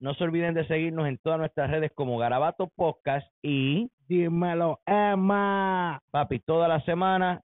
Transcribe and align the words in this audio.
no 0.00 0.14
se 0.14 0.24
olviden 0.24 0.54
de 0.54 0.66
seguirnos 0.66 1.06
en 1.06 1.18
todas 1.18 1.38
nuestras 1.38 1.70
redes 1.70 1.92
como 1.94 2.18
Garabato 2.18 2.68
Podcast 2.74 3.26
y 3.42 3.90
Dímelo, 4.08 4.80
Emma. 4.86 6.00
papi, 6.10 6.40
toda 6.40 6.66
la 6.66 6.80
semana 6.80 7.42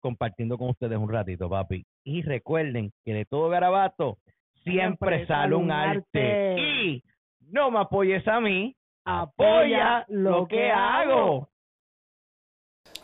compartiendo 0.00 0.56
con 0.58 0.70
ustedes 0.70 0.96
un 0.98 1.10
ratito, 1.10 1.48
papi. 1.48 1.84
Y 2.04 2.22
recuerden 2.22 2.92
que 3.04 3.14
de 3.14 3.24
todo 3.24 3.48
Garabato 3.48 4.18
siempre, 4.62 5.26
sale 5.26 5.54
un 5.54 5.70
arte. 5.72 6.56
Y 6.60 7.02
no 7.40 7.70
me 7.70 7.80
apoyes 7.80 8.26
a 8.28 8.38
mí, 8.38 8.76
apoya 9.04 10.04
lo 10.08 10.46
que 10.46 10.70
hago. 10.70 11.48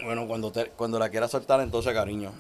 Bueno, 0.05 0.27
cuando, 0.27 0.53
te, 0.53 0.71
cuando 0.77 0.99
la 0.99 1.09
quieras 1.09 1.31
soltar, 1.31 1.61
entonces, 1.61 1.93
cariño. 1.93 2.33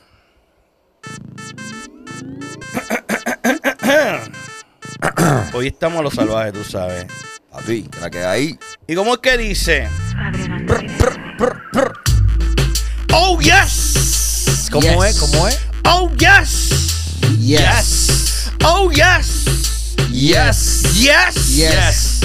Hoy 5.55 5.69
estamos 5.69 6.01
a 6.01 6.03
los 6.03 6.15
salvajes, 6.15 6.53
tú 6.53 6.65
sabes. 6.65 7.07
Papi, 7.51 7.89
la 8.01 8.11
que 8.11 8.25
hay. 8.25 8.59
¿Y 8.87 8.95
cómo 8.95 9.15
es 9.15 9.21
que 9.21 9.37
dice? 9.39 9.89
Prr. 10.67 11.95
Oh, 13.13 13.39
yes. 13.41 14.69
¿Cómo 14.71 15.05
Yes. 15.05 15.17
es? 15.17 15.21
¿Cómo 15.21 15.49
es? 15.49 15.61
Oh, 15.89 16.11
yes. 16.17 17.17
Yes. 17.39 18.51
Oh, 18.65 18.91
yes. 18.91 19.45
Yes. 20.11 20.83
Yes. 20.95 21.57
Yes. 21.57 22.21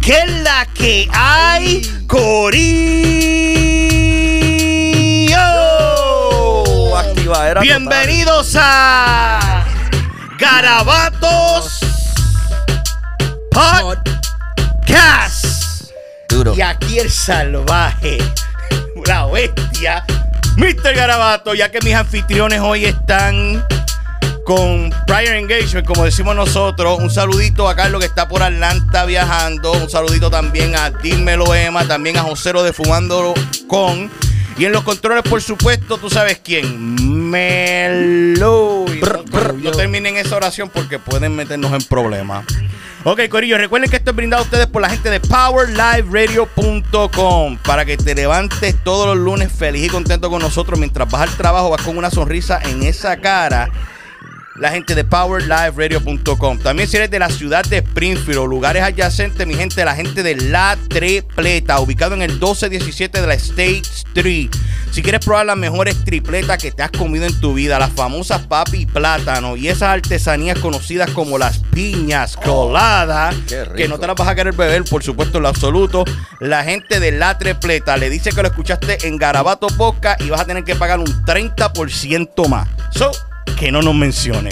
¿Qué 0.00 0.18
es 0.18 0.30
la 0.42 0.66
que 0.74 1.08
hay, 1.12 1.82
Corillo? 2.06 2.62
Activadera 6.96 7.60
Bienvenidos 7.60 8.56
a 8.58 9.61
Garabatos 10.42 11.78
Podcast. 13.52 15.44
Duro. 16.28 16.52
Y 16.56 16.60
aquí 16.60 16.98
el 16.98 17.12
salvaje, 17.12 18.18
la 19.06 19.26
bestia, 19.26 20.04
Mr. 20.56 20.96
Garabato, 20.96 21.54
ya 21.54 21.70
que 21.70 21.78
mis 21.82 21.94
anfitriones 21.94 22.58
hoy 22.58 22.86
están 22.86 23.64
con 24.44 24.92
prior 25.06 25.36
engagement, 25.36 25.86
como 25.86 26.04
decimos 26.04 26.34
nosotros. 26.34 26.98
Un 26.98 27.08
saludito 27.10 27.68
a 27.68 27.76
Carlos 27.76 28.00
que 28.00 28.06
está 28.06 28.26
por 28.26 28.42
Atlanta 28.42 29.04
viajando. 29.04 29.70
Un 29.70 29.88
saludito 29.88 30.28
también 30.28 30.74
a 30.74 30.90
Dímelo 30.90 31.54
Emma, 31.54 31.86
también 31.86 32.16
a 32.16 32.22
Josero 32.22 32.64
de 32.64 32.72
Fumando 32.72 33.32
con. 33.68 34.10
Y 34.58 34.66
en 34.66 34.72
los 34.72 34.82
controles, 34.82 35.24
por 35.24 35.42
supuesto, 35.42 35.98
tú 35.98 36.10
sabes 36.10 36.40
quién. 36.42 37.30
Melo. 37.30 38.84
No 39.62 39.70
terminen 39.72 40.16
esa 40.16 40.36
oración 40.36 40.70
porque 40.72 40.98
pueden 40.98 41.34
meternos 41.34 41.72
en 41.72 41.82
problemas. 41.82 42.46
Ok, 43.04 43.22
Corillo, 43.28 43.58
recuerden 43.58 43.90
que 43.90 43.96
esto 43.96 44.10
es 44.10 44.16
brindado 44.16 44.42
a 44.42 44.44
ustedes 44.44 44.68
por 44.68 44.80
la 44.80 44.88
gente 44.88 45.10
de 45.10 45.18
PowerLiveRadio.com 45.18 47.58
para 47.64 47.84
que 47.84 47.96
te 47.96 48.14
levantes 48.14 48.76
todos 48.84 49.08
los 49.08 49.16
lunes 49.16 49.50
feliz 49.50 49.86
y 49.86 49.88
contento 49.88 50.30
con 50.30 50.40
nosotros 50.40 50.78
mientras 50.78 51.10
vas 51.10 51.22
al 51.22 51.36
trabajo, 51.36 51.70
vas 51.70 51.82
con 51.82 51.98
una 51.98 52.10
sonrisa 52.10 52.60
en 52.62 52.84
esa 52.84 53.16
cara. 53.16 53.68
La 54.56 54.70
gente 54.70 54.94
de 54.94 55.04
PowerLiveRadio.com. 55.04 56.58
También 56.58 56.88
si 56.88 56.98
eres 56.98 57.10
de 57.10 57.18
la 57.18 57.30
ciudad 57.30 57.64
de 57.64 57.78
Springfield 57.78 58.38
o 58.38 58.46
lugares 58.46 58.82
adyacentes, 58.82 59.46
mi 59.46 59.54
gente, 59.54 59.82
la 59.84 59.94
gente 59.94 60.22
de 60.22 60.36
La 60.36 60.76
Tripleta, 60.88 61.80
ubicado 61.80 62.14
en 62.14 62.22
el 62.22 62.32
1217 62.32 63.20
de 63.20 63.26
la 63.26 63.34
State 63.34 63.82
Street. 63.82 64.50
Si 64.90 65.02
quieres 65.02 65.24
probar 65.24 65.46
las 65.46 65.56
mejores 65.56 66.04
tripletas 66.04 66.58
que 66.58 66.70
te 66.70 66.82
has 66.82 66.90
comido 66.90 67.24
en 67.24 67.40
tu 67.40 67.54
vida, 67.54 67.78
las 67.78 67.92
famosas 67.92 68.42
papi 68.42 68.84
plátano 68.84 69.56
y 69.56 69.68
esas 69.68 69.88
artesanías 69.88 70.58
conocidas 70.58 71.10
como 71.12 71.38
las 71.38 71.60
piñas 71.72 72.36
coladas, 72.36 73.34
que 73.74 73.88
no 73.88 73.98
te 73.98 74.06
las 74.06 74.16
vas 74.16 74.28
a 74.28 74.34
querer 74.34 74.52
beber, 74.52 74.84
por 74.84 75.02
supuesto, 75.02 75.38
en 75.38 75.44
lo 75.44 75.48
absoluto. 75.48 76.04
La 76.40 76.62
gente 76.62 77.00
de 77.00 77.10
La 77.10 77.38
Tripleta 77.38 77.96
le 77.96 78.10
dice 78.10 78.32
que 78.32 78.42
lo 78.42 78.48
escuchaste 78.48 79.08
en 79.08 79.16
Garabato 79.16 79.68
Podcast 79.68 80.20
y 80.20 80.28
vas 80.28 80.42
a 80.42 80.44
tener 80.44 80.62
que 80.64 80.76
pagar 80.76 80.98
un 80.98 81.06
30% 81.06 82.48
más. 82.48 82.68
So, 82.90 83.10
que 83.62 83.70
no 83.70 83.80
nos 83.80 83.94
mencione. 83.94 84.50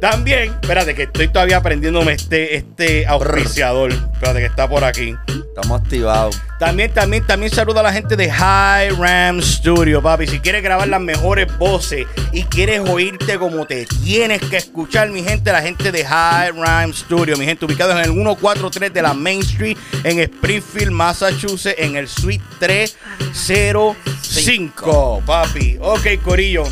También, 0.00 0.52
espérate, 0.62 0.94
que 0.94 1.02
estoy 1.02 1.26
todavía 1.26 1.56
aprendiéndome 1.56 2.12
este, 2.12 2.54
este 2.54 3.04
auspiciador. 3.04 3.92
Espérate, 3.92 4.38
que 4.38 4.46
está 4.46 4.68
por 4.68 4.84
aquí. 4.84 5.16
Estamos 5.26 5.80
activados. 5.80 6.40
También, 6.60 6.94
también, 6.94 7.26
también 7.26 7.52
saluda 7.52 7.80
a 7.80 7.82
la 7.82 7.92
gente 7.92 8.14
de 8.14 8.30
High 8.30 8.90
Ram 8.90 9.42
Studio, 9.42 10.00
papi. 10.00 10.28
Si 10.28 10.38
quieres 10.38 10.62
grabar 10.62 10.86
las 10.86 11.00
mejores 11.00 11.48
voces 11.58 12.06
y 12.30 12.44
quieres 12.44 12.88
oírte 12.88 13.38
como 13.38 13.66
te 13.66 13.86
tienes 13.86 14.40
que 14.40 14.58
escuchar, 14.58 15.10
mi 15.10 15.24
gente, 15.24 15.50
la 15.50 15.60
gente 15.60 15.90
de 15.90 16.04
High 16.04 16.52
Ram 16.52 16.92
Studio, 16.92 17.36
mi 17.36 17.46
gente, 17.46 17.64
ubicado 17.64 17.90
en 17.90 17.98
el 17.98 18.12
143 18.12 18.94
de 18.94 19.02
la 19.02 19.14
Main 19.14 19.40
Street 19.40 19.76
en 20.04 20.20
Springfield, 20.20 20.92
Massachusetts, 20.92 21.74
en 21.76 21.96
el 21.96 22.06
Suite 22.06 22.44
305, 22.60 25.22
papi. 25.26 25.76
Ok, 25.80 26.06
Corillo. 26.22 26.62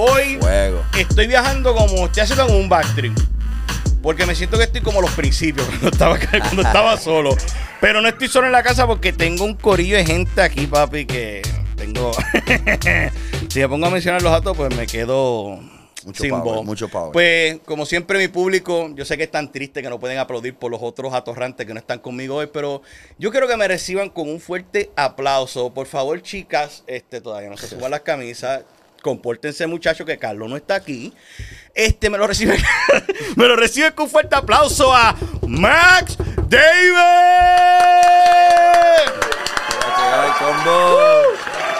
Hoy 0.00 0.38
estoy 0.96 1.26
viajando 1.26 1.74
como 1.74 2.06
estoy 2.06 2.22
haciendo 2.22 2.46
como 2.46 2.58
un 2.60 2.68
backstream. 2.68 3.16
Porque 4.00 4.26
me 4.26 4.36
siento 4.36 4.56
que 4.56 4.62
estoy 4.62 4.80
como 4.80 5.00
los 5.00 5.10
principios, 5.10 5.66
cuando 5.80 5.88
estaba, 5.88 6.16
cuando 6.20 6.62
estaba 6.62 6.96
solo. 7.00 7.36
Pero 7.80 8.00
no 8.00 8.06
estoy 8.06 8.28
solo 8.28 8.46
en 8.46 8.52
la 8.52 8.62
casa 8.62 8.86
porque 8.86 9.12
tengo 9.12 9.44
un 9.44 9.54
corillo 9.54 9.96
de 9.96 10.06
gente 10.06 10.40
aquí, 10.40 10.68
papi, 10.68 11.04
que 11.04 11.42
tengo... 11.74 12.12
si 13.48 13.58
me 13.58 13.68
pongo 13.68 13.86
a 13.86 13.90
mencionar 13.90 14.22
los 14.22 14.30
datos, 14.30 14.56
pues 14.56 14.72
me 14.76 14.86
quedo 14.86 15.58
Mucho 16.04 16.22
sin 16.22 16.30
power, 16.30 16.44
voz. 16.44 16.64
mucho 16.64 16.88
power. 16.88 17.10
Pues, 17.12 17.58
como 17.64 17.84
siempre, 17.84 18.20
mi 18.20 18.28
público, 18.28 18.90
yo 18.94 19.04
sé 19.04 19.16
que 19.16 19.24
es 19.24 19.30
tan 19.32 19.50
triste 19.50 19.82
que 19.82 19.90
no 19.90 19.98
pueden 19.98 20.18
aplaudir 20.18 20.54
por 20.54 20.70
los 20.70 20.80
otros 20.80 21.12
atorrantes 21.12 21.66
que 21.66 21.74
no 21.74 21.80
están 21.80 21.98
conmigo 21.98 22.36
hoy, 22.36 22.48
pero 22.52 22.82
yo 23.18 23.32
quiero 23.32 23.48
que 23.48 23.56
me 23.56 23.66
reciban 23.66 24.10
con 24.10 24.28
un 24.28 24.38
fuerte 24.38 24.92
aplauso. 24.94 25.74
Por 25.74 25.88
favor, 25.88 26.22
chicas, 26.22 26.84
este 26.86 27.20
todavía 27.20 27.50
no 27.50 27.56
se 27.56 27.66
suban 27.66 27.90
las 27.90 28.02
camisas. 28.02 28.62
Compórtense, 29.08 29.66
muchachos, 29.66 30.04
que 30.04 30.18
Carlos 30.18 30.50
no 30.50 30.56
está 30.58 30.74
aquí. 30.74 31.14
Este 31.74 32.10
me 32.10 32.18
lo 32.18 32.26
recibe, 32.26 32.58
me 33.36 33.48
lo 33.48 33.56
recibe 33.56 33.94
con 33.94 34.10
fuerte 34.10 34.36
aplauso 34.36 34.92
a 34.94 35.16
Max 35.46 36.18
David. 36.46 36.92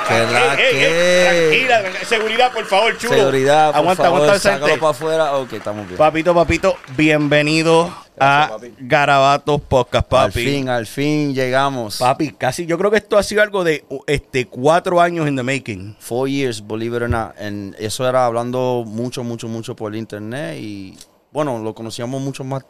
Ay, 0.09 0.21
combo. 0.27 0.29
Que 0.29 0.33
la 0.33 0.55
Ey, 0.55 0.77
ey, 0.77 0.83
ey, 0.85 1.51
que. 1.61 1.67
tranquila, 1.69 2.05
seguridad, 2.07 2.53
por 2.53 2.65
favor, 2.67 2.99
chulo. 2.99 3.15
Seguridad, 3.15 3.67
por 3.73 3.77
aguanta, 3.81 4.03
favor, 4.05 4.21
aguanta, 4.23 4.39
sácalo 4.41 4.75
para 4.79 4.91
afuera. 4.91 5.37
Ok, 5.37 5.53
estamos 5.55 5.87
bien. 5.87 5.99
Papito, 5.99 6.35
papito, 6.35 6.77
bienvenido 6.97 7.85
Gracias, 8.17 8.49
a 8.49 8.49
papi. 8.53 8.75
Garabatos 8.81 9.61
Podcast, 9.63 10.13
Al 10.13 10.29
papi. 10.31 10.45
fin, 10.45 10.69
al 10.69 10.87
fin 10.87 11.35
llegamos. 11.35 11.99
Papi, 11.99 12.33
casi 12.33 12.67
yo 12.67 12.77
creo 12.79 12.91
que 12.91 12.97
esto 12.99 13.17
ha 13.19 13.23
sido 13.23 13.43
algo 13.43 13.65
de 13.65 13.85
este 14.07 14.47
cuatro 14.47 15.01
años 15.01 15.29
in 15.29 15.37
the 15.37 15.43
making. 15.43 15.97
Four 16.01 16.29
years, 16.29 16.67
believe 16.67 16.97
it 16.97 17.03
or 17.03 17.09
not. 17.09 17.39
And 17.39 17.75
eso 17.79 18.09
era 18.09 18.27
hablando 18.27 18.85
mucho, 18.87 19.23
mucho, 19.25 19.47
mucho 19.49 19.77
por 19.77 19.95
internet. 19.95 20.59
Y 20.59 20.97
bueno, 21.33 21.59
lo 21.59 21.75
conocíamos 21.75 22.21
mucho 22.21 22.43
más, 22.45 22.65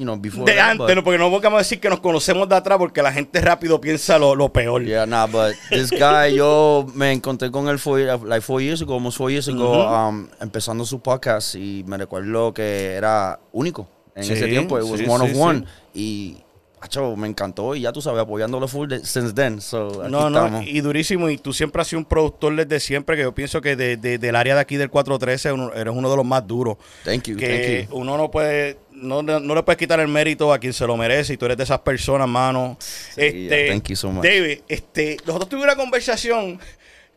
you 0.00 0.04
know, 0.06 0.16
before. 0.16 0.44
De 0.50 0.56
that, 0.56 0.70
antes, 0.70 0.86
but- 0.86 0.94
no, 0.96 1.04
porque 1.04 1.18
no 1.18 1.30
vamos 1.30 1.54
a 1.54 1.58
decir 1.58 1.78
que 1.78 1.90
nos 1.90 2.00
conocemos 2.00 2.48
de 2.48 2.54
atrás 2.56 2.78
porque 2.78 3.02
la 3.02 3.12
gente 3.12 3.38
rápido 3.42 3.80
piensa 3.80 4.18
lo, 4.18 4.34
lo 4.34 4.50
peor. 4.50 4.82
Yeah, 4.82 5.04
nah, 5.06 5.26
but 5.26 5.54
this 5.68 5.90
guy, 5.90 6.34
yo 6.34 6.86
me 6.94 7.12
encontré 7.12 7.50
con 7.50 7.68
él 7.68 7.78
four, 7.78 8.00
like 8.24 8.40
four 8.40 8.62
years 8.62 8.80
ago, 8.80 8.94
almost 8.94 9.18
four 9.18 9.30
years 9.30 9.46
ago, 9.48 9.86
um, 9.86 10.26
empezando 10.40 10.84
su 10.86 11.00
podcast 11.00 11.54
y 11.54 11.84
me 11.86 11.98
recuerdo 11.98 12.54
que 12.54 12.94
era 12.94 13.38
único 13.52 13.86
en 14.14 14.24
Sí, 14.24 14.32
ese 14.32 14.46
tiempo. 14.48 14.78
It 14.78 14.84
was 14.84 15.00
sí, 15.00 15.06
one 15.06 15.26
sí, 15.28 15.32
of 15.34 15.38
one. 15.40 15.64
Y, 15.94 16.36
macho, 16.80 17.14
me 17.14 17.28
encantó 17.28 17.74
y 17.74 17.82
ya 17.82 17.92
tú 17.92 18.00
sabes, 18.00 18.22
apoyándolo 18.22 18.66
full 18.66 18.88
de- 18.88 19.04
since 19.04 19.34
then. 19.34 19.60
So, 19.60 20.08
No, 20.08 20.30
no, 20.30 20.62
y 20.62 20.80
durísimo. 20.80 21.28
Y 21.28 21.36
tú 21.36 21.52
siempre 21.52 21.82
has 21.82 21.88
sido 21.88 21.98
un 22.00 22.06
productor 22.06 22.56
desde 22.56 22.80
siempre, 22.80 23.16
que 23.16 23.22
yo 23.22 23.34
pienso 23.34 23.60
que 23.60 23.76
de- 23.76 23.96
de- 23.98 24.16
del 24.18 24.34
área 24.34 24.54
de 24.54 24.60
aquí 24.62 24.76
del 24.76 24.88
413 24.88 25.52
uno- 25.52 25.72
eres 25.74 25.92
uno 25.94 26.10
de 26.10 26.16
los 26.16 26.24
más 26.24 26.46
duros. 26.46 26.76
Thank 27.04 27.24
you, 27.24 27.36
que 27.36 27.84
thank 27.84 27.90
you. 27.92 27.98
uno 28.00 28.16
no 28.16 28.30
puede 28.30 28.78
no, 29.00 29.22
no- 29.22 29.54
le 29.54 29.62
puedes 29.62 29.78
quitar 29.78 29.98
el 30.00 30.08
mérito 30.08 30.52
a 30.52 30.58
quien 30.58 30.72
se 30.72 30.86
lo 30.86 30.96
merece 30.96 31.32
y 31.34 31.36
tú 31.36 31.44
eres 31.46 31.56
de 31.56 31.64
esas 31.64 31.80
personas, 31.80 32.28
mano. 32.28 32.76
este, 33.16 33.68
thank 33.68 33.88
you 33.88 33.96
so 33.96 34.08
much. 34.10 34.24
David, 34.24 34.60
este, 34.68 35.16
nosotros 35.26 35.48
tuvimos 35.48 35.64
una 35.66 35.76
conversación. 35.76 36.58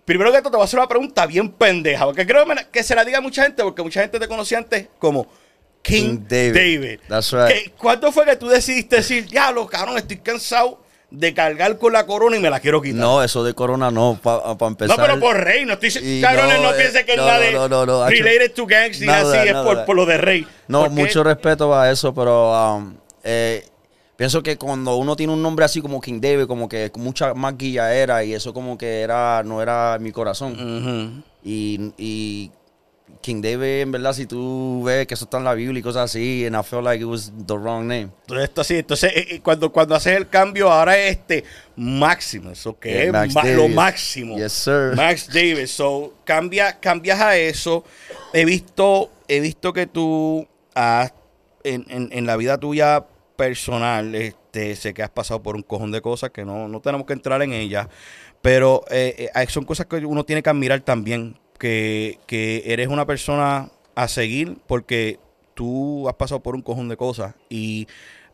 Primero 0.06 0.32
que 0.34 0.40
todo, 0.40 0.52
te 0.52 0.58
voy 0.58 0.64
a 0.64 0.66
hacer 0.66 0.80
una 0.80 0.88
pregunta 0.90 1.26
bien 1.26 1.50
pendeja, 1.50 2.06
porque 2.06 2.26
creo 2.28 2.46
que- 2.72 2.84
se 2.84 2.94
la 2.96 3.06
diga 3.06 3.20
a 3.20 3.22
mucha 3.22 3.44
gente, 3.44 3.64
porque 3.64 3.82
mucha 3.82 4.02
gente 4.02 4.20
te 4.20 4.28
conocía 4.28 4.58
antes 4.58 4.88
como 5.00 5.26
King, 5.82 6.18
King 6.18 6.20
David. 6.28 6.54
David. 6.54 7.00
That's 7.08 7.32
right. 7.32 7.48
¿Qué- 7.48 7.72
¿Cuándo 7.78 8.12
fue 8.12 8.26
que 8.26 8.36
tú 8.36 8.48
decidiste 8.50 8.98
decir, 8.98 9.26
diablo, 9.28 9.66
cabrón, 9.68 9.98
estoy 9.98 10.18
cansado 10.18 10.83
de 11.14 11.34
cargar 11.36 11.78
con 11.78 11.94
la 11.94 12.08
corona 12.08 12.36
y 12.36 12.40
me 12.40 12.50
la 12.50 12.60
quiero 12.60 12.82
quitar? 12.82 13.00
No, 13.00 13.24
eso 13.24 13.44
de 13.44 13.54
corona 13.54 13.92
no, 13.92 14.20
para 14.22 14.56
empezar. 14.66 14.98
No, 14.98 15.04
pero 15.04 15.20
por 15.20 15.38
rey, 15.38 15.64
no 15.64 15.74
estoy 15.74 16.20
cabrones, 16.22 16.58
no, 16.58 16.64
no, 16.64 16.72
eh, 16.72 16.78
piensen 16.78 17.06
que 17.06 17.12
es 17.12 17.18
no, 17.18 17.26
la 17.26 17.36
no, 17.36 17.40
de 17.40 17.52
no, 17.52 17.68
no, 17.70 17.86
no, 17.86 18.10
related 18.10 18.52
to 18.54 18.66
gangs 18.66 19.00
ni 19.00 19.06
Nada, 19.06 19.42
así, 19.42 19.48
es 19.48 19.56
por, 19.56 19.86
por 19.86 19.96
lo 19.96 20.06
de 20.08 20.18
rey. 20.18 20.48
No, 20.68 20.90
mucho 20.90 21.24
respeto 21.24 21.74
a 21.74 21.92
eso, 21.92 22.16
pero 22.16 22.76
um, 22.76 22.96
eh, 23.24 23.64
pienso 24.16 24.42
que 24.42 24.58
cuando 24.58 24.96
uno 24.96 25.16
tiene 25.16 25.32
un 25.32 25.42
nombre 25.44 25.66
así 25.66 25.82
como 25.82 26.02
King 26.02 26.20
David, 26.20 26.48
como 26.48 26.68
que 26.68 26.92
mucha 26.96 27.36
más 27.36 27.56
guía 27.58 27.94
era 27.94 28.24
y 28.24 28.34
eso 28.34 28.52
como 28.52 28.76
que 28.76 29.02
era 29.02 29.44
no 29.44 29.62
era 29.62 30.00
mi 30.00 30.12
corazón. 30.12 31.24
Y 31.44 32.50
King 33.22 33.42
David, 33.42 33.82
en 33.82 33.92
verdad, 33.92 34.14
si 34.14 34.26
tú 34.26 34.84
ves 34.84 35.08
que 35.08 35.14
eso 35.14 35.26
está 35.26 35.38
en 35.38 35.44
la 35.46 35.54
Biblia 35.54 35.80
y 35.80 35.82
cosas 35.82 36.06
así, 36.12 36.46
and 36.46 36.56
I 36.56 36.64
felt 36.64 36.84
like 36.84 37.02
it 37.02 37.08
was 37.08 37.32
the 37.48 37.56
wrong 37.58 37.88
name. 37.88 38.10
Entonces, 38.22 38.44
esto 38.50 38.62
así, 38.62 38.76
entonces 38.78 39.12
eh, 39.16 39.28
eh, 39.32 39.40
cuando, 39.42 39.72
cuando 39.72 39.96
haces 39.96 40.18
el 40.18 40.28
cambio 40.30 40.72
ahora 40.72 40.98
es 40.98 41.12
este 41.18 41.44
máximo, 41.76 42.52
eso 42.52 42.78
que 42.80 43.06
es 43.06 43.12
Max 43.12 43.34
ma- 43.36 43.44
lo 43.46 43.68
máximo. 43.68 44.38
Yes, 44.38 44.54
sir. 44.54 44.94
Max 44.96 45.28
Davis, 45.28 45.72
so 45.72 46.14
cambia, 46.26 46.80
cambias 46.80 47.20
a 47.22 47.38
eso. 47.38 47.84
He 48.34 48.46
visto, 48.46 49.10
he 49.28 49.40
visto 49.40 49.72
que 49.74 49.88
tú 49.88 50.48
has, 50.76 51.14
en, 51.64 51.86
en, 51.90 52.10
en 52.12 52.26
la 52.26 52.36
vida 52.38 52.58
tuya 52.58 53.06
personal, 53.36 54.14
este, 54.16 54.76
sé 54.76 54.94
que 54.94 55.04
has 55.04 55.10
pasado 55.10 55.42
por 55.42 55.56
un 55.56 55.64
cojón 55.64 55.92
de 55.92 56.02
cosas 56.02 56.30
que 56.30 56.46
no, 56.46 56.68
no 56.68 56.80
tenemos 56.82 57.06
que 57.08 57.14
entrar 57.14 57.42
en 57.42 57.52
ellas, 57.54 57.88
pero 58.42 58.84
eh, 58.92 59.30
eh, 59.34 59.46
son 59.50 59.66
cosas 59.66 59.86
que 59.88 59.98
uno 59.98 60.24
tiene 60.24 60.44
que 60.44 60.50
admirar 60.50 60.82
también, 60.82 61.38
que, 61.58 62.20
que 62.28 62.64
eres 62.66 62.88
una 62.88 63.06
persona 63.06 63.70
a 63.96 64.08
seguir 64.08 64.58
porque 64.68 65.20
tú 65.54 66.08
has 66.10 66.16
pasado 66.16 66.42
por 66.42 66.56
un 66.56 66.62
cojón 66.62 66.90
de 66.90 66.98
cosas 66.98 67.36
y 67.50 67.88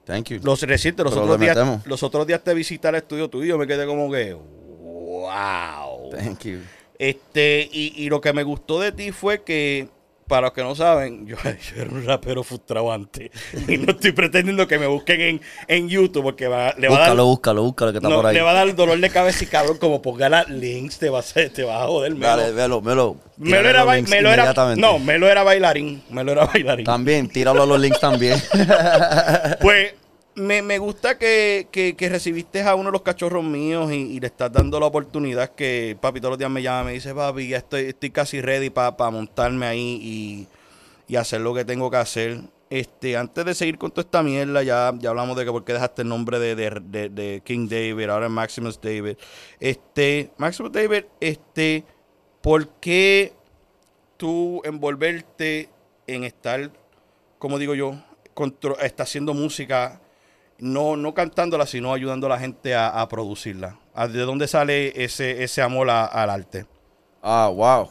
Thank 0.05 0.29
you. 0.29 0.39
los 0.43 0.61
recientes, 0.63 1.03
los 1.03 1.13
Pero 1.13 1.25
otros 1.25 1.39
días, 1.39 1.55
metemos. 1.55 1.85
los 1.85 2.01
otros 2.03 2.25
días 2.25 2.43
te 2.43 2.53
visité 2.53 2.87
al 2.87 2.95
estudio 2.95 3.29
tuyo, 3.29 3.57
me 3.57 3.67
quedé 3.67 3.85
como 3.85 4.09
que, 4.11 4.33
wow. 4.33 6.09
Thank 6.11 6.45
you. 6.45 6.59
Este, 6.97 7.69
y, 7.71 7.93
y 7.95 8.09
lo 8.09 8.19
que 8.19 8.33
me 8.33 8.43
gustó 8.43 8.79
de 8.79 8.91
ti 8.91 9.11
fue 9.11 9.43
que, 9.43 9.87
para 10.29 10.43
los 10.47 10.53
que 10.53 10.63
no 10.63 10.75
saben, 10.75 11.27
yo, 11.27 11.35
yo 11.43 11.81
era 11.81 11.89
un 11.91 12.05
rapero 12.05 12.43
frustrado 12.43 12.89
antes. 12.93 13.31
Y 13.67 13.77
no 13.77 13.91
estoy 13.91 14.13
pretendiendo 14.13 14.65
que 14.67 14.79
me 14.79 14.87
busquen 14.87 15.19
en, 15.19 15.41
en 15.67 15.89
YouTube 15.89 16.23
porque 16.23 16.47
va, 16.47 16.73
le, 16.77 16.87
va 16.87 16.95
a 16.95 16.99
dar, 16.99 17.09
Búscalo, 17.25 17.63
búscalo, 17.63 17.91
que 17.91 17.97
está 17.97 18.07
no, 18.09 18.15
por 18.15 18.27
ahí. 18.27 18.35
le 18.35 18.41
va 18.41 18.51
a 18.51 18.53
dar 18.53 18.75
dolor 18.75 18.97
de 18.99 19.09
cabeza 19.09 19.43
y 19.43 19.47
cabrón, 19.47 19.77
como 19.77 20.01
ponga 20.01 20.29
la 20.29 20.43
links, 20.45 20.97
te 20.99 21.09
va 21.09 21.19
a, 21.19 21.23
te 21.23 21.63
va 21.63 21.83
a 21.83 21.87
joder. 21.87 22.13
Melo. 22.13 22.27
Dale, 22.27 22.51
velo, 22.53 22.81
velo. 22.81 23.15
Melo 23.37 23.49
Tírale 23.57 23.69
era, 23.69 23.79
los 23.79 23.87
ba- 23.87 23.95
links 23.95 24.09
Melo 24.11 24.29
era, 24.31 24.75
no, 24.75 24.99
Melo 24.99 25.27
era 25.27 25.43
bailarín, 25.43 26.03
Melo 26.09 26.31
era 26.33 26.45
bailarín. 26.45 26.85
También, 26.85 27.27
tíralo 27.29 27.63
a 27.63 27.65
los 27.65 27.79
links 27.79 27.99
también. 27.99 28.39
Pues 29.61 29.93
me, 30.39 30.61
me 30.61 30.77
gusta 30.79 31.17
que, 31.17 31.67
que- 31.71 31.95
recibiste 32.09 32.61
a 32.61 32.75
uno 32.75 32.85
de 32.89 32.93
los 32.93 33.01
cachorros 33.01 33.43
míos 33.43 33.91
y, 33.91 34.19
le 34.19 34.27
estás 34.27 34.51
dando 34.51 34.79
la 34.79 34.87
oportunidad 34.87 35.49
que 35.51 35.97
papi 35.99 36.19
todos 36.19 36.31
los 36.31 36.39
días 36.39 36.49
me 36.51 36.61
llama 36.61 36.81
y 36.81 36.85
me 36.85 36.93
dice, 36.93 37.13
papi, 37.13 37.47
ya 37.49 37.57
estoy, 37.57 37.85
estoy 37.85 38.09
casi 38.09 38.41
ready 38.41 38.69
para 38.69 39.11
montarme 39.11 39.65
ahí 39.65 39.99
y, 40.01 40.47
y 41.13 41.15
hacer 41.17 41.41
lo 41.41 41.53
que 41.53 41.65
tengo 41.65 41.89
que 41.91 41.97
hacer. 41.97 42.39
Este, 42.71 43.17
antes 43.17 43.43
de 43.45 43.55
seguir 43.55 43.77
con 43.79 43.89
toda 43.89 44.03
esta 44.05 44.21
mierda, 44.21 44.61
ya, 44.61 44.93
ya 44.99 45.09
hablamos 45.09 45.35
de 45.35 45.43
que 45.45 45.51
por 45.51 45.63
qué 45.65 45.73
dejaste 45.73 46.03
el 46.03 46.07
nombre 46.07 46.37
de, 46.39 46.55
de- 46.55 47.09
de- 47.09 47.41
King 47.43 47.67
David, 47.67 48.09
ahora 48.09 48.27
es 48.27 48.31
Maximus 48.31 48.79
David. 48.79 49.17
Este, 49.59 50.29
Maximus 50.37 50.71
David, 50.71 51.05
este, 51.19 51.83
¿por 52.41 52.67
qué 52.79 53.33
tú 54.17 54.61
envolverte 54.65 55.69
en 56.05 56.23
estar, 56.25 56.71
como 57.39 57.57
digo 57.57 57.73
yo, 57.73 57.95
contro- 58.35 58.77
está 58.79 59.03
haciendo 59.03 59.33
música, 59.33 59.99
no, 60.59 60.95
no 60.95 61.13
cantándola, 61.13 61.65
sino 61.65 61.93
ayudando 61.93 62.27
a 62.27 62.31
la 62.31 62.39
gente 62.39 62.75
a, 62.75 62.89
a 63.01 63.07
producirla? 63.07 63.77
¿A- 63.93 64.07
¿De 64.07 64.19
dónde 64.21 64.47
sale 64.47 65.03
ese, 65.03 65.43
ese 65.43 65.61
amor 65.61 65.89
a- 65.89 66.05
al 66.05 66.29
arte? 66.29 66.65
Ah, 67.21 67.49
wow. 67.53 67.89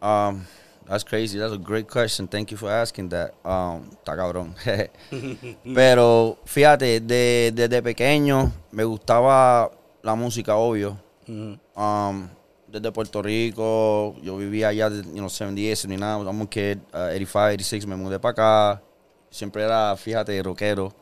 Um, 0.00 0.44
that's 0.86 1.04
crazy. 1.04 1.38
That's 1.38 1.52
a 1.52 1.56
great 1.58 1.88
question. 1.88 2.26
Thank 2.28 2.50
you 2.50 2.56
for 2.56 2.70
asking 2.70 3.08
that. 3.10 3.32
Um, 3.44 3.88
está 3.92 4.16
cabrón. 4.16 4.54
Pero 5.74 6.38
fíjate, 6.44 7.00
de- 7.00 7.52
desde 7.54 7.82
pequeño 7.82 8.52
me 8.70 8.84
gustaba 8.84 9.70
la 10.02 10.14
música, 10.14 10.56
obvio. 10.56 10.98
Um, 11.26 12.28
desde 12.66 12.90
Puerto 12.90 13.22
Rico, 13.22 14.16
yo 14.22 14.36
vivía 14.36 14.68
allá, 14.68 14.90
de, 14.90 15.02
you 15.04 15.18
know, 15.18 15.28
70, 15.28 15.76
79, 15.76 16.24
I'm 16.26 16.40
a 16.42 16.46
kid, 16.48 16.78
uh, 16.94 17.10
85, 17.14 17.38
86, 17.54 17.86
me 17.86 17.96
mudé 17.96 18.18
para 18.18 18.32
acá. 18.32 18.82
Siempre 19.30 19.62
era, 19.62 19.94
fíjate, 19.96 20.42
rockero. 20.42 20.92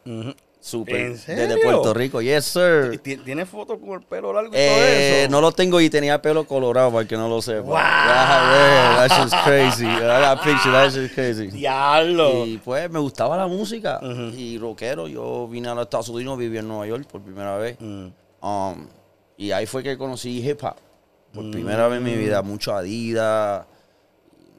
Súper. 0.62 0.96
¿En 0.96 1.12
Desde? 1.14 1.56
Puerto 1.62 1.94
Rico, 1.94 2.20
yes, 2.20 2.44
sir. 2.44 3.00
¿Ti- 3.02 3.16
¿Tienes 3.16 3.48
fotos 3.48 3.78
con 3.78 3.92
el 3.92 4.02
pelo 4.02 4.30
largo 4.32 4.50
y 4.52 4.56
Eh, 4.58 4.68
todo 4.68 4.84
eso? 5.24 5.30
no 5.30 5.40
lo 5.40 5.52
tengo 5.52 5.80
y 5.80 5.88
tenía 5.88 6.20
pelo 6.20 6.44
colorado 6.46 6.90
para 6.90 7.00
el 7.02 7.08
que 7.08 7.16
no 7.16 7.28
lo 7.30 7.40
sepa. 7.40 7.62
Wow. 7.62 7.76
Yeah, 7.76 8.96
man, 8.98 9.08
that 9.08 9.18
shit's 9.18 9.34
crazy. 9.44 9.86
I 9.86 10.20
got 10.20 10.42
picture, 10.44 10.70
that 10.70 10.90
shit's 10.92 11.14
crazy. 11.14 11.46
Diablo. 11.46 12.44
Y 12.44 12.58
pues 12.58 12.90
me 12.90 12.98
gustaba 12.98 13.38
la 13.38 13.46
música 13.46 14.00
y 14.36 14.58
rockero. 14.58 15.08
Yo 15.08 15.48
vine 15.48 15.68
a 15.70 15.74
los 15.74 15.84
Estados 15.84 16.10
Unidos, 16.10 16.36
viví 16.38 16.58
en 16.58 16.68
Nueva 16.68 16.86
York 16.86 17.06
por 17.10 17.22
primera 17.22 17.56
vez. 17.56 17.76
Mm. 17.80 18.08
Um, 18.42 18.86
y 19.38 19.52
ahí 19.52 19.64
fue 19.64 19.82
que 19.82 19.96
conocí 19.96 20.46
hip 20.46 20.62
hop. 20.62 20.74
Por 21.32 21.50
primera 21.50 21.88
vez 21.88 21.98
en 21.98 22.04
mi 22.04 22.16
vida, 22.16 22.42
mucho 22.42 22.74
Adidas, 22.74 23.64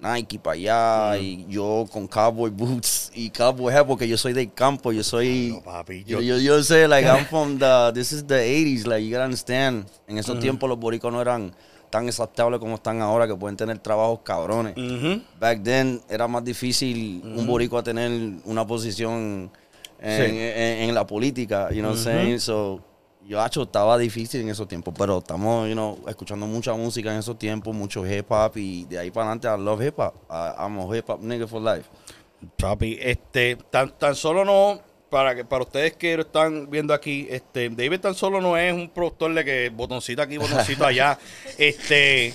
Nike 0.01 0.39
para 0.39 0.53
allá, 0.56 1.19
Mm. 1.19 1.24
y 1.24 1.45
yo 1.48 1.86
con 1.92 2.07
cowboy 2.07 2.50
boots 2.50 3.12
y 3.13 3.30
cowboy 3.30 3.74
hat 3.74 3.86
porque 3.86 4.07
yo 4.07 4.18
soy 4.18 4.33
del 4.33 4.51
campo, 4.53 4.92
yo 4.92 5.03
soy... 5.03 5.51
No, 5.53 5.62
papi, 5.63 6.03
Yo, 6.06 6.21
yo, 6.21 6.38
yo, 6.39 6.63
sé, 6.63 6.88
like, 6.88 7.07
I'm 7.07 7.25
from 7.30 7.59
the, 7.59 7.92
this 7.94 8.12
is 8.12 8.25
the 8.25 8.36
80s, 8.36 8.86
like, 8.88 9.03
you 9.06 9.12
gotta 9.12 9.25
understand. 9.25 9.86
En 10.07 10.18
esos 10.18 10.39
tiempos 10.39 10.68
los 10.68 10.80
boricos 10.80 11.12
no 11.13 11.21
eran 11.21 11.53
tan 11.92 12.07
exaltables 12.07 12.59
como 12.59 12.75
están 12.75 13.01
ahora, 13.01 13.27
que 13.27 13.36
pueden 13.36 13.57
tener 13.57 13.77
trabajos 13.80 14.19
cabrones. 14.24 14.75
Ujú. 14.77 15.21
Back 15.39 15.62
then 15.63 16.01
era 16.09 16.27
más 16.27 16.44
difícil 16.44 17.21
un 17.36 17.45
borico 17.45 17.77
a 17.77 17.83
tener 17.83 18.09
una 18.45 18.65
posición 18.65 19.51
en, 20.00 20.18
Sí. 20.18 20.31
en- 20.38 20.89
en 20.89 20.95
la 20.95 21.06
política, 21.06 21.70
you 21.70 21.79
know 21.81 21.91
what 21.91 21.98
I'm 21.98 22.03
saying? 22.03 22.39
So, 22.39 22.81
yo, 23.28 23.42
hacho, 23.42 23.63
estaba 23.63 23.98
difícil 23.98 24.42
en 24.42 24.50
esos 24.50 24.68
tiempos, 24.68 24.94
pero 24.98 25.20
estamos, 25.20 25.68
you 25.68 25.74
know, 25.74 25.98
escuchando 26.08 26.46
mucha 26.48 26.74
música 26.74 27.12
en 27.13 27.20
esos 27.20 27.38
tiempos, 27.40 27.74
mucho 27.74 28.06
hip 28.06 28.30
hop, 28.32 28.54
y 28.58 28.86
de 28.86 29.00
ahí 29.00 29.12
para 29.12 29.32
adelante, 29.32 29.48
I 29.48 29.63
love 29.63 29.82
hip 29.86 30.00
hop. 30.00 30.13
I- 30.30 30.54
I'm 30.66 30.80
a 30.80 30.98
hip 30.98 31.10
hop 31.10 31.22
nigga 31.22 31.48
for 31.48 31.62
life. 31.62 31.88
Papi, 32.58 32.98
este, 33.00 33.56
tan, 33.70 33.92
tan 33.98 34.16
solo 34.16 34.44
no, 34.44 34.82
para 35.10 35.36
que 35.36 35.46
para 35.46 35.63
ustedes 35.63 35.94
que 35.94 36.16
lo 36.16 36.24
están 36.24 36.70
viendo 36.70 36.94
aquí, 36.94 37.28
este, 37.30 37.70
David 37.70 38.00
tan 38.00 38.16
solo 38.16 38.42
no 38.42 38.58
es 38.58 38.74
un 38.74 38.90
productor 38.90 39.34
de 39.34 39.46
que 39.46 39.70
botoncito 39.70 40.22
aquí, 40.22 40.38
botoncito 40.38 40.86
allá. 40.86 41.20
este, 41.58 42.34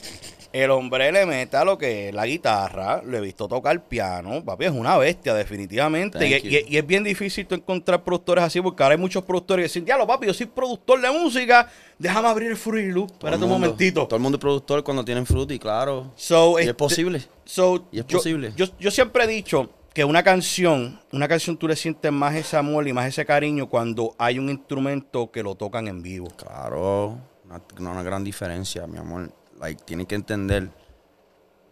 el 0.52 0.70
hombre 0.70 1.10
le 1.12 1.26
mete 1.26 1.56
a 1.56 1.64
lo 1.64 1.76
que 1.78 2.08
es 2.08 2.14
la 2.14 2.26
guitarra, 2.26 3.02
lo 3.04 3.16
he 3.16 3.20
visto 3.20 3.46
tocar 3.48 3.82
piano, 3.84 4.44
papi, 4.44 4.66
es 4.66 4.70
una 4.72 4.96
bestia, 4.98 5.34
definitivamente. 5.34 6.26
Y, 6.26 6.30
you. 6.40 6.48
y- 6.68 6.74
y 6.74 6.76
es 6.78 6.86
bien 6.86 7.04
difícil 7.04 7.46
tú 7.46 7.54
encontrar 7.54 8.02
productores 8.04 8.44
así, 8.44 8.60
porque 8.60 8.82
ahora 8.82 8.94
hay 8.94 9.00
muchos 9.00 9.24
productores 9.24 9.64
que 9.64 9.68
dicen, 9.68 9.84
diablo, 9.84 10.06
papi, 10.06 10.26
yo 10.26 10.34
soy 10.34 10.46
productor 10.46 11.00
de 11.00 11.10
música, 11.10 11.68
déjame 11.98 12.28
abrir 12.28 12.50
el 12.50 12.56
Fruity 12.56 12.90
Loop, 12.92 13.10
espérate 13.12 13.44
un 13.44 13.50
momentito. 13.50 14.06
Todo 14.06 14.16
el 14.16 14.22
mundo 14.22 14.36
es 14.36 14.40
productor 14.40 14.82
cuando 14.84 15.04
tienen 15.04 15.26
fruity, 15.26 15.58
claro. 15.58 16.12
So, 16.16 16.58
Y 16.58 16.62
es 16.62 16.68
este, 16.68 16.74
posible. 16.74 17.22
So, 17.44 17.86
Y 17.92 18.00
es 18.00 18.06
yo, 18.06 18.18
posible. 18.18 18.52
Yo, 18.56 18.66
yo 18.78 18.90
siempre 18.90 19.24
he 19.24 19.26
dicho 19.26 19.70
que 19.94 20.04
una 20.04 20.22
canción, 20.22 21.00
una 21.12 21.26
canción 21.26 21.56
tú 21.56 21.66
le 21.66 21.74
sientes 21.74 22.12
más 22.12 22.34
ese 22.34 22.56
amor 22.56 22.86
y 22.86 22.92
más 22.92 23.06
ese 23.06 23.24
cariño 23.24 23.66
cuando 23.68 24.14
hay 24.18 24.38
un 24.38 24.50
instrumento 24.50 25.30
que 25.30 25.42
lo 25.42 25.54
tocan 25.54 25.88
en 25.88 26.02
vivo. 26.02 26.28
Claro, 26.36 27.18
una, 27.46 27.90
una 27.92 28.02
gran 28.02 28.22
diferencia, 28.22 28.86
mi 28.86 28.98
amor. 28.98 29.30
Like, 29.58 29.82
tienen 29.84 30.06
que 30.06 30.14
entender, 30.14 30.68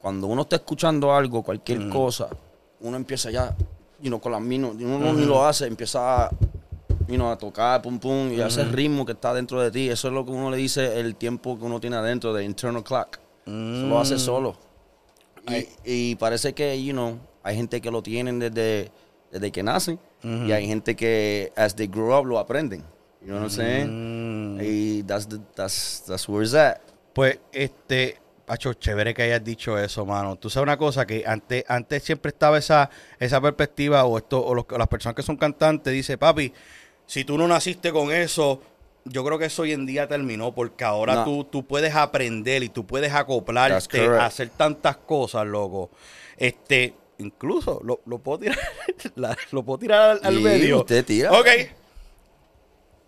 cuando 0.00 0.26
uno 0.26 0.42
está 0.42 0.56
escuchando 0.56 1.14
algo, 1.14 1.42
cualquier 1.42 1.88
cosa, 1.88 2.28
uno 2.80 2.96
empieza 2.96 3.30
ya, 3.30 3.54
you 4.00 4.08
know, 4.08 4.20
con 4.20 4.32
las 4.32 4.40
manos, 4.40 4.74
uno 4.78 5.12
ni 5.12 5.24
lo 5.24 5.44
hace, 5.44 5.66
empieza 5.66 6.24
a, 6.24 6.30
you 7.08 7.16
know, 7.16 7.30
a 7.30 7.36
tocar, 7.36 7.82
pum, 7.82 7.98
pum, 7.98 8.32
y 8.32 8.40
hace 8.40 8.62
el 8.62 8.72
ritmo 8.72 9.04
que 9.04 9.12
está 9.12 9.34
dentro 9.34 9.60
de 9.60 9.70
ti. 9.70 9.88
Eso 9.88 10.08
es 10.08 10.14
lo 10.14 10.24
que 10.24 10.30
uno 10.30 10.50
le 10.50 10.56
dice 10.56 10.98
el 10.98 11.16
tiempo 11.16 11.58
que 11.58 11.64
uno 11.64 11.80
tiene 11.80 11.96
adentro, 11.96 12.32
de 12.32 12.44
internal 12.44 12.82
clock. 12.82 13.18
Eso 13.46 13.86
lo 13.86 13.98
hace 13.98 14.18
solo. 14.18 14.56
Ay. 15.46 15.68
Y, 15.84 16.10
y 16.10 16.14
parece 16.16 16.54
que, 16.54 16.82
you 16.82 16.92
know, 16.92 17.18
hay 17.42 17.56
gente 17.56 17.82
que 17.82 17.90
lo 17.90 18.02
tienen 18.02 18.38
desde, 18.38 18.90
desde 19.30 19.52
que 19.52 19.62
nacen, 19.62 19.98
y 20.22 20.52
hay 20.52 20.66
gente 20.66 20.96
que, 20.96 21.52
as 21.54 21.76
they 21.76 21.86
grow 21.86 22.18
up, 22.18 22.24
lo 22.24 22.38
aprenden. 22.38 22.82
You 23.20 23.28
know 23.28 23.36
what 23.36 23.44
I'm 23.44 23.50
saying? 23.50 24.56
Mm. 24.56 24.60
Y 24.62 25.02
that's, 25.02 25.26
the, 25.28 25.38
that's, 25.54 26.02
that's 26.06 26.26
where 26.28 26.42
it's 26.42 26.54
at. 26.54 26.80
Pues, 27.14 27.38
este, 27.52 28.18
Hacho, 28.46 28.74
chévere 28.74 29.14
que 29.14 29.22
hayas 29.22 29.42
dicho 29.42 29.78
eso, 29.78 30.04
mano. 30.04 30.36
Tú 30.36 30.50
sabes 30.50 30.64
una 30.64 30.76
cosa, 30.76 31.06
que 31.06 31.24
antes, 31.26 31.64
antes 31.66 32.02
siempre 32.02 32.28
estaba 32.28 32.58
esa, 32.58 32.90
esa 33.18 33.40
perspectiva, 33.40 34.04
o 34.04 34.18
esto, 34.18 34.44
o 34.44 34.54
los- 34.54 34.66
las 34.76 34.86
personas 34.88 35.14
que 35.16 35.22
son 35.22 35.38
cantantes, 35.38 35.90
dice, 35.94 36.18
papi, 36.18 36.52
si 37.06 37.24
tú 37.24 37.38
no 37.38 37.48
naciste 37.48 37.90
con 37.90 38.12
eso, 38.12 38.60
yo 39.06 39.24
creo 39.24 39.38
que 39.38 39.46
eso 39.46 39.62
hoy 39.62 39.72
en 39.72 39.86
día 39.86 40.06
terminó, 40.08 40.54
porque 40.54 40.84
ahora 40.84 41.14
No. 41.14 41.24
tú, 41.24 41.44
tú 41.44 41.66
puedes 41.66 41.94
aprender 41.94 42.62
y 42.62 42.68
tú 42.68 42.84
puedes 42.86 43.14
acoplarte 43.14 44.00
a 44.06 44.26
hacer 44.26 44.50
tantas 44.50 44.98
cosas, 44.98 45.46
loco. 45.46 45.90
Este, 46.36 46.92
incluso, 47.16 47.80
lo, 47.82 48.00
lo 48.04 48.18
puedo 48.18 48.40
tirar, 48.40 48.58
la- 49.14 49.36
lo 49.52 49.62
puedo 49.62 49.78
tirar 49.78 50.10
al, 50.10 50.20
al 50.22 50.36
Sí, 50.36 50.42
medio. 50.42 50.80
usted 50.80 51.02
tira. 51.02 51.32
Ok. 51.32 51.48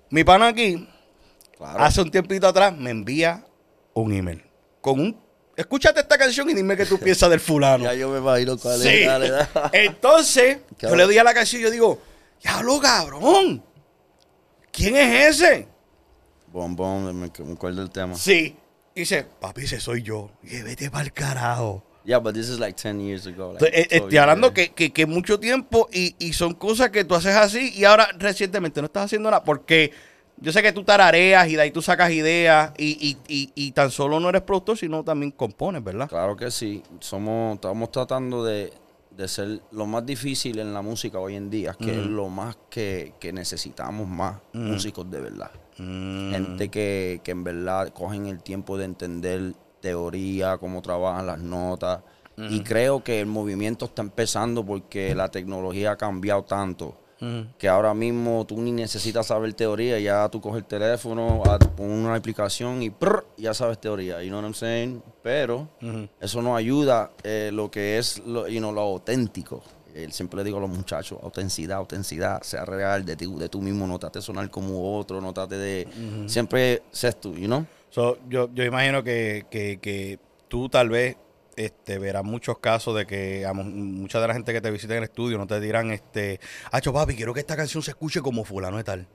Mi 0.08 0.24
pana 0.24 0.48
aquí, 0.48 0.88
Claro. 1.58 1.78
hace 1.80 2.00
un 2.00 2.10
tiempito 2.10 2.46
atrás, 2.46 2.74
me 2.74 2.88
envía 2.90 3.44
un 4.02 4.12
email 4.12 4.42
con 4.80 5.00
un. 5.00 5.20
Escúchate 5.56 6.00
esta 6.00 6.18
canción 6.18 6.48
y 6.50 6.54
dime 6.54 6.76
qué 6.76 6.84
tú 6.84 6.98
piensas 7.00 7.30
del 7.30 7.40
fulano. 7.40 7.84
Ya 7.84 7.94
yo 7.94 8.10
me 8.10 8.18
imagino 8.18 8.58
cuál 8.58 8.78
Sí. 8.80 8.88
es. 8.88 9.06
Dale, 9.06 9.30
dale. 9.30 9.48
Entonces, 9.72 10.58
yo 10.78 10.94
le 10.94 11.04
doy 11.04 11.18
a 11.18 11.24
la 11.24 11.32
canción 11.34 11.60
y 11.60 11.64
yo 11.64 11.70
digo, 11.70 11.98
diablo 12.42 12.78
cabrón. 12.80 13.62
¿Quién 14.70 14.96
es 14.96 15.40
ese? 15.40 15.68
Bom, 16.52 16.76
bom, 16.76 17.04
me, 17.12 17.30
me 17.44 17.52
acuerdo 17.54 17.80
del 17.80 17.90
tema. 17.90 18.14
Sí. 18.14 18.56
Y 18.94 19.00
dice, 19.00 19.26
papi, 19.40 19.62
ese 19.64 19.80
soy 19.80 20.02
yo. 20.02 20.30
Y 20.42 20.60
vete 20.62 20.90
para 20.90 21.04
el 21.04 21.12
carajo. 21.12 21.82
Yeah, 22.04 22.18
but 22.18 22.34
this 22.34 22.48
is 22.48 22.58
like 22.60 22.76
10 22.80 23.00
years 23.00 23.26
ago. 23.26 23.54
like, 23.54 23.64
Entonces, 23.66 23.78
eh, 23.80 23.96
estoy 23.96 24.10
yeah. 24.12 24.22
hablando 24.22 24.54
que, 24.54 24.72
que, 24.72 24.92
que 24.92 25.06
mucho 25.06 25.40
tiempo 25.40 25.88
y, 25.92 26.14
y 26.18 26.34
son 26.34 26.54
cosas 26.54 26.90
que 26.90 27.04
tú 27.04 27.14
haces 27.14 27.34
así 27.34 27.72
y 27.74 27.84
ahora 27.84 28.08
recientemente 28.16 28.80
no 28.80 28.86
estás 28.86 29.06
haciendo 29.06 29.28
nada 29.30 29.42
porque 29.42 29.92
yo 30.38 30.52
sé 30.52 30.62
que 30.62 30.72
tú 30.72 30.84
tarareas 30.84 31.48
y 31.48 31.56
de 31.56 31.62
ahí 31.62 31.70
tú 31.70 31.82
sacas 31.82 32.10
ideas 32.10 32.72
y, 32.76 32.86
y, 33.00 33.16
y, 33.28 33.52
y 33.54 33.72
tan 33.72 33.90
solo 33.90 34.20
no 34.20 34.28
eres 34.28 34.42
productor, 34.42 34.76
sino 34.76 35.02
también 35.02 35.30
compones, 35.30 35.82
¿verdad? 35.82 36.08
Claro 36.08 36.36
que 36.36 36.50
sí. 36.50 36.82
Somos, 37.00 37.54
estamos 37.54 37.90
tratando 37.90 38.44
de, 38.44 38.72
de 39.16 39.28
ser 39.28 39.60
lo 39.72 39.86
más 39.86 40.04
difícil 40.04 40.58
en 40.58 40.74
la 40.74 40.82
música 40.82 41.18
hoy 41.18 41.36
en 41.36 41.48
día, 41.48 41.74
que 41.78 41.90
es 41.90 42.06
lo 42.06 42.28
más 42.28 42.56
que, 42.68 43.14
que 43.18 43.32
necesitamos 43.32 44.06
más 44.06 44.36
músicos 44.52 45.10
de 45.10 45.20
verdad. 45.20 45.50
Mm. 45.78 46.30
Gente 46.32 46.68
que, 46.68 47.20
que 47.24 47.30
en 47.30 47.44
verdad 47.44 47.92
cogen 47.94 48.26
el 48.26 48.42
tiempo 48.42 48.76
de 48.76 48.84
entender 48.84 49.54
teoría, 49.80 50.58
cómo 50.58 50.82
trabajan 50.82 51.26
las 51.26 51.38
notas. 51.38 52.00
Y 52.50 52.60
creo 52.60 53.02
que 53.02 53.20
el 53.20 53.26
movimiento 53.26 53.86
está 53.86 54.02
empezando 54.02 54.62
porque 54.66 55.14
la 55.14 55.30
tecnología 55.30 55.92
ha 55.92 55.96
cambiado 55.96 56.44
tanto. 56.44 57.00
Que 57.58 57.68
ahora 57.68 57.94
mismo 57.94 58.44
tú 58.46 58.60
ni 58.60 58.72
necesitas 58.72 59.26
saber 59.28 59.54
teoría, 59.54 59.98
ya 59.98 60.28
tú 60.28 60.40
coges 60.40 60.58
el 60.58 60.64
teléfono, 60.66 61.42
a- 61.46 61.58
pones 61.58 61.98
una 61.98 62.14
aplicación 62.14 62.82
y 62.82 62.90
prr, 62.90 63.24
ya 63.38 63.54
sabes 63.54 63.78
teoría, 63.80 64.22
you 64.22 64.28
know 64.28 64.38
what 64.40 64.44
I'm 64.46 64.54
saying? 64.54 65.02
Pero 65.22 65.68
eso 66.20 66.42
no 66.42 66.54
ayuda 66.56 67.10
eh, 67.22 67.50
lo 67.52 67.70
que 67.70 67.98
es 67.98 68.18
lo, 68.26 68.46
you 68.48 68.58
know, 68.58 68.72
lo 68.72 68.82
auténtico. 68.82 69.62
Eh, 69.94 70.08
siempre 70.10 70.36
le 70.38 70.44
digo 70.44 70.58
a 70.58 70.60
los 70.60 70.68
muchachos, 70.68 71.18
autenticidad, 71.22 71.78
autenticidad, 71.78 72.42
sea 72.42 72.66
real 72.66 73.02
de, 73.06 73.16
ti, 73.16 73.24
de 73.34 73.48
tú 73.48 73.62
mismo, 73.62 73.86
no 73.86 73.98
trate 73.98 74.18
de 74.18 74.22
sonar 74.22 74.50
como 74.50 74.98
otro, 74.98 75.22
no 75.22 75.32
trate 75.32 75.56
de... 75.56 75.88
Siempre 76.26 76.82
seas 76.92 77.18
tú, 77.18 77.32
you 77.34 77.46
know? 77.46 77.64
So, 77.88 78.18
yo, 78.28 78.50
yo 78.52 78.62
imagino 78.64 79.02
que, 79.02 79.46
que, 79.48 79.78
que 79.80 80.18
tú 80.48 80.68
tal 80.68 80.90
vez 80.90 81.16
este, 81.56 81.98
verás 81.98 82.22
muchos 82.24 82.58
casos 82.58 82.94
de 82.96 83.06
que 83.06 83.46
a 83.46 83.52
mucha 83.52 84.20
de 84.20 84.28
la 84.28 84.34
gente 84.34 84.52
que 84.52 84.60
te 84.60 84.70
visita 84.70 84.92
en 84.92 84.98
el 84.98 85.04
estudio 85.04 85.38
no 85.38 85.46
te 85.46 85.58
dirán, 85.60 85.90
este, 85.90 86.38
Hacho 86.70 86.92
papi, 86.92 87.14
quiero 87.16 87.32
que 87.34 87.40
esta 87.40 87.56
canción 87.56 87.82
se 87.82 87.90
escuche 87.92 88.20
como 88.20 88.44
fulano 88.44 88.76
de 88.76 88.84
tal. 88.84 89.06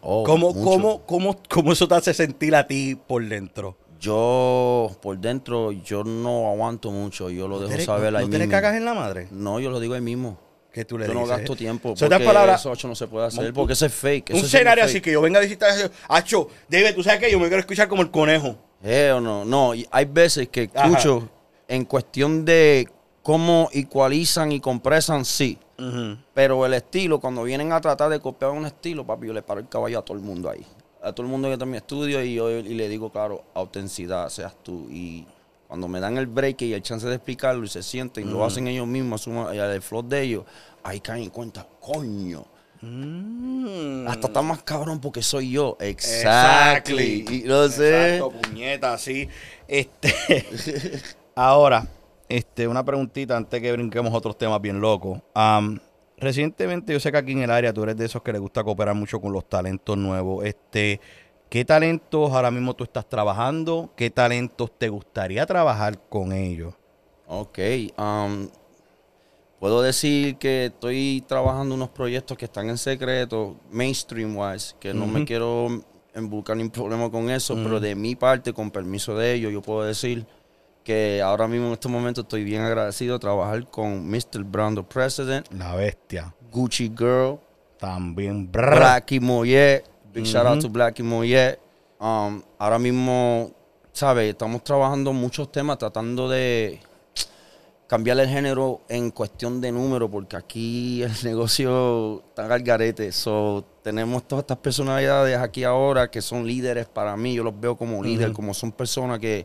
Oh, 0.00 0.24
¿Cómo, 0.24 0.54
cómo, 0.54 1.04
cómo, 1.04 1.42
¿Cómo 1.48 1.72
eso 1.72 1.86
te 1.86 1.94
hace 1.94 2.14
sentir 2.14 2.54
a 2.54 2.66
ti 2.66 2.96
por 3.06 3.22
dentro? 3.28 3.76
Yo, 4.00 4.96
por 5.02 5.18
dentro, 5.18 5.72
yo 5.72 6.04
no 6.04 6.50
aguanto 6.50 6.90
mucho, 6.90 7.28
yo 7.28 7.46
lo 7.46 7.60
¿No 7.60 7.68
dejo 7.68 7.82
saber 7.84 8.12
no, 8.14 8.18
ahí 8.20 8.26
¿No 8.26 8.38
mismo. 8.38 8.50
cagas 8.50 8.74
en 8.76 8.86
la 8.86 8.94
madre? 8.94 9.28
No, 9.30 9.60
yo 9.60 9.70
lo 9.70 9.78
digo 9.78 9.92
ahí 9.94 10.00
mismo. 10.00 10.40
que 10.72 10.84
tú 10.84 10.96
le 10.96 11.06
Yo 11.08 11.12
no 11.14 11.26
gasto 11.26 11.56
tiempo. 11.56 11.96
So, 11.96 12.08
Porque 12.08 12.24
palabras- 12.24 12.64
eso 12.64 12.88
no 12.88 12.94
se 12.94 13.08
puede 13.08 13.26
hacer. 13.26 13.48
Un- 13.48 13.52
porque 13.52 13.72
eso 13.74 13.84
es 13.86 13.92
fake. 13.92 14.30
Un 14.30 14.36
eso 14.36 14.46
escenario 14.46 14.84
así 14.84 15.00
que 15.00 15.10
yo 15.12 15.20
venga 15.20 15.38
a 15.40 15.42
visitar, 15.42 15.70
Hacho, 16.08 16.48
David, 16.68 16.94
¿tú 16.94 17.02
sabes 17.02 17.18
qué? 17.20 17.30
Yo 17.30 17.38
me 17.40 17.48
quiero 17.48 17.60
escuchar 17.60 17.88
como 17.88 18.02
el 18.02 18.10
conejo. 18.12 18.56
Eh, 18.82 19.10
o 19.14 19.20
no, 19.20 19.44
no. 19.44 19.74
y 19.74 19.86
hay 19.90 20.04
veces 20.06 20.48
que 20.48 20.70
escucho 20.72 21.28
en 21.70 21.84
cuestión 21.84 22.44
de 22.44 22.88
cómo 23.22 23.68
ecualizan 23.72 24.50
y 24.50 24.60
compresan, 24.60 25.24
sí. 25.24 25.56
Pero 26.34 26.66
el 26.66 26.74
estilo, 26.74 27.20
cuando 27.20 27.44
vienen 27.44 27.72
a 27.72 27.80
tratar 27.80 28.10
de 28.10 28.20
copiar 28.20 28.50
un 28.50 28.66
estilo, 28.66 29.06
papi, 29.06 29.28
yo 29.28 29.32
le 29.32 29.40
paro 29.40 29.60
el 29.60 29.68
caballo 29.68 30.00
a 30.00 30.02
todo 30.02 30.16
el 30.16 30.22
mundo 30.22 30.50
ahí. 30.50 30.66
A 31.00 31.12
todo 31.12 31.24
el 31.24 31.32
mundo 31.32 31.48
que 31.48 31.54
está 31.54 31.64
en 31.64 31.70
mi 31.70 31.78
estudio 31.78 32.22
y 32.22 32.34
yo 32.34 32.50
y 32.50 32.74
le 32.74 32.88
digo, 32.88 33.10
claro, 33.10 33.44
autenticidad, 33.54 34.28
seas 34.28 34.54
tú. 34.62 34.88
Y 34.90 35.24
cuando 35.68 35.86
me 35.86 36.00
dan 36.00 36.18
el 36.18 36.26
break 36.26 36.62
y 36.62 36.74
el 36.74 36.82
chance 36.82 37.06
de 37.06 37.14
explicarlo 37.14 37.64
y 37.64 37.68
se 37.68 37.84
sienten, 37.84 38.28
y 38.28 38.30
lo 38.32 38.44
hacen 38.44 38.66
ellos 38.66 38.88
mismos, 38.88 39.26
el 39.26 39.80
flow 39.80 40.02
de 40.02 40.22
ellos, 40.22 40.44
ahí 40.82 41.00
caen 41.00 41.22
en 41.22 41.30
cuenta, 41.30 41.66
coño. 41.80 42.44
Hasta 44.08 44.26
está 44.26 44.42
más 44.42 44.62
cabrón 44.64 45.00
porque 45.00 45.22
soy 45.22 45.52
yo. 45.52 45.76
Exactly. 45.80 47.24
Y 47.30 47.42
no 47.46 47.68
sé. 47.68 48.16
Exacto, 48.16 48.32
puñeta, 48.40 48.98
sí. 48.98 49.28
Este, 49.68 50.12
ahora, 51.40 51.86
este, 52.28 52.68
una 52.68 52.84
preguntita 52.84 53.36
antes 53.36 53.60
que 53.60 53.72
brinquemos 53.72 54.12
a 54.12 54.16
otros 54.18 54.36
temas 54.36 54.60
bien 54.60 54.80
locos. 54.80 55.20
Am, 55.34 55.80
recientemente, 56.18 56.92
yo 56.92 57.00
sé 57.00 57.10
que 57.10 57.18
aquí 57.18 57.32
en 57.32 57.42
el 57.42 57.50
área 57.50 57.72
tú 57.72 57.82
eres 57.82 57.96
de 57.96 58.04
esos 58.04 58.22
que 58.22 58.32
le 58.32 58.38
gusta 58.38 58.62
cooperar 58.62 58.94
mucho 58.94 59.20
con 59.20 59.32
los 59.32 59.48
talentos 59.48 59.96
nuevos. 59.96 60.44
Este, 60.44 61.00
¿qué 61.48 61.64
talentos 61.64 62.30
ahora 62.30 62.50
mismo 62.50 62.74
tú 62.74 62.84
estás 62.84 63.08
trabajando? 63.08 63.90
¿Qué 63.96 64.10
talentos 64.10 64.70
te 64.76 64.90
gustaría 64.90 65.46
trabajar 65.46 65.98
con 66.08 66.32
ellos? 66.32 66.74
Ok. 67.26 67.58
um, 67.96 68.48
puedo 69.58 69.80
decir 69.80 70.36
que 70.36 70.66
estoy 70.66 71.24
trabajando 71.26 71.74
unos 71.74 71.88
proyectos 71.88 72.36
que 72.36 72.44
están 72.44 72.68
en 72.68 72.76
secreto, 72.76 73.56
mainstream 73.70 74.36
wise, 74.36 74.74
que 74.78 74.92
no 74.92 75.06
me 75.06 75.24
quiero 75.24 75.68
embulcar 76.14 76.56
ni 76.56 76.68
problema 76.68 77.10
con 77.10 77.30
eso, 77.30 77.54
pero 77.54 77.80
de 77.80 77.94
mi 77.94 78.14
parte, 78.14 78.52
con 78.52 78.70
permiso 78.70 79.16
de 79.16 79.32
ellos, 79.34 79.52
yo 79.52 79.62
puedo 79.62 79.84
decir 79.84 80.26
que 80.84 81.20
ahora 81.22 81.46
mismo 81.46 81.68
en 81.68 81.72
este 81.74 81.88
momento 81.88 82.22
estoy 82.22 82.44
bien 82.44 82.62
agradecido 82.62 83.14
de 83.14 83.20
trabajar 83.20 83.66
con 83.70 84.08
Mr. 84.08 84.44
Brando 84.44 84.82
President, 84.82 85.46
La 85.52 85.74
bestia. 85.74 86.34
Gucci 86.50 86.88
Girl, 86.88 87.38
También. 87.78 88.50
brr. 88.50 88.76
Blackie 88.76 89.20
Moyet. 89.20 89.84
Big 90.12 90.24
shout 90.24 90.46
out 90.46 90.60
to 90.60 90.68
Blackie 90.68 91.02
Moyet. 91.04 91.58
Um, 92.00 92.42
ahora 92.58 92.78
mismo, 92.78 93.52
¿sabes? 93.92 94.30
Estamos 94.30 94.64
trabajando 94.64 95.12
muchos 95.12 95.52
temas 95.52 95.78
tratando 95.78 96.28
de 96.28 96.80
cambiar 97.86 98.18
el 98.20 98.28
género 98.28 98.80
en 98.88 99.10
cuestión 99.10 99.60
de 99.60 99.72
número, 99.72 100.08
porque 100.10 100.36
aquí 100.36 101.02
el 101.04 101.12
negocio 101.24 102.22
está 102.28 102.52
al 102.52 102.62
garete. 102.62 103.12
So, 103.12 103.64
tenemos 103.82 104.26
todas 104.26 104.42
estas 104.44 104.58
personalidades 104.58 105.36
aquí 105.38 105.64
ahora 105.64 106.10
que 106.10 106.22
son 106.22 106.46
líderes 106.46 106.86
para 106.86 107.16
mí. 107.16 107.34
Yo 107.34 107.44
los 107.44 107.58
veo 107.58 107.76
como 107.76 108.02
líderes, 108.02 108.34
como 108.34 108.54
son 108.54 108.72
personas 108.72 109.18
que, 109.18 109.44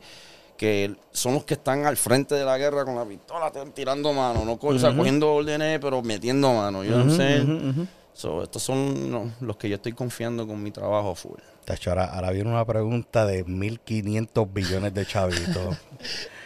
que 0.58 0.96
son 1.12 1.34
los 1.34 1.44
que 1.44 1.56
están 1.56 1.86
al 1.86 1.98
frente 1.98 2.36
de 2.36 2.46
la 2.46 2.58
guerra 2.58 2.86
con 2.86 2.96
la 2.96 3.06
pistola 3.06 3.52
tirando 3.74 4.14
mano, 4.14 4.46
no 4.46 4.58
co- 4.58 4.68
o 4.70 4.80
sea, 4.80 4.96
cogiendo 4.96 5.34
órdenes, 5.34 5.80
pero 5.80 6.02
metiendo 6.02 6.54
mano. 6.54 6.84
I'm 6.84 7.10
saying? 7.10 7.88
So, 8.14 8.44
estos 8.44 8.64
son 8.64 9.12
no, 9.12 9.32
los 9.42 9.58
que 9.58 9.68
yo 9.68 9.76
estoy 9.76 9.92
confiando 9.92 10.48
con 10.48 10.64
mi 10.64 10.72
trabajo 10.72 11.14
full. 11.16 11.40
Tacho, 11.66 11.90
ahora, 11.90 12.06
ahora 12.06 12.32
viene 12.32 12.50
una 12.50 12.64
pregunta 12.64 13.26
de 13.26 13.44
1.500 13.44 14.54
billones 14.54 14.94
de 14.94 15.06
chavitos. 15.06 15.76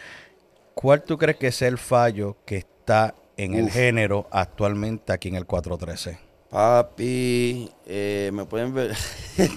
¿Cuál 0.74 1.02
tú 1.02 1.18
crees 1.18 1.36
que 1.36 1.48
es 1.48 1.62
el 1.62 1.78
fallo 1.78 2.36
que 2.44 2.56
está 2.58 3.14
en 3.36 3.54
el 3.54 3.70
género 3.70 4.26
actualmente 4.30 5.12
aquí 5.12 5.28
en 5.28 5.36
el 5.36 5.46
413? 5.46 6.18
Papi, 6.50 7.70
eh, 7.86 8.30
me 8.32 8.44
pueden 8.44 8.74
ver. 8.74 8.94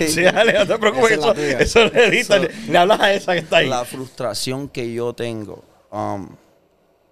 Sí, 0.08 0.22
dale, 0.22 0.54
no 0.54 0.66
te 0.68 0.78
preocupes, 0.78 1.12
eso, 1.12 1.34
eso 1.34 1.86
le. 1.86 2.24
So, 2.24 2.36
Le 2.70 2.78
hablas 2.78 3.00
a 3.02 3.14
esa 3.14 3.34
que 3.34 3.40
está 3.40 3.58
ahí. 3.58 3.68
la 3.68 3.84
frustración 3.84 4.70
que 4.70 4.94
yo 4.94 5.14
tengo. 5.14 5.64
um, 5.92 6.30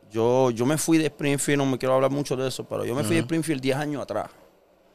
yo, 0.10 0.52
yo 0.52 0.66
me 0.66 0.78
fui 0.78 0.98
de 0.98 1.06
Springfield, 1.06 1.58
no 1.58 1.66
me 1.66 1.78
quiero 1.78 1.96
hablar 1.96 2.12
mucho 2.12 2.36
de 2.36 2.48
eso, 2.48 2.66
pero 2.66 2.86
yo 2.86 2.94
me 2.94 3.04
fui 3.04 3.16
de 3.16 3.22
Springfield 3.22 3.62
10 3.62 3.78
años 3.78 4.02
atrás. 4.04 4.30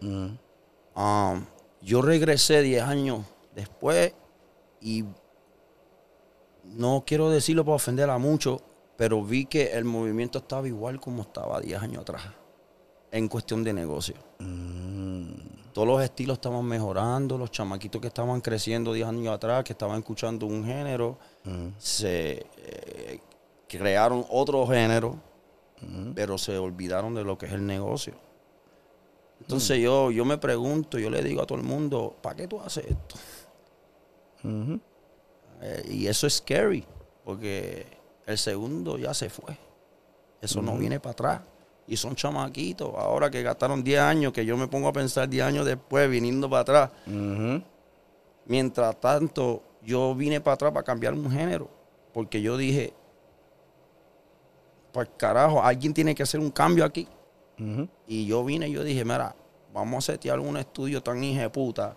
Um, 0.00 1.45
yo 1.81 2.02
regresé 2.02 2.61
10 2.62 2.83
años 2.83 3.21
después 3.55 4.14
y 4.81 5.05
no 6.64 7.02
quiero 7.07 7.31
decirlo 7.31 7.64
para 7.64 7.76
ofender 7.76 8.11
a 8.11 8.19
muchos, 8.19 8.61
pero 8.97 9.23
vi 9.25 9.47
que 9.47 9.73
el 9.73 9.85
movimiento 9.85 10.38
estaba 10.38 10.69
igual 10.69 11.00
como 11.00 11.23
estaba 11.23 11.61
10 11.61 11.83
años 11.83 12.02
atrás 12.02 12.23
en 13.11 13.29
cuestión 13.29 13.65
de 13.65 13.73
negocio. 13.73 14.15
Todos 15.73 15.89
los 15.89 16.03
estilos 16.03 16.39
estaban 16.39 16.65
mejorando, 16.65 17.37
los 17.37 17.51
chamaquitos 17.51 18.01
que 18.01 18.09
estaban 18.09 18.41
creciendo 18.41 18.93
10 18.93 19.09
años 19.09 19.35
atrás, 19.35 19.63
que 19.63 19.73
estaban 19.73 19.99
escuchando 19.99 20.47
un 20.47 20.65
género, 20.65 21.19
se 21.79 22.47
eh, 22.57 23.21
crearon 23.69 24.25
otro 24.31 24.67
género, 24.67 25.17
pero 26.15 26.39
se 26.39 26.57
olvidaron 26.57 27.15
de 27.15 27.25
lo 27.25 27.37
que 27.37 27.47
es 27.47 27.53
el 27.53 27.67
negocio. 27.67 28.15
Entonces 29.41 29.79
yo, 29.79 30.11
yo 30.11 30.25
me 30.25 30.39
pregunto, 30.39 30.99
yo 30.99 31.11
le 31.11 31.23
digo 31.23 31.43
a 31.43 31.47
todo 31.47 31.59
el 31.59 31.65
mundo, 31.65 32.17
¿para 32.23 32.37
qué 32.37 32.49
tú 32.49 32.61
haces 32.61 32.87
esto? 32.87 33.17
Eh, 35.61 35.85
y 35.91 36.07
eso 36.07 36.27
es 36.27 36.35
scary, 36.35 36.87
porque 37.25 37.87
el 38.27 38.39
segundo 38.39 38.99
ya 38.99 39.13
se 39.15 39.29
fue. 39.29 39.57
Eso 40.41 40.63
no 40.63 40.77
viene 40.77 41.01
para 41.01 41.13
atrás. 41.13 41.41
Y 41.88 41.97
son 41.97 42.16
chamaquitos, 42.16 42.93
ahora 42.97 43.31
que 43.31 43.43
gastaron 43.43 43.85
10 43.85 44.00
años, 44.00 44.33
que 44.33 44.45
yo 44.45 44.57
me 44.57 44.66
pongo 44.66 44.88
a 44.88 44.93
pensar 44.93 45.28
10 45.28 45.45
años 45.45 45.64
después, 45.64 46.11
viniendo 46.11 46.50
para 46.50 46.62
atrás. 46.62 46.90
Mientras 48.47 49.00
tanto, 49.00 49.62
yo 49.83 50.14
vine 50.14 50.40
para 50.40 50.55
atrás 50.55 50.73
para 50.73 50.85
cambiar 50.85 51.14
un 51.14 51.31
género. 51.31 51.69
Porque 52.12 52.43
yo 52.43 52.57
dije, 52.57 52.93
pues 54.93 55.09
carajo, 55.16 55.62
alguien 55.62 55.93
tiene 55.95 56.14
que 56.14 56.23
hacer 56.23 56.40
un 56.40 56.50
cambio 56.50 56.85
aquí. 56.85 57.07
Y 58.07 58.26
yo 58.26 58.45
vine 58.45 58.69
y 58.69 58.73
yo 58.73 58.83
dije, 58.83 59.05
mira, 59.05 59.37
vamos 59.73 60.09
a 60.09 60.12
setear 60.12 60.40
un 60.40 60.57
estudio 60.57 61.02
tan 61.02 61.21
puta 61.52 61.97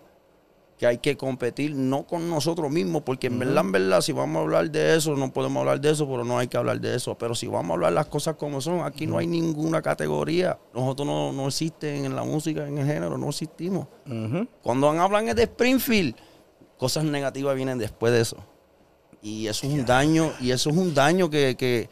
que 0.80 0.88
hay 0.88 0.98
que 1.00 1.18
competir 1.18 1.76
no 1.76 2.08
con 2.08 2.30
nosotros 2.30 2.72
mismos, 2.72 3.02
porque 3.04 3.28
en 3.28 3.38
verdad, 3.38 3.66
en 3.66 3.72
verdad, 3.74 4.00
si 4.00 4.14
vamos 4.14 4.38
a 4.38 4.44
hablar 4.44 4.72
de 4.72 4.96
eso, 4.96 5.14
no 5.18 5.32
podemos 5.34 5.60
hablar 5.60 5.82
de 5.82 5.92
eso, 5.92 6.08
pero 6.08 6.24
no 6.24 6.40
hay 6.40 6.48
que 6.48 6.56
hablar 6.56 6.80
de 6.80 6.96
eso. 6.96 7.18
Pero 7.18 7.36
si 7.36 7.48
vamos 7.48 7.72
a 7.72 7.74
hablar 7.74 7.92
las 7.92 8.06
cosas 8.06 8.38
como 8.38 8.62
son, 8.62 8.80
aquí 8.86 9.06
no 9.06 9.18
hay 9.18 9.28
ninguna 9.28 9.82
categoría. 9.82 10.58
Nosotros 10.74 11.06
no, 11.06 11.34
no 11.34 11.48
existen 11.48 12.06
en 12.06 12.16
la 12.16 12.24
música, 12.24 12.66
en 12.66 12.78
el 12.78 12.88
género, 12.88 13.18
no 13.18 13.28
existimos. 13.28 13.88
Ujú. 14.08 14.48
Cuando 14.64 14.90
hablan 14.90 15.26
de 15.36 15.44
Springfield, 15.44 16.16
cosas 16.78 17.04
negativas 17.04 17.58
vienen 17.58 17.78
después 17.78 18.14
de 18.14 18.22
eso. 18.22 18.38
Y 19.22 19.48
eso 19.48 19.68
es 19.68 19.74
un 19.74 19.86
daño, 19.86 20.32
y 20.40 20.52
eso 20.52 20.70
es 20.70 20.78
un 20.78 20.94
daño 20.94 21.30
que, 21.30 21.58
que- 21.58 21.90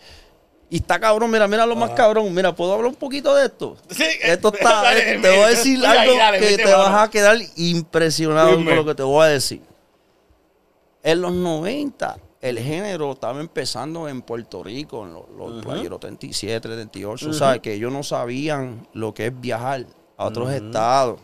y 0.70 0.78
está 0.78 1.00
cabrón, 1.00 1.32
mira, 1.32 1.48
mira 1.48 1.66
lo 1.66 1.76
más 1.76 1.92
cabrón. 1.92 2.34
Mira, 2.34 2.54
¿puedo 2.54 2.74
hablar 2.74 2.90
un 2.90 2.96
poquito 2.96 3.34
de 3.36 3.46
esto? 3.46 3.78
Sí, 3.90 4.04
Esto 4.22 4.54
está, 4.54 4.82
dale, 4.84 5.14
eh, 5.16 5.20
te 5.20 5.30
voy 5.30 5.40
a 5.40 5.48
decir 5.48 5.86
algo 5.86 6.18
dale, 6.18 6.40
que 6.40 6.58
te 6.58 6.74
vas 6.74 7.04
a 7.04 7.10
quedar 7.10 7.38
impresionado 7.56 8.52
Dime. 8.52 8.66
con 8.66 8.76
lo 8.76 8.86
que 8.86 8.96
te 8.96 9.04
voy 9.04 9.26
a 9.26 9.30
decir. 9.30 9.62
En 11.04 11.22
los 11.22 11.32
90, 11.32 12.18
el 12.42 12.60
género 12.60 13.14
estaba 13.14 13.40
empezando 13.40 14.10
en 14.10 14.22
Puerto 14.22 14.62
Rico, 14.62 15.06
en 15.06 15.14
los, 15.14 15.24
los 15.38 15.64
playeros 15.64 16.02
37, 16.02 16.68
38, 16.68 17.34
¿sabes? 17.34 17.62
Que 17.62 17.74
ellos 17.74 17.92
no 17.94 18.04
sabían 18.04 18.88
lo 18.94 19.14
que 19.14 19.28
es 19.28 19.40
viajar 19.40 19.86
a 20.18 20.26
otros 20.26 20.52
estados 20.52 21.20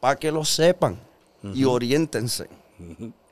para 0.00 0.16
que 0.16 0.32
lo 0.32 0.44
sepan 0.44 0.98
y 1.54 1.64
oriéntense. 1.64 2.48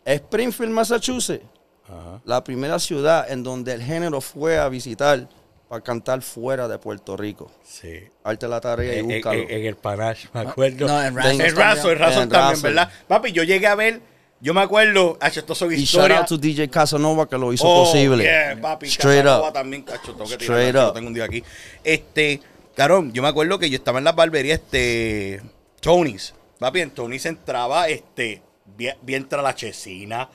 Springfield, 0.04 0.72
Massachusetts, 0.72 1.44
Ajá. 1.88 2.20
la 2.24 2.44
primera 2.44 2.78
ciudad 2.78 3.30
en 3.30 3.42
donde 3.42 3.72
el 3.72 3.82
género 3.82 4.20
fue 4.20 4.58
a 4.58 4.68
visitar 4.68 5.28
para 5.68 5.82
cantar 5.82 6.22
fuera 6.22 6.66
de 6.68 6.78
Puerto 6.78 7.16
Rico. 7.16 7.50
Sí. 7.64 8.00
Arte 8.24 8.48
la 8.48 8.60
tarea 8.60 8.94
y 8.94 8.98
En, 9.00 9.10
en- 9.10 9.16
búscalo. 9.18 9.42
en 9.48 9.64
el 9.66 9.76
Panache, 9.76 10.28
me 10.32 10.40
acuerdo. 10.40 10.86
No, 10.86 11.02
en 11.04 11.14
Razzle 11.14 11.30
En 11.32 11.38
también. 11.38 11.56
Razo, 11.56 11.92
en 11.92 11.98
Razo 11.98 12.22
En 12.22 12.28
también, 12.28 12.50
Razzle. 12.52 12.68
¿verdad? 12.70 12.90
Papi, 13.06 13.32
yo 13.32 13.42
llegué 13.42 13.66
a 13.66 13.74
ver, 13.74 14.00
yo 14.40 14.54
me 14.54 14.60
acuerdo, 14.62 15.18
hacho, 15.20 15.40
esto 15.40 15.54
son 15.54 15.72
y 15.72 15.84
shout 15.84 16.10
out 16.10 16.26
to 16.26 16.38
DJ 16.38 16.68
Casanova 16.70 17.28
que 17.28 17.36
lo 17.36 17.52
hizo 17.52 17.64
Oh, 17.66 17.84
posible. 17.84 18.22
yeah, 18.24 18.56
papi, 18.60 18.86
Straight 18.86 19.24
Casanova 19.24 19.48
up. 19.48 19.52
también, 19.54 19.82
cacho, 19.82 20.12
tengo 20.14 20.26
que 20.28 20.36
tirar, 20.38 20.88
up. 20.88 20.94
tengo 20.94 21.08
un 21.08 21.14
día 21.14 21.24
aquí. 21.24 21.42
Este, 21.84 22.40
claro, 22.74 23.04
yo 23.12 23.20
me 23.20 23.28
acuerdo 23.28 23.58
que 23.58 23.68
yo 23.68 23.76
estaba 23.76 23.98
en 23.98 24.04
la 24.04 24.12
barbería, 24.12 24.54
este, 24.54 25.42
Tony's. 25.80 26.34
Papi, 26.58 26.80
en 26.80 26.90
Tony's 26.92 27.26
entraba, 27.26 27.88
este, 27.88 28.40
bien, 28.76 28.96
bien 29.02 29.26
la 29.30 29.54
chesina, 29.54 30.28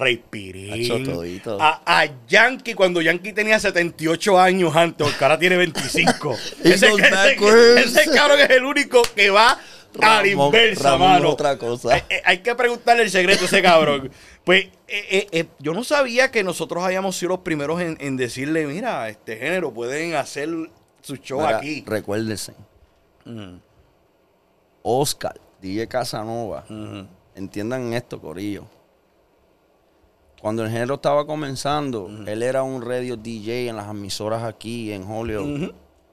Rey 0.00 0.16
Pirín. 0.30 1.04
Todito. 1.04 1.58
A, 1.60 1.82
a 1.84 2.08
Yankee, 2.26 2.72
cuando 2.74 3.02
Yankee 3.02 3.32
tenía 3.34 3.60
78 3.60 4.40
años 4.40 4.74
antes, 4.74 5.06
porque 5.06 5.22
ahora 5.22 5.38
tiene 5.38 5.56
25. 5.58 6.36
He 6.64 6.70
ese, 6.74 8.10
cabrón 8.14 8.40
es 8.40 8.50
el 8.50 8.64
único 8.64 9.02
que 9.14 9.28
va 9.28 9.58
a 10.00 10.22
la 10.22 10.26
inversa, 10.26 10.92
Ramón 10.92 11.08
mano. 11.10 11.28
otra 11.30 11.58
cosa. 11.58 11.98
Eh, 11.98 12.04
eh, 12.08 12.22
hay 12.24 12.38
que 12.38 12.54
preguntarle 12.54 13.02
el 13.02 13.10
secreto 13.10 13.42
a 13.42 13.46
ese 13.46 13.62
cabrón. 13.62 14.10
Pues 14.42 14.68
eh, 14.88 15.46
yo 15.58 15.74
no 15.74 15.84
sabía 15.84 16.30
que 16.30 16.42
nosotros 16.42 16.82
hayamos 16.82 17.14
sido 17.14 17.28
los 17.28 17.40
primeros 17.40 17.78
en, 17.82 17.98
en 18.00 18.16
decirle, 18.16 18.66
mira, 18.66 19.06
este 19.10 19.36
género 19.36 19.70
pueden 19.72 20.14
hacer 20.14 20.48
su 21.02 21.16
show 21.16 21.42
Mira, 21.42 21.58
aquí. 21.58 21.84
Recuérdense, 21.86 22.54
Oscar, 24.82 25.38
DJ 25.60 25.86
Casanova, 25.88 26.64
entiendan 27.34 27.92
esto, 27.92 28.18
Corillo. 28.18 28.66
Cuando 30.40 30.64
el 30.64 30.70
género 30.70 30.94
estaba 30.94 31.26
comenzando, 31.26 32.08
él 32.26 32.42
era 32.42 32.62
un 32.62 32.80
radio 32.82 33.16
DJ 33.16 33.68
en 33.68 33.76
las 33.76 33.90
emisoras 33.90 34.42
aquí 34.42 34.92
en 34.92 35.04
Hollywood. 35.10 35.72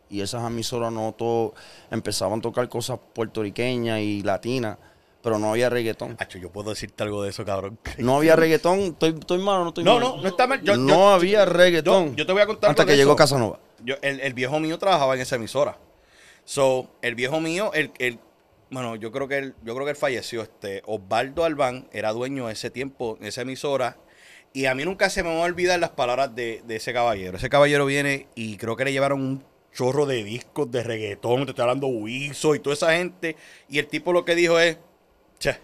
Y 0.09 0.21
esas 0.21 0.45
emisoras 0.45 0.91
no 0.91 1.13
todo, 1.17 1.53
empezaban 1.91 2.39
a 2.39 2.41
tocar 2.41 2.67
cosas 2.69 2.99
puertorriqueñas 3.13 3.99
y 3.99 4.23
latinas, 4.23 4.77
pero 5.21 5.37
no 5.39 5.51
había 5.51 5.69
reggaetón. 5.69 6.15
Acho, 6.19 6.37
yo 6.37 6.49
puedo 6.49 6.69
decirte 6.69 7.03
algo 7.03 7.23
de 7.23 7.29
eso, 7.29 7.43
cabrón. 7.45 7.77
No 7.97 8.17
había 8.17 8.35
reggaetón, 8.37 8.79
estoy, 8.79 9.15
estoy 9.19 9.37
malo, 9.39 9.63
no 9.63 9.67
estoy 9.69 9.83
No, 9.83 9.95
malo. 9.95 10.15
no, 10.17 10.21
no 10.23 10.27
está 10.29 10.47
mal. 10.47 10.61
Yo- 10.61 10.77
no 10.77 10.87
yo- 10.87 11.09
había 11.09 11.45
reggaetón. 11.45 12.11
yo- 12.11 12.15
yo 12.17 12.25
te 12.25 12.33
voy 12.33 12.41
a 12.41 12.45
contar 12.47 12.69
Hasta 12.69 12.85
que 12.85 12.91
de 12.91 12.97
llegó. 12.97 13.15
Casanova. 13.15 13.59
Yo, 13.83 13.95
el, 14.01 14.19
el 14.21 14.33
viejo 14.33 14.59
mío 14.59 14.77
trabajaba 14.79 15.15
en 15.15 15.21
esa 15.21 15.35
emisora. 15.35 15.77
So, 16.45 16.89
el 17.01 17.15
viejo 17.15 17.39
mío, 17.41 17.71
el, 17.73 17.91
el- 17.99 18.19
bueno, 18.71 18.95
yo 18.95 19.11
creo 19.11 19.27
que 19.27 19.37
él, 19.37 19.55
yo 19.63 19.73
creo 19.73 19.85
que 19.85 19.91
él 19.91 19.97
falleció. 19.97 20.41
Este, 20.41 20.83
Osvaldo 20.85 21.43
Albán 21.45 21.87
era 21.91 22.11
dueño 22.13 22.49
ese 22.49 22.69
tiempo, 22.69 23.17
en 23.19 23.27
esa 23.27 23.41
emisora. 23.41 23.97
Y 24.53 24.65
a 24.65 24.73
mí 24.73 24.85
nunca 24.85 25.09
se 25.09 25.21
me 25.23 25.29
van 25.29 25.37
a 25.39 25.41
olvidar 25.41 25.79
las 25.79 25.91
palabras 25.91 26.33
de, 26.35 26.61
de 26.65 26.75
ese 26.77 26.93
caballero. 26.93 27.37
Ese 27.37 27.49
caballero 27.49 27.85
viene 27.85 28.27
y 28.35 28.57
creo 28.57 28.75
que 28.75 28.85
le 28.85 28.91
llevaron 28.91 29.21
un 29.21 29.43
chorro 29.73 30.07
de 30.07 30.23
discos 30.23 30.71
de 30.71 30.81
reggaetón, 30.83 31.45
te 31.45 31.51
estoy 31.51 31.61
hablando 31.61 31.87
Wiso 31.87 32.55
y 32.55 32.59
toda 32.59 32.73
esa 32.73 32.93
gente. 32.93 33.35
Y 33.69 33.77
el 33.77 33.87
tipo 33.87 34.11
lo 34.13 34.25
que 34.25 34.33
dijo 34.33 34.59
es, 34.59 34.77
che, 35.37 35.57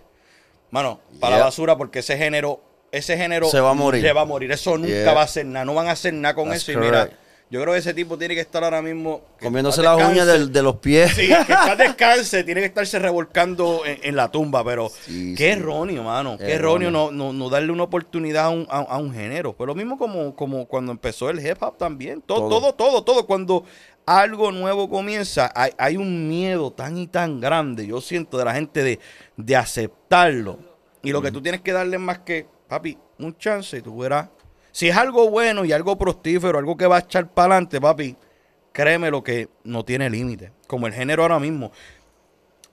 mano, 0.70 1.00
para 1.20 1.38
la 1.38 1.46
basura 1.46 1.76
porque 1.78 2.00
ese 2.00 2.18
género, 2.18 2.62
ese 2.92 3.18
género 3.18 3.48
Se 3.48 3.60
va 3.60 3.72
a 3.72 3.74
morir. 3.74 4.04
Se 4.04 4.14
va 4.14 4.22
a 4.22 4.26
morir. 4.26 4.52
Eso 4.52 4.78
nunca 4.78 4.90
Yeah. 4.94 5.14
va 5.14 5.22
a 5.22 5.26
hacer 5.26 5.46
nada. 5.48 5.66
No 5.66 5.74
van 5.74 5.88
a 5.88 5.92
hacer 5.92 6.14
nada 6.14 6.36
con 6.36 6.50
That's 6.50 6.62
eso. 6.70 6.74
Y 6.74 6.78
mira. 6.78 7.10
Yo 7.54 7.62
creo 7.62 7.74
que 7.74 7.80
ese 7.82 7.94
tipo 7.94 8.18
tiene 8.18 8.34
que 8.34 8.42
estar 8.42 8.64
ahora 8.64 8.82
mismo. 8.82 9.22
Comiéndose 9.40 9.84
las 9.84 9.96
uñas 10.10 10.52
de 10.52 10.62
los 10.64 10.78
pies. 10.78 11.12
Sí, 11.14 11.28
que 11.28 11.54
está 11.54 11.76
descanse, 11.76 12.44
tiene 12.44 12.62
que 12.62 12.66
estarse 12.66 12.98
revolcando 12.98 13.86
en, 13.86 14.00
en 14.02 14.16
la 14.16 14.32
tumba, 14.32 14.64
pero 14.64 14.90
Sí, 14.90 15.36
qué 15.38 15.54
sí. 15.54 15.60
erróneo, 15.60 16.02
mano. 16.02 16.36
Qué 16.40 16.54
Erróneo. 16.54 16.90
no, 16.90 17.12
no, 17.12 17.32
no 17.32 17.50
darle 17.50 17.72
una 17.72 17.84
oportunidad 17.84 18.46
a 18.46 18.50
un, 18.50 18.66
a, 18.72 18.80
a 18.80 18.98
un 18.98 19.14
género. 19.14 19.54
Pues 19.54 19.68
lo 19.68 19.76
mismo 19.76 20.00
como, 20.00 20.36
como 20.36 20.66
cuando 20.68 20.92
empezó 20.92 21.30
el 21.30 21.46
hip 21.46 21.62
hop 21.62 21.78
también. 21.78 22.24
Todo, 22.24 22.50
Todo. 22.50 22.60
todo, 22.60 22.74
todo, 22.74 23.04
todo. 23.04 23.28
Cuando 23.28 23.66
algo 24.08 24.52
nuevo 24.52 24.90
comienza, 24.90 25.52
hay, 25.56 25.74
hay 25.78 25.96
un 25.96 26.28
miedo 26.28 26.72
tan 26.74 26.98
y 26.98 27.06
tan 27.06 27.40
grande, 27.40 27.86
yo 27.86 28.02
siento, 28.02 28.40
de 28.40 28.46
la 28.46 28.56
gente 28.56 28.82
de, 28.84 29.00
de 29.38 29.56
aceptarlo. 29.56 30.58
Y 31.04 31.12
lo 31.12 31.22
que 31.22 31.32
tú 31.32 31.40
tienes 31.40 31.62
que 31.62 31.72
darle 31.72 32.00
más 32.00 32.18
que, 32.20 32.48
papi, 32.68 32.98
un 33.20 33.38
chance 33.38 33.78
y 33.78 33.82
tú 33.84 33.96
verás. 33.98 34.30
Si 34.74 34.90
es 34.90 34.98
algo 34.98 35.30
bueno 35.30 35.66
y 35.66 35.72
algo 35.72 35.98
prostífero, 36.00 36.58
algo 36.58 36.76
que 36.76 36.88
va 36.88 36.96
a 36.96 37.00
echar 37.02 37.32
para 37.32 37.54
adelante, 37.54 37.80
papi, 37.80 38.18
créeme 38.72 39.12
lo 39.12 39.24
que 39.24 39.48
no 39.64 39.86
tiene 39.86 40.10
límite. 40.10 40.52
Como 40.66 40.88
el 40.88 40.94
género 40.94 41.22
ahora 41.22 41.40
mismo. 41.40 41.72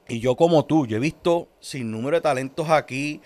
Y 0.08 0.18
yo 0.18 0.34
como 0.34 0.64
tú, 0.64 0.86
yo 0.86 0.96
he 0.96 1.00
visto 1.00 1.48
sin 1.60 1.90
número 1.90 2.16
de 2.16 2.22
talentos 2.22 2.70
aquí 2.70 3.20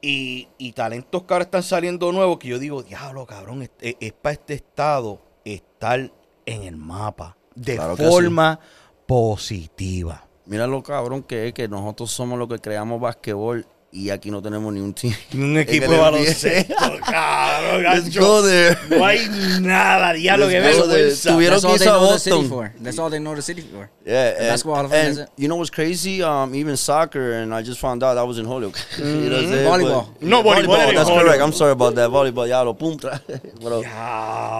y, 0.00 0.48
y 0.56 0.72
talentos 0.72 1.24
que 1.24 1.34
ahora 1.34 1.44
están 1.44 1.62
saliendo 1.62 2.10
nuevos 2.10 2.38
que 2.38 2.48
yo 2.48 2.58
digo, 2.58 2.82
diablo, 2.82 3.26
cabrón, 3.26 3.68
es, 3.78 4.12
para 4.14 4.32
este 4.32 4.54
estado 4.54 5.20
estar 5.44 6.10
en 6.46 6.62
el 6.62 6.78
mapa 6.78 7.36
de 7.54 7.76
Claro 7.76 7.94
forma 7.94 8.58
positiva. 9.06 10.26
Mira 10.46 10.66
lo 10.66 10.82
cabrón 10.82 11.22
que 11.22 11.48
es 11.48 11.52
que 11.52 11.68
nosotros 11.68 12.10
somos 12.10 12.38
los 12.38 12.48
que 12.48 12.58
creamos 12.58 13.02
basquetbol 13.02 13.66
y 13.98 14.10
aquí 14.10 14.30
no 14.30 14.40
tenemos 14.40 14.72
ni 14.72 14.80
un 14.80 14.92
team. 14.94 15.12
Un 15.34 15.58
equipo 15.58 15.90
de 15.90 15.98
baloncesto, 15.98 16.74
cabrón, 17.04 17.82
Let's 17.82 18.04
gacho. 18.06 18.20
go 18.20 18.42
there. 18.42 18.76
No 18.90 19.04
hay 19.04 19.28
nada, 19.60 20.12
diablo, 20.12 20.48
que 20.48 20.60
vergüenza. 20.60 21.30
Tuvieron 21.32 21.60
That's 21.60 21.72
que 21.72 21.78
they 21.78 21.88
a 21.88 21.92
know 21.98 22.12
the 22.12 22.18
city 22.18 22.36
Boston. 22.36 22.48
for. 22.48 22.72
That's 22.80 22.98
all 22.98 23.10
they 23.10 23.18
know 23.20 23.34
the 23.34 23.42
city 23.42 23.62
for. 23.62 23.90
Yeah, 24.06 24.28
and, 24.52 24.60
Fame, 24.62 24.74
and 24.74 24.90
that's 24.90 25.18
it. 25.18 25.28
you 25.36 25.48
know 25.48 25.56
what's 25.56 25.70
crazy? 25.70 26.22
Um, 26.22 26.54
even 26.54 26.76
soccer, 26.76 27.32
and 27.34 27.52
I 27.54 27.62
just 27.62 27.80
found 27.80 28.02
out 28.02 28.14
that 28.14 28.26
was 28.26 28.38
in 28.38 28.46
Holyoke. 28.46 28.78
you 28.98 29.04
know 29.04 29.40
saying? 29.42 29.66
Volleyball. 29.66 30.08
But- 30.18 30.22
No, 30.22 30.42
volleyball 30.42 30.78
en 30.88 30.94
That's 30.94 31.08
Holyoke. 31.08 31.26
correct. 31.26 31.42
I'm 31.42 31.52
sorry 31.52 31.72
about 31.72 31.94
that. 31.96 32.10
Volleyball, 32.10 32.48
ya 32.48 32.62
lo 32.62 32.74
pum. 32.74 32.96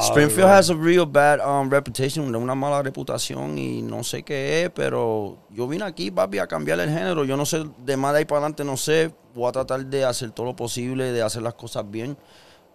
Springfield 0.00 0.48
has 0.48 0.70
a 0.70 0.74
real 0.76 1.06
bad 1.06 1.40
um, 1.40 1.68
reputation, 1.70 2.34
una 2.34 2.54
mala 2.54 2.82
reputación 2.82 3.58
y 3.58 3.82
no 3.82 4.02
sé 4.04 4.22
qué 4.22 4.64
es, 4.64 4.70
pero 4.70 5.38
yo 5.50 5.66
vine 5.66 5.84
aquí, 5.84 6.10
papi, 6.10 6.38
a 6.38 6.46
cambiar 6.46 6.80
el 6.80 6.88
género. 6.88 7.24
Yo 7.24 7.36
no 7.36 7.44
sé, 7.46 7.64
de 7.84 7.96
más 7.96 8.12
de 8.12 8.18
ahí 8.20 8.24
para 8.24 8.40
adelante, 8.40 8.64
no 8.64 8.76
sé. 8.76 9.10
Voy 9.38 9.48
a 9.48 9.52
tratar 9.52 9.86
de 9.86 10.04
hacer 10.04 10.30
todo 10.32 10.46
lo 10.46 10.56
posible, 10.56 11.12
de 11.12 11.22
hacer 11.22 11.42
las 11.42 11.54
cosas 11.54 11.88
bien 11.90 12.16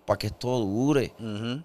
para 0.06 0.17
que 0.17 0.28
esto 0.28 0.60
dure. 0.60 1.13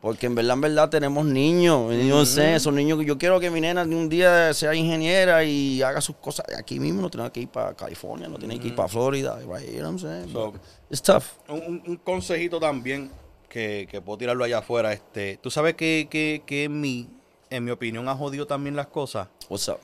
Porque 0.00 0.26
en 0.26 0.34
verdad, 0.34 0.54
en 0.54 0.60
verdad, 0.60 0.88
tenemos 0.90 1.24
niños. 1.24 1.92
Yo 2.06 2.24
sé, 2.26 2.54
esos 2.54 2.72
niños 2.72 2.98
que 2.98 3.04
yo 3.04 3.16
quiero 3.18 3.40
que 3.40 3.50
mi 3.50 3.60
nena 3.60 3.82
un 3.82 4.08
día 4.08 4.52
sea 4.54 4.74
ingeniera 4.74 5.42
y 5.44 5.82
haga 5.82 6.00
sus 6.00 6.16
cosas 6.16 6.46
aquí 6.56 6.78
mismo. 6.80 7.00
No 7.02 7.10
tiene 7.10 7.30
que 7.32 7.40
ir 7.40 7.48
para 7.48 7.74
California, 7.74 8.28
no 8.28 8.38
tiene 8.38 8.58
que 8.60 8.68
ir 8.68 8.74
para 8.74 8.88
Florida. 8.88 9.38
Right, 9.40 9.68
you 9.70 9.78
know 9.80 9.90
what 9.90 9.90
I'm 9.90 9.98
saying? 9.98 10.32
So- 10.32 10.52
It's 10.90 11.02
tough. 11.02 11.24
un 11.48 12.00
consejito 12.04 12.58
también 12.60 13.10
que, 13.48 13.86
que 13.90 14.00
puedo 14.00 14.18
tirarlo 14.18 14.44
allá 14.44 14.58
afuera. 14.58 14.92
Este, 14.92 15.38
Tú 15.42 15.50
sabes 15.50 15.74
que, 15.74 16.06
que, 16.10 16.42
que 16.46 16.64
en, 16.64 16.80
mi, 16.80 17.08
en 17.50 17.64
mi 17.64 17.70
opinión 17.70 18.08
ha 18.08 18.14
jodido 18.14 18.46
también 18.46 18.76
las 18.76 18.86
cosas. 18.88 19.28
What's 19.48 19.68
up? 19.68 19.78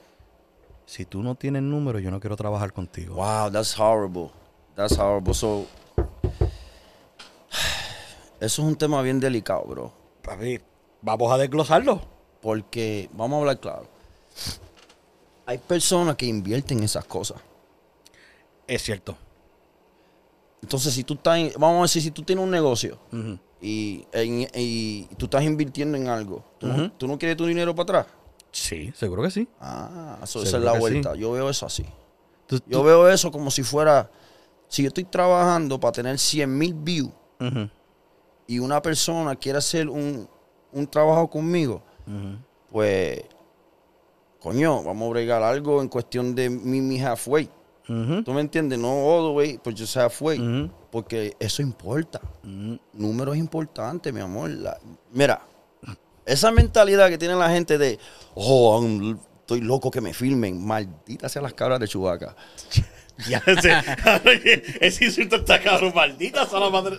Si 0.86 1.04
tú 1.06 1.22
no 1.22 1.34
tienes 1.34 1.62
número, 1.62 1.98
yo 1.98 2.10
no 2.10 2.20
quiero 2.20 2.36
trabajar 2.36 2.72
contigo. 2.72 3.14
Wow, 3.16 3.50
that's 3.50 3.78
horrible. 3.78 4.30
That's 4.76 4.98
horrible. 4.98 5.34
So, 5.34 5.66
eso 8.40 8.62
es 8.62 8.68
un 8.68 8.76
tema 8.76 9.00
bien 9.02 9.20
delicado, 9.20 9.64
bro. 9.64 9.92
Papi, 10.22 10.60
vamos 11.02 11.32
a 11.32 11.38
desglosarlo. 11.38 12.00
Porque, 12.40 13.08
vamos 13.12 13.36
a 13.36 13.40
hablar 13.40 13.60
claro. 13.60 13.86
Hay 15.46 15.58
personas 15.58 16.16
que 16.16 16.26
invierten 16.26 16.78
en 16.78 16.84
esas 16.84 17.04
cosas. 17.04 17.38
Es 18.66 18.82
cierto. 18.82 19.16
Entonces, 20.62 20.92
si 20.94 21.04
tú 21.04 21.14
estás, 21.14 21.38
en- 21.38 21.52
vamos 21.58 21.78
a 21.78 21.82
decir, 21.82 22.02
si 22.02 22.10
tú 22.10 22.22
tienes 22.22 22.42
un 22.44 22.50
negocio 22.50 22.98
y, 23.60 24.04
en- 24.12 24.48
y 24.54 25.04
tú 25.16 25.26
estás 25.26 25.42
invirtiendo 25.44 25.96
en 25.96 26.08
algo, 26.08 26.42
¿tú, 26.58 26.66
no, 26.66 26.74
Ujú. 26.74 26.88
tú 26.98 27.06
no 27.06 27.18
quieres 27.18 27.36
tu 27.36 27.46
dinero 27.46 27.74
para 27.74 28.00
atrás? 28.00 28.14
Sí, 28.50 28.92
seguro 28.96 29.22
que 29.22 29.30
sí. 29.30 29.48
Ah, 29.60 30.18
eso, 30.22 30.42
esa 30.42 30.58
es 30.58 30.62
la 30.62 30.78
vuelta. 30.78 31.14
Yo 31.14 31.32
veo 31.32 31.48
eso 31.50 31.66
así. 31.66 31.84
Tú- 32.46 32.60
Yo 32.66 32.78
tú- 32.80 32.84
veo 32.84 33.08
eso 33.08 33.30
como 33.32 33.50
si 33.50 33.62
fuera, 33.62 34.10
si 34.68 34.82
yo 34.82 34.88
estoy 34.88 35.04
trabajando 35.04 35.78
para 35.78 35.92
tener 35.92 36.18
100 36.18 36.58
mil 36.58 36.74
views 36.74 37.10
y 38.46 38.58
una 38.58 38.80
persona 38.82 39.36
quiere 39.36 39.58
hacer 39.58 39.88
un, 39.88 40.28
un 40.72 40.86
trabajo 40.86 41.28
conmigo, 41.30 41.82
pues, 42.70 43.22
coño, 44.40 44.82
vamos 44.82 45.06
a 45.06 45.10
bregar 45.10 45.42
algo 45.42 45.80
en 45.80 45.88
cuestión 45.88 46.34
de 46.34 46.50
mi, 46.50 46.80
mi 46.80 47.00
halfway. 47.00 47.48
Ujú, 47.88 48.22
¿Tú 48.24 48.32
me 48.32 48.40
entiendes? 48.40 48.78
No 48.78 48.88
all 48.90 49.30
the 49.30 49.36
way, 49.36 49.58
pues 49.62 49.78
just 49.78 49.96
halfway. 49.96 50.38
Porque 50.90 51.34
eso 51.38 51.60
importa. 51.62 52.20
Número 52.92 53.32
es 53.34 53.38
importante, 53.38 54.12
mi 54.12 54.20
amor. 54.20 54.50
La- 54.50 54.78
mira, 55.12 55.42
esa 56.24 56.50
mentalidad 56.50 57.08
que 57.10 57.18
tiene 57.18 57.34
la 57.36 57.50
gente 57.50 57.76
de, 57.78 57.98
oh, 58.34 58.82
estoy 59.40 59.60
loco 59.60 59.90
que 59.90 60.00
me 60.00 60.14
filmen. 60.14 60.64
Maldita 60.64 61.28
sea 61.28 61.42
las 61.42 61.52
cabras 61.54 61.78
de 61.80 61.88
Chubaca. 61.88 62.34
Ya 63.28 63.40
sé. 63.40 63.72
Ese 64.80 65.04
insulto 65.04 65.36
está 65.36 65.60
cabrón, 65.62 65.92
maldita 65.94 66.44
la 66.58 66.68
madre. 66.70 66.96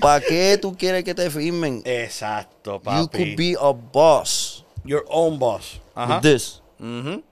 ¿Para 0.00 0.20
qué 0.24 0.58
tú 0.60 0.76
quieres 0.76 1.04
que 1.04 1.14
te 1.14 1.30
filmen? 1.30 1.80
Exacto, 1.84 2.74
You 2.74 2.80
papi. 2.82 3.08
could 3.18 3.36
be 3.36 3.54
a 3.60 3.72
boss 3.72 4.64
Your 4.84 5.04
own 5.08 5.38
boss. 5.38 5.80
Ajá. 5.94 6.16
with 6.16 6.22
this 6.22 6.60
Ujú, 6.80 7.22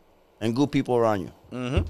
and 0.40 0.54
good 0.54 0.70
people 0.70 0.94
around 0.96 1.22
you. 1.26 1.32
ujú. 1.50 1.84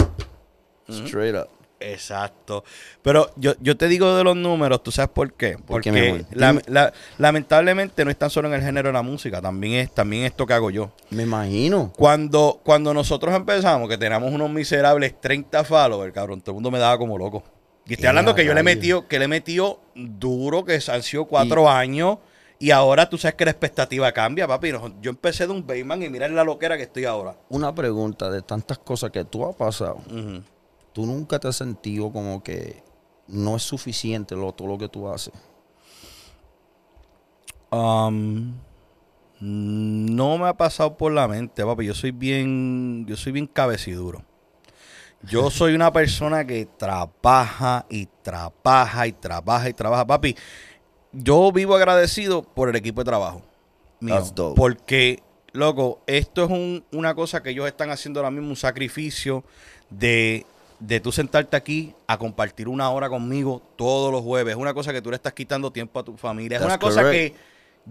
Straight 1.07 1.35
up. 1.35 1.51
Exacto. 1.81 2.63
Pero 3.03 3.31
yo, 3.37 3.55
yo 3.61 3.77
te 3.77 3.89
digo 3.89 4.15
de 4.15 4.23
los 4.23 4.37
números, 4.37 4.83
¿tú 4.83 4.93
sabes 4.93 5.11
por 5.11 5.33
qué? 5.33 5.53
¿Por 5.57 5.65
Porque 5.67 5.91
la- 6.33 6.53
la- 6.67 6.93
lamentablemente 7.19 8.05
no 8.05 8.11
es 8.11 8.19
tan 8.19 8.31
solo 8.31 8.49
en 8.49 8.55
el 8.55 8.63
género 8.63 8.89
de 8.89 8.93
la 8.93 9.03
música, 9.03 9.41
también 9.41 9.75
es 9.81 9.95
también 9.95 10.25
esto 10.25 10.47
que 10.47 10.53
hago 10.53 10.71
yo. 10.71 10.93
Me 11.11 11.23
imagino. 11.23 11.93
Cuando, 11.97 12.61
cuando 12.63 12.93
nosotros 12.95 13.35
empezamos, 13.35 13.89
que 13.89 13.97
teníamos 13.99 14.33
unos 14.33 14.51
miserables 14.51 15.19
30 15.21 15.65
followers, 15.65 16.13
cabrón, 16.13 16.41
todo 16.41 16.51
el 16.53 16.55
mundo 16.55 16.71
me 16.71 16.79
daba 16.79 16.99
como 16.99 17.17
loco. 17.19 17.43
Y 17.87 17.95
estoy 17.95 18.09
hablando 18.09 18.35
que 18.35 18.45
yo 18.45 18.53
le 18.55 18.61
he 18.61 18.63
metido, 18.77 19.09
que 19.09 19.19
le 19.19 19.25
he 19.25 19.29
metido 19.29 19.81
duro, 19.95 20.65
que 20.65 20.79
han 20.87 21.03
sido 21.03 21.25
cuatro 21.25 21.69
años, 21.69 22.19
y 22.59 22.71
ahora 22.73 23.09
tú 23.09 23.17
sabes 23.17 23.35
que 23.37 23.45
la 23.47 23.51
expectativa 23.53 24.13
cambia, 24.13 24.47
papi. 24.47 24.71
Yo 25.01 25.11
empecé 25.11 25.47
de 25.47 25.53
un 25.53 25.67
Bayman 25.67 26.03
y 26.03 26.09
mira 26.11 26.29
la 26.29 26.45
loquera 26.45 26.77
que 26.77 26.83
estoy 26.85 27.07
ahora. 27.07 27.35
Una 27.49 27.75
pregunta 27.75 28.31
de 28.31 28.43
tantas 28.43 28.79
cosas 28.79 29.11
que 29.11 29.25
tú 29.25 29.47
has 29.49 29.57
pasado. 29.57 29.95
Ujú. 30.07 30.43
¿Tú 30.93 31.07
nunca 31.07 31.39
te 31.39 31.49
has 31.49 31.57
sentido 31.57 32.13
como 32.13 32.43
que 32.43 32.83
no 33.29 33.57
es 33.57 33.63
suficiente 33.63 34.35
lo, 34.35 34.53
todo 34.53 34.69
lo 34.69 34.79
que 34.79 34.89
tú 34.89 35.09
haces? 35.09 35.33
Um, 37.71 38.55
no 39.41 40.39
me 40.39 40.49
ha 40.49 40.55
pasado 40.55 40.97
por 40.97 41.13
la 41.13 41.29
mente, 41.29 41.65
papi. 41.65 41.87
Yo 41.87 41.95
soy 41.95 42.11
bien, 42.11 43.07
yo 43.07 43.17
soy 43.17 43.33
bien 43.33 43.47
cabeciduro. 43.47 44.23
Yo 45.23 45.51
soy 45.51 45.75
una 45.75 45.93
persona 45.93 46.45
que 46.47 46.67
trabaja 46.67 47.87
y 47.89 48.07
trabaja 48.23 49.07
y 49.07 49.13
trabaja 49.13 49.69
y 49.69 49.75
trabaja, 49.75 50.07
papi. 50.07 50.37
Yo 51.13 51.51
vivo 51.53 51.75
agradecido 51.75 52.43
por 52.43 52.69
el 52.69 52.77
equipo 52.77 53.01
de 53.01 53.05
trabajo. 53.05 53.43
mío, 54.01 54.17
porque, 54.55 55.23
loco, 55.53 56.01
esto 56.07 56.45
es 56.45 56.51
un- 56.51 56.85
una 56.93 57.15
cosa 57.15 57.43
que 57.43 57.51
ellos 57.51 57.67
están 57.67 57.91
haciendo 57.91 58.21
ahora 58.21 58.31
mismo, 58.31 58.49
un 58.51 58.57
sacrificio 58.57 59.45
de, 59.91 60.47
de 60.81 60.99
tú 60.99 61.13
sentarte 61.13 61.57
aquí 61.57 61.95
a 62.07 62.19
compartir 62.19 62.69
una 62.69 62.91
hora 62.91 63.09
conmigo 63.09 63.63
todos 63.77 64.11
los 64.11 64.23
jueves. 64.23 64.53
Es 64.53 64.61
una 64.61 64.75
cosa 64.75 64.93
que 64.93 65.03
tú 65.03 65.11
le 65.11 65.17
estás 65.17 65.33
quitando 65.33 65.71
tiempo 65.71 66.01
a 66.01 66.05
tu 66.05 66.17
familia. 66.17 66.57
Es 66.57 66.63
That's 66.63 66.73
una 66.73 66.79
cosa 66.79 67.03
correct. 67.03 67.35
que 67.35 67.41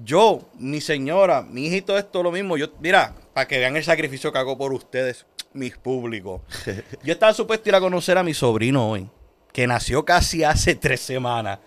yo, 0.04 0.50
mi 0.58 0.82
señora, 0.82 1.42
mi 1.42 1.68
hijito, 1.68 1.98
esto 1.98 2.24
lo 2.24 2.32
mismo. 2.32 2.58
Yo, 2.58 2.68
mira, 2.80 3.16
para 3.34 3.48
que 3.48 3.60
vean 3.60 3.76
el 3.76 3.84
sacrificio 3.84 4.32
que 4.32 4.38
hago 4.38 4.58
por 4.58 4.74
ustedes, 4.74 5.26
mis 5.54 5.78
públicos. 5.78 6.42
Yo 7.04 7.14
estaba 7.14 7.34
supuesto 7.34 7.70
ir 7.70 7.76
a 7.76 7.80
conocer 7.80 8.18
a 8.18 8.24
mi 8.24 8.34
sobrino 8.34 8.90
hoy, 8.90 9.10
que 9.52 9.68
nació 9.68 10.06
casi 10.06 10.44
hace 10.44 10.76
tres 10.76 11.00
semanas. 11.00 11.60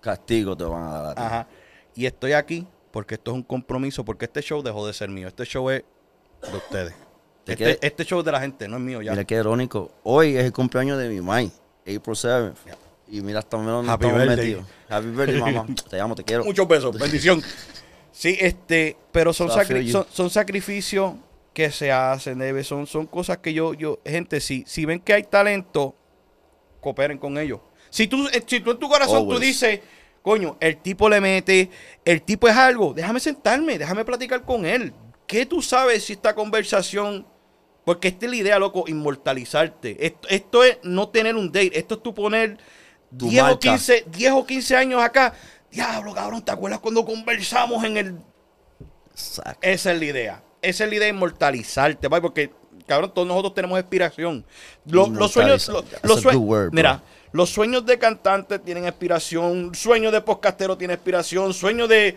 Castigo 0.00 0.56
te 0.56 0.64
van 0.64 0.82
a 0.82 1.00
dar. 1.00 1.18
Ajá. 1.18 1.48
Y 1.94 2.06
estoy 2.06 2.32
aquí 2.32 2.66
porque 2.90 3.14
esto 3.14 3.30
es 3.30 3.36
un 3.36 3.42
compromiso, 3.42 4.04
porque 4.04 4.26
este 4.26 4.42
show 4.42 4.62
dejó 4.62 4.86
de 4.86 4.92
ser 4.92 5.08
mío. 5.08 5.28
Este 5.28 5.44
show 5.44 5.70
es 5.70 5.82
de 6.50 6.56
ustedes. 6.56 6.94
¿De 7.46 7.52
Este, 7.54 7.78
este 7.86 8.04
show 8.04 8.20
es 8.20 8.24
de 8.24 8.32
la 8.32 8.40
gente, 8.40 8.68
no 8.68 8.76
es 8.76 8.82
mío 8.82 9.02
ya. 9.02 9.12
Mira 9.12 9.24
qué 9.24 9.34
irónico. 9.34 9.90
Hoy 10.04 10.36
es 10.36 10.44
el 10.44 10.52
cumpleaños 10.52 10.98
de 10.98 11.08
mi 11.08 11.20
mamá, 11.20 11.38
April 11.80 12.14
7 12.16 12.52
Y 13.08 13.20
mira, 13.20 13.40
estamos, 13.40 13.66
dónde 13.66 13.90
Happy 13.90 14.06
estamos 14.06 14.26
birthday. 14.26 14.46
metidos. 14.46 14.66
Happy 14.88 15.06
birthday, 15.08 15.40
mamá. 15.40 15.66
Te 15.90 16.00
amo, 16.00 16.14
te 16.14 16.22
quiero. 16.24 16.44
Muchos 16.44 16.68
besos, 16.68 16.98
bendición. 16.98 17.42
Sí, 18.12 18.36
este, 18.40 18.96
pero 19.10 19.32
son, 19.32 19.48
sacri- 19.48 19.90
son, 19.90 20.06
son 20.12 20.30
sacrificios 20.30 21.14
que 21.52 21.70
se 21.70 21.90
hacen, 21.90 22.38
Debe, 22.38 22.62
son, 22.64 22.86
son 22.86 23.06
cosas 23.06 23.38
que 23.38 23.52
yo, 23.52 23.74
yo, 23.74 23.98
gente, 24.04 24.40
si, 24.40 24.64
si 24.66 24.84
ven 24.84 25.00
que 25.00 25.12
hay 25.14 25.24
talento, 25.24 25.94
cooperen 26.80 27.18
con 27.18 27.38
ellos. 27.38 27.60
Si 27.90 28.06
tú, 28.06 28.26
eh, 28.28 28.42
si 28.46 28.60
tú 28.60 28.70
en 28.70 28.78
tu 28.78 28.88
corazón 28.88 29.28
tú 29.28 29.38
dices, 29.38 29.80
coño, 30.22 30.56
el 30.60 30.76
tipo 30.78 31.08
le 31.08 31.20
mete, 31.20 31.70
el 32.04 32.22
tipo 32.22 32.48
es 32.48 32.56
algo, 32.56 32.94
déjame 32.94 33.18
sentarme, 33.20 33.78
déjame 33.78 34.04
platicar 34.04 34.42
con 34.44 34.64
él. 34.64 34.92
¿Qué 35.26 35.44
tú 35.46 35.60
sabes 35.62 36.04
si 36.04 36.14
esta 36.14 36.34
conversación, 36.34 37.26
porque 37.84 38.08
esta 38.08 38.26
es 38.26 38.30
la 38.30 38.36
idea, 38.36 38.58
loco, 38.58 38.84
inmortalizarte. 38.86 40.04
Esto, 40.06 40.28
esto 40.28 40.64
es 40.64 40.78
no 40.82 41.08
tener 41.08 41.36
un 41.36 41.48
date, 41.50 41.78
esto 41.78 41.94
es 41.96 42.02
tú 42.02 42.14
poner 42.14 42.58
Tu 43.16 43.28
10 43.28 43.42
o, 43.42 43.46
marca. 43.46 43.58
15, 43.58 44.04
10 44.10 44.32
o 44.32 44.46
15 44.46 44.76
años 44.76 45.02
acá. 45.02 45.34
Diablo, 45.70 46.14
cabrón, 46.14 46.42
¿te 46.44 46.52
acuerdas 46.52 46.80
cuando 46.80 47.04
conversamos 47.04 47.82
en 47.84 47.96
el 47.96 48.16
Exacto. 49.12 49.58
esa 49.62 49.92
es 49.92 49.98
la 49.98 50.04
idea. 50.04 50.42
Esa 50.60 50.84
es 50.84 50.90
la 50.90 50.96
idea 50.96 51.06
de 51.06 51.12
inmortalizarte, 51.14 52.08
¿vale? 52.08 52.22
porque, 52.22 52.50
cabrón, 52.86 53.12
todos 53.12 53.26
nosotros 53.26 53.54
tenemos 53.54 53.78
inspiración. 53.78 54.44
Lo- 54.86 55.08
los 55.08 55.32
sueños, 55.32 55.68
los 56.02 56.20
sue- 56.20 56.36
word, 56.36 56.66
bro. 56.70 56.76
mira, 56.76 57.02
los 57.32 57.50
sueños 57.50 57.84
de 57.84 57.98
cantante 57.98 58.58
tienen 58.58 58.84
inspiración, 58.84 59.74
sueños 59.74 60.12
de 60.12 60.20
podcastero 60.20 60.76
tienen 60.78 60.96
inspiración, 60.96 61.52
sueños 61.52 61.88
de 61.88 62.16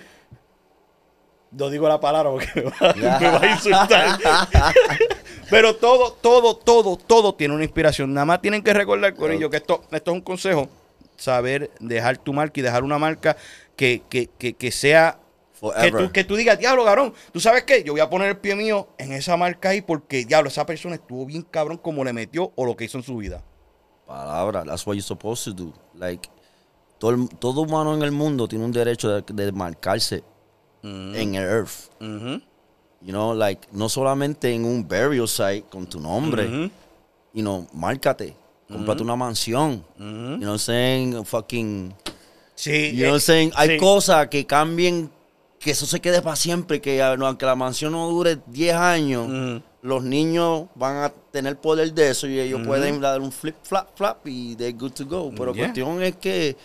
no 1.58 1.70
digo 1.70 1.88
la 1.88 2.00
palabra 2.00 2.32
porque 2.32 2.50
me 2.56 2.64
va, 2.64 2.94
me 3.20 3.30
va 3.30 3.42
a 3.42 3.52
insultar. 3.52 4.20
Pero 5.50 5.76
todo, 5.76 6.12
todo, 6.14 6.56
todo, 6.58 6.98
todo 6.98 7.36
tiene 7.36 7.54
una 7.54 7.64
inspiración. 7.64 8.14
Nada 8.14 8.26
más 8.26 8.42
tienen 8.42 8.64
que 8.64 8.74
recordar 8.74 9.14
con 9.16 9.32
ello 9.32 9.50
que 9.50 9.58
esto, 9.58 9.84
esto 9.92 10.12
es 10.12 10.16
un 10.16 10.22
consejo. 10.22 10.70
Saber 11.18 11.72
dejar 11.80 12.18
tu 12.18 12.34
marca 12.34 12.60
y 12.60 12.64
dejar 12.64 12.84
una 12.84 12.98
marca 12.98 13.38
que, 13.76 14.02
que, 14.10 14.30
que, 14.38 14.54
que 14.54 14.72
sea 14.72 15.20
que 15.82 15.92
tú, 15.92 16.12
que 16.12 16.24
tú 16.24 16.36
digas, 16.36 16.60
diablo, 16.60 16.84
cabrón, 16.84 17.14
¿tú 17.32 17.40
sabes 17.40 17.64
qué? 17.64 17.84
Yo 17.84 17.94
voy 17.94 18.02
a 18.02 18.10
poner 18.10 18.30
el 18.30 18.38
pie 18.38 18.56
mío 18.56 18.90
en 18.98 19.14
esa 19.14 19.38
marca 19.38 19.70
ahí 19.70 19.82
porque, 19.82 20.26
diablo, 20.26 20.50
esa 20.50 20.66
persona 20.66 20.96
estuvo 20.96 21.26
bien 21.26 21.44
cabrón 21.44 21.78
como 21.78 22.04
le 22.04 22.14
metió 22.14 22.52
o 22.56 22.66
lo 22.66 22.76
que 22.76 22.86
hizo 22.86 22.98
en 22.98 23.04
su 23.04 23.18
vida. 23.18 23.42
Palabra. 24.06 24.64
That's 24.64 24.86
what 24.86 24.96
you're 24.96 25.02
supposed 25.02 25.46
to 25.46 25.54
do. 25.54 25.74
Like, 25.96 26.30
todo, 27.00 27.28
todo 27.40 27.62
humano 27.62 27.96
en 27.96 28.04
el 28.04 28.12
mundo 28.12 28.48
tiene 28.48 28.66
un 28.66 28.72
derecho 28.72 29.10
de, 29.10 29.24
de 29.34 29.52
marcarse 29.52 30.24
en 31.16 31.36
el 31.36 31.44
earth. 31.44 31.90
Ujú, 32.00 32.42
You 33.02 33.12
know, 33.12 33.34
like, 33.36 33.68
no 33.72 33.88
solamente 33.90 34.52
en 34.54 34.66
un 34.66 34.88
burial 34.88 35.28
site 35.28 35.66
con 35.70 35.86
tu 35.86 36.00
nombre. 36.00 36.48
ujú, 36.48 36.72
You 37.34 37.42
know, 37.42 37.68
márcate. 37.74 38.36
Cómprate 38.68 39.04
una 39.04 39.16
mansión. 39.16 39.84
You 40.00 40.06
know 40.06 40.38
what 40.40 40.44
I'm 40.54 40.58
saying? 40.60 41.26
Fucking. 41.26 41.94
Sí. 42.56 42.92
You 42.94 43.04
know 43.04 43.10
what 43.10 43.10
I'm 43.10 43.16
eh, 43.18 43.20
saying? 43.20 43.52
Hay 43.56 43.78
cosas 43.78 44.28
que 44.28 44.46
cambien, 44.48 45.12
que 45.60 45.72
eso 45.72 45.86
se 45.86 46.00
quede 46.00 46.22
para 46.24 46.36
siempre, 46.36 46.82
que 46.82 47.02
aunque 47.04 47.46
la 47.46 47.56
mansión 47.56 47.92
no 47.92 48.10
dure 48.10 48.40
10 48.48 48.74
años, 48.76 49.62
los 49.84 50.04
niños 50.04 50.66
van 50.74 50.98
a 51.04 51.10
tener 51.32 51.58
poder 51.58 51.94
de 51.94 52.10
eso 52.10 52.28
y 52.28 52.40
ellos 52.40 52.62
pueden 52.66 53.00
dar 53.02 53.22
un 53.22 53.32
flip, 53.32 53.56
flap, 53.62 53.90
flap 53.96 54.26
y 54.26 54.56
they're 54.56 54.72
good 54.76 54.94
to 54.94 55.06
go. 55.06 55.30
Pero 55.30 55.48
la 55.48 55.58
Yeah. 55.58 55.66
cuestión 55.66 56.02
es 56.02 56.16
que, 56.16 56.58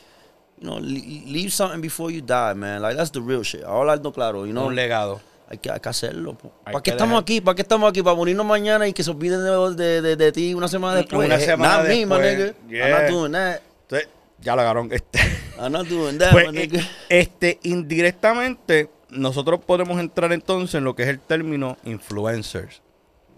you 0.60 0.66
know, 0.66 0.78
le- 0.78 1.24
leave 1.26 1.50
something 1.50 1.80
before 1.80 2.12
you 2.12 2.20
die, 2.20 2.54
man. 2.54 2.82
Like, 2.82 2.96
that's 2.96 3.10
the 3.10 3.20
real 3.20 3.42
shit. 3.42 3.64
Ahora 3.64 3.92
hablando 3.92 4.12
claro, 4.12 4.44
you 4.46 4.52
know, 4.52 4.66
Un 4.66 4.74
legado. 4.74 5.20
hay 5.48 5.58
que, 5.58 5.70
hay 5.70 5.80
que 5.80 5.88
hacerlo. 5.88 6.36
¿Para 6.64 6.80
qué 6.80 6.90
estamos 6.90 7.20
aquí? 7.20 7.40
¿Para 7.40 7.54
qué 7.56 7.62
estamos 7.62 7.88
aquí? 7.90 8.02
¿Para 8.02 8.14
morirnos 8.16 8.46
mañana 8.46 8.86
y 8.86 8.92
que 8.92 9.02
se 9.02 9.10
olviden 9.10 9.42
de, 9.42 9.74
de, 9.84 10.02
de, 10.02 10.16
de 10.16 10.32
ti 10.32 10.54
una 10.54 10.68
semana 10.68 10.96
después? 10.98 11.26
Una 11.26 11.38
semana 11.40 11.78
not 11.78 11.88
me, 11.88 12.06
my 12.06 12.16
después. 12.18 12.54
nigga. 12.68 12.86
I'm 12.86 12.90
not 13.02 13.10
doing 13.10 13.32
that. 13.32 13.60
Entonces, 13.82 14.08
ya 14.40 14.54
lo 14.54 14.60
agarraron. 14.62 14.92
Este, 14.92 15.18
I'm 15.58 15.72
not 15.72 15.86
doing 15.88 16.18
that, 16.18 16.30
pues, 16.32 16.52
my 16.52 16.58
eh, 16.58 16.66
nigga. 16.68 16.80
este, 17.08 17.58
indirectamente, 17.64 18.90
nosotros 19.08 19.60
podemos 19.66 19.98
entrar 19.98 20.32
entonces 20.32 20.76
en 20.76 20.84
lo 20.84 20.94
que 20.94 21.02
es 21.02 21.08
el 21.08 21.18
término 21.20 21.76
influencers. 21.84 22.80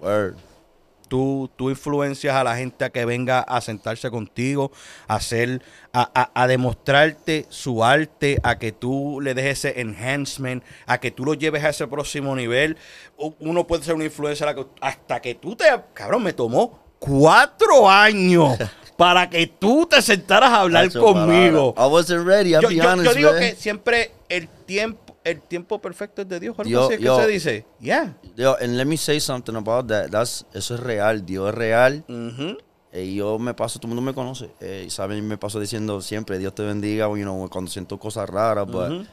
Word. 0.01 0.35
Tú, 1.13 1.51
tú 1.57 1.69
influencias 1.69 2.35
a 2.35 2.43
la 2.43 2.57
gente 2.57 2.87
a 2.87 2.91
que 2.91 3.05
venga 3.05 3.41
a 3.41 3.61
sentarse 3.61 4.11
contigo, 4.11 4.73
a 5.07 5.17
hacer, 5.17 5.61
a, 5.93 6.11
a- 6.15 6.31
a 6.43 6.47
demostrarte 6.47 7.45
su 7.51 7.85
arte, 7.85 8.39
a 8.43 8.59
que 8.59 8.73
tú 8.73 9.21
le 9.21 9.35
dejes 9.35 9.67
ese 9.67 9.79
enhancement, 9.83 10.65
a 10.87 10.97
que 10.99 11.11
tú 11.11 11.27
lo 11.27 11.35
lleves 11.35 11.65
a 11.65 11.69
ese 11.69 11.87
próximo 11.87 12.35
nivel. 12.35 12.79
Uno 13.41 13.67
puede 13.67 13.85
ser 13.85 13.95
una 13.95 14.05
influencia 14.05 14.47
hasta 14.81 15.21
que 15.21 15.35
tú 15.35 15.55
te, 15.55 15.67
cabrón, 15.93 16.23
me 16.23 16.33
tomó 16.33 16.81
cuatro 16.99 17.91
años 17.91 18.57
para 18.97 19.29
que 19.29 19.47
tú 19.47 19.85
te 19.87 20.01
sentaras 20.01 20.49
a 20.51 20.61
hablar 20.61 20.91
conmigo. 20.93 21.75
I 21.77 21.87
wasn't 21.93 22.27
ready, 22.27 22.53
Yo, 22.53 22.69
digo 22.69 22.85
man. 22.85 23.03
que 23.39 23.55
siempre 23.59 24.13
el 24.31 24.49
tiempo, 24.49 25.02
el 25.25 25.41
tiempo 25.43 25.81
perfecto 25.81 26.23
es 26.23 26.29
de 26.29 26.41
Dios. 26.41 26.59
Algo 26.59 26.85
así 26.85 26.95
es 26.95 27.01
que 27.01 27.07
se 27.17 27.27
dice. 27.29 27.67
Yeah. 27.81 28.17
Yo, 28.37 28.57
and 28.61 28.77
let 28.77 28.85
me 28.87 28.97
say 28.97 29.21
something 29.21 29.55
about 29.57 29.87
that. 29.89 30.11
That's, 30.11 30.45
eso 30.53 30.75
es 30.75 30.81
real. 30.81 31.25
Dios 31.25 31.49
es 31.51 31.55
real. 31.55 32.05
Ujú. 32.09 32.59
Eh, 32.93 33.15
yo 33.15 33.39
me 33.39 33.55
paso, 33.55 33.79
todo 33.79 33.91
el 33.91 33.95
mundo 33.97 34.03
me 34.11 34.15
conoce. 34.15 34.51
Eh, 34.61 34.87
saben, 34.91 35.27
me 35.27 35.39
paso 35.39 35.59
diciendo 35.59 36.01
siempre, 36.03 36.39
Dios 36.39 36.55
te 36.55 36.63
bendiga, 36.63 37.07
you 37.09 37.23
know, 37.23 37.49
cuando 37.49 37.71
siento 37.71 37.99
cosas 37.99 38.29
raras, 38.29 38.67
but 38.67 39.07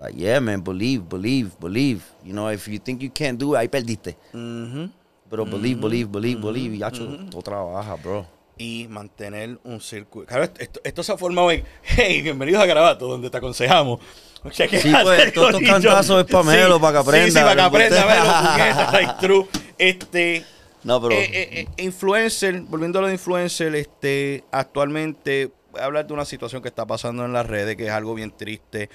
like, 0.00 0.16
yeah, 0.18 0.40
man, 0.40 0.64
believe, 0.64 1.04
believe, 1.10 1.50
believe. 1.60 2.00
You 2.24 2.32
know, 2.32 2.50
if 2.50 2.66
you 2.68 2.78
think 2.78 3.02
you 3.02 3.10
can't 3.12 3.38
do 3.38 3.52
it, 3.54 3.58
ahí 3.58 3.68
perdiste. 3.68 4.16
Ujú. 4.32 4.90
Pero 5.28 5.44
believe, 5.44 5.78
believe, 5.78 6.08
believe, 6.10 6.40
believe. 6.40 6.76
Y 6.76 6.82
hacho, 6.82 7.06
todo 7.30 7.42
trabaja, 7.42 7.96
bro. 7.96 8.24
Y 8.56 8.88
mantener 8.88 9.58
un 9.62 9.78
círculo. 9.80 10.24
Claro, 10.24 10.44
esto, 10.44 10.60
esto- 10.62 10.80
esto 10.82 11.02
se 11.02 11.12
ha 11.12 11.18
formado 11.18 11.50
en. 11.50 11.64
Hey, 11.82 12.22
bienvenidos 12.22 12.62
a 12.62 12.66
Garabato, 12.66 13.06
donde 13.06 13.28
te 13.28 13.36
aconsejamos. 13.36 14.00
Que 14.42 14.80
Sí, 14.80 14.92
pues, 15.02 15.32
todos 15.32 15.54
estos 15.54 15.62
cantazos 15.68 16.24
es 16.24 16.30
pa' 16.30 16.42
Melo, 16.42 16.80
pa' 16.80 16.92
que 16.92 16.98
aprenda, 16.98 17.26
Sí, 17.26 17.32
sí, 17.32 17.38
para 17.38 17.50
que 17.50 17.56
¿no? 17.56 17.64
aprenda, 17.64 18.06
Melo, 18.06 18.92
like 18.92 19.12
true. 19.20 19.46
Este. 19.76 20.44
No, 20.84 21.00
pero. 21.02 21.14
Eh, 21.14 21.24
eh, 21.32 21.48
eh, 21.76 21.82
influencer, 21.82 22.60
volviendo 22.62 22.98
a 22.98 23.02
lo 23.02 23.08
de 23.08 23.14
influencer, 23.14 23.74
este, 23.74 24.44
actualmente 24.52 25.50
voy 25.72 25.80
a 25.80 25.84
hablar 25.84 26.06
de 26.06 26.12
una 26.14 26.24
situación 26.24 26.62
que 26.62 26.68
está 26.68 26.86
pasando 26.86 27.24
en 27.24 27.32
las 27.32 27.46
redes, 27.46 27.76
que 27.76 27.86
es 27.86 27.90
algo 27.92 28.14
bien 28.14 28.30
triste. 28.30 28.88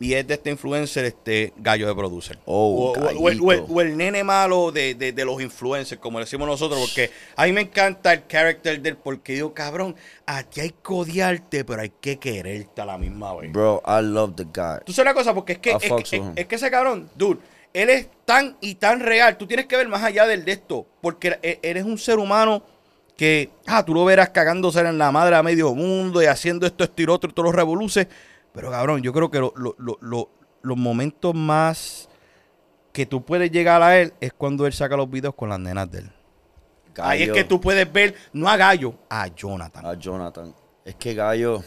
Y 0.00 0.14
es 0.14 0.26
de 0.28 0.34
este 0.34 0.50
influencer, 0.50 1.04
este 1.06 1.52
gallo 1.56 1.88
de 1.88 1.94
producer. 1.94 2.38
Oh, 2.44 2.92
o, 2.96 3.00
o- 3.00 3.08
el, 3.10 3.16
o 3.18 3.28
el- 3.28 3.40
gallito. 3.58 3.72
o 3.74 3.80
el 3.80 3.96
nene 3.96 4.22
malo 4.22 4.70
de, 4.70 4.94
de- 4.94 5.12
de 5.12 5.24
los 5.24 5.40
influencers, 5.42 6.00
como 6.00 6.20
decimos 6.20 6.46
nosotros, 6.46 6.78
porque 6.80 7.10
a 7.34 7.46
mí 7.46 7.52
me 7.52 7.62
encanta 7.62 8.12
el 8.12 8.26
carácter 8.26 8.80
del, 8.80 8.96
porque 8.96 9.32
digo, 9.34 9.52
cabrón, 9.52 9.96
aquí 10.26 10.60
hay 10.60 10.70
que 10.70 10.92
odiarte, 10.92 11.64
pero 11.64 11.82
hay 11.82 11.92
que 12.00 12.16
quererte 12.18 12.80
a 12.80 12.84
la 12.86 12.96
misma 12.96 13.34
vez. 13.34 13.50
Bro, 13.52 13.82
I 13.86 14.02
love 14.04 14.34
the 14.36 14.44
guy. 14.44 14.78
Tú 14.84 14.92
sabes 14.92 15.10
una 15.10 15.14
cosa, 15.14 15.34
porque 15.34 15.54
es 15.54 15.58
que, 15.58 15.70
es, 15.72 15.78
que- 15.78 16.16
es- 16.16 16.22
es 16.36 16.46
ese 16.48 16.70
cabrón, 16.70 17.10
dude, 17.16 17.40
él 17.74 17.90
es 17.90 18.08
tan 18.24 18.56
y 18.60 18.76
tan 18.76 19.00
real. 19.00 19.36
Tú 19.36 19.46
tienes 19.46 19.66
que 19.66 19.76
ver 19.76 19.88
más 19.88 20.02
allá 20.04 20.26
del 20.26 20.44
de 20.44 20.52
esto, 20.52 20.86
porque 21.00 21.38
e- 21.42 21.58
eres 21.62 21.84
un 21.84 21.98
ser 21.98 22.18
humano 22.18 22.62
que, 23.16 23.50
ah, 23.66 23.84
tú 23.84 23.94
lo 23.94 24.04
verás 24.04 24.28
cagándose 24.30 24.78
en 24.78 24.96
la 24.96 25.10
madre 25.10 25.34
a 25.34 25.42
medio 25.42 25.74
mundo 25.74 26.22
y 26.22 26.26
haciendo 26.26 26.66
esto, 26.66 26.84
esto 26.84 27.02
y 27.02 27.06
lo 27.06 27.14
otro, 27.14 27.28
y 27.30 27.32
todos 27.32 27.46
los 27.48 27.54
revoluces. 27.56 28.06
Pero 28.58 28.70
cabrón, 28.72 29.02
yo 29.02 29.12
creo 29.12 29.30
que 29.30 29.38
lo- 29.38 29.52
lo- 29.56 29.76
lo- 29.78 29.98
lo- 30.00 30.28
los 30.62 30.76
momentos 30.76 31.32
más 31.34 32.08
que 32.92 33.06
tú 33.06 33.24
puedes 33.24 33.52
llegar 33.52 33.80
a 33.82 33.98
él 34.00 34.12
es 34.20 34.32
cuando 34.32 34.66
él 34.66 34.72
saca 34.72 34.96
los 34.96 35.08
videos 35.08 35.34
con 35.36 35.48
las 35.48 35.60
nenas 35.60 35.88
de 35.90 35.98
él. 36.00 36.12
Ahí 37.00 37.22
es 37.22 37.28
que 37.32 37.44
tú 37.44 37.60
puedes 37.60 37.92
ver, 37.92 38.16
no 38.32 38.48
a 38.48 38.56
Gallo, 38.56 38.94
a 39.08 39.28
Jonathan. 39.28 39.86
A 39.86 39.94
Jonathan. 39.94 40.52
Es 40.84 40.96
que 40.96 41.14
Gallo. 41.14 41.62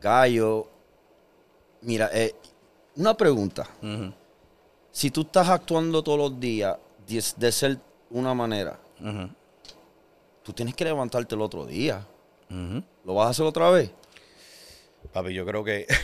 Gallo. 0.00 0.68
Mira, 1.82 2.08
eh, 2.12 2.34
una 2.96 3.14
pregunta. 3.16 3.66
Si 4.92 5.10
tú 5.10 5.22
estás 5.22 5.48
actuando 5.48 6.02
todos 6.02 6.18
los 6.18 6.38
días 6.40 6.76
de, 7.06 7.24
de 7.36 7.52
ser 7.52 7.78
una 8.10 8.34
manera, 8.34 8.78
tú 10.42 10.52
tienes 10.52 10.74
que 10.74 10.84
levantarte 10.84 11.34
el 11.34 11.40
otro 11.40 11.66
día. 11.66 12.06
¿Lo 13.04 13.14
vas 13.14 13.26
a 13.26 13.30
hacer 13.30 13.46
otra 13.46 13.70
vez? 13.70 13.90
Papi, 15.12 15.34
yo 15.34 15.44
creo 15.44 15.64
que... 15.64 15.86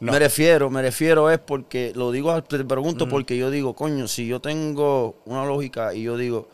No. 0.00 0.10
Me 0.10 0.18
refiero, 0.18 0.68
me 0.68 0.82
refiero 0.82 1.30
es 1.30 1.38
porque, 1.38 1.92
lo 1.94 2.10
digo, 2.10 2.42
te 2.42 2.64
pregunto 2.64 3.08
porque 3.08 3.36
yo 3.36 3.50
digo, 3.50 3.74
coño, 3.74 4.08
si 4.08 4.26
yo 4.26 4.40
tengo 4.40 5.16
una 5.26 5.44
lógica 5.44 5.94
y 5.94 6.02
yo 6.02 6.16
digo, 6.16 6.48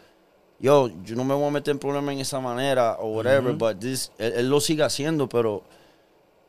yo, 0.58 0.90
yo 1.04 1.16
no 1.16 1.24
me 1.24 1.32
voy 1.32 1.46
a 1.46 1.50
meter 1.50 1.72
en 1.72 1.78
problemas 1.78 2.12
en 2.12 2.20
esa 2.20 2.40
manera 2.40 2.96
o 2.98 3.12
whatever, 3.12 3.54
but 3.54 3.78
this, 3.78 4.12
él, 4.18 4.34
él 4.36 4.50
lo 4.50 4.60
sigue 4.60 4.82
haciendo, 4.82 5.28
pero 5.28 5.62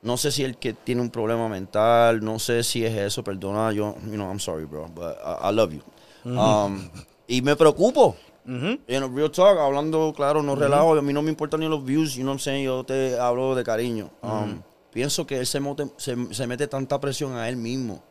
no 0.01 0.17
sé 0.17 0.31
si 0.31 0.43
él 0.43 0.57
que 0.57 0.73
tiene 0.73 1.01
un 1.01 1.09
problema 1.09 1.47
mental, 1.47 2.23
no 2.23 2.39
sé 2.39 2.63
si 2.63 2.85
es 2.85 2.97
eso, 2.97 3.23
perdona, 3.23 3.71
yo, 3.71 3.95
you 4.05 4.15
know, 4.15 4.27
I'm 4.27 4.39
sorry, 4.39 4.65
bro, 4.65 4.87
but 4.93 5.15
I, 5.23 5.49
I 5.49 5.53
love 5.53 5.71
you. 5.71 5.81
Um, 6.25 6.89
y 7.27 7.41
me 7.41 7.55
preocupo. 7.55 8.15
En 8.43 8.81
el 8.87 9.15
real 9.15 9.29
talk, 9.31 9.57
hablando 9.59 10.11
claro, 10.15 10.41
no 10.41 10.55
relajo, 10.55 10.95
a 10.95 11.01
mí 11.01 11.13
no 11.13 11.21
me 11.21 11.29
importan 11.29 11.59
ni 11.59 11.69
los 11.69 11.85
views, 11.85 12.15
you 12.15 12.23
know 12.23 12.31
what 12.31 12.37
I'm 12.37 12.39
saying, 12.39 12.65
yo 12.65 12.83
te 12.83 13.17
hablo 13.17 13.55
de 13.55 13.63
cariño. 13.63 14.09
Um, 14.23 14.61
Pienso 14.91 15.25
que 15.25 15.37
él 15.39 15.45
se, 15.47 15.59
mote- 15.61 15.91
se, 15.97 16.15
se 16.33 16.47
mete 16.47 16.67
tanta 16.67 16.99
presión 16.99 17.35
a 17.35 17.47
él 17.47 17.55
mismo. 17.55 18.03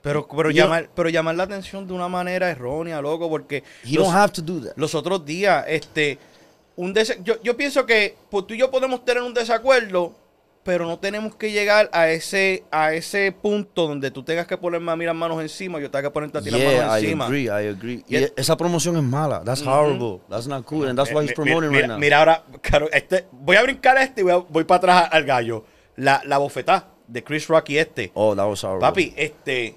Pero, 0.00 0.26
pero, 0.28 0.50
llamar, 0.50 0.88
pero 0.94 1.08
llamar 1.08 1.34
la 1.34 1.42
atención 1.42 1.86
de 1.86 1.92
una 1.92 2.08
manera 2.08 2.48
errónea, 2.50 3.00
loco, 3.02 3.28
porque 3.28 3.64
los, 3.84 4.04
don't 4.06 4.14
have 4.16 4.32
to 4.32 4.40
do 4.40 4.60
that. 4.60 4.72
los 4.76 4.94
otros 4.94 5.24
días, 5.24 5.64
este, 5.68 6.18
un 6.76 6.94
yo, 7.24 7.42
yo 7.42 7.56
pienso 7.56 7.84
que 7.84 8.16
pues, 8.30 8.46
tú 8.46 8.54
y 8.54 8.58
yo 8.58 8.70
podemos 8.70 9.04
tener 9.04 9.22
un 9.22 9.34
desacuerdo, 9.34 10.14
pero 10.62 10.86
no 10.86 10.98
tenemos 10.98 11.34
que 11.36 11.50
llegar 11.50 11.88
a 11.92 12.08
ese, 12.10 12.64
a 12.70 12.92
ese 12.92 13.32
punto 13.32 13.86
donde 13.86 14.10
tú 14.10 14.22
tengas 14.22 14.46
que 14.46 14.58
ponerme 14.58 14.92
a 14.92 14.96
mí 14.96 15.04
las 15.06 15.14
manos 15.14 15.40
encima, 15.40 15.80
yo 15.80 15.90
tenga 15.90 16.02
que 16.02 16.10
ponerte 16.10 16.38
a 16.38 16.42
ti 16.42 16.50
las 16.50 16.60
Yeah, 16.60 16.76
manos 16.82 16.94
I 17.00 17.04
encima. 17.04 17.24
agree, 17.26 17.44
I 17.44 17.68
agree. 17.68 18.04
Y 18.06 18.16
esa 18.36 18.56
promoción 18.56 18.96
es 18.96 19.02
mala. 19.02 19.42
That's 19.44 19.66
horrible. 19.66 20.20
That's 20.28 20.46
not 20.46 20.64
cool. 20.66 20.86
And 20.88 20.98
that's 20.98 21.10
why 21.12 21.22
he's 21.24 21.32
promoting 21.32 21.70
mira, 21.70 21.80
right 21.82 21.88
now. 21.88 21.98
mira 21.98 22.18
ahora, 22.18 22.44
claro, 22.60 22.88
este, 22.92 23.26
voy 23.32 23.56
a 23.56 23.62
brincar 23.62 23.96
a 23.96 24.02
este 24.02 24.20
y 24.20 24.24
voy, 24.24 24.32
a- 24.32 24.36
voy 24.48 24.64
para 24.64 24.76
atrás 24.78 25.08
al 25.12 25.24
gallo. 25.24 25.64
La, 25.96 26.20
la 26.26 26.38
bofetada 26.38 26.90
de 27.06 27.24
Chris 27.24 27.48
Rock 27.48 27.70
y 27.70 27.78
este. 27.78 28.10
Oh, 28.14 28.36
that 28.36 28.46
was 28.46 28.62
horrible. 28.62 28.80
Papi, 28.82 29.14
este. 29.16 29.74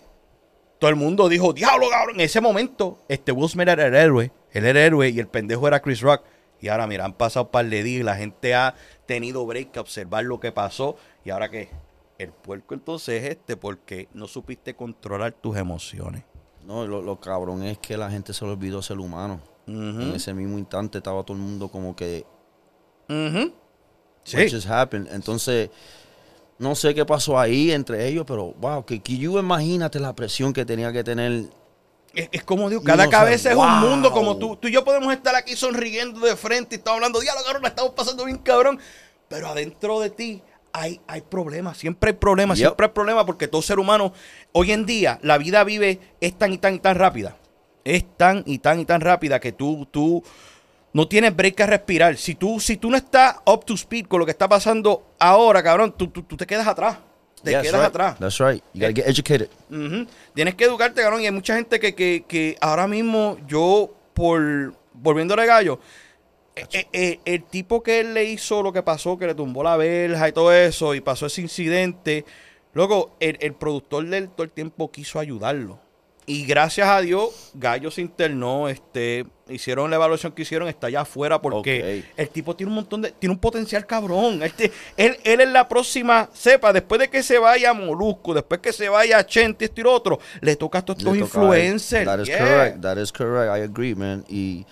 Todo 0.77 0.89
el 0.89 0.95
mundo 0.95 1.29
dijo, 1.29 1.53
diablo, 1.53 1.87
cabrón. 1.89 2.15
En 2.15 2.21
ese 2.21 2.41
momento, 2.41 2.99
este 3.07 3.31
Will 3.31 3.47
Smith 3.49 3.67
era 3.69 3.85
el 3.87 3.95
héroe. 3.95 4.31
Él 4.51 4.65
era 4.65 4.71
el 4.81 4.85
héroe 4.87 5.09
y 5.09 5.19
el 5.19 5.27
pendejo 5.27 5.67
era 5.67 5.79
Chris 5.79 6.01
Rock. 6.01 6.23
Y 6.61 6.67
ahora, 6.69 6.87
mira, 6.87 7.05
han 7.05 7.13
pasado 7.13 7.45
un 7.45 7.51
par 7.51 7.65
de 7.67 7.83
días 7.83 8.01
y 8.01 8.03
la 8.03 8.15
gente 8.15 8.53
ha 8.53 8.75
tenido 9.05 9.45
break 9.45 9.75
a 9.77 9.81
observar 9.81 10.23
lo 10.25 10.39
que 10.39 10.51
pasó. 10.51 10.95
Y 11.25 11.31
ahora 11.31 11.49
que 11.49 11.69
el 12.19 12.31
puerco 12.31 12.75
entonces 12.75 13.23
es 13.23 13.29
este 13.31 13.57
porque 13.57 14.07
no 14.13 14.27
supiste 14.27 14.75
controlar 14.75 15.33
tus 15.33 15.57
emociones. 15.57 16.23
No, 16.65 16.85
lo, 16.85 17.01
lo 17.01 17.19
cabrón 17.19 17.63
es 17.63 17.79
que 17.79 17.97
la 17.97 18.11
gente 18.11 18.33
se 18.33 18.45
le 18.45 18.51
olvidó 18.51 18.81
ser 18.81 18.99
humano. 18.99 19.41
En 19.67 20.13
ese 20.13 20.33
mismo 20.33 20.57
instante 20.59 20.97
estaba 20.97 21.23
todo 21.23 21.37
el 21.37 21.43
mundo 21.43 21.69
como 21.69 21.95
que 21.95 22.25
Ujú. 23.07 23.53
Sí. 24.23 24.37
what 24.37 24.49
just 24.51 24.67
happened. 24.69 25.07
Entonces, 25.11 25.69
no 26.59 26.75
sé 26.75 26.93
qué 26.93 27.05
pasó 27.05 27.39
ahí 27.39 27.71
entre 27.71 28.07
ellos, 28.07 28.25
pero 28.27 28.53
wow, 28.53 28.85
que, 28.85 29.01
que 29.01 29.17
yo 29.17 29.39
imagínate 29.39 29.99
la 29.99 30.13
presión 30.13 30.53
que 30.53 30.65
tenía 30.65 30.91
que 30.91 31.03
tener. 31.03 31.45
Es, 32.13 32.29
es 32.31 32.43
como 32.43 32.69
digo, 32.69 32.83
cada 32.83 33.09
cabeza 33.09 33.51
sabe, 33.51 33.61
es 33.61 33.67
un 33.67 33.79
mundo 33.89 34.11
como 34.11 34.37
tú. 34.37 34.57
Tú 34.57 34.67
y 34.67 34.71
yo 34.71 34.83
podemos 34.83 35.13
estar 35.13 35.35
aquí 35.35 35.55
sonriendo 35.55 36.19
de 36.19 36.35
frente 36.35 36.75
y 36.75 36.77
estamos 36.77 36.97
hablando, 36.97 37.19
diablo, 37.19 37.41
cabrón, 37.43 37.61
la 37.63 37.69
estamos 37.69 37.91
pasando 37.93 38.25
bien, 38.25 38.37
cabrón. 38.37 38.79
Pero 39.29 39.47
adentro 39.47 39.99
de 40.01 40.09
ti 40.09 40.43
hay, 40.73 40.99
hay 41.07 41.21
problemas, 41.21 41.77
siempre 41.77 42.11
hay 42.11 42.17
problemas, 42.17 42.57
Yep. 42.57 42.67
siempre 42.67 42.85
hay 42.87 42.91
problemas 42.91 43.23
porque 43.25 43.47
todo 43.47 43.61
ser 43.61 43.79
humano, 43.79 44.13
hoy 44.51 44.71
en 44.73 44.85
día, 44.85 45.19
la 45.21 45.37
vida 45.37 45.63
vive, 45.63 45.99
es 46.19 46.37
tan 46.37 46.51
y 46.51 46.57
tan 46.57 46.75
y 46.75 46.79
tan 46.79 46.95
rápida. 46.97 47.37
Es 47.83 48.05
tan 48.17 48.43
y 48.45 48.59
tan 48.59 48.79
y 48.79 48.85
tan 48.85 49.01
rápida 49.01 49.39
que 49.39 49.53
tú, 49.53 49.87
tú 49.89 50.21
no 50.93 51.07
tienes 51.07 51.35
break 51.35 51.61
a 51.61 51.65
respirar. 51.65 52.17
Si 52.17 52.35
tú, 52.35 52.59
si 52.59 52.77
tú 52.77 52.89
no 52.91 52.97
estás 52.97 53.37
up 53.45 53.63
to 53.65 53.73
speed 53.75 54.07
con 54.07 54.19
lo 54.19 54.25
que 54.25 54.31
está 54.31 54.49
pasando 54.49 55.13
ahora, 55.17 55.63
cabrón, 55.63 55.93
tú, 55.97 56.07
tú, 56.07 56.23
tú 56.23 56.35
te 56.35 56.45
quedas 56.45 56.67
atrás. 56.67 56.97
Te 57.43 57.51
quedas 57.51 57.73
right. 57.73 57.83
atrás. 57.83 58.19
That's 58.19 58.39
right. 58.39 58.63
You 58.73 58.81
gotta 58.81 58.93
get 58.93 59.07
educated. 59.07 59.49
Tienes 60.33 60.55
que 60.55 60.65
educarte, 60.65 61.01
cabrón. 61.01 61.21
Y 61.21 61.25
hay 61.25 61.31
mucha 61.31 61.55
gente 61.55 61.79
que, 61.79 61.95
que, 61.95 62.23
que 62.27 62.57
ahora 62.61 62.87
mismo 62.87 63.37
yo, 63.47 63.93
por 64.13 64.73
volviéndole 64.93 65.45
gallo, 65.45 65.79
eh, 66.55 66.65
eh, 66.73 66.87
eh, 66.91 67.19
el 67.25 67.43
tipo 67.43 67.81
que 67.81 68.01
él 68.01 68.13
le 68.13 68.25
hizo 68.25 68.61
lo 68.61 68.73
que 68.73 68.83
pasó, 68.83 69.17
que 69.17 69.25
le 69.25 69.35
tumbó 69.35 69.63
la 69.63 69.77
verja 69.77 70.27
y 70.27 70.31
todo 70.31 70.53
eso, 70.53 70.93
y 70.93 71.01
pasó 71.01 71.25
ese 71.27 71.41
incidente, 71.41 72.25
luego 72.73 73.15
el, 73.19 73.37
el 73.39 73.53
productor 73.53 74.05
de 74.07 74.17
él 74.17 74.29
todo 74.29 74.43
el 74.43 74.51
tiempo 74.51 74.91
quiso 74.91 75.19
ayudarlo. 75.19 75.79
Y 76.27 76.45
gracias 76.45 76.87
a 76.87 77.01
Dios, 77.01 77.51
Gallo 77.55 77.89
se 77.89 78.01
internó, 78.01 78.69
este, 78.69 79.25
hicieron 79.49 79.89
la 79.89 79.95
evaluación 79.95 80.31
que 80.31 80.43
hicieron, 80.43 80.67
está 80.67 80.87
allá 80.87 81.01
afuera 81.01 81.41
porque 81.41 82.05
el 82.15 82.29
tipo 82.29 82.55
tiene 82.55 82.69
un 82.69 82.75
montón 82.75 83.01
de, 83.01 83.11
tiene 83.11 83.33
un 83.33 83.39
potencial 83.39 83.85
cabrón. 83.87 84.43
Este, 84.43 84.71
él, 84.97 85.17
él 85.23 85.41
es 85.41 85.49
la 85.49 85.67
próxima 85.67 86.29
cepa, 86.33 86.71
después 86.73 86.99
de 86.99 87.09
que 87.09 87.23
se 87.23 87.39
vaya 87.39 87.73
Molusco, 87.73 88.33
después 88.35 88.61
que 88.61 88.71
se 88.71 88.87
vaya 88.87 89.25
Chente, 89.25 89.65
esto 89.65 89.81
y 89.81 89.83
lo 89.83 89.93
otro, 89.93 90.19
le 90.41 90.55
toca 90.55 90.79
a 90.79 90.85
todos 90.85 90.99
estos 90.99 91.17
influencers. 91.17 92.05
That 92.05 92.19
is 92.19 92.27
yeah. 92.27 92.37
correct. 92.37 92.81
That 92.81 92.97
is 92.97 93.11
correct. 93.11 93.57
I 93.57 93.63
agree, 93.63 93.95
man. 93.95 94.23
Y, 94.29 94.65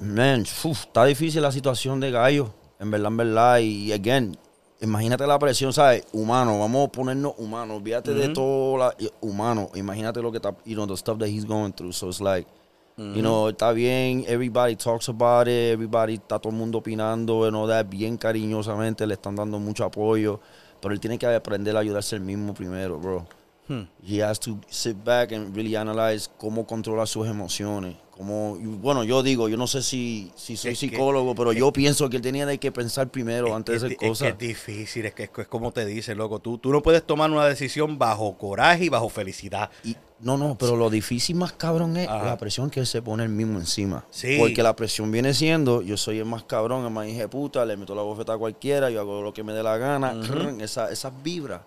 man, 0.00 0.44
uf, 0.64 0.80
está 0.82 1.04
difícil 1.04 1.40
la 1.40 1.52
situación 1.52 2.00
de 2.00 2.10
Gallo. 2.10 2.52
En 2.80 2.90
verdad, 2.90 3.08
en 3.08 3.16
verdad. 3.16 3.58
Y, 3.60 3.92
again, 3.92 4.36
imagínate 4.80 5.26
la 5.26 5.38
presión, 5.38 5.72
¿sabes? 5.72 6.04
Humano. 6.12 6.58
Vamos 6.58 6.88
a 6.88 6.92
ponernos 6.92 7.34
humanos. 7.38 7.78
Olvídate 7.78 8.14
de 8.14 8.28
todo 8.30 8.78
la, 8.78 8.94
y- 8.98 9.10
humano. 9.20 9.70
Imagínate 9.74 10.20
lo 10.20 10.30
que 10.30 10.38
está, 10.38 10.54
you 10.64 10.74
know, 10.74 10.86
the 10.86 10.96
stuff 10.96 11.18
that 11.18 11.28
he's 11.28 11.46
going 11.46 11.72
through. 11.72 11.92
So 11.92 12.08
it's 12.08 12.20
like, 12.20 12.48
You 12.96 13.22
know, 13.22 13.48
está 13.48 13.72
bien, 13.72 14.24
everybody 14.28 14.76
talks 14.76 15.08
about 15.08 15.48
it, 15.48 15.72
everybody, 15.72 16.14
está 16.14 16.38
todo 16.38 16.52
el 16.52 16.56
mundo 16.56 16.78
opinando, 16.78 17.50
no 17.50 17.66
that, 17.66 17.86
bien 17.88 18.16
cariñosamente, 18.16 19.04
le 19.04 19.14
están 19.14 19.34
dando 19.34 19.58
mucho 19.58 19.84
apoyo, 19.84 20.38
pero 20.80 20.94
él 20.94 21.00
tiene 21.00 21.18
que 21.18 21.26
aprender 21.26 21.76
a 21.76 21.80
ayudarse 21.80 22.14
él 22.14 22.22
mismo 22.22 22.54
primero, 22.54 23.00
bro. 23.00 23.26
Hmm. 23.66 23.88
He 24.00 24.22
has 24.22 24.38
to 24.38 24.60
sit 24.68 24.96
back 25.04 25.32
and 25.32 25.56
really 25.56 25.74
analyze 25.74 26.30
cómo 26.38 26.68
controlar 26.68 27.08
sus 27.08 27.26
emociones. 27.26 27.96
Cómo, 28.16 28.56
y 28.60 28.66
bueno, 28.66 29.02
yo 29.02 29.24
digo, 29.24 29.48
yo 29.48 29.56
no 29.56 29.66
sé 29.66 29.82
si, 29.82 30.30
si 30.36 30.56
soy 30.56 30.72
Es 30.72 30.78
que- 30.78 30.88
psicólogo, 30.88 31.34
pero 31.34 31.52
yo 31.52 31.72
pienso 31.72 32.08
que 32.08 32.16
él 32.16 32.22
tenía 32.22 32.56
que 32.58 32.70
pensar 32.70 33.08
primero 33.08 33.54
antes 33.56 33.72
de 33.72 33.76
Es- 33.76 33.82
hacer 33.82 33.92
es 33.92 33.98
que 33.98 34.08
cosas. 34.08 34.28
Es 34.28 34.38
difícil, 34.38 35.06
es 35.06 35.14
que 35.14 35.24
es, 35.24 35.30
como 35.48 35.72
te 35.72 35.84
dice, 35.84 36.14
loco. 36.14 36.38
Tú, 36.38 36.58
tú 36.58 36.70
no 36.70 36.80
puedes 36.80 37.02
tomar 37.04 37.28
una 37.30 37.44
decisión 37.46 37.98
bajo 37.98 38.38
coraje 38.38 38.84
y 38.84 38.88
bajo 38.88 39.08
felicidad. 39.08 39.68
Y- 39.82 39.96
no, 40.20 40.38
no, 40.38 40.56
pero 40.56 40.76
lo 40.76 40.90
difícil 40.90 41.34
más 41.36 41.52
cabrón 41.52 41.96
es 41.96 42.08
Ajá. 42.08 42.24
la 42.24 42.38
presión 42.38 42.70
que 42.70 42.78
él 42.80 42.86
se 42.86 43.02
pone 43.02 43.24
él 43.24 43.28
mismo 43.30 43.58
encima. 43.58 44.04
Sí. 44.10 44.36
Porque 44.38 44.62
la 44.62 44.76
presión 44.76 45.10
viene 45.10 45.34
siendo, 45.34 45.82
yo 45.82 45.96
soy 45.96 46.18
el 46.18 46.24
más 46.24 46.44
cabrón, 46.44 46.84
el 46.84 46.92
más 46.92 47.08
hija 47.08 47.22
de 47.22 47.28
puta, 47.28 47.64
le 47.66 47.76
meto 47.76 47.94
la 47.96 48.02
bofeta 48.02 48.34
a 48.34 48.38
cualquiera, 48.38 48.90
yo 48.90 49.00
hago 49.00 49.22
lo 49.22 49.34
que 49.34 49.42
me 49.42 49.52
dé 49.52 49.62
la 49.64 49.76
gana. 49.76 50.14
Esa- 50.60 50.90
esas 50.90 51.12
vibras, 51.22 51.62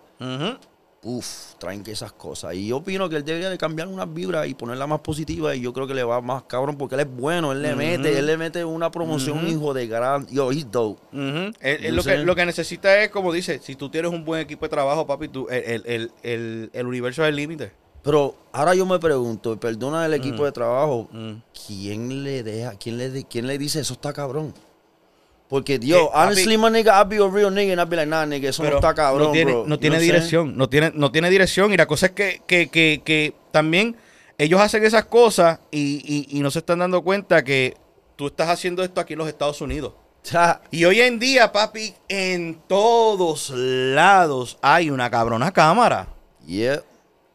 uff, 1.02 1.54
traen 1.58 1.82
que 1.84 1.92
esas 1.92 2.12
cosas. 2.12 2.54
Y 2.54 2.66
yo 2.68 2.78
opino 2.78 3.08
que 3.08 3.16
él 3.16 3.24
debería 3.24 3.50
de 3.50 3.56
cambiar 3.58 3.88
unas 3.88 4.12
vibras 4.12 4.48
y 4.48 4.54
ponerla 4.54 4.86
más 4.86 5.00
positiva 5.00 5.54
y 5.54 5.60
yo 5.60 5.72
creo 5.72 5.86
que 5.86 5.94
le 5.94 6.02
va 6.04 6.20
más 6.20 6.42
cabrón 6.44 6.76
porque 6.76 6.96
él 6.96 7.02
es 7.02 7.10
bueno, 7.10 7.52
él 7.52 7.62
le 7.62 7.74
mete, 7.76 8.18
él 8.18 8.26
le 8.26 8.36
mete 8.36 8.64
una 8.64 8.90
promoción, 8.90 9.46
hijo 9.48 9.72
de 9.74 9.86
gran... 9.86 10.26
Yo, 10.26 10.50
he's 10.50 10.70
dope. 10.70 11.00
Él- 11.60 11.94
lo, 11.96 12.02
que, 12.02 12.18
lo 12.26 12.34
que 12.36 12.46
necesita 12.46 13.02
es, 13.02 13.10
como 13.10 13.32
dice, 13.32 13.60
si 13.62 13.76
tú 13.76 13.88
tienes 13.90 14.10
un 14.12 14.24
buen 14.24 14.40
equipo 14.40 14.64
de 14.64 14.70
trabajo, 14.70 15.06
papi, 15.06 15.28
tú, 15.28 15.46
el, 15.50 15.62
el, 15.64 15.82
el, 15.86 16.10
el, 16.22 16.70
el 16.72 16.86
universo 16.86 17.22
es 17.22 17.28
el 17.28 17.36
límite. 17.36 17.72
Pero 18.02 18.36
ahora 18.52 18.74
yo 18.74 18.86
me 18.86 18.98
pregunto, 18.98 19.58
perdona 19.58 20.06
el 20.06 20.14
equipo 20.14 20.44
de 20.44 20.52
trabajo. 20.52 21.08
¿quién 21.66 22.22
le 22.24 22.42
deja, 22.42 22.72
quién 22.78 22.96
le, 22.96 23.24
quién 23.24 23.46
le 23.46 23.58
dice 23.58 23.80
eso 23.80 23.94
está 23.94 24.12
cabrón? 24.12 24.54
Porque, 25.48 25.78
Dios, 25.78 26.02
Eh, 26.02 26.10
honestly, 26.12 26.58
my 26.58 26.68
nigga, 26.68 27.00
I'd 27.00 27.08
be 27.08 27.16
a 27.16 27.26
real 27.26 27.50
nigga 27.50 27.72
and 27.72 27.80
I'd 27.80 27.88
be 27.88 27.96
like, 27.96 28.08
nah, 28.08 28.26
nigga, 28.26 28.50
eso 28.50 28.62
no 28.62 28.76
está 28.76 28.94
cabrón, 28.94 29.28
no 29.28 29.32
tiene, 29.32 29.52
bro. 29.52 29.64
no 29.66 29.76
dirección, 29.78 30.56
no 30.56 30.68
tiene, 30.68 30.92
no 30.94 31.10
tiene 31.10 31.30
dirección. 31.30 31.72
Y 31.72 31.76
la 31.76 31.86
cosa 31.86 32.06
es 32.06 32.12
que, 32.12 32.42
que, 32.46 32.68
que, 32.68 33.00
que 33.04 33.34
también 33.50 33.96
ellos 34.36 34.60
hacen 34.60 34.84
esas 34.84 35.06
cosas 35.06 35.60
y, 35.70 36.02
y, 36.30 36.36
y 36.38 36.40
no 36.40 36.50
se 36.50 36.58
están 36.58 36.80
dando 36.80 37.02
cuenta 37.02 37.42
que 37.42 37.76
tú 38.16 38.26
estás 38.26 38.48
haciendo 38.50 38.82
esto 38.84 39.00
aquí 39.00 39.14
en 39.14 39.20
los 39.20 39.28
Estados 39.28 39.60
Unidos. 39.60 39.94
Y 40.70 40.84
hoy 40.84 41.00
en 41.00 41.18
día, 41.18 41.50
papi, 41.50 41.94
en 42.08 42.60
todos 42.66 43.50
lados 43.54 44.58
hay 44.60 44.90
una 44.90 45.08
cabrona 45.10 45.50
cámara. 45.52 46.08
yeah. 46.46 46.82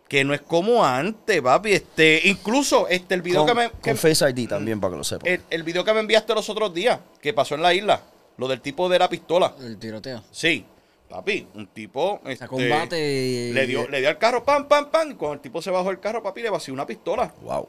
Que 0.07 0.23
no 0.23 0.33
es 0.33 0.41
como 0.41 0.85
antes, 0.85 1.41
papi. 1.41 1.73
Este, 1.73 2.21
incluso 2.25 2.87
este, 2.87 3.15
el 3.15 3.21
video 3.21 3.45
Con, 3.45 3.47
que 3.47 3.53
me. 3.55 3.69
que- 3.71 3.89
con 3.91 3.97
Face 3.97 4.29
ID 4.29 4.47
también, 4.47 4.79
para 4.79 4.91
que 4.91 4.97
lo 4.97 5.03
sepan. 5.03 5.27
el, 5.27 5.41
el 5.49 5.63
video 5.63 5.83
que 5.83 5.93
me 5.93 6.01
enviaste 6.01 6.33
los 6.35 6.47
otros 6.49 6.73
días, 6.73 6.99
que 7.21 7.33
pasó 7.33 7.55
en 7.55 7.61
la 7.61 7.73
isla. 7.73 8.01
Lo 8.37 8.47
del 8.47 8.61
tipo 8.61 8.89
de 8.89 8.99
la 8.99 9.07
pistola. 9.09 9.53
El 9.59 9.77
tiroteo. 9.77 10.23
Sí, 10.31 10.65
papi, 11.09 11.47
un 11.53 11.67
tipo. 11.67 12.19
Este, 12.25 12.47
combate 12.47 12.99
y... 12.99 13.53
Le 13.53 13.65
dio, 13.67 13.87
le 13.87 13.99
dio 13.99 14.09
al 14.09 14.17
carro, 14.17 14.43
pam, 14.43 14.67
pam, 14.67 14.89
pam. 14.89 15.11
Y 15.11 15.13
cuando 15.15 15.35
el 15.35 15.39
tipo 15.39 15.61
se 15.61 15.69
bajó 15.71 15.89
el 15.91 15.99
carro, 15.99 16.21
papi, 16.23 16.41
le 16.41 16.49
vació 16.49 16.73
una 16.73 16.85
pistola. 16.85 17.31
wow. 17.41 17.67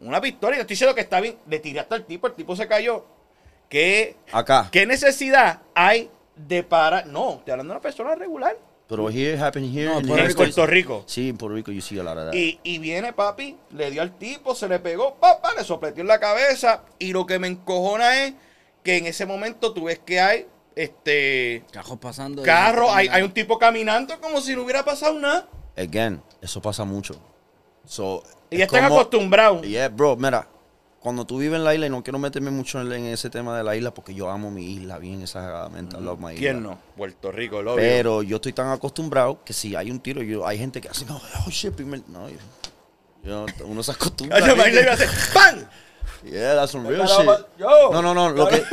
Una 0.00 0.20
pistola. 0.20 0.56
Y 0.56 0.58
yo 0.58 0.60
estoy 0.62 0.74
diciendo 0.74 0.94
que 0.94 1.00
está 1.02 1.20
bien. 1.20 1.36
Le 1.48 1.58
tiré 1.60 1.80
hasta 1.80 1.96
el 1.96 2.04
tipo, 2.04 2.26
el 2.26 2.34
tipo 2.34 2.54
se 2.56 2.66
cayó. 2.68 3.04
¿Qué, 3.68 4.16
Acá. 4.32 4.68
qué 4.70 4.84
necesidad 4.86 5.62
hay 5.74 6.10
de 6.36 6.62
parar? 6.62 7.06
No, 7.06 7.36
estoy 7.38 7.52
hablando 7.52 7.72
de 7.72 7.76
una 7.76 7.82
persona 7.82 8.14
regular. 8.14 8.56
Pero 8.86 9.08
here, 9.08 9.38
happen 9.38 9.64
here. 9.64 9.86
No, 9.86 9.98
in 10.00 10.02
the 10.02 10.08
Puerto 10.08 10.26
en. 10.28 10.34
Puerto 10.36 10.66
Rico. 10.66 11.04
Sí, 11.06 11.30
en 11.30 11.36
Puerto 11.38 11.54
Rico 11.56 11.72
you 11.72 11.80
see 11.80 11.98
a 11.98 12.02
lot 12.02 12.18
of 12.18 12.26
that. 12.26 12.34
Y, 12.34 12.60
y 12.62 12.78
viene 12.78 13.12
papi, 13.14 13.56
le 13.72 13.90
dio 13.90 14.02
al 14.02 14.16
tipo, 14.18 14.54
se 14.54 14.68
le 14.68 14.78
pegó, 14.78 15.14
papá, 15.14 15.52
le 15.56 15.64
sopletió 15.64 16.02
en 16.02 16.08
la 16.08 16.20
cabeza. 16.20 16.82
Y 16.98 17.12
lo 17.12 17.24
que 17.24 17.38
me 17.38 17.48
encojona 17.48 18.24
es 18.24 18.34
que 18.82 18.98
en 18.98 19.06
ese 19.06 19.24
momento 19.24 19.72
tú 19.72 19.84
ves 19.84 19.98
que 20.04 20.20
hay 20.20 20.46
este 20.76 21.64
Cajos 21.72 21.98
pasando. 21.98 22.42
carro, 22.42 22.92
hay, 22.92 23.08
hay 23.08 23.22
un 23.22 23.32
tipo 23.32 23.58
caminando 23.58 24.20
como 24.20 24.40
si 24.40 24.54
no 24.54 24.62
hubiera 24.62 24.84
pasado 24.84 25.18
nada. 25.18 25.48
Again, 25.76 26.22
eso 26.42 26.60
pasa 26.60 26.84
mucho. 26.84 27.14
So, 27.86 28.22
Y 28.50 28.56
es 28.56 28.58
ya 28.60 28.64
están 28.66 28.84
como- 28.88 29.00
acostumbrados. 29.00 29.62
Yeah, 29.62 29.88
bro, 29.88 30.16
mira, 30.16 30.46
cuando 31.04 31.26
tú 31.26 31.36
vives 31.36 31.58
en 31.58 31.64
la 31.64 31.74
isla, 31.74 31.84
y 31.84 31.90
no 31.90 32.02
quiero 32.02 32.18
meterme 32.18 32.50
mucho 32.50 32.80
en, 32.80 32.90
en 32.90 33.04
ese 33.04 33.28
tema 33.28 33.54
de 33.58 33.62
la 33.62 33.76
isla, 33.76 33.92
porque 33.92 34.14
yo 34.14 34.30
amo 34.30 34.50
mi 34.50 34.72
isla 34.72 34.96
bien 34.98 35.20
exageradamente. 35.20 36.00
Love 36.00 36.18
my 36.18 36.34
¿Quién 36.34 36.56
isla. 36.56 36.70
no? 36.70 36.78
Puerto 36.96 37.30
Rico, 37.30 37.60
lo 37.60 37.76
Pero 37.76 38.22
yo 38.22 38.36
estoy 38.36 38.54
tan 38.54 38.70
acostumbrado 38.70 39.44
que 39.44 39.52
si 39.52 39.76
hay 39.76 39.90
un 39.90 40.00
tiro, 40.00 40.22
yo, 40.22 40.46
hay 40.46 40.56
gente 40.58 40.80
que 40.80 40.88
hace, 40.88 41.04
no, 41.04 41.20
oh 41.46 41.50
shit, 41.50 41.74
primer. 41.74 42.00
No, 42.08 42.26
yo, 42.30 42.38
yo- 43.22 43.46
uno 43.66 43.82
se 43.82 43.92
acostumbra. 43.92 44.38
Oye, 44.38 44.54
imagínate, 44.54 44.80
iba 44.82 44.90
a 44.92 44.94
hacer 44.94 45.10
¡pam! 45.34 45.64
Yeah, 46.24 46.54
that's 46.54 46.72
some 46.72 46.88
real 46.88 47.06
shit. 47.06 47.28
yo. 47.58 47.92
No, 47.92 48.00
no, 48.00 48.14
no, 48.14 48.30
lo 48.30 48.48
que, 48.48 48.64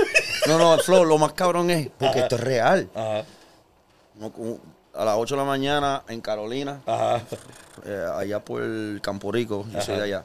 no, 0.48 0.58
no, 0.58 0.78
Flo, 0.78 1.04
lo 1.04 1.18
más 1.18 1.34
cabrón 1.34 1.70
es, 1.70 1.90
porque 2.00 2.20
esto 2.20 2.36
es 2.36 2.42
real. 2.42 2.90
Ajá, 2.96 3.26
a 4.94 5.06
las 5.06 5.16
8 5.18 5.36
de 5.36 5.42
la 5.42 5.46
mañana 5.46 6.04
en 6.08 6.22
Carolina, 6.22 6.82
ajá. 6.86 7.22
eh, 7.86 8.06
allá 8.16 8.40
por 8.40 8.62
el 8.62 9.00
Campo 9.02 9.32
Rico, 9.34 9.66
yo 9.70 9.82
soy 9.82 9.98
de 9.98 10.04
allá. 10.04 10.24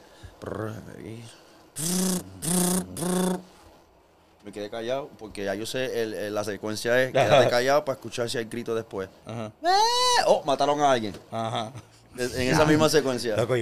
Me 4.43 4.51
quedé 4.51 4.69
callado 4.69 5.09
porque 5.19 5.43
ya 5.43 5.55
yo 5.55 5.65
sé, 5.65 6.01
el- 6.01 6.13
el- 6.13 6.33
la 6.35 6.43
secuencia 6.43 7.01
es 7.03 7.11
quédate 7.11 7.49
callado 7.49 7.83
para 7.83 7.95
escuchar 7.97 8.29
si 8.29 8.37
hay 8.37 8.45
grito 8.45 8.73
después. 8.75 9.09
Ajá. 9.25 9.51
Eh, 9.61 10.23
oh, 10.27 10.41
mataron 10.45 10.79
a 10.81 10.91
alguien. 10.91 11.13
Ajá. 11.31 11.71
En 12.17 12.49
esa 12.49 12.65
misma 12.65 12.89
secuencia. 12.89 13.35
Loco, 13.35 13.55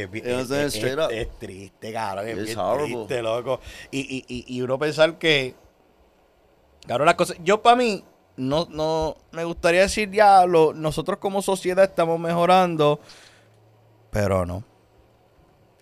es, 1.12 1.39
triste, 1.39 1.91
cabrón. 1.91 2.28
Es 2.30 2.36
triste, 2.45 3.21
loco. 3.21 3.60
Y, 3.91 3.99
y, 3.99 4.25
y, 4.28 4.56
y 4.58 4.62
uno 4.62 4.80
pensar 4.80 5.17
que. 5.17 5.56
Cabrón, 6.88 7.08
las 7.08 7.15
cosas. 7.15 7.36
Yo, 7.43 7.62
para 7.62 7.75
mí, 7.75 8.01
no, 8.38 8.67
no. 8.69 9.17
Me 9.32 9.43
gustaría 9.43 9.82
decir, 9.82 10.10
diablo, 10.10 10.71
nosotros 10.73 11.17
como 11.19 11.41
sociedad 11.41 11.84
estamos 11.84 12.17
mejorando. 12.19 12.99
Pero 14.12 14.45
no. 14.45 14.63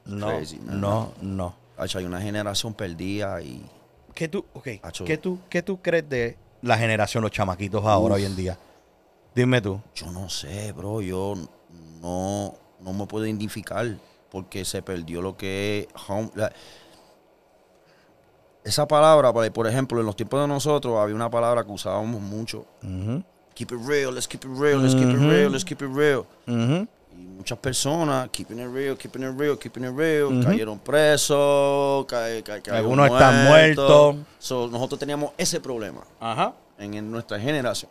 No, 0.06 0.28
Crazy, 0.30 0.60
no, 0.64 1.14
no. 1.22 1.56
Hacho, 1.78 1.98
hay 2.00 2.06
una 2.06 2.22
generación 2.22 2.74
perdida 2.74 3.42
y 3.42 3.66
¿Qué 4.14 4.28
tú, 4.28 4.46
okay. 4.54 4.80
¿qué 5.06 5.18
tú, 5.18 5.40
¿Qué 5.50 5.64
tú 5.64 5.82
crees 5.82 6.08
de 6.08 6.38
la 6.62 6.78
generación, 6.78 7.24
los 7.24 7.32
chamaquitos 7.32 7.84
ahora, 7.84 8.16
hoy 8.16 8.26
en 8.26 8.36
día? 8.36 8.58
Dime 9.36 9.60
tú. 9.62 9.82
yo 9.96 10.12
no 10.12 10.30
sé, 10.30 10.72
bro, 10.74 11.02
yo 11.02 11.34
no, 12.00 12.54
no 12.80 12.94
me 12.94 13.08
puedo 13.08 13.26
identificar 13.26 13.88
porque 14.30 14.64
se 14.66 14.82
perdió 14.84 15.22
lo 15.22 15.36
que 15.36 15.88
es 15.94 16.02
home- 16.10 16.32
la- 16.36 16.52
esa 18.64 18.88
palabra, 18.88 19.34
por 19.34 19.68
ejemplo, 19.68 20.00
en 20.00 20.06
los 20.06 20.16
tiempos 20.16 20.40
de 20.42 20.48
nosotros 20.48 20.98
había 20.98 21.16
una 21.16 21.30
palabra 21.30 21.64
que 21.66 21.72
usábamos 21.72 22.22
mucho. 22.22 22.66
Keep 23.56 23.72
it 23.74 23.80
real, 23.88 24.14
let's 24.16 24.28
keep 24.28 24.46
it 24.46 24.52
real, 24.58 24.82
let's 24.82 24.96
keep 24.96 25.10
it 25.10 25.20
real, 25.20 25.52
let's 25.52 25.66
keep 25.66 25.82
it 25.82 25.90
real. 25.92 26.26
Y 27.24 27.26
muchas 27.28 27.58
personas, 27.60 28.28
keeping 28.32 28.60
it 28.60 28.68
real, 28.68 28.98
keeping 28.98 29.24
it 29.24 29.34
real, 29.40 29.58
keeping 29.58 29.86
it 29.86 29.96
real, 29.96 30.44
cayeron 30.44 30.78
presos, 30.80 32.06
ca- 32.06 32.26
ca- 32.44 32.60
cayeron 32.62 32.76
Algunos 32.78 33.10
están 33.10 33.46
muertos. 33.48 34.16
So, 34.40 34.68
nosotros 34.68 35.00
teníamos 35.00 35.32
ese 35.38 35.62
problema 35.62 36.02
Ajá. 36.20 36.54
en, 36.78 36.94
en 36.96 37.10
nuestra 37.10 37.40
generación. 37.40 37.90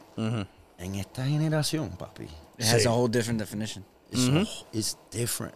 En 0.78 0.94
esta 0.96 1.24
generación, 1.24 1.90
papi, 1.98 2.24
It 2.58 2.64
has 2.66 2.82
Sí. 2.82 2.88
a 2.88 2.92
whole 2.92 3.08
different 3.10 3.40
definition. 3.40 3.84
it's, 4.10 4.98
different. 5.10 5.54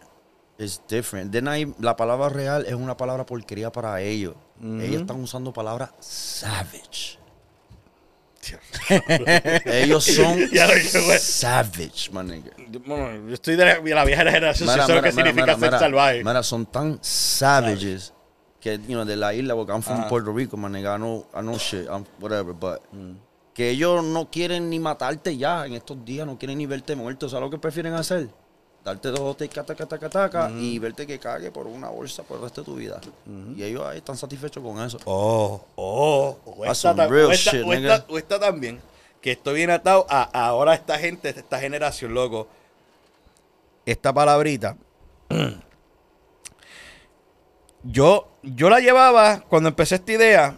It's 0.57 0.81
different. 0.87 1.31
Then 1.31 1.45
la 1.79 1.95
palabra 1.95 2.29
real 2.29 2.65
es 2.65 2.73
una 2.73 2.97
palabra 2.97 3.25
porquería 3.27 3.71
para 3.71 4.01
ellos. 4.01 4.33
Ellos 4.59 5.01
están 5.01 5.21
usando 5.21 5.53
palabra 5.53 5.93
savage. 5.99 7.19
Ellos 9.65 10.03
son 10.03 10.39
lo 10.51 11.19
savage, 11.19 12.09
my 12.11 12.23
nigga. 12.23 12.51
Bueno, 12.85 13.27
yo 13.27 13.33
estoy 13.33 13.55
de 13.55 13.65
la, 13.65 13.79
de 13.79 13.95
la 13.95 14.05
vieja 14.05 14.23
generación, 14.23 14.69
Mira, 14.69 14.85
sé 14.85 14.93
lo 14.93 15.01
mira, 15.01 15.09
que 15.09 15.15
mira, 15.15 15.27
significa 15.27 15.59
ser 15.59 15.79
salvaje. 15.79 16.23
mira, 16.23 16.43
son 16.43 16.65
tan 16.65 16.99
savages 17.01 18.13
que, 18.59 18.77
you 18.79 18.93
know, 18.93 19.05
de 19.05 19.15
la 19.15 19.33
isla, 19.33 19.55
porque 19.55 19.71
I'm 19.71 19.81
from. 19.81 20.07
Puerto 20.09 20.33
Rico, 20.33 20.57
my 20.57 20.67
nigga, 20.69 20.95
I 20.95 20.97
know, 20.97 21.25
I 21.33 21.41
know 21.41 21.57
shit, 21.57 21.87
I'm 21.87 22.05
whatever, 22.19 22.53
but 22.53 22.81
Mm. 22.91 23.15
que 23.53 23.69
ellos 23.71 24.03
no 24.03 24.29
quieren 24.29 24.69
ni 24.69 24.79
matarte 24.79 25.35
ya 25.37 25.65
en 25.65 25.73
estos 25.73 26.03
días, 26.05 26.25
no 26.27 26.37
quieren 26.37 26.57
ni 26.57 26.65
verte 26.65 26.95
muerto, 26.95 27.27
¿sabes 27.29 27.43
lo 27.45 27.49
que 27.49 27.57
prefieren 27.57 27.93
hacer? 27.93 28.29
Darte 28.87 29.09
dos 29.09 29.35
taca, 29.35 29.65
taca, 29.65 29.85
taca, 29.85 30.09
taca, 30.09 30.47
Mm. 30.47 30.61
y 30.63 30.79
verte 30.79 31.05
que 31.05 31.19
cague 31.19 31.51
por 31.51 31.67
una 31.67 31.89
bolsa 31.89 32.23
por 32.23 32.37
el 32.37 32.43
resto 32.43 32.61
de 32.61 32.65
tu 32.65 32.75
vida. 32.75 33.01
Y 33.55 33.61
ellos 33.63 33.85
ahí 33.85 33.97
están 33.97 34.15
satisfechos 34.15 34.63
con 34.63 34.81
eso. 34.81 34.97
Oh, 35.03 35.61
oh, 35.75 36.37
o 36.45 36.63
esta, 36.65 36.95
ta- 36.95 37.05
real 37.07 37.25
o 37.25 37.31
esta- 37.31 37.51
shit, 37.51 37.63
o 37.65 37.73
esta- 37.73 38.05
o 38.07 38.17
esta 38.17 38.39
también, 38.39 38.79
que 39.19 39.31
estoy 39.33 39.55
bien 39.55 39.71
atado 39.71 40.05
a, 40.09 40.21
a 40.31 40.47
ahora 40.47 40.73
esta 40.73 40.97
gente, 40.97 41.27
esta 41.29 41.59
generación, 41.59 42.13
loco. 42.13 42.47
Esta 43.85 44.13
palabrita. 44.13 44.77
Yo, 47.83 48.27
yo 48.43 48.69
la 48.69 48.79
llevaba 48.79 49.41
cuando 49.41 49.69
empecé 49.69 49.95
esta 49.95 50.11
idea. 50.11 50.57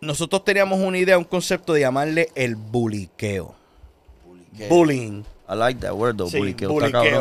Nosotros 0.00 0.44
teníamos 0.44 0.78
una 0.80 0.98
idea, 0.98 1.18
un 1.18 1.24
concepto 1.24 1.72
de 1.72 1.80
llamarle 1.80 2.30
el 2.34 2.56
buliqueo. 2.56 3.54
Bullying. 4.68 5.22
I 5.48 5.54
like 5.54 5.80
that 5.80 5.92
word 5.94 6.16
though, 6.16 6.28
Sí, 6.28 6.38
buliqueo. 6.38 6.70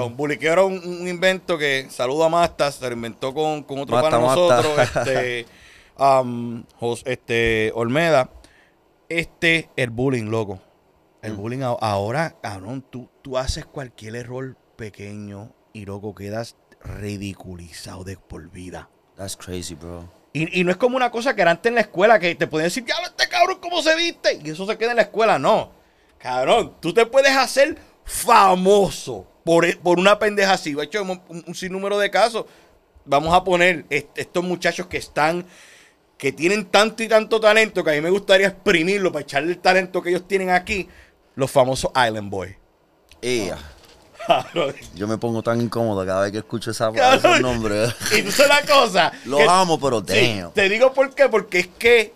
buliqueo. 0.09 0.51
era 0.53 0.63
un, 0.63 0.81
un 0.83 1.07
invento 1.07 1.57
que, 1.57 1.87
saludo 1.89 2.23
a 2.23 2.29
Masta, 2.29 2.71
se 2.71 2.87
lo 2.87 2.93
inventó 2.93 3.33
con, 3.33 3.61
con 3.63 3.79
otro 3.79 3.95
Masta, 3.95 4.19
nosotros, 4.19 4.79
este, 4.79 5.45
um, 5.99 6.63
este, 7.05 7.71
Olmeda. 7.75 8.29
Este, 9.07 9.69
el 9.75 9.91
bullying, 9.91 10.25
loco. 10.31 10.59
El 11.21 11.33
Mm. 11.33 11.37
bullying 11.37 11.61
ahora, 11.61 12.35
cabrón, 12.41 12.83
tú, 12.89 13.07
tú 13.21 13.37
haces 13.37 13.65
cualquier 13.65 14.15
error 14.15 14.55
pequeño 14.75 15.51
y, 15.73 15.85
loco, 15.85 16.15
quedas 16.15 16.55
ridiculizado 16.81 18.03
de 18.03 18.17
por 18.17 18.49
vida. 18.49 18.89
That's 19.15 19.37
crazy, 19.37 19.75
bro. 19.75 20.09
Y, 20.33 20.59
y 20.59 20.63
no 20.63 20.71
es 20.71 20.77
como 20.77 20.97
una 20.97 21.11
cosa 21.11 21.35
que 21.35 21.41
era 21.43 21.51
antes 21.51 21.69
en 21.69 21.75
la 21.75 21.81
escuela 21.81 22.19
que 22.19 22.35
te 22.35 22.47
podían 22.47 22.65
decir, 22.67 22.83
diablo, 22.83 23.05
este 23.07 23.27
cabrón, 23.29 23.59
¿cómo 23.61 23.81
se 23.81 23.95
viste? 23.95 24.39
Y 24.43 24.49
eso 24.49 24.65
se 24.65 24.77
queda 24.77 24.91
en 24.91 24.97
la 24.97 25.03
escuela. 25.03 25.39
No. 25.39 25.71
Cabrón, 26.17 26.73
tú 26.81 26.93
te 26.93 27.05
puedes 27.05 27.35
hacer 27.37 27.77
famoso 28.05 29.27
por, 29.43 29.65
e- 29.65 29.75
por 29.75 29.99
una 29.99 30.17
pendeja 30.19 30.53
así. 30.53 30.73
De 30.73 30.83
hecho, 30.83 31.01
un, 31.03 31.21
un 31.45 31.55
sinnúmero 31.55 31.97
de 31.99 32.09
casos. 32.09 32.45
Vamos 33.05 33.33
a 33.33 33.43
poner 33.43 33.85
est- 33.89 34.07
estos 34.15 34.43
muchachos 34.43 34.87
que 34.87 34.97
están, 34.97 35.45
que 36.17 36.31
tienen 36.31 36.65
tanto 36.65 37.03
y 37.03 37.07
tanto 37.07 37.39
talento 37.39 37.83
que 37.83 37.91
a 37.91 37.93
mí 37.93 38.01
me 38.01 38.09
gustaría 38.09 38.47
exprimirlo 38.47 39.11
para 39.11 39.23
echarle 39.23 39.51
el 39.51 39.59
talento 39.59 40.01
que 40.01 40.09
ellos 40.09 40.27
tienen 40.27 40.49
aquí. 40.49 40.87
Los 41.35 41.51
famosos 41.51 41.91
Island 41.91 42.29
Boys. 42.31 42.55
Cabrón. 44.25 44.73
Yo 44.95 45.07
me 45.07 45.17
pongo 45.19 45.43
tan 45.43 45.61
incómodo 45.61 46.03
cada 46.05 46.23
vez 46.23 46.31
que 46.31 46.39
escucho 46.39 46.71
esa, 46.71 46.89
esos 47.15 47.41
nombres. 47.41 47.93
Y 48.17 48.23
tú 48.23 48.31
sabes 48.31 48.49
la 48.67 48.73
cosa. 48.75 49.11
Los 49.25 49.39
que- 49.41 49.45
amo, 49.47 49.79
pero 49.79 50.03
Sí, 50.07 50.41
te 50.55 50.67
digo 50.69 50.93
por 50.93 51.13
qué, 51.13 51.29
porque 51.29 51.59
es 51.59 51.67
que 51.67 52.13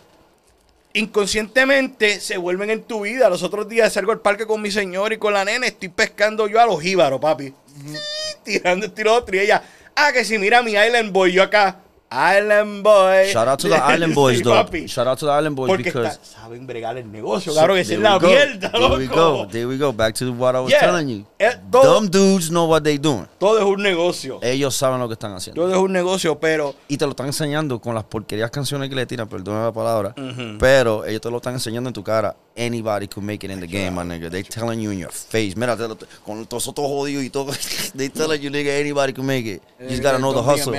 inconscientemente 0.93 2.19
se 2.19 2.37
vuelven 2.37 2.69
en 2.69 2.83
tu 2.83 3.01
vida. 3.01 3.29
Los 3.29 3.43
otros 3.43 3.67
días 3.67 3.93
salgo 3.93 4.11
al 4.11 4.21
parque 4.21 4.45
con 4.45 4.61
mi 4.61 4.71
señor 4.71 5.13
y 5.13 5.17
con 5.17 5.33
la 5.33 5.45
nena, 5.45 5.67
estoy 5.67 5.89
pescando 5.89 6.47
yo 6.47 6.59
a 6.61 6.65
los 6.65 6.81
jíbaros, 6.81 7.19
papi. 7.19 7.53
Tirando 8.43 8.85
el 8.85 8.91
tiro 8.93 9.13
otro 9.13 9.35
y 9.35 9.39
ella, 9.39 9.63
ah, 9.95 10.11
que 10.11 10.25
si 10.25 10.37
mira 10.37 10.63
mi 10.63 10.71
Island 10.71 11.11
Boy, 11.11 11.33
yo 11.33 11.43
acá, 11.43 11.79
Island 12.11 12.81
Boy. 12.83 13.31
Shout 13.31 13.47
out 13.47 13.59
to 13.59 13.67
the 13.69 13.75
Island 13.75 14.15
Boys, 14.15 14.37
Sí, 14.39 14.43
though. 14.43 14.53
papi. 14.55 14.87
Shout 14.87 15.07
out 15.07 15.19
to 15.19 15.25
the 15.27 15.31
Island 15.31 15.55
Boys 15.55 15.67
Porque 15.69 15.83
because 15.83 16.07
está- 16.17 16.41
saben 16.41 16.65
bregar 16.65 16.97
el 16.97 17.11
negocio, 17.11 17.53
claro 17.53 17.75
que 17.75 17.81
esa 17.81 17.93
es 17.93 17.99
There 17.99 18.09
la 18.09 18.17
we 18.17 18.21
go. 18.21 18.27
mierda, 18.29 18.71
There 18.71 18.87
we 18.97 19.05
loco. 19.07 19.15
go. 19.43 19.47
There 19.47 19.65
we 19.67 19.77
go. 19.77 19.93
Back 19.93 20.15
to 20.15 20.31
what 20.33 20.55
I 20.55 20.59
was 20.59 20.71
Yeah. 20.71 20.79
telling 20.79 21.07
you. 21.07 21.25
Eh, 21.37 21.51
todo- 21.71 21.93
Dumb 21.99 22.09
dudes 22.09 22.49
know 22.49 22.65
what 22.67 22.81
they 22.83 22.97
doing. 22.97 23.27
Todo 23.37 23.59
es 23.59 23.63
un 23.65 23.81
negocio. 23.83 24.39
Ellos 24.41 24.75
saben 24.75 24.99
lo 24.99 25.07
que 25.07 25.13
están 25.13 25.33
haciendo. 25.33 25.61
Todo 25.61 25.71
es 25.71 25.77
un 25.79 25.91
negocio, 25.93 26.39
pero 26.39 26.73
Y 26.87 26.97
te 26.97 27.05
lo 27.05 27.11
están 27.11 27.27
enseñando 27.27 27.79
con 27.79 27.93
las 27.93 28.03
porquerías 28.05 28.49
canciones 28.49 28.89
que 28.89 28.95
le 28.95 29.05
tiran, 29.05 29.27
perdóname 29.27 29.65
la 29.65 29.71
palabra. 29.71 30.15
Ujú. 30.17 30.57
Pero 30.59 31.05
ellos 31.05 31.21
te 31.21 31.29
lo 31.29 31.37
están 31.37 31.53
enseñando 31.53 31.89
en 31.89 31.93
tu 31.93 32.03
cara. 32.03 32.35
Anybody 32.57 33.07
could 33.07 33.23
make 33.25 33.45
it 33.45 33.51
in 33.51 33.61
the 33.61 33.67
game, 33.67 33.91
my 33.91 34.03
nigga. 34.03 34.29
They 34.29 34.43
telling 34.43 34.81
you 34.81 34.91
in 34.91 34.99
your 34.99 35.11
face. 35.13 35.53
Mira, 35.55 35.77
te 35.77 35.87
lo- 35.87 35.97
con 36.25 36.45
todos 36.45 36.63
esos 36.63 36.73
jodidos 36.75 37.23
y 37.23 37.29
todo. 37.29 37.51
They 37.95 38.09
telling 38.09 38.41
you, 38.41 38.49
nigga, 38.49 38.77
anybody 38.77 39.13
can 39.13 39.25
make 39.25 39.45
it. 39.45 39.61
You 39.79 39.87
just 39.89 40.03
gotta 40.03 40.17
know 40.17 40.33
the 40.33 40.41
hustle. 40.41 40.73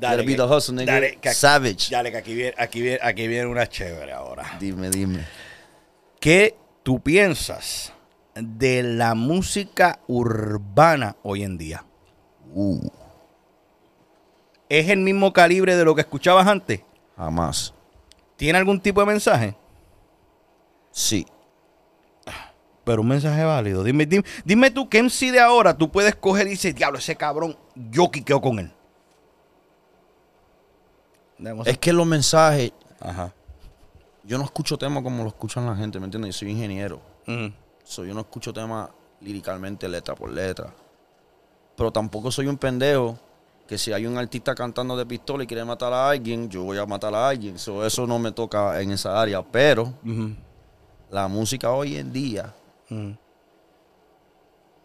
gotta 0.00 0.22
be 0.22 0.36
the 0.36 0.46
hustle, 0.46 0.73
dale, 0.82 1.16
que- 1.20 1.32
Savage. 1.32 1.90
Dale, 1.90 2.10
que 2.10 2.16
aquí 2.18 2.34
viene, 2.34 2.54
aquí 2.58 2.80
viene, 2.82 2.98
aquí 3.02 3.26
viene 3.28 3.46
una 3.46 3.66
chévere 3.68 4.12
ahora. 4.12 4.56
Dime, 4.58 4.90
dime. 4.90 5.24
¿Qué 6.20 6.56
tú 6.82 7.00
piensas 7.00 7.92
de 8.34 8.82
la 8.82 9.14
música 9.14 10.00
urbana 10.06 11.16
hoy 11.22 11.42
en 11.44 11.56
día? 11.58 11.84
Uh, 12.52 12.88
¿Es 14.68 14.88
el 14.88 14.98
mismo 15.00 15.32
calibre 15.32 15.76
de 15.76 15.84
lo 15.84 15.94
que 15.94 16.00
escuchabas 16.02 16.46
antes? 16.46 16.80
jamás. 17.16 17.72
¿Tiene 18.36 18.58
algún 18.58 18.80
tipo 18.80 19.00
de 19.00 19.06
mensaje? 19.06 19.54
Sí. 20.90 21.24
Pero 22.84 23.00
un 23.02 23.08
mensaje 23.08 23.42
válido. 23.44 23.82
Dime, 23.84 24.04
dime, 24.04 24.24
dime 24.44 24.70
tú 24.70 24.88
qué 24.90 24.98
MC 25.02 25.30
de 25.30 25.40
ahora 25.40 25.78
tú 25.78 25.90
puedes 25.90 26.14
coger 26.16 26.48
y 26.48 26.50
decir, 26.50 26.74
diablo, 26.74 26.98
ese 26.98 27.16
cabrón, 27.16 27.56
yo 27.74 28.10
quiqueo 28.10 28.40
con 28.42 28.58
él. 28.58 28.73
Es 31.64 31.78
que 31.78 31.92
los 31.92 32.06
mensajes, 32.06 32.72
Ajá. 33.00 33.32
yo 34.22 34.38
no 34.38 34.44
escucho 34.44 34.78
temas 34.78 35.02
como 35.02 35.22
lo 35.22 35.28
escuchan 35.28 35.66
la 35.66 35.76
gente, 35.76 35.98
¿me 35.98 36.06
entiendes? 36.06 36.34
Yo 36.34 36.38
soy 36.40 36.50
ingeniero. 36.50 37.00
So, 37.84 38.04
yo 38.04 38.14
no 38.14 38.20
escucho 38.20 38.52
temas 38.52 38.88
líricamente 39.20 39.88
letra 39.88 40.14
por 40.14 40.30
letra. 40.30 40.72
Pero 41.76 41.90
tampoco 41.90 42.30
soy 42.30 42.46
un 42.46 42.56
pendejo 42.56 43.18
que 43.66 43.78
si 43.78 43.92
hay 43.92 44.06
un 44.06 44.16
artista 44.18 44.54
cantando 44.54 44.96
de 44.96 45.06
pistola 45.06 45.44
y 45.44 45.46
quiere 45.46 45.64
matar 45.64 45.92
a 45.92 46.10
alguien, 46.10 46.48
yo 46.48 46.62
voy 46.62 46.78
a 46.78 46.86
matar 46.86 47.14
a 47.14 47.28
alguien. 47.28 47.58
So, 47.58 47.84
eso 47.84 48.06
no 48.06 48.18
me 48.18 48.32
toca 48.32 48.80
en 48.80 48.92
esa 48.92 49.20
área. 49.20 49.42
Pero 49.42 49.92
la 51.10 51.28
música 51.28 51.70
hoy 51.72 51.96
en 51.96 52.12
día, 52.12 52.54
Ujú. 52.90 53.16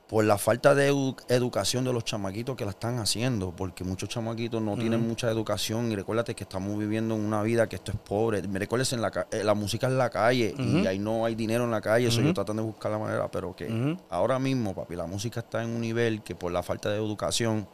Por 0.09 0.25
la 0.25 0.39
falta 0.39 0.73
de 0.73 0.91
edu- 0.91 1.15
educación 1.27 1.85
de 1.85 1.93
los 1.93 2.03
chamaquitos 2.03 2.55
que 2.55 2.65
la 2.65 2.71
están 2.71 2.97
haciendo, 2.97 3.51
porque 3.55 3.83
muchos 3.83 4.09
chamaquitos 4.09 4.59
no 4.59 4.75
tienen 4.75 5.07
mucha 5.07 5.29
educación 5.29 5.91
y 5.91 5.95
recuérdate 5.95 6.33
que 6.33 6.45
estamos 6.45 6.75
viviendo 6.79 7.13
en 7.13 7.21
una 7.23 7.43
vida 7.43 7.69
que 7.69 7.75
esto 7.75 7.91
es 7.91 7.97
pobre. 7.99 8.41
Me 8.47 8.57
recuerdes 8.57 8.91
en 8.93 9.01
la, 9.03 9.11
eh, 9.29 9.43
la 9.43 9.53
música 9.53 9.85
en 9.85 9.99
la 9.99 10.09
calle 10.09 10.55
y 10.57 10.87
ahí 10.87 10.97
no 10.97 11.25
hay 11.25 11.35
dinero 11.35 11.63
en 11.65 11.69
la 11.69 11.79
calle, 11.79 12.07
eso 12.07 12.21
yo 12.21 12.33
tratan 12.33 12.55
de 12.55 12.63
buscar 12.63 12.91
la 12.91 12.97
manera, 12.97 13.29
pero 13.29 13.55
que 13.55 13.67
ahora 14.09 14.39
mismo, 14.39 14.73
papi, 14.73 14.95
la 14.95 15.05
música 15.05 15.41
está 15.41 15.61
en 15.63 15.69
un 15.69 15.81
nivel 15.81 16.23
que 16.23 16.33
por 16.33 16.51
la 16.51 16.63
falta 16.63 16.89
de 16.89 16.95
educación 16.97 17.67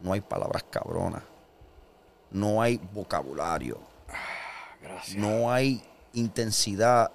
no 0.00 0.12
hay 0.12 0.20
palabras 0.20 0.64
cabronas, 0.70 1.22
no 2.30 2.60
hay 2.60 2.78
vocabulario, 2.92 3.78
no 5.16 5.50
hay 5.50 5.82
intensidad, 6.12 7.10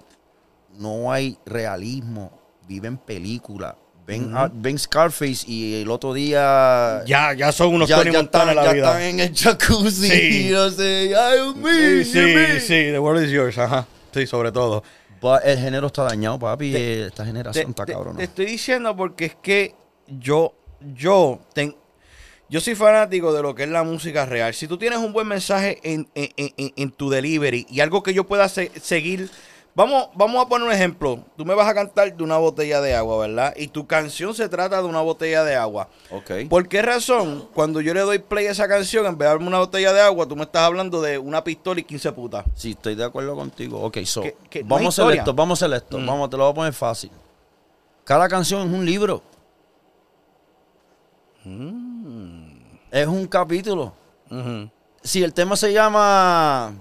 no 0.76 1.12
hay 1.12 1.38
realismo, 1.46 2.32
viven 2.66 2.98
película. 2.98 3.76
Ven, 4.06 4.34
ven 4.54 4.78
Scarface 4.78 5.46
y 5.50 5.80
el 5.80 5.90
otro 5.90 6.12
día 6.12 7.02
Ya, 7.06 7.32
ya 7.32 7.50
son 7.52 7.74
unos 7.74 7.88
ya, 7.88 7.96
Tony 7.96 8.12
ya 8.12 8.18
Montana 8.18 8.50
están, 8.50 8.50
en 8.50 8.56
la 8.56 8.64
ya 8.64 8.72
vida. 8.74 8.86
están 8.86 9.02
en 9.02 9.20
el 9.20 9.34
jacuzzi. 9.34 10.08
Sí. 10.10 10.48
No 10.52 10.70
sé, 10.70 11.14
ay, 11.16 11.54
me, 11.56 12.04
Sí, 12.04 12.12
sí, 12.12 12.18
me. 12.18 12.60
sí, 12.60 12.68
the 12.92 12.98
world 12.98 13.24
is 13.24 13.30
yours, 13.30 13.56
ajá. 13.56 13.86
Sí, 14.12 14.26
sobre 14.26 14.52
todo. 14.52 14.82
But 15.22 15.40
el 15.44 15.58
género 15.58 15.86
está 15.86 16.02
dañado, 16.02 16.38
papi. 16.38 16.72
Te- 16.72 17.02
eh, 17.02 17.06
Esta 17.06 17.24
generación 17.24 17.70
está 17.70 17.86
te, 17.86 17.92
cabrón. 17.94 18.16
te 18.18 18.24
estoy 18.24 18.44
diciendo 18.44 18.94
porque 18.94 19.24
es 19.24 19.36
que 19.42 19.74
yo, 20.06 20.54
yo, 20.94 21.40
ten- 21.54 21.74
yo 22.50 22.60
soy 22.60 22.74
fanático 22.74 23.32
de 23.32 23.40
lo 23.40 23.54
que 23.54 23.62
es 23.62 23.70
la 23.70 23.84
música 23.84 24.26
real. 24.26 24.52
Si 24.52 24.68
tú 24.68 24.76
tienes 24.76 24.98
un 24.98 25.14
buen 25.14 25.26
mensaje 25.26 25.78
en, 25.82 26.06
en- 26.14 26.30
en- 26.36 26.72
en 26.76 26.90
tu 26.90 27.08
delivery 27.08 27.66
y 27.70 27.80
algo 27.80 28.02
que 28.02 28.12
yo 28.12 28.24
pueda 28.24 28.50
se- 28.50 28.70
seguir, 28.82 29.30
vamos, 29.74 30.08
vamos 30.14 30.44
a 30.44 30.48
poner 30.48 30.66
un 30.66 30.72
ejemplo. 30.72 31.24
Tú 31.36 31.44
me 31.44 31.54
vas 31.54 31.68
a 31.68 31.74
cantar 31.74 32.14
de 32.14 32.22
una 32.22 32.36
botella 32.38 32.80
de 32.80 32.94
agua, 32.94 33.26
¿verdad? 33.26 33.54
Y 33.56 33.68
tu 33.68 33.86
canción 33.86 34.34
se 34.34 34.48
trata 34.48 34.80
de 34.80 34.88
una 34.88 35.00
botella 35.00 35.44
de 35.44 35.56
agua. 35.56 35.88
Ok. 36.10 36.48
¿Por 36.48 36.68
qué 36.68 36.82
razón, 36.82 37.48
cuando 37.54 37.80
yo 37.80 37.94
le 37.94 38.00
doy 38.00 38.18
play 38.18 38.46
a 38.46 38.52
esa 38.52 38.68
canción, 38.68 39.06
en 39.06 39.18
vez 39.18 39.26
de 39.26 39.32
darme 39.32 39.46
una 39.46 39.58
botella 39.58 39.92
de 39.92 40.00
agua, 40.00 40.26
tú 40.26 40.36
me 40.36 40.42
estás 40.42 40.62
hablando 40.62 41.02
de 41.02 41.18
una 41.18 41.42
pistola 41.42 41.80
y 41.80 41.84
15 41.84 42.12
putas? 42.12 42.44
Sí, 42.54 42.70
estoy 42.70 42.94
de 42.94 43.04
acuerdo 43.04 43.34
contigo. 43.34 43.80
Ok, 43.80 43.98
so, 44.04 44.22
que 44.50 44.62
no 44.62 44.68
vamos 44.68 44.98
a 44.98 45.12
esto, 45.12 45.34
vamos 45.34 45.62
a 45.62 45.66
hacer 45.66 45.76
esto. 45.76 45.98
Mm. 45.98 46.06
Vamos, 46.06 46.30
te 46.30 46.36
lo 46.36 46.44
voy 46.44 46.52
a 46.52 46.54
poner 46.54 46.72
fácil. 46.72 47.10
Cada 48.04 48.28
canción 48.28 48.68
es 48.68 48.74
un 48.74 48.84
libro. 48.84 49.22
Mm. 51.44 52.54
Es 52.90 53.06
un 53.06 53.26
capítulo. 53.26 53.92
Si 55.02 55.22
el 55.22 55.34
tema 55.34 55.54
se 55.54 55.72
llama 55.72 56.74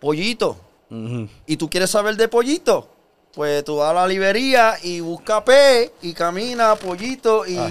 Pollito 0.00 0.65
y 0.90 1.56
tú 1.56 1.68
quieres 1.68 1.90
saber 1.90 2.16
de 2.16 2.28
Pollito, 2.28 2.88
pues 3.34 3.64
tú 3.64 3.76
vas 3.76 3.90
a 3.90 3.94
la 3.94 4.06
librería 4.06 4.74
y 4.82 5.00
busca 5.00 5.44
P 5.44 5.92
y 6.02 6.12
camina 6.12 6.74
Pollito 6.76 7.46
y 7.46 7.56
Ah. 7.58 7.70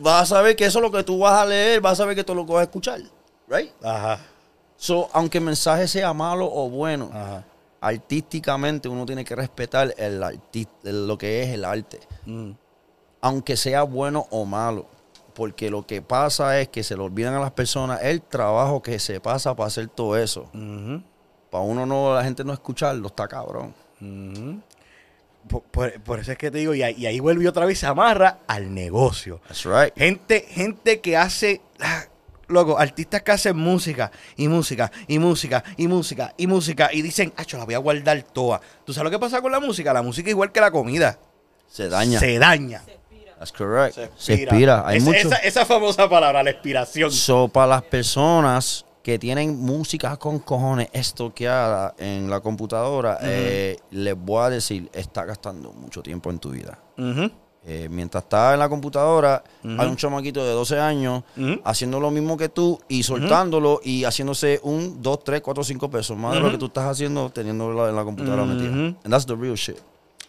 vas 0.00 0.22
a 0.22 0.36
saber 0.36 0.56
que 0.56 0.64
eso 0.64 0.78
es 0.78 0.82
lo 0.82 0.90
que 0.90 1.04
tú 1.04 1.18
vas 1.18 1.34
a 1.34 1.44
leer, 1.46 1.80
vas 1.80 1.92
a 1.92 1.96
saber 2.02 2.16
que 2.16 2.24
tú 2.24 2.34
lo 2.34 2.44
vas 2.44 2.60
a 2.60 2.62
escuchar. 2.64 3.00
Right? 3.48 3.70
Ajá, 3.82 4.18
So, 4.76 5.08
aunque 5.12 5.38
el 5.38 5.44
mensaje 5.44 5.86
sea 5.86 6.12
malo 6.12 6.50
o 6.52 6.68
bueno, 6.68 7.10
ajá. 7.12 7.44
artísticamente 7.80 8.88
uno 8.88 9.06
tiene 9.06 9.24
que 9.24 9.36
respetar 9.36 9.94
el 9.96 10.20
lo 11.06 11.18
que 11.18 11.42
es 11.42 11.50
el 11.50 11.64
arte, 11.64 12.00
Mm. 12.26 12.50
aunque 13.20 13.56
sea 13.56 13.82
bueno 13.84 14.26
o 14.30 14.44
malo. 14.44 14.86
Porque 15.34 15.70
lo 15.70 15.86
que 15.86 16.02
pasa 16.02 16.60
es 16.60 16.68
que 16.68 16.82
se 16.82 16.94
le 16.96 17.02
olvidan 17.02 17.32
a 17.34 17.40
las 17.40 17.52
personas 17.52 18.00
el 18.02 18.20
trabajo 18.20 18.82
que 18.82 18.98
se 18.98 19.18
pasa 19.20 19.54
para 19.56 19.68
hacer 19.68 19.88
todo 19.88 20.16
eso. 20.16 20.50
Para 21.52 21.62
uno 21.64 21.84
no, 21.86 22.14
la 22.14 22.24
gente 22.24 22.42
no 22.44 22.52
escucharlo, 22.54 23.08
está 23.08 23.28
cabrón. 23.28 23.74
Por, 25.48 25.62
por- 25.64 26.00
por 26.02 26.18
eso 26.18 26.32
es 26.32 26.38
que 26.38 26.50
te 26.50 26.58
digo, 26.58 26.72
y 26.74 26.82
ahí, 26.82 26.94
y 26.96 27.06
ahí 27.06 27.20
vuelve 27.20 27.46
otra 27.48 27.66
vez, 27.66 27.78
se 27.78 27.86
amarra 27.86 28.38
al 28.46 28.72
negocio. 28.72 29.40
That's 29.48 29.64
right. 29.64 29.92
Gente, 29.96 30.46
gente 30.48 31.00
que 31.00 31.16
hace, 31.16 31.60
ah, 31.80 32.04
loco, 32.48 32.78
artistas 32.78 33.22
que 33.22 33.32
hacen 33.32 33.56
música 33.56 34.10
y 34.36 34.48
música 34.48 34.90
y 35.08 35.18
música 35.18 35.62
y 35.76 35.88
música 35.88 36.32
y 36.38 36.46
música 36.46 36.90
y 36.92 37.02
dicen, 37.02 37.32
ah, 37.36 37.42
yo 37.42 37.58
la 37.58 37.64
voy 37.66 37.74
a 37.74 37.78
guardar 37.78 38.22
toda. 38.22 38.60
¿Tú 38.86 38.94
sabes 38.94 39.04
lo 39.04 39.10
que 39.10 39.18
pasa 39.20 39.42
con 39.42 39.52
la 39.52 39.60
música? 39.60 39.92
La 39.92 40.02
música 40.02 40.28
es 40.28 40.32
igual 40.32 40.52
que 40.52 40.60
la 40.60 40.70
comida. 40.70 41.18
Se 41.68 41.88
daña. 41.88 42.18
Se 42.18 42.38
daña. 42.38 42.82
That's 43.38 43.52
correct. 43.52 43.98
Se 44.16 44.34
expira. 44.34 44.84
Hay 44.86 44.98
Es- 44.98 45.02
mucho. 45.04 45.18
esa, 45.18 45.36
esa 45.36 45.66
famosa 45.66 46.08
palabra, 46.08 46.42
la 46.44 46.50
expiración. 46.50 47.10
So, 47.10 47.48
para 47.48 47.66
las 47.66 47.82
personas 47.82 48.86
que 49.02 49.18
tienen 49.18 49.58
música 49.58 50.16
con 50.16 50.38
cojones 50.38 50.88
estoqueada 50.92 51.94
en 51.98 52.30
la 52.30 52.40
computadora, 52.40 53.18
eh, 53.22 53.76
les 53.90 54.16
voy 54.16 54.44
a 54.44 54.50
decir, 54.50 54.88
está 54.92 55.24
gastando 55.24 55.72
mucho 55.72 56.02
tiempo 56.02 56.30
en 56.30 56.38
tu 56.38 56.50
vida. 56.50 56.78
Eh, 57.64 57.88
mientras 57.88 58.24
estás 58.24 58.54
en 58.54 58.58
la 58.58 58.68
computadora, 58.68 59.42
hay 59.62 59.88
un 59.88 59.96
chamaquito 59.96 60.44
de 60.44 60.52
12 60.52 60.80
años 60.80 61.22
haciendo 61.64 62.00
lo 62.00 62.10
mismo 62.10 62.36
que 62.36 62.48
tú 62.48 62.78
y 62.88 63.02
soltándolo 63.02 63.80
y 63.84 64.04
haciéndose 64.04 64.60
un, 64.62 65.00
dos, 65.02 65.22
tres, 65.24 65.40
cuatro, 65.40 65.62
cinco 65.64 65.88
pesos 65.90 66.16
más 66.16 66.34
de 66.34 66.40
lo 66.40 66.50
que 66.50 66.58
tú 66.58 66.66
estás 66.66 66.84
haciendo 66.86 67.30
teniéndolo 67.30 67.88
en 67.88 67.94
la 67.96 68.04
computadora 68.04 68.44
metida. 68.44 68.72
And 68.72 69.10
that's 69.10 69.26
the 69.26 69.36
real 69.36 69.54
shit. 69.54 69.78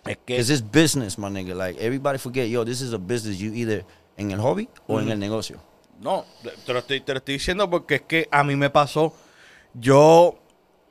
Es 0.05 0.17
que 0.25 0.37
it's 0.37 0.61
business, 0.61 1.17
my 1.17 1.29
nigga. 1.29 1.55
Like, 1.55 1.79
everybody 1.79 2.17
forget, 2.17 2.49
yo, 2.49 2.65
this 2.65 2.81
is 2.81 2.93
a 2.93 2.97
business. 2.97 3.37
You 3.37 3.53
either 3.53 3.85
en 4.17 4.31
el 4.31 4.39
hobby 4.39 4.67
o 4.87 4.99
en 4.99 5.09
el 5.09 5.17
negocio. 5.19 5.57
No, 6.01 6.25
te 6.65 6.73
lo, 6.73 6.79
estoy, 6.79 7.01
te 7.01 7.13
lo 7.13 7.19
estoy 7.19 7.35
diciendo 7.35 7.69
porque 7.69 7.95
es 7.95 8.01
que 8.01 8.27
a 8.31 8.43
mí 8.43 8.55
me 8.55 8.69
pasó. 8.69 9.13
Yo, 9.73 10.35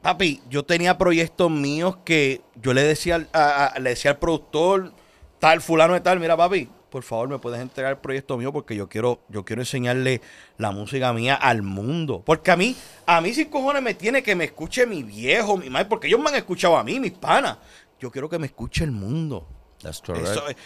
papi, 0.00 0.42
yo 0.48 0.64
tenía 0.64 0.98
proyectos 0.98 1.50
míos 1.50 1.98
que 2.04 2.40
yo 2.56 2.72
le 2.72 2.82
decía 2.82 3.16
al, 3.16 3.28
a- 3.32 3.66
a- 3.66 3.78
le 3.78 3.90
decía 3.90 4.12
al 4.12 4.18
productor, 4.18 4.92
tal, 5.38 5.60
fulano 5.60 5.94
de 5.94 6.00
tal, 6.00 6.18
mira, 6.18 6.36
papi, 6.36 6.68
por 6.90 7.02
favor, 7.04 7.28
me 7.28 7.38
puedes 7.38 7.60
entregar 7.60 7.92
el 7.92 7.98
proyecto 7.98 8.36
mío 8.36 8.52
porque 8.52 8.74
yo 8.76 8.88
quiero, 8.88 9.20
yo 9.28 9.44
quiero 9.44 9.62
enseñarle 9.62 10.20
la 10.58 10.72
música 10.72 11.12
mía 11.12 11.34
al 11.34 11.62
mundo. 11.62 12.22
Porque 12.24 12.50
a 12.50 12.56
mí, 12.56 12.76
a 13.06 13.20
mí 13.20 13.32
sin 13.32 13.48
cojones 13.48 13.82
me 13.82 13.94
tiene 13.94 14.22
que 14.22 14.34
me 14.34 14.44
escuche 14.44 14.86
mi 14.86 15.02
viejo, 15.02 15.56
mi 15.56 15.70
madre, 15.70 15.86
porque 15.86 16.06
ellos 16.08 16.20
me 16.20 16.28
han 16.30 16.34
escuchado 16.36 16.76
a 16.76 16.84
mí, 16.84 16.98
mis 17.00 17.12
panas. 17.12 17.58
Yo 18.00 18.10
quiero 18.10 18.28
que 18.28 18.38
me 18.38 18.46
escuche 18.46 18.84
el 18.84 18.90
mundo. 18.90 19.46
That's 19.80 20.00
correct. 20.00 20.26
Eso 20.28 20.48
es- 20.48 20.56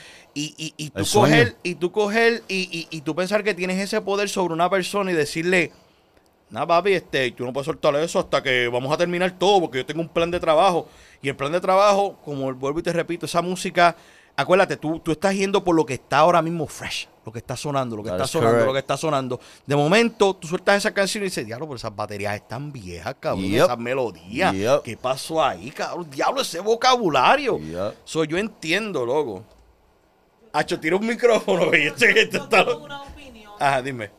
y, 0.41 0.55
y, 0.59 0.74
y 0.76 0.91
tú 0.91 1.05
coger, 1.12 1.57
y 1.62 1.74
tú 1.76 1.91
coger, 1.93 2.43
y, 2.49 2.68
y, 2.91 2.97
y 2.97 3.01
tú 3.01 3.14
pensar 3.14 3.43
que 3.43 3.55
tienes 3.55 3.78
ese 3.80 4.01
poder 4.01 4.28
sobre 4.28 4.53
una 4.55 4.68
persona 4.68 5.11
y 5.11 5.14
decirle, 5.14 5.72
nada, 6.51 6.66
papi, 6.66 6.93
este, 6.93 7.30
tú 7.32 7.45
no 7.45 7.53
puedes 7.53 7.64
soltar 7.66 7.95
eso 7.97 8.18
hasta 8.20 8.43
que 8.43 8.68
vamos 8.68 8.93
a 8.93 8.97
terminar 8.99 9.39
todo, 9.39 9.61
porque 9.62 9.78
yo 9.78 9.87
tengo 9.87 10.01
un 10.03 10.09
plan 10.09 10.30
de 10.30 10.39
trabajo. 10.39 10.89
Y 11.22 11.28
el 11.30 11.37
plan 11.37 11.51
de 11.53 11.61
trabajo, 11.61 12.16
como 12.24 12.53
vuelvo 12.55 12.78
y 12.78 12.82
te 12.82 12.93
repito, 12.93 13.24
esa 13.26 13.41
música, 13.43 13.97
acuérdate, 14.37 14.76
tú, 14.76 14.99
tú 15.01 15.11
estás 15.12 15.34
yendo 15.34 15.64
por 15.64 15.74
lo 15.74 15.87
que 15.87 15.95
está 15.95 16.18
ahora 16.18 16.43
mismo 16.43 16.66
fresh, 16.66 17.09
lo 17.24 17.32
que 17.32 17.39
está 17.39 17.57
sonando, 17.57 17.97
lo 17.97 18.03
que 18.03 18.11
That 18.11 18.16
está 18.16 18.26
sonando, 18.28 18.53
correct. 18.53 18.66
lo 18.66 18.72
que 18.74 18.78
está 18.80 18.97
sonando. 18.99 19.41
De 19.66 19.74
momento, 19.74 20.34
tú 20.37 20.47
sueltas 20.47 20.76
esa 20.76 20.93
canción 20.93 21.24
y 21.24 21.28
dices, 21.28 21.47
diablo, 21.47 21.66
pero 21.66 21.76
esas 21.76 21.97
baterías 21.97 22.34
están 22.37 22.70
viejas, 22.70 23.16
cabrón, 23.18 23.47
Yep. 23.47 23.64
esas 23.64 23.78
melodías. 23.78 24.53
Yep. 24.55 24.82
¿Qué 24.82 24.97
pasó 24.99 25.43
ahí, 25.43 25.70
cabrón? 25.70 26.09
Diablo, 26.11 26.43
ese 26.43 26.61
vocabulario. 26.61 27.59
Yep. 27.59 27.95
So, 28.05 28.22
yo 28.24 28.37
entiendo, 28.37 29.05
loco. 29.07 29.43
Hacho, 30.57 30.80
tira 30.80 30.96
un 30.96 31.07
micrófono, 31.07 31.66
güey. 31.66 31.88
Este, 31.88 32.09
este 32.22 32.38
Yo 32.38 32.44
está... 32.44 32.64
tengo 32.64 32.82
una 32.84 33.02
opinión. 33.02 33.52
Ajá, 33.61 33.82
dime. 33.82 34.11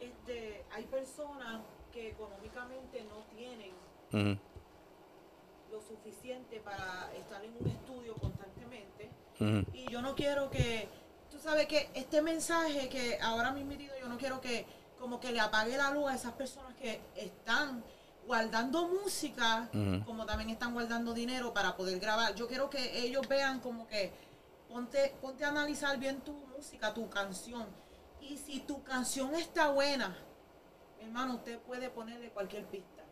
Este, 0.00 0.64
hay 0.72 0.84
personas 0.84 1.60
que 1.92 2.08
económicamente 2.08 3.04
no 3.04 3.16
tienen 3.36 3.72
Ujú, 4.10 4.40
lo 5.70 5.80
suficiente 5.82 6.60
para 6.60 7.10
estar 7.18 7.44
en 7.44 7.52
un 7.60 7.68
estudio 7.68 8.14
constantemente. 8.14 9.10
ujú. 9.38 9.70
Y 9.74 9.90
yo 9.92 10.00
no 10.00 10.14
quiero 10.14 10.48
que, 10.50 10.88
tú 11.30 11.38
sabes 11.38 11.66
que 11.66 11.90
este 11.92 12.22
mensaje 12.22 12.88
que 12.88 13.18
ahora 13.20 13.50
mismo 13.52 13.72
yo 13.72 14.08
no 14.08 14.16
quiero 14.16 14.40
que 14.40 14.64
como 14.98 15.20
que 15.20 15.32
le 15.32 15.40
apague 15.40 15.76
la 15.76 15.90
luz 15.90 16.10
a 16.10 16.14
esas 16.14 16.32
personas 16.32 16.74
que 16.76 16.98
están 17.14 17.84
guardando 18.26 18.88
música, 18.88 19.68
Ujú. 19.74 20.02
como 20.06 20.24
también 20.24 20.48
están 20.48 20.72
guardando 20.72 21.12
dinero 21.12 21.52
para 21.52 21.76
poder 21.76 22.00
grabar. 22.00 22.34
Yo 22.34 22.48
quiero 22.48 22.70
que 22.70 23.04
ellos 23.04 23.28
vean 23.28 23.60
como 23.60 23.86
que 23.86 24.12
ponte, 24.68 25.14
ponte 25.20 25.44
a 25.44 25.48
analizar 25.48 25.98
bien 25.98 26.20
tu 26.20 26.32
música, 26.32 26.92
tu 26.94 27.08
canción. 27.08 27.66
Y 28.20 28.36
si 28.36 28.60
tu 28.60 28.82
canción 28.82 29.34
está 29.34 29.70
buena, 29.70 30.16
mi 30.98 31.04
hermano, 31.04 31.34
usted 31.36 31.58
puede 31.60 31.88
ponerle 31.90 32.30
cualquier 32.30 32.64
pista 32.66 33.04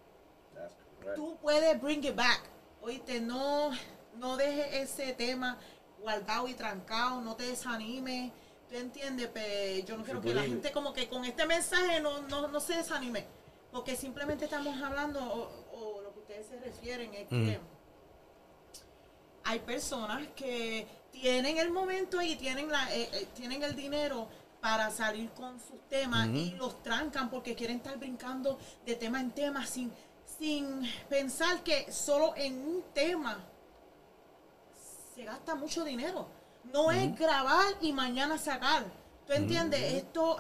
tú 1.15 1.37
puedes 1.41 1.81
bring 1.81 2.03
it 2.05 2.17
back. 2.17 2.43
Oíste, 2.83 3.21
no, 3.21 3.71
no 4.17 4.37
dejes 4.37 4.91
ese 4.91 5.13
tema 5.13 5.59
guardado 6.01 6.49
y 6.49 6.55
trancado, 6.55 7.21
no 7.21 7.37
te 7.37 7.45
desanimes. 7.45 8.33
¿Tú 8.69 8.75
entiendes? 8.77 9.29
Pe- 9.29 9.85
yo 9.85 9.97
no 9.97 10.03
quiero 10.03 10.21
que 10.21 10.35
la 10.35 10.43
gente 10.43 10.73
como 10.73 10.93
que 10.93 11.09
con 11.09 11.25
este 11.25 11.47
mensaje 11.47 12.01
no, 12.01 12.23
no, 12.23 12.49
no 12.49 12.59
se 12.61 12.75
desanime. 12.79 13.27
Porque 13.71 13.95
simplemente 13.95 14.47
estamos 14.47 14.81
hablando, 14.83 15.21
o, 15.23 15.49
o 15.77 16.01
lo 16.03 16.13
que 16.15 16.21
ustedes 16.21 16.47
se 16.47 16.59
refieren 16.59 17.15
es 17.15 17.29
que 17.29 17.61
hay 19.45 19.59
personas 19.61 20.27
que 20.35 20.87
tienen 21.21 21.57
el 21.59 21.71
momento 21.71 22.21
y 22.21 22.37
tienen, 22.37 22.69
la, 22.71 22.93
eh, 22.95 23.09
eh, 23.13 23.29
tienen 23.35 23.63
el 23.63 23.75
dinero 23.75 24.29
para 24.61 24.91
salir 24.91 25.31
con 25.31 25.59
sus 25.61 25.81
temas 25.89 26.27
y 26.29 26.51
los 26.53 26.83
trancan 26.83 27.31
porque 27.31 27.55
quieren 27.55 27.77
estar 27.79 27.97
brincando 27.99 28.59
de 28.85 28.95
tema 28.97 29.21
en 29.21 29.31
tema 29.31 29.67
sin, 29.67 29.93
sin 30.39 30.83
pensar 31.09 31.63
que 31.63 31.91
solo 31.93 32.35
en 32.37 32.59
un 32.61 32.83
tema 32.93 33.39
se 35.15 35.25
gasta 35.25 35.55
mucho 35.55 35.85
dinero. 35.85 36.29
No 36.65 36.91
es 36.91 37.17
grabar 37.19 37.65
y 37.81 37.93
mañana 37.93 38.37
sacar. 38.39 38.85
¿Tú 39.27 39.33
entiendes? 39.33 39.81
Esto, 39.95 40.37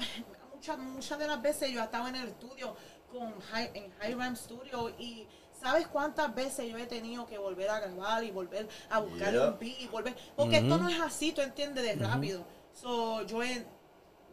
muchas, 0.55 0.79
muchas 0.79 1.19
de 1.19 1.27
las 1.29 1.41
veces 1.41 1.71
yo 1.71 1.81
he 1.81 1.85
estado 1.85 2.09
en 2.09 2.17
el 2.17 2.29
estudio 2.29 2.77
con 3.11 3.33
Hi- 3.53 3.71
en 3.75 3.91
High 3.99 4.15
Ram 4.15 4.37
Studio 4.37 4.91
y 4.99 5.27
¿sabes 5.61 5.87
cuántas 5.89 6.35
veces 6.35 6.71
yo 6.71 6.77
he 6.79 6.87
tenido 6.87 7.27
que 7.27 7.39
volver 7.39 7.69
a 7.71 7.81
grabar 7.81 8.23
y 8.25 8.31
volver 8.31 8.69
a 8.91 9.01
buscar 9.01 9.33
Yeah. 9.33 9.49
un 9.51 9.59
beat 9.59 9.81
y 9.81 9.87
volver? 9.89 10.15
Porque 10.37 10.59
esto 10.59 10.79
no 10.79 10.89
es 10.89 11.01
así, 11.01 11.33
tú 11.33 11.41
entiendes, 11.41 11.85
de 11.85 11.95
rápido. 11.97 12.45
So, 12.73 13.23
yo, 13.27 13.43
en- 13.43 13.67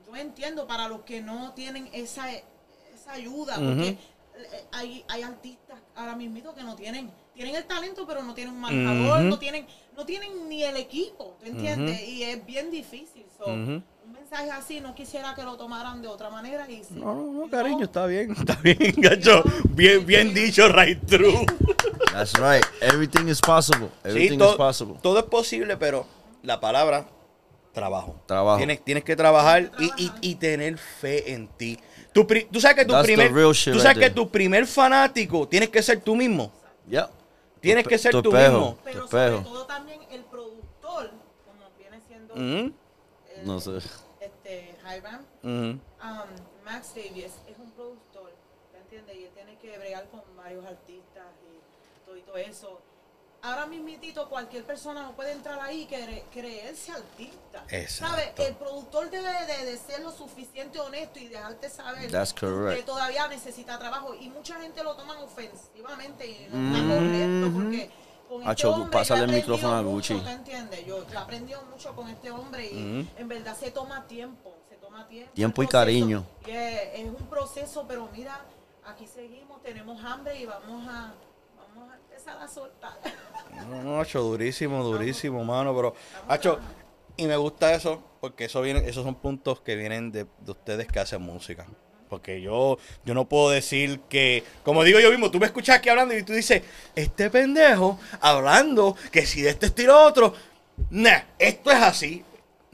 yo 0.05 0.15
entiendo 0.15 0.67
para 0.67 0.87
los 0.87 1.01
que 1.01 1.21
no 1.21 1.53
tienen 1.53 1.89
esa, 1.93 2.29
esa 2.31 3.11
ayuda, 3.13 3.55
porque 3.55 3.89
eh, 4.35 4.65
hay, 4.71 5.05
hay 5.07 5.21
artistas 5.21 5.79
ahora 5.95 6.15
mismo 6.15 6.53
que 6.53 6.63
no 6.63 6.75
tienen, 6.75 7.11
tienen 7.33 7.55
el 7.55 7.65
talento, 7.65 8.05
pero 8.05 8.21
no 8.23 8.33
tienen 8.33 8.53
un 8.53 8.59
manejador, 8.61 9.21
no 9.21 9.39
tienen, 9.39 9.65
no 9.95 10.05
tienen 10.05 10.49
ni 10.49 10.63
el 10.63 10.75
equipo, 10.77 11.35
¿tú 11.39 11.45
entiendes? 11.45 12.01
Y 12.07 12.23
es 12.23 12.45
bien 12.45 12.69
difícil. 12.71 13.25
So, 13.37 13.45
mensaje 14.33 14.51
así 14.51 14.79
no 14.81 14.95
quisiera 14.95 15.33
que 15.35 15.43
lo 15.43 15.55
tomaran 15.57 16.01
de 16.01 16.07
otra 16.07 16.29
manera 16.29 16.69
y 16.69 16.83
si- 16.83 16.95
No, 16.95 17.13
no, 17.13 17.31
no, 17.45 17.49
cariño, 17.49 17.85
está 17.85 18.05
bien. 18.05 18.31
Está 18.37 18.55
bien, 18.61 18.77
gacho. 18.97 19.43
Bien, 19.69 20.05
bien 20.05 20.33
dicho, 20.33 20.67
right 20.69 20.99
true. 21.05 21.45
That's 22.11 22.33
right. 22.39 22.63
Everything 22.81 23.27
is 23.27 23.39
possible. 23.39 23.89
Everything 24.03 24.39
Sí, 24.39 24.45
is 24.45 24.55
possible. 24.55 24.95
todo 25.01 25.19
es 25.19 25.25
posible, 25.25 25.77
pero 25.77 26.05
la 26.41 26.59
palabra 26.59 27.05
trabajo. 27.73 28.15
Trabajo. 28.25 28.57
Tienes, 28.57 28.83
tienes 28.83 29.03
que 29.03 29.15
trabajar 29.15 29.71
y, 29.79 29.85
y- 30.03 30.11
y 30.21 30.35
tener 30.35 30.77
fe 30.77 31.33
en 31.33 31.47
ti. 31.47 31.77
Tu 32.11 32.25
pri- 32.27 32.45
tú 32.51 32.59
sabes 32.59 32.77
que 32.77 32.85
tu 32.85 32.91
That's 32.93 33.05
primer, 33.05 33.29
tú 33.31 33.35
right 33.39 33.55
sabes 33.81 33.93
que 33.95 33.99
there. 34.01 34.11
tu 34.11 34.29
primer 34.29 34.67
fanático 34.67 35.47
tienes 35.47 35.69
que 35.69 35.81
ser 35.81 36.01
tú 36.01 36.15
mismo. 36.15 36.51
Yeah. 36.87 37.09
Tienes 37.59 37.83
Tu 37.85 37.89
que 37.89 37.97
ser 37.97 38.11
tu 38.11 38.21
tú 38.21 38.35
espejo. 38.35 38.51
mismo. 38.51 38.77
Pero 38.83 39.07
sobre 39.07 39.29
todo 39.41 39.65
también 39.65 39.99
el 40.11 40.21
productor, 40.25 41.09
como 41.45 41.69
viene 41.79 41.99
siendo 42.07 42.33
Ujú, 42.35 42.73
el- 43.35 43.45
No 43.45 43.59
sé. 43.59 43.71
Um, 45.43 45.79
Max 46.65 46.93
Davies 46.95 47.33
es 47.47 47.57
un 47.59 47.71
productor, 47.71 48.31
¿te 48.71 48.77
entiendes? 48.79 49.15
Y 49.17 49.23
él 49.25 49.31
tiene 49.33 49.57
que 49.57 49.77
bregar 49.77 50.07
con 50.09 50.21
varios 50.37 50.65
artistas 50.65 51.25
y 51.51 52.05
todo, 52.05 52.17
y 52.17 52.21
todo 52.21 52.37
eso. 52.37 52.81
Ahora 53.45 53.65
mismitito 53.65 54.29
cualquier 54.29 54.63
persona 54.63 55.03
no 55.03 55.11
puede 55.17 55.33
entrar 55.33 55.59
ahí 55.59 55.81
y 55.81 55.87
cre- 55.93 56.23
creerse 56.31 56.93
artista. 56.93 57.65
Exacto. 57.69 58.15
¿Sabes? 58.15 58.31
El 58.37 58.55
productor 58.55 59.09
debe 59.09 59.29
de, 59.45 59.65
de 59.65 59.77
ser 59.77 59.99
lo 60.01 60.11
suficiente 60.11 60.79
honesto 60.79 61.19
y 61.19 61.27
dejarte 61.27 61.69
saber 61.69 62.09
que 62.09 62.83
todavía 62.83 63.27
necesita 63.27 63.77
trabajo. 63.77 64.15
Y 64.15 64.29
mucha 64.29 64.55
gente 64.61 64.81
lo 64.81 64.95
toman 64.95 65.17
ofensivamente 65.17 66.25
y 66.25 66.47
no 66.51 66.77
está 66.77 66.95
correcto 66.95 67.51
porque 67.53 67.91
con 68.29 68.39
este 68.39 68.49
Acho, 68.51 68.71
hombre 68.75 68.91
pásale 68.91 69.23
el 69.25 69.31
micrófono 69.33 69.73
a 69.73 69.81
Gucci. 69.81 70.17
¿te 70.21 70.31
entiendes? 70.31 70.85
Yo 70.85 71.03
he 71.11 71.17
aprendido 71.17 71.61
mucho 71.63 71.93
con 71.93 72.07
este 72.07 72.31
hombre 72.31 72.65
y 72.65 73.09
en 73.17 73.27
verdad 73.27 73.57
se 73.57 73.71
toma 73.71 74.07
tiempo, 74.07 74.52
toma 74.93 75.07
tiempo. 75.07 75.31
Tiempo 75.33 75.63
y 75.63 75.67
cariño. 75.67 76.25
Yeah, 76.45 76.93
es 76.93 77.05
un 77.05 77.27
proceso, 77.27 77.85
pero 77.87 78.07
mira, 78.15 78.39
aquí 78.85 79.07
seguimos, 79.07 79.61
tenemos 79.63 80.03
hambre 80.03 80.39
y 80.39 80.45
vamos 80.45 80.87
a, 80.87 81.13
vamos 81.57 81.91
a 81.91 81.95
empezar 81.95 82.41
a 82.41 82.47
soltar. 82.47 82.93
No, 83.69 83.81
no, 83.81 84.01
Hacho, 84.01 84.21
durísimo, 84.21 84.83
durísimo, 84.83 85.43
mano, 85.43 85.75
pero, 85.75 85.95
Hacho, 86.27 86.59
y 87.17 87.27
me 87.27 87.37
gusta 87.37 87.73
eso, 87.73 88.03
porque 88.19 88.45
eso 88.45 88.61
viene, 88.61 88.87
esos 88.87 89.03
son 89.03 89.15
puntos 89.15 89.61
que 89.61 89.75
vienen 89.75 90.11
de, 90.11 90.25
de 90.39 90.51
ustedes 90.51 90.87
que 90.87 90.99
hacen 90.99 91.21
música. 91.21 91.65
Porque 92.09 92.41
yo, 92.41 92.77
yo 93.05 93.15
no 93.15 93.25
puedo 93.25 93.49
decir 93.49 94.01
que, 94.01 94.43
como 94.63 94.83
digo 94.83 94.99
yo 94.99 95.09
mismo, 95.09 95.31
tú 95.31 95.39
me 95.39 95.47
escuchas 95.47 95.77
aquí 95.77 95.89
hablando 95.89 96.15
y 96.15 96.21
tú 96.21 96.33
dices, 96.33 96.61
este 96.95 97.31
pendejo 97.31 97.99
hablando 98.21 98.95
que 99.11 99.25
si 99.25 99.41
de 99.41 99.49
este 99.49 99.67
estilo 99.67 99.99
otro, 100.03 100.35
nah, 100.91 101.21
esto 101.39 101.71
es 101.71 101.81
así. 101.81 102.23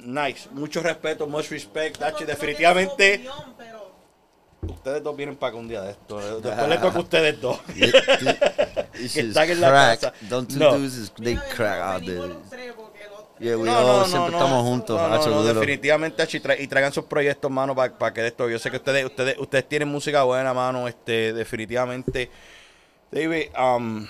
Nice, 0.04 0.50
mucho 0.52 0.82
respeto, 0.82 1.28
much 1.28 1.50
respect, 1.50 1.98
tiene 1.98 2.26
definitivamente 2.32 3.18
su 3.24 3.30
opinión, 3.32 3.56
pero 3.58 3.92
ustedes 4.74 5.04
dos 5.04 5.16
vienen 5.18 5.36
para 5.36 5.52
que 5.54 5.58
un 5.58 5.68
día 5.68 5.82
de 5.82 5.92
esto. 5.92 6.18
Después 6.42 6.68
les 6.70 6.82
toca 6.82 6.98
a 6.98 7.02
ustedes 7.02 7.42
dos. 7.42 7.60
This 8.94 9.14
Que 9.14 9.20
están 9.22 9.50
en 9.50 9.62
la 9.62 9.70
crack. 9.70 10.00
casa. 10.02 10.14
Don't 10.30 10.52
No. 10.54 10.78
dudes 10.78 10.96
is 10.96 11.12
they 11.22 11.36
crack 11.56 11.82
out 11.82 12.06
there. 12.06 12.36
Yeah, 13.40 13.56
we 13.56 13.66
No, 13.68 13.78
all 13.78 13.86
no, 14.00 14.06
siempre 14.06 14.32
no. 14.32 14.38
estamos 14.38 14.64
juntos. 14.64 15.00
No, 15.02 15.08
no, 15.08 15.16
hacho, 15.16 15.44
definitivamente, 15.54 16.22
Hacho, 16.22 16.36
y, 16.36 16.40
tra- 16.42 16.60
y 16.60 16.68
traigan 16.68 16.92
sus 16.92 17.06
proyectos, 17.06 17.50
mano, 17.50 17.74
para 17.74 18.14
que 18.14 18.22
de 18.22 18.28
esto. 18.28 18.50
Yo 18.50 18.60
sé 18.60 18.70
que 18.70 18.76
ustedes, 18.78 19.06
ustedes, 19.06 19.38
ustedes 19.38 19.68
tienen 19.70 19.88
música 19.88 20.24
buena, 20.24 20.54
mano, 20.54 20.90
este, 20.90 21.32
definitivamente. 21.32 22.30
David, 23.12 23.48
um, 23.58 24.06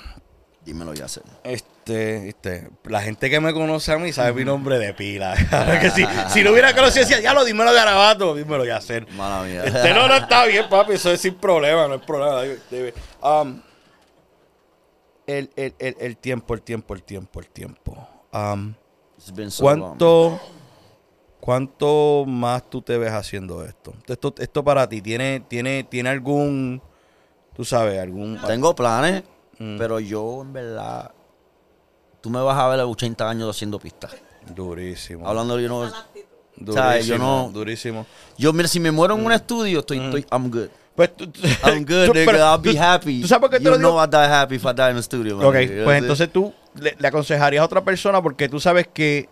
Dímelo 0.65 0.95
ya, 0.95 1.07
sé. 1.07 1.21
este, 1.43 1.69
Este, 1.89 2.29
este, 2.29 2.69
la 2.83 3.01
gente 3.01 3.29
que 3.29 3.39
me 3.39 3.51
conoce 3.51 3.91
a 3.91 3.97
mí 3.97 4.11
sabe 4.13 4.33
mi 4.33 4.45
nombre 4.45 4.77
de 4.77 4.93
pila. 4.93 5.35
Que 5.81 5.89
si, 5.89 6.05
si 6.29 6.43
no 6.43 6.51
hubiera 6.51 6.73
conocido, 6.75 7.05
decía, 7.05 7.19
ya 7.19 7.33
lo 7.33 7.43
dímelo 7.43 7.73
garabato, 7.73 8.35
dímelo 8.35 8.65
ya 8.65 8.77
hacer. 8.77 9.09
Mala 9.13 9.43
mía. 9.43 9.63
Este, 9.65 9.93
no, 9.93 10.07
no 10.07 10.15
está 10.15 10.45
bien, 10.45 10.69
papi, 10.69 10.93
eso 10.93 11.11
es 11.11 11.21
sin 11.21 11.35
problema, 11.35 11.87
no 11.87 11.93
hay 11.93 11.99
problema. 11.99 12.41
Um, 13.21 13.61
el, 15.25 15.49
el, 15.55 15.75
el, 15.79 15.95
el 15.99 16.17
tiempo, 16.17 16.53
el 16.53 16.61
tiempo, 16.61 16.93
el 16.93 17.03
tiempo, 17.03 17.39
el 17.39 17.49
tiempo. 17.49 18.09
Um, 18.31 18.73
long. 19.35 19.51
¿Cuánto, 19.59 20.39
¿Cuánto 21.39 22.25
más 22.27 22.69
tú 22.69 22.81
te 22.81 22.97
ves 22.97 23.11
haciendo 23.11 23.63
esto? 23.65 23.93
Esto, 24.07 24.33
esto 24.37 24.63
para 24.63 24.87
ti, 24.87 25.01
¿tiene, 25.01 25.39
tiene, 25.41 25.83
¿tiene 25.83 26.09
algún, 26.09 26.81
tú 27.55 27.65
sabes, 27.65 27.99
algún... 27.99 28.39
Tengo 28.45 28.75
planes, 28.75 29.23
Mm. 29.59 29.77
pero 29.77 29.99
yo 29.99 30.41
en 30.41 30.53
verdad, 30.53 31.11
tú 32.21 32.29
me 32.29 32.41
vas 32.41 32.57
a 32.57 32.67
ver 32.67 32.79
a 32.79 32.85
80 32.87 33.29
años 33.29 33.49
haciendo 33.55 33.79
pistas. 33.79 34.15
Durísimo. 34.55 35.27
Hablando, 35.27 35.57
la 35.57 35.87
actitud. 35.87 36.25
durísimo. 36.55 37.01
Yo 37.01 37.17
no- 37.17 37.49
durísimo. 37.51 38.05
yo 38.37 38.53
mira, 38.53 38.67
si 38.67 38.79
me 38.79 38.91
muero 38.91 39.15
Mm. 39.15 39.19
en 39.19 39.25
un 39.27 39.31
estudio, 39.31 39.79
estoy, 39.79 39.99
estoy, 39.99 40.25
I'm 40.31 40.49
good. 40.49 40.67
Pues, 40.95 41.15
tú- 41.15 41.31
I'm 41.65 41.85
good, 41.85 42.07
tú- 42.07 42.13
nigga. 42.13 42.25
pero 42.31 42.37
I'll 42.39 42.61
be 42.61 42.77
happy. 42.77 43.21
¿Tú 43.21 43.27
sabes 43.27 43.41
por 43.41 43.49
qué 43.49 43.57
te 43.59 43.63
you 43.63 43.69
lo 43.71 43.77
digo? 43.77 43.89
know 43.91 44.03
I 44.03 44.07
die 44.07 44.17
happy 44.33 44.55
if 44.55 44.65
I 44.65 44.73
die 44.73 44.89
in 44.89 44.95
the 44.97 45.03
studio. 45.03 45.37
man. 45.37 45.45
Ok, 45.45 45.55
pues 45.85 45.97
entonces 46.01 46.31
tú 46.31 46.53
le, 46.75 46.95
le 46.99 47.07
aconsejarías 47.07 47.61
a 47.61 47.65
otra 47.65 47.83
persona 47.83 48.21
porque 48.21 48.49
tú 48.49 48.59
sabes 48.59 48.87
que 48.91 49.29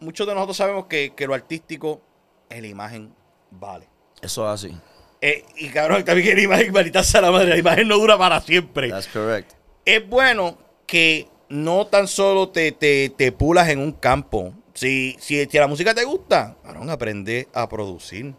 muchos 0.00 0.26
de 0.26 0.34
nosotros 0.34 0.56
sabemos 0.56 0.86
que, 0.86 1.12
que 1.14 1.26
lo 1.26 1.34
artístico 1.34 2.00
en 2.48 2.62
la 2.62 2.68
imagen 2.68 3.14
vale. 3.50 3.88
Eso 4.22 4.46
es 4.52 4.64
así. 4.64 4.76
Eh, 5.20 5.44
y 5.56 5.68
cabrón, 5.68 6.04
también 6.04 6.28
que 6.28 6.34
la 6.34 6.42
imagen, 6.42 6.72
maldita 6.72 7.02
sea 7.02 7.20
la 7.20 7.30
madre, 7.30 7.48
la 7.48 7.56
imagen 7.58 7.88
no 7.88 7.96
dura 7.98 8.16
para 8.16 8.40
siempre. 8.40 8.88
That's 8.90 9.08
correct. 9.08 9.52
Es 9.84 10.06
bueno 10.08 10.56
que 10.86 11.28
no 11.48 11.86
tan 11.86 12.08
solo 12.08 12.48
te, 12.48 12.72
te, 12.72 13.10
te 13.10 13.32
pulas 13.32 13.68
en 13.68 13.78
un 13.78 13.92
campo. 13.92 14.52
Si, 14.74 15.16
si, 15.18 15.44
si 15.46 15.58
la 15.58 15.66
música 15.66 15.94
te 15.94 16.04
gusta, 16.04 16.56
cabrón, 16.62 16.90
aprende 16.90 17.48
a 17.54 17.68
producir. 17.68 18.34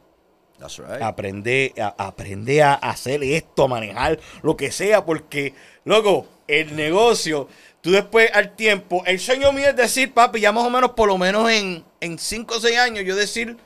That's 0.60 0.78
right. 0.78 1.02
Aprende, 1.02 1.74
a, 1.80 1.96
aprende 1.98 2.64
a 2.64 2.74
hacer 2.74 3.24
esto, 3.24 3.66
a 3.66 3.68
manejar 3.68 4.20
lo 4.42 4.58
que 4.58 4.72
sea, 4.72 5.06
porque, 5.06 5.54
loco, 5.84 6.28
el 6.48 6.76
negocio, 6.76 7.48
tú 7.82 7.92
después 7.92 8.30
al 8.34 8.56
tiempo, 8.56 9.04
el 9.06 9.20
sueño 9.20 9.52
mío 9.52 9.70
es 9.70 9.76
decir, 9.76 10.14
papi, 10.14 10.40
ya 10.40 10.52
más 10.52 10.66
o 10.66 10.70
menos, 10.70 10.92
por 10.92 11.08
lo 11.08 11.18
menos 11.18 11.50
en 11.52 11.84
5 12.18 12.56
o 12.56 12.60
6 12.60 12.78
años, 12.80 13.06
yo 13.06 13.16
decir, 13.16 13.58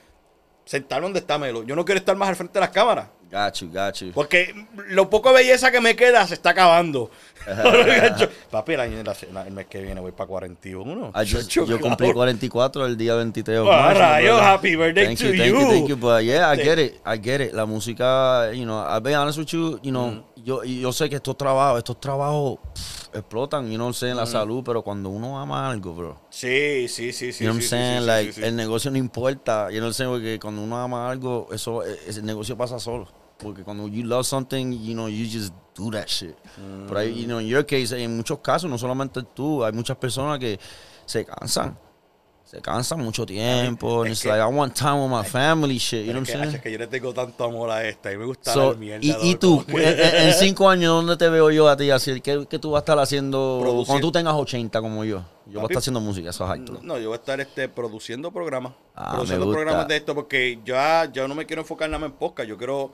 sentarme 0.66 1.04
donde 1.04 1.20
está 1.20 1.38
Melo. 1.38 1.64
Yo 1.64 1.76
no 1.76 1.86
quiero 1.86 2.00
estar 2.00 2.16
más 2.16 2.30
al 2.30 2.36
frente 2.36 2.54
de 2.54 2.60
las 2.62 2.70
cámaras. 2.70 3.08
Got 3.32 3.54
you, 3.62 3.70
got 3.72 3.94
you. 4.02 4.12
Porque 4.14 4.54
lo 4.90 5.10
poco 5.10 5.30
de 5.30 5.36
belleza 5.36 5.72
que 5.72 5.80
me 5.80 5.96
queda 5.96 6.28
se 6.28 6.34
está 6.34 6.50
acabando. 6.50 7.10
Papi, 8.52 8.74
el, 8.74 8.80
año, 8.82 9.04
la- 9.04 9.46
el 9.48 9.54
mes 9.54 9.66
que 9.68 9.82
viene 9.82 10.00
voy 10.02 10.12
para 10.12 10.28
41. 10.28 11.12
I 11.16 11.20
just- 11.26 11.48
Chacho, 11.50 11.66
yo 11.66 11.80
cumplí 11.80 12.08
cabrón. 12.08 12.14
44 12.14 12.86
el 12.86 12.98
día 12.98 13.16
23 13.16 13.64
de 13.64 13.70
Ah, 13.72 13.94
rayos, 13.94 14.36
brother. 14.36 14.44
happy 14.54 14.76
birthday 14.76 15.06
thank 15.08 15.18
to 15.20 15.26
you, 15.26 15.38
thank 15.38 15.50
you. 15.54 15.60
you, 15.62 15.68
thank 15.70 15.88
you. 15.90 15.96
But 15.98 16.24
yeah, 16.24 16.52
I 16.54 16.58
get 16.58 16.78
it, 16.78 17.02
I 17.06 17.18
get 17.18 17.42
it. 17.42 17.54
La 17.54 17.66
música, 17.66 18.52
you 18.54 18.64
know, 18.66 18.80
I'll 18.86 19.02
be 19.02 19.16
honest 19.16 19.38
with 19.40 19.48
you, 19.54 19.80
you 19.82 19.92
know, 19.92 20.12
Mm. 20.12 20.24
yo, 20.44 20.64
yo 20.64 20.92
sé 20.92 21.10
que 21.10 21.16
estos 21.16 21.38
trabajos, 21.38 21.78
estos 21.80 22.00
trabajos 22.00 22.60
pff, 22.76 23.16
explotan, 23.16 23.70
you 23.72 23.76
know, 23.78 23.92
sé, 23.94 24.10
en 24.10 24.18
la 24.18 24.24
Mm. 24.26 24.28
salud, 24.28 24.64
pero 24.64 24.84
cuando 24.84 25.10
uno 25.10 25.40
ama 25.40 25.70
algo, 25.70 25.94
bro. 25.94 26.22
Sí, 26.30 26.88
sí, 26.90 27.12
sí, 27.14 27.32
sí. 27.32 27.44
you 27.46 27.50
know 27.50 27.56
what 27.56 27.56
I'm 27.56 27.62
sí, 27.62 27.64
sí, 27.64 27.70
saying? 27.70 28.00
sí, 28.02 28.06
like, 28.08 28.34
sí, 28.34 28.42
sí. 28.42 28.48
el 28.48 28.56
negocio 28.56 28.92
no 28.92 28.98
importa, 28.98 29.70
you 29.72 29.78
know 29.78 29.88
what 29.88 29.88
I'm 29.88 29.94
saying? 29.94 30.12
Porque 30.12 30.40
cuando 30.40 30.62
uno 30.62 30.78
ama 30.78 31.10
algo, 31.10 31.48
eso, 31.52 31.84
e- 31.86 31.98
ese 32.08 32.22
negocio 32.22 32.56
pasa 32.58 32.78
solo. 32.78 33.08
Porque 33.42 33.64
cuando 33.64 33.88
you 33.88 34.04
love 34.04 34.26
something, 34.26 34.72
you 34.84 34.94
know, 34.94 35.08
you 35.08 35.26
just 35.26 35.54
do 35.76 35.90
that 35.92 36.08
shit. 36.08 36.36
Pero 36.88 37.00
ahí, 37.00 37.22
you 37.22 37.26
know, 37.26 37.40
in 37.40 37.48
your 37.48 37.66
case, 37.66 37.92
en 37.94 38.16
muchos 38.18 38.40
casos, 38.40 38.70
no 38.70 38.78
solamente 38.78 39.22
tú, 39.36 39.64
hay 39.64 39.72
muchas 39.74 39.98
personas 39.98 40.38
que 40.40 40.60
se 41.06 41.26
cansan. 41.26 41.78
Se 42.44 42.60
cansan 42.62 43.00
mucho 43.00 43.26
tiempo. 43.26 44.02
and 44.02 44.08
es 44.08 44.18
it's 44.18 44.24
que- 44.24 44.30
like, 44.30 44.42
I 44.42 44.54
want 44.54 44.76
time 44.76 45.02
with 45.02 45.10
my 45.10 45.24
family, 45.24 45.78
shit. 45.78 46.06
You 46.06 46.12
know 46.12 46.22
Es 46.22 46.28
what 46.32 46.36
I'm 46.36 46.44
es 46.44 46.50
saying? 46.50 46.62
que 46.64 46.70
yo 46.74 46.78
le 46.80 46.88
tengo 46.88 47.14
tanto 47.14 47.46
amor 47.46 47.70
a 47.72 47.88
esta 47.88 48.12
y 48.12 48.18
me 48.18 48.26
gusta 48.26 48.52
So, 48.54 48.74
la 48.74 48.78
mierda. 48.78 49.00
y, 49.24 49.36
tú, 49.36 49.64
en, 49.70 50.34
cinco 50.34 50.70
años, 50.70 50.94
¿dónde 50.94 51.16
te 51.16 51.30
veo 51.30 51.50
yo 51.50 51.70
a 51.70 51.78
ti? 51.78 51.90
Así, 51.92 52.20
¿qué, 52.20 52.46
qué 52.50 52.60
tú 52.60 52.72
vas 52.72 52.80
a 52.80 52.82
estar 52.82 53.00
haciendo 53.00 53.60
Producir. 53.62 53.88
cuando 53.88 54.08
tú 54.08 54.12
tengas 54.12 54.34
80 54.34 54.82
como 54.82 55.06
yo? 55.06 55.24
Yo 55.46 55.54
voy 55.54 55.62
a 55.62 55.64
estar 55.68 55.78
haciendo 55.78 56.02
música, 56.02 56.30
eso 56.32 56.44
es 56.44 56.52
alto. 56.52 56.78
No, 56.84 57.00
yo 57.00 57.08
voy 57.08 57.14
a 57.16 57.20
estar 57.22 57.40
este, 57.40 57.70
produciendo 57.70 58.32
programas. 58.32 58.74
Ah, 58.96 59.12
produciendo 59.14 59.46
me 59.46 59.52
gusta. 59.52 59.58
programas 59.64 59.88
de 59.88 59.96
esto 59.96 60.14
porque 60.14 60.60
ya, 60.66 61.10
ya 61.10 61.26
no 61.30 61.36
me 61.36 61.46
quiero 61.46 61.62
enfocar 61.62 61.90
nada 61.90 62.06
en 62.06 62.12
podcast. 62.12 62.50
Yo 62.50 62.58
quiero. 62.58 62.92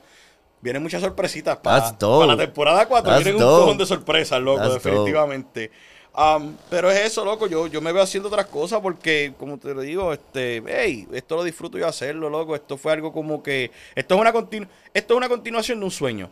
Vienen 0.60 0.82
muchas 0.82 1.00
sorpresitas 1.00 1.56
para, 1.58 1.82
para 2.24 2.26
la 2.36 2.36
temporada 2.36 2.86
4. 2.86 3.10
That's 3.12 3.24
Vienen 3.24 3.42
un 3.42 3.48
cojón 3.48 3.78
de 3.78 3.86
sorpresas, 3.86 4.40
loco, 4.40 4.60
That's 4.60 4.74
definitivamente. 4.82 5.70
Um, 6.16 6.56
pero 6.68 6.90
es 6.90 6.98
eso, 6.98 7.24
loco. 7.24 7.46
Yo, 7.46 7.68
yo 7.68 7.80
me 7.80 7.92
veo 7.92 8.02
haciendo 8.02 8.28
otras 8.28 8.46
cosas 8.46 8.80
porque, 8.80 9.34
como 9.38 9.56
te 9.58 9.72
lo 9.72 9.82
digo, 9.82 10.12
este, 10.12 10.62
hey, 10.66 11.06
esto 11.12 11.36
lo 11.36 11.44
disfruto 11.44 11.78
yo 11.78 11.86
hacerlo, 11.86 12.28
loco. 12.28 12.56
Esto 12.56 12.76
fue 12.76 12.92
algo 12.92 13.12
como 13.12 13.40
que. 13.40 13.70
Esto 13.94 14.16
es 14.16 14.20
una, 14.20 14.32
continu- 14.32 14.68
esto 14.92 15.14
es 15.14 15.16
una 15.16 15.28
continuación 15.28 15.78
de 15.78 15.84
un 15.84 15.90
sueño. 15.92 16.30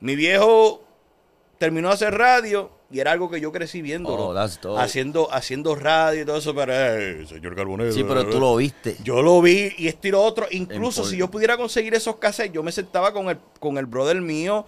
Mi 0.00 0.16
viejo 0.16 0.82
terminó 1.58 1.88
de 1.88 1.94
hacer 1.94 2.16
radio 2.16 2.70
y 2.90 2.98
era 2.98 3.12
algo 3.12 3.30
que 3.30 3.40
yo 3.40 3.52
crecí 3.52 3.82
viendo. 3.82 4.10
Oh, 4.10 4.78
haciendo, 4.78 5.32
haciendo 5.32 5.76
radio 5.76 6.22
y 6.22 6.24
todo 6.24 6.36
eso, 6.36 6.54
pero 6.54 6.72
eh, 6.74 7.24
señor 7.26 7.54
Carbonero. 7.54 7.92
Sí, 7.92 8.04
pero 8.04 8.28
tú 8.28 8.40
lo 8.40 8.56
viste. 8.56 8.96
Yo 9.04 9.22
lo 9.22 9.40
vi 9.40 9.72
y 9.78 9.86
esto 9.86 10.08
y 10.08 10.10
lo 10.10 10.22
otro. 10.22 10.46
Incluso 10.50 11.04
si 11.04 11.16
yo 11.16 11.30
pudiera 11.30 11.56
conseguir 11.56 11.94
esos 11.94 12.16
cassettes, 12.16 12.52
yo 12.52 12.62
me 12.62 12.72
sentaba 12.72 13.12
con 13.12 13.28
el, 13.28 13.38
con 13.60 13.78
el 13.78 13.86
brother 13.86 14.20
mío 14.20 14.66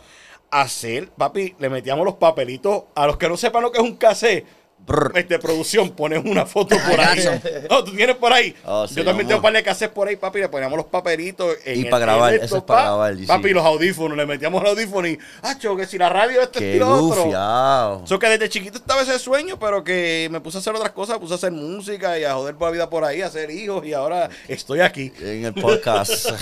a 0.51 0.61
hacer, 0.61 1.09
papi, 1.09 1.57
le 1.59 1.69
metíamos 1.69 2.05
los 2.05 2.15
papelitos. 2.15 2.85
A 2.95 3.07
los 3.07 3.17
que 3.17 3.29
no 3.29 3.37
sepan 3.37 3.63
lo 3.63 3.73
que 3.73 3.79
es 3.79 3.85
un 3.85 3.97
cassette, 3.97 4.47
Brr. 4.87 5.13
este, 5.15 5.39
producción, 5.39 5.91
pones 5.91 6.25
una 6.25 6.45
foto 6.47 6.77
por 6.89 7.01
ahí. 7.01 7.25
No, 7.71 7.85
tú 7.85 7.93
tienes 7.93 8.17
por 8.17 8.33
ahí. 8.33 8.55
Oh, 8.65 8.87
sí, 8.89 8.97
yo 8.97 9.05
también 9.05 9.27
vamos. 9.27 9.29
tengo 9.29 9.37
un 9.39 9.43
par 9.43 9.53
de 9.53 9.63
cassettes 9.63 9.95
por 9.95 10.09
ahí, 10.09 10.17
papi, 10.17 10.41
le 10.41 10.49
poníamos 10.49 10.77
los 10.77 10.87
papelitos. 10.87 11.57
en 11.65 11.79
Y 11.79 11.83
el- 11.85 11.89
pa' 11.91 11.99
grabar, 11.99 12.35
en 12.35 12.41
el 12.41 12.47
eso 12.47 12.57
es 12.57 12.61
top, 12.63 12.67
pa' 12.67 12.75
pa, 12.77 12.83
grabar, 12.83 13.17
sí. 13.17 13.27
Papi, 13.27 13.51
los 13.51 13.65
audífonos, 13.65 14.17
le 14.17 14.27
metíamos 14.27 14.63
los 14.63 14.73
audífonos 14.73 15.11
y, 15.11 15.19
acho, 15.43 15.77
que 15.77 15.87
si 15.87 15.99
la 15.99 16.09
radio 16.09 16.41
este 16.43 16.59
Qué 16.59 16.71
estilo 16.73 16.91
otro. 17.07 17.25
gufiado. 17.25 18.07
So 18.07 18.19
que 18.19 18.29
desde 18.29 18.49
chiquito 18.49 18.79
estaba 18.79 19.03
ese 19.03 19.19
sueño, 19.19 19.59
pero 19.59 19.85
que 19.85 20.29
me 20.31 20.41
puse 20.41 20.59
a 20.59 20.61
hacer 20.61 20.75
otras 20.75 20.93
cosas, 20.93 21.19
puse 21.19 21.33
a 21.35 21.37
hacer 21.37 21.53
música 21.53 22.19
y 22.19 22.25
a 22.25 22.35
joder 22.35 22.55
por 22.57 22.69
la 22.69 22.73
vida 22.73 22.91
por 22.91 23.05
ahí, 23.05 23.23
a 23.23 23.27
hacer 23.27 23.51
hijos 23.51 23.87
y 23.87 23.93
ahora 23.93 24.29
estoy 24.49 24.81
aquí. 24.81 25.13
En 25.21 25.45
el 25.45 25.55
podcast. 25.55 26.27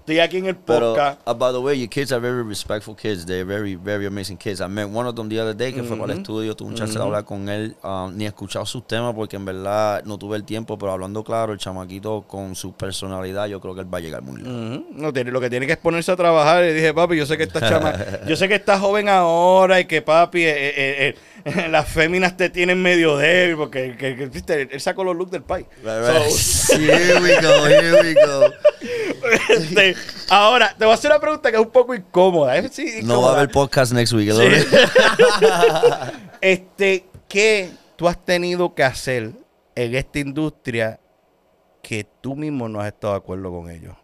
Estoy 0.00 0.18
aquí 0.18 0.38
en 0.38 0.46
el 0.46 0.56
Pero, 0.56 0.90
podcast. 0.94 1.20
uh, 1.28 1.34
by 1.34 1.52
the 1.52 1.58
way, 1.60 1.78
your 1.78 1.88
kids 1.88 2.12
are 2.12 2.20
very 2.20 2.42
respectful 2.42 2.94
kids. 2.96 3.24
They're 3.24 3.44
very, 3.44 3.76
very 3.76 4.06
amazing 4.06 4.36
kids. 4.36 4.60
I 4.60 4.66
met 4.66 4.88
one 4.88 5.06
of 5.08 5.14
them 5.14 5.28
the 5.28 5.40
other 5.40 5.54
day 5.56 5.72
que 5.72 5.82
fue 5.82 5.96
para 5.96 6.12
el 6.12 6.18
estudio. 6.18 6.54
Tuve 6.56 6.68
un 6.70 6.74
chance 6.74 6.94
de 6.94 7.00
hablar 7.02 7.21
con 7.24 7.48
él. 7.48 7.76
um, 7.82 8.16
ni 8.16 8.24
he 8.24 8.28
escuchado 8.28 8.64
sus 8.66 8.86
temas 8.86 9.14
porque 9.14 9.36
en 9.36 9.44
verdad 9.44 10.02
no 10.04 10.18
tuve 10.18 10.36
el 10.36 10.44
tiempo. 10.44 10.78
Pero 10.78 10.92
hablando 10.92 11.22
claro, 11.24 11.52
el 11.52 11.58
chamaquito 11.58 12.24
con 12.28 12.54
su 12.54 12.72
personalidad, 12.74 13.46
yo 13.46 13.60
creo 13.60 13.74
que 13.74 13.80
él 13.82 13.92
va 13.92 13.98
a 13.98 14.00
llegar 14.00 14.22
muy 14.22 14.40
lejos. 14.42 14.82
No, 14.92 15.12
tiene- 15.12 15.30
lo 15.30 15.40
que 15.40 15.50
tiene 15.50 15.66
que 15.66 15.72
es 15.72 15.78
ponerse 15.78 16.12
a 16.12 16.16
trabajar. 16.16 16.64
Y 16.64 16.72
dije, 16.72 16.92
papi, 16.94 17.16
yo 17.16 17.26
sé 17.26 17.36
que 17.36 17.44
esta 17.44 17.60
chama, 17.60 17.94
yo 18.26 18.36
sé 18.36 18.48
que 18.48 18.54
estás 18.56 18.80
joven 18.80 19.08
ahora 19.08 19.80
y 19.80 19.84
que 19.86 20.02
papi, 20.02 20.42
eh, 20.44 20.54
eh, 20.54 21.14
eh, 21.44 21.68
las 21.70 21.88
féminas 21.88 22.36
te 22.36 22.50
tienen 22.50 22.80
medio 22.80 23.16
débil 23.16 23.56
porque 23.56 23.96
que- 23.96 24.16
que, 24.16 24.26
viste, 24.26 24.68
él 24.70 24.80
sacó 24.80 25.04
los 25.04 25.16
looks 25.16 25.32
del 25.32 25.42
país. 25.42 25.66
Right, 25.82 26.06
right. 26.06 26.80
here 26.80 27.20
we 27.20 27.40
go, 27.40 27.66
here 27.66 28.02
we 28.02 28.14
go. 28.14 28.46
Este, 29.48 29.94
ahora, 30.30 30.74
te 30.76 30.84
voy 30.84 30.92
a 30.92 30.94
hacer 30.94 31.10
una 31.10 31.20
pregunta 31.20 31.50
que 31.50 31.56
es 31.56 31.62
un 31.62 31.70
poco 31.70 31.94
incómoda. 31.94 32.56
¿eh? 32.58 32.68
No 33.04 33.22
va 33.22 33.30
a 33.30 33.36
haber 33.36 33.50
podcast 33.50 33.92
next 33.92 34.12
week. 34.12 34.30
este, 36.40 37.04
¿qué 37.32 37.72
tú 37.96 38.06
has 38.06 38.22
tenido 38.22 38.74
que 38.74 38.84
hacer 38.84 39.32
en 39.74 39.94
esta 39.94 40.18
industria 40.18 41.00
que 41.82 42.04
tú 42.20 42.36
mismo 42.36 42.68
no 42.68 42.78
has 42.78 42.88
estado 42.88 43.14
de 43.14 43.18
acuerdo 43.18 43.50
con 43.50 43.70
ellos? 43.70 43.96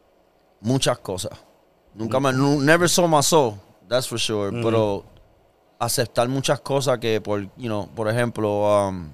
Muchas 0.62 0.99
cosas. 0.99 1.33
Nunca 1.95 2.18
me, 2.20 2.33
never 2.33 2.89
saw 2.89 3.07
my 3.07 3.22
soul, 3.22 3.55
that's 3.87 4.09
for 4.09 4.18
sure. 4.18 4.51
Pero 4.62 5.05
aceptar 5.79 6.26
muchas 6.29 6.61
cosas 6.61 6.99
que 6.99 7.20
por, 7.20 7.43
you 7.57 7.66
know, 7.66 7.89
por 7.95 8.09
ejemplo, 8.09 8.89
um, 8.89 9.11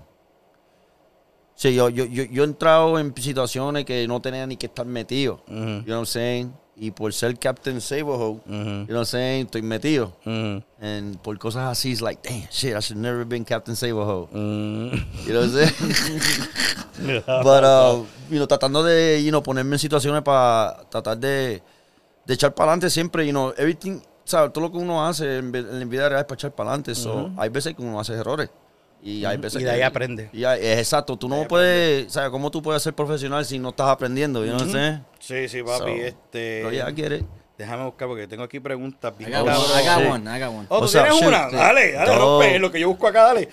sí, 1.57 1.75
yo, 1.75 1.89
yo, 1.89 2.05
yo, 2.05 2.23
yo 2.25 2.45
he 2.45 2.47
entrado 2.47 2.99
en 3.01 3.13
situaciones 3.17 3.85
que 3.85 4.07
no 4.07 4.21
tenía 4.21 4.47
ni 4.47 4.57
que 4.57 4.67
estar 4.67 4.87
metido. 4.87 5.43
You 5.49 5.55
know 5.55 5.83
what 5.87 5.89
I'm 5.89 6.07
saying? 6.07 6.53
Y 6.77 6.91
por 6.91 7.13
ser 7.13 7.39
Captain 7.39 7.81
Saberho, 7.81 8.41
you 8.47 8.53
know 8.53 8.87
what 8.89 8.97
I'm 8.97 9.05
saying? 9.05 9.47
Estoy 9.47 9.63
metido. 9.63 10.13
And 10.25 11.17
por 11.23 11.39
cosas 11.39 11.71
así, 11.71 11.93
it's 11.93 12.03
like, 12.03 12.21
damn, 12.23 12.49
shit, 12.51 12.77
I 12.77 12.81
should 12.81 12.99
never 12.99 13.21
have 13.21 13.29
been 13.29 13.45
Captain 13.45 13.77
Saberho. 13.77 14.29
You 14.33 15.33
know 15.33 15.41
what 15.41 15.51
I'm 15.51 15.53
saying? 15.53 17.23
But, 17.27 17.65
uh, 17.65 18.03
you 18.31 18.39
know, 18.39 18.47
tratando 18.47 18.83
de, 18.83 19.23
you 19.23 19.31
know, 19.31 19.43
ponerme 19.43 19.77
en 19.77 19.79
situaciones 19.79 20.23
para 20.23 20.85
tratar 20.91 21.19
de, 21.19 21.63
de 22.27 22.35
echar 22.35 22.55
para 22.55 22.73
adelante 22.73 22.91
siempre, 22.91 23.25
you 23.25 23.33
know, 23.33 23.53
everything, 23.57 24.01
¿sabes? 24.25 24.53
Todo 24.53 24.65
lo 24.65 24.73
que 24.73 24.79
uno 24.79 25.07
hace 25.07 25.39
en, 25.39 25.55
en 25.55 25.79
la 25.79 25.85
vida 25.85 26.09
real 26.09 26.21
es 26.21 26.27
para 26.27 26.37
echar 26.37 26.55
para 26.55 26.71
adelante. 26.71 26.95
So, 26.95 27.31
hay 27.37 27.51
veces 27.51 27.75
que 27.75 27.83
uno 27.83 28.01
hace 28.01 28.15
errores. 28.15 28.51
Y 29.07 29.23
hay 29.27 29.37
veces 29.37 29.61
Y 29.61 29.65
de 29.65 29.71
ahí 29.71 29.77
que- 29.81 29.85
aprende. 29.85 30.31
y 30.33 30.45
hay- 30.45 30.65
es 30.65 30.79
exacto. 30.79 31.15
Tú 31.19 31.29
no 31.29 31.47
puedes, 31.47 32.11
¿sabes? 32.11 32.31
¿Cómo 32.31 32.51
tú 32.51 32.63
puedes 32.63 32.83
ser 32.83 32.95
profesional 32.95 33.45
si 33.45 33.59
no 33.59 33.69
estás 33.69 33.89
aprendiendo? 33.89 34.41
What 34.41 34.49
I'm 34.49 34.71
saying? 34.73 35.05
Sí, 35.21 35.47
sí, 35.49 35.63
papi. 35.63 35.79
So, 35.79 35.87
este, 35.89 36.61
Pero 36.63 36.73
yeah, 36.73 36.89
I 36.91 36.95
get 36.95 37.13
it. 37.13 37.27
Déjame 37.59 37.85
buscar 37.85 38.09
porque 38.09 38.27
tengo 38.27 38.43
aquí 38.45 38.59
preguntas 38.61 39.13
I 39.15 39.25
bien 39.27 39.31
got 39.31 39.43
one. 39.43 39.51
cabronas. 39.53 39.77
I 39.83 39.85
got 39.87 39.99
Sí. 40.03 40.09
one. 40.11 40.37
I 40.37 40.41
got 40.41 40.49
one. 40.55 40.67
Oh, 40.71 40.79
¿tú 40.79 40.85
O 40.87 40.89
sea, 40.89 41.03
tienes 41.03 41.19
shit, 41.21 41.29
una? 41.29 41.51
sí. 41.51 41.57
Dale, 41.57 41.93
dale, 41.93 42.13
No. 42.15 42.19
rompe 42.19 42.59
lo 42.59 42.73
que 42.73 42.81
yo 42.81 42.89
busco 42.89 43.07
acá, 43.07 43.23
dale. 43.25 43.49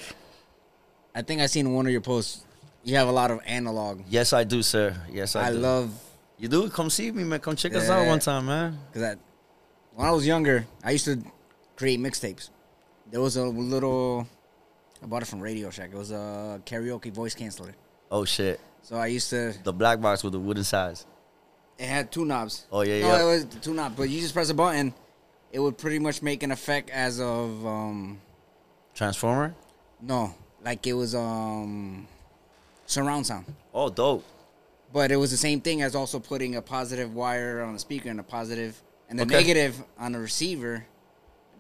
I 1.16 1.24
think 1.24 1.42
I 1.42 1.48
seen 1.50 1.68
one 1.68 1.86
of 1.88 1.92
your 1.92 2.02
posts. 2.02 2.46
You 2.84 2.98
have 2.98 3.10
a 3.10 3.12
lot 3.12 3.30
of 3.32 3.42
analog. 3.46 4.00
Yes, 4.10 4.32
I 4.34 4.46
do, 4.46 4.64
sir. 4.64 4.96
Yes, 5.14 5.36
I, 5.36 5.50
I 5.50 5.52
do. 5.52 5.60
love 5.60 5.90
You 6.40 6.48
do? 6.50 6.70
Come 6.72 6.90
see 6.90 7.12
me, 7.12 7.24
man. 7.24 7.40
Come 7.40 7.56
check 7.56 7.76
us 7.76 7.88
out 7.90 8.08
one 8.08 8.20
time, 8.20 8.46
man. 8.48 8.80
because 8.92 9.18
when 9.94 10.08
I 10.08 10.12
was 10.12 10.26
younger, 10.26 10.66
I 10.84 10.92
used 10.96 11.06
to 11.06 11.18
create 11.76 12.00
mixtapes. 12.00 12.50
There 13.12 13.22
was 13.22 13.36
a 13.38 13.44
little. 13.46 14.26
I 15.04 15.08
bought 15.08 15.22
it 15.24 15.26
from 15.28 15.40
Radio 15.42 15.70
Shack. 15.70 15.90
It 15.94 15.98
was 15.98 16.12
a 16.12 16.62
karaoke 16.66 17.12
voice 17.12 17.36
canceller. 17.36 17.74
Oh 18.12 18.26
shit. 18.26 18.60
So 18.84 18.96
I 18.98 19.08
used 19.08 19.30
to. 19.32 19.54
The 19.64 19.74
black 19.74 20.02
box 20.02 20.24
with 20.24 20.34
the 20.34 20.40
wooden 20.40 20.64
sides. 20.64 21.06
It 21.78 21.88
had 21.88 22.12
two 22.12 22.26
knobs. 22.26 22.66
Oh, 22.72 22.82
yeah, 22.82 23.02
no, 23.02 23.08
yeah. 23.08 23.22
it 23.22 23.26
was 23.26 23.46
two 23.62 23.74
knobs. 23.74 23.96
But 23.96 24.04
you 24.10 24.20
just 24.22 24.34
press 24.34 24.50
a 24.50 24.54
button, 24.54 24.94
it 25.52 25.60
would 25.60 25.78
pretty 25.78 25.98
much 26.00 26.22
make 26.22 26.44
an 26.44 26.52
effect 26.52 26.90
as 26.92 27.20
of 27.20 27.66
um 27.66 28.22
Transformer. 28.94 29.56
no, 30.02 30.34
like 30.64 30.86
it 30.86 30.94
was 30.94 31.16
um 31.16 32.08
surround 32.86 33.26
sound. 33.26 33.46
Oh, 33.74 33.90
dope. 33.90 34.24
But 34.94 35.12
it 35.12 35.16
was 35.16 35.32
the 35.32 35.38
same 35.38 35.62
thing 35.62 35.82
as 35.82 35.96
also 35.96 36.20
putting 36.20 36.56
a 36.56 36.62
positive 36.62 37.16
wire 37.16 37.62
on 37.62 37.74
the 37.74 37.80
speaker 37.80 38.10
and 38.10 38.20
a 38.20 38.24
positive 38.24 38.80
and 39.10 39.18
the 39.18 39.24
Okay. 39.24 39.36
negative 39.36 39.82
on 39.98 40.12
the 40.12 40.20
receiver, 40.20 40.86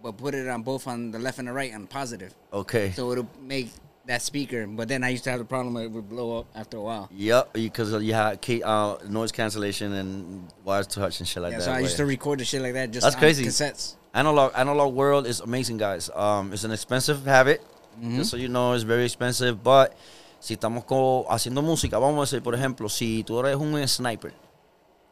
but 0.02 0.18
put 0.18 0.34
it 0.34 0.48
on 0.48 0.64
both 0.64 0.88
on 0.88 1.12
the 1.12 1.20
left 1.20 1.40
and 1.40 1.48
the 1.48 1.54
right 1.54 1.74
on 1.74 1.88
positive. 1.88 2.34
Okay. 2.52 2.92
So 2.92 3.12
it'll 3.12 3.30
make 3.42 3.70
that 4.06 4.22
speaker. 4.22 4.68
But 4.68 4.88
then 4.88 5.04
I 5.04 5.10
used 5.10 5.24
to 5.26 5.32
have 5.32 5.40
the 5.40 5.46
problem 5.46 5.78
it 5.78 5.92
would 5.92 6.10
blow 6.10 6.40
up 6.40 6.48
after 6.56 6.78
a 6.78 6.82
while. 6.82 7.10
Yep, 7.16 7.54
because 7.54 8.04
you 8.04 8.14
had 8.14 8.40
uh, 8.64 8.98
noise 9.08 9.32
cancellation 9.32 9.94
and 9.94 10.48
wires 10.64 10.88
touch 10.88 11.20
and 11.20 11.28
shit 11.28 11.42
like 11.42 11.52
yeah, 11.54 11.60
that. 11.60 11.66
so 11.66 11.72
I 11.72 11.80
used 11.80 11.98
to 11.98 12.06
record 12.06 12.40
the 12.40 12.46
shit 12.46 12.62
like 12.62 12.74
that 12.74 12.92
just 12.92 13.04
That's 13.04 13.16
on 13.16 13.22
crazy. 13.22 13.46
cassettes. 13.46 13.96
analog 14.14 14.52
analog 14.56 14.94
world 14.94 15.28
is 15.28 15.40
amazing, 15.40 15.78
guys. 15.78 16.10
Um, 16.14 16.54
it's 16.54 16.64
an 16.64 16.72
expensive 16.72 17.26
habit. 17.26 17.62
Mm-hmm. 17.98 18.18
Just 18.18 18.32
so 18.32 18.38
you 18.38 18.48
know, 18.48 18.74
it's 18.74 18.84
very 18.84 19.06
expensive. 19.06 19.64
But 19.64 19.96
si 20.40 20.56
estamos 20.56 20.86
co- 20.86 21.26
haciendo 21.30 21.62
música, 21.62 22.00
vamos 22.00 22.18
a 22.18 22.22
decir, 22.22 22.44
por 22.44 22.56
ejemplo, 22.56 22.90
si 22.90 23.24
tú 23.24 23.40
eres 23.40 23.56
un 23.56 23.88
sniper 23.88 24.34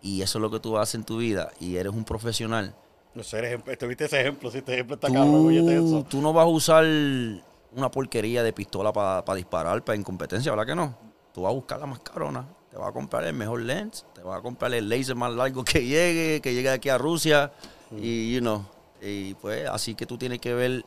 y 0.01 0.21
eso 0.21 0.37
es 0.37 0.41
lo 0.41 0.49
que 0.49 0.59
tú 0.59 0.77
haces 0.77 0.95
en 0.95 1.03
tu 1.03 1.17
vida 1.17 1.51
y 1.59 1.75
eres 1.75 1.93
un 1.93 2.05
profesional, 2.05 2.73
No 3.13 3.23
sé, 3.23 3.39
ejemplo, 3.39 3.75
¿tuviste 3.77 4.05
ese 4.05 4.21
ejemplo? 4.21 4.51
Si 4.51 4.59
este 4.59 4.73
ejemplo 4.73 4.95
está 4.95 5.11
cabrón, 5.11 5.47
óyete 5.47 5.77
tú, 5.79 5.97
eso. 5.97 6.05
tú 6.09 6.21
no 6.21 6.31
vas 6.31 6.45
a 6.45 6.47
usar 6.47 6.85
una 6.85 7.89
porquería 7.91 8.43
de 8.43 8.53
pistola 8.53 8.93
para 8.93 9.35
disparar, 9.35 9.83
para 9.83 9.95
incompetencia, 9.97 10.51
¿verdad 10.51 10.65
que 10.67 10.75
no? 10.75 10.95
Tú 11.33 11.41
vas 11.43 11.51
a 11.51 11.53
buscar 11.55 11.79
la 11.79 11.85
más 11.85 11.99
carona, 11.99 12.45
te 12.69 12.77
vas 12.77 12.89
a 12.89 12.91
comprar 12.91 13.23
el 13.25 13.33
mejor 13.33 13.61
lens, 13.61 14.05
te 14.13 14.21
vas 14.21 14.39
a 14.39 14.41
comprar 14.41 14.73
el 14.73 14.87
laser 14.87 15.15
más 15.15 15.33
largo 15.33 15.63
que 15.63 15.83
llegue, 15.85 16.39
que 16.41 16.53
llegue 16.53 16.69
aquí 16.69 16.89
a 16.89 16.97
Rusia, 16.97 17.51
y, 17.97 18.33
you 18.35 18.39
know, 18.41 18.63
y 19.01 19.33
pues 19.35 19.67
así 19.67 19.95
que 19.95 20.05
tú 20.05 20.17
tienes 20.17 20.39
que 20.39 20.53
ver 20.53 20.83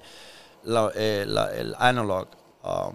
la- 0.63 0.93
eh, 0.95 1.25
la- 1.27 1.53
el 1.55 1.75
analog. 1.79 2.29
um, 2.65 2.95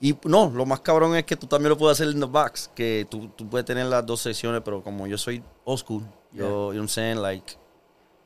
y 0.00 0.16
no, 0.24 0.50
lo 0.50 0.64
más 0.66 0.80
cabrón 0.80 1.16
es 1.16 1.24
que 1.24 1.36
tú 1.36 1.46
también 1.48 1.70
lo 1.70 1.76
puedes 1.78 2.00
hacer 2.00 2.12
en 2.12 2.20
the 2.20 2.26
box, 2.26 2.70
que 2.74 3.06
tú, 3.10 3.28
tú 3.28 3.48
puedes 3.48 3.64
tener 3.64 3.86
las 3.86 4.04
dos 4.06 4.20
secciones, 4.20 4.62
pero 4.64 4.82
como 4.82 5.06
yo 5.08 5.18
soy 5.18 5.42
old 5.64 5.78
school, 5.80 6.02
yo, 6.32 6.38
you 6.38 6.44
know 6.44 6.66
what 6.68 6.74
I'm 6.76 6.88
saying, 6.88 7.20
like, 7.20 7.54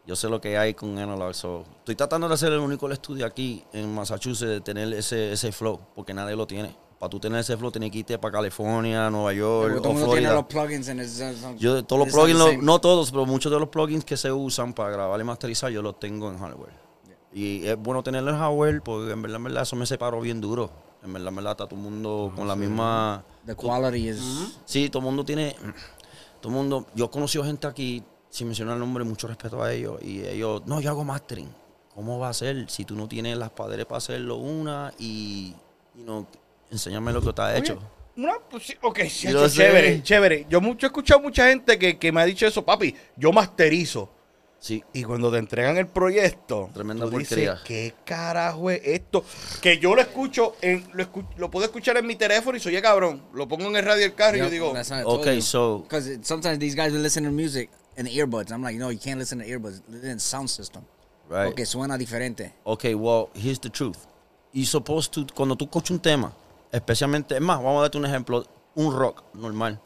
yo 0.06 0.16
sé 0.16 0.28
lo 0.28 0.40
que 0.40 0.56
hay 0.58 0.74
con 0.74 0.98
analog. 0.98 1.34
So, 1.34 1.64
estoy 1.78 1.94
tratando 1.94 2.28
de 2.28 2.34
hacer 2.34 2.52
el 2.52 2.58
único 2.58 2.90
estudio 2.90 3.26
aquí 3.26 3.64
en 3.72 3.94
Massachusetts 3.94 4.50
de 4.50 4.60
tener 4.60 4.92
ese, 4.94 5.32
ese 5.32 5.52
flow, 5.52 5.80
porque 5.94 6.12
nadie 6.14 6.36
lo 6.36 6.46
tiene. 6.46 6.76
Para 6.98 7.10
tú 7.10 7.18
tener 7.18 7.40
ese 7.40 7.56
flow, 7.56 7.72
tienes 7.72 7.90
que 7.90 7.98
irte 7.98 8.16
para 8.18 8.30
California, 8.32 9.10
Nueva 9.10 9.32
York 9.32 9.82
todo 9.82 10.08
o 10.08 10.12
tiene 10.12 10.32
los 10.32 10.44
plugins 10.44 10.86
en 10.86 11.00
el 11.00 11.58
Yo, 11.58 11.84
todos 11.84 12.06
los 12.06 12.14
plugins, 12.14 12.38
lo- 12.38 12.62
no 12.62 12.80
todos, 12.80 13.10
pero 13.10 13.26
muchos 13.26 13.50
de 13.50 13.58
los 13.58 13.68
plugins 13.68 14.04
que 14.04 14.16
se 14.16 14.30
usan 14.30 14.72
para 14.72 14.90
grabar 14.90 15.20
y 15.20 15.24
masterizar, 15.24 15.70
yo 15.72 15.82
los 15.82 15.98
tengo 15.98 16.30
en 16.30 16.38
hardware. 16.38 16.72
Y 17.32 17.66
es 17.66 17.76
bueno 17.76 18.02
tenerlo 18.02 18.30
en 18.30 18.38
hardware, 18.38 18.82
porque 18.82 19.12
en 19.12 19.22
verdad, 19.22 19.36
en 19.38 19.44
verdad, 19.44 19.62
eso 19.62 19.74
me 19.74 19.86
separó 19.86 20.20
bien 20.20 20.40
duro. 20.40 20.70
En 21.02 21.12
verdad, 21.12 21.28
en 21.30 21.34
verdad, 21.36 21.52
está 21.52 21.66
todo 21.66 21.76
el 21.76 21.82
mundo 21.82 22.32
con 22.36 22.46
la 22.46 22.54
misma... 22.54 23.24
The 23.46 23.56
quality 23.56 24.08
is 24.10 24.54
Sí, 24.64 24.88
todo 24.88 25.00
el 25.00 25.06
mundo 25.06 25.24
tiene. 25.24 25.56
Todo 26.40 26.50
el 26.50 26.58
mundo. 26.58 26.86
Yo 26.96 27.04
he 27.04 27.10
conocido 27.10 27.44
gente 27.44 27.68
aquí, 27.68 28.02
sin 28.32 28.46
mencionar 28.46 28.74
el 28.74 28.80
nombre, 28.80 29.04
mucho 29.04 29.26
respeto 29.28 29.62
a 29.62 29.72
ellos. 29.72 30.00
Y 30.02 30.24
ellos, 30.26 30.62
no, 30.64 30.80
yo 30.80 30.88
hago 30.90 31.04
mastering. 31.04 31.48
¿Cómo 31.94 32.18
va 32.18 32.30
a 32.30 32.32
ser 32.32 32.70
si 32.70 32.86
tú 32.86 32.96
no 32.96 33.06
tienes 33.06 33.36
las 33.36 33.50
padres 33.50 33.84
para 33.84 33.98
hacerlo 33.98 34.36
una 34.36 34.94
y, 34.98 35.54
y 35.94 36.02
no, 36.02 36.26
enséñame 36.70 37.12
lo 37.12 37.20
que 37.20 37.32
te 37.34 37.42
has 37.42 37.58
hecho? 37.58 37.78
Una, 38.16 38.32
pues, 38.50 38.62
sí, 38.66 38.74
ok, 38.80 39.00
sí, 39.10 39.26
Yo 39.28 39.32
lo 39.42 39.48
sé. 39.50 39.56
chévere, 39.58 40.02
chévere. 40.02 40.46
Yo 40.48 40.62
mucho 40.62 40.86
he 40.86 40.88
escuchado 40.88 41.20
mucha 41.20 41.48
gente 41.48 41.78
que, 41.78 41.98
que 41.98 42.10
me 42.10 42.22
ha 42.22 42.24
dicho 42.24 42.46
eso, 42.46 42.64
papi, 42.64 42.94
yo 43.16 43.30
masterizo. 43.32 44.10
Sí, 44.58 44.82
Y 44.92 45.02
cuando 45.02 45.30
te 45.32 45.38
entregan 45.38 45.76
el 45.76 45.88
proyecto, 45.88 46.70
Tremenda 46.72 47.04
tú 47.04 47.18
dices, 47.18 47.28
porquería. 47.50 47.60
¿qué 47.64 47.94
carajo 48.04 48.70
es 48.70 48.80
esto? 48.84 49.24
Que 49.60 49.78
yo 49.78 49.92
lo 49.94 50.00
escucho, 50.00 50.54
en, 50.62 50.86
lo, 50.94 51.02
escu- 51.04 51.26
lo 51.36 51.50
puedo 51.50 51.66
escuchar 51.66 51.96
en 51.96 52.06
mi 52.06 52.14
teléfono 52.14 52.56
y 52.56 52.60
soy 52.60 52.72
"Oye, 52.74 52.80
cabrón. 52.80 53.22
Lo 53.34 53.48
pongo 53.48 53.66
en 53.66 53.74
el 53.76 53.84
radio 53.84 54.02
del 54.02 54.14
carro 54.14 54.36
y 54.36 54.40
yo 54.40 54.48
digo, 54.48 54.72
Okay, 55.04 55.42
so- 55.42 55.80
because 55.82 56.18
sometimes 56.22 56.58
these 56.60 56.76
guys 56.76 56.92
will 56.92 57.02
listen 57.02 57.24
to 57.24 57.30
music 57.32 57.68
in 57.96 58.06
the 58.06 58.16
earbuds. 58.16 58.50
I'm 58.50 58.62
like, 58.62 58.78
no, 58.78 58.90
you 58.90 58.98
can't 58.98 59.18
listen 59.18 59.38
to 59.38 59.46
earbuds. 59.46 59.82
Listen 59.88 60.10
in 60.10 60.18
sound 60.18 60.48
system. 60.48 60.84
right. 61.28 61.46
Porque 61.46 61.66
suena 61.66 61.96
diferente. 61.98 62.54
Ok, 62.64 62.84
well, 62.94 63.30
here's 63.34 63.60
the 63.60 63.70
truth. 63.70 63.98
Y 64.52 64.66
supposed 64.66 65.12
to, 65.12 65.26
cuando 65.34 65.56
tú 65.56 65.64
escuchas 65.64 65.90
un 65.92 66.00
tema, 66.00 66.32
especialmente, 66.70 67.34
es 67.34 67.40
más, 67.40 67.58
vamos 67.58 67.78
a 67.78 67.82
darte 67.82 67.98
un 67.98 68.06
ejemplo, 68.06 68.44
un 68.74 68.94
rock 68.94 69.22
normal. 69.34 69.80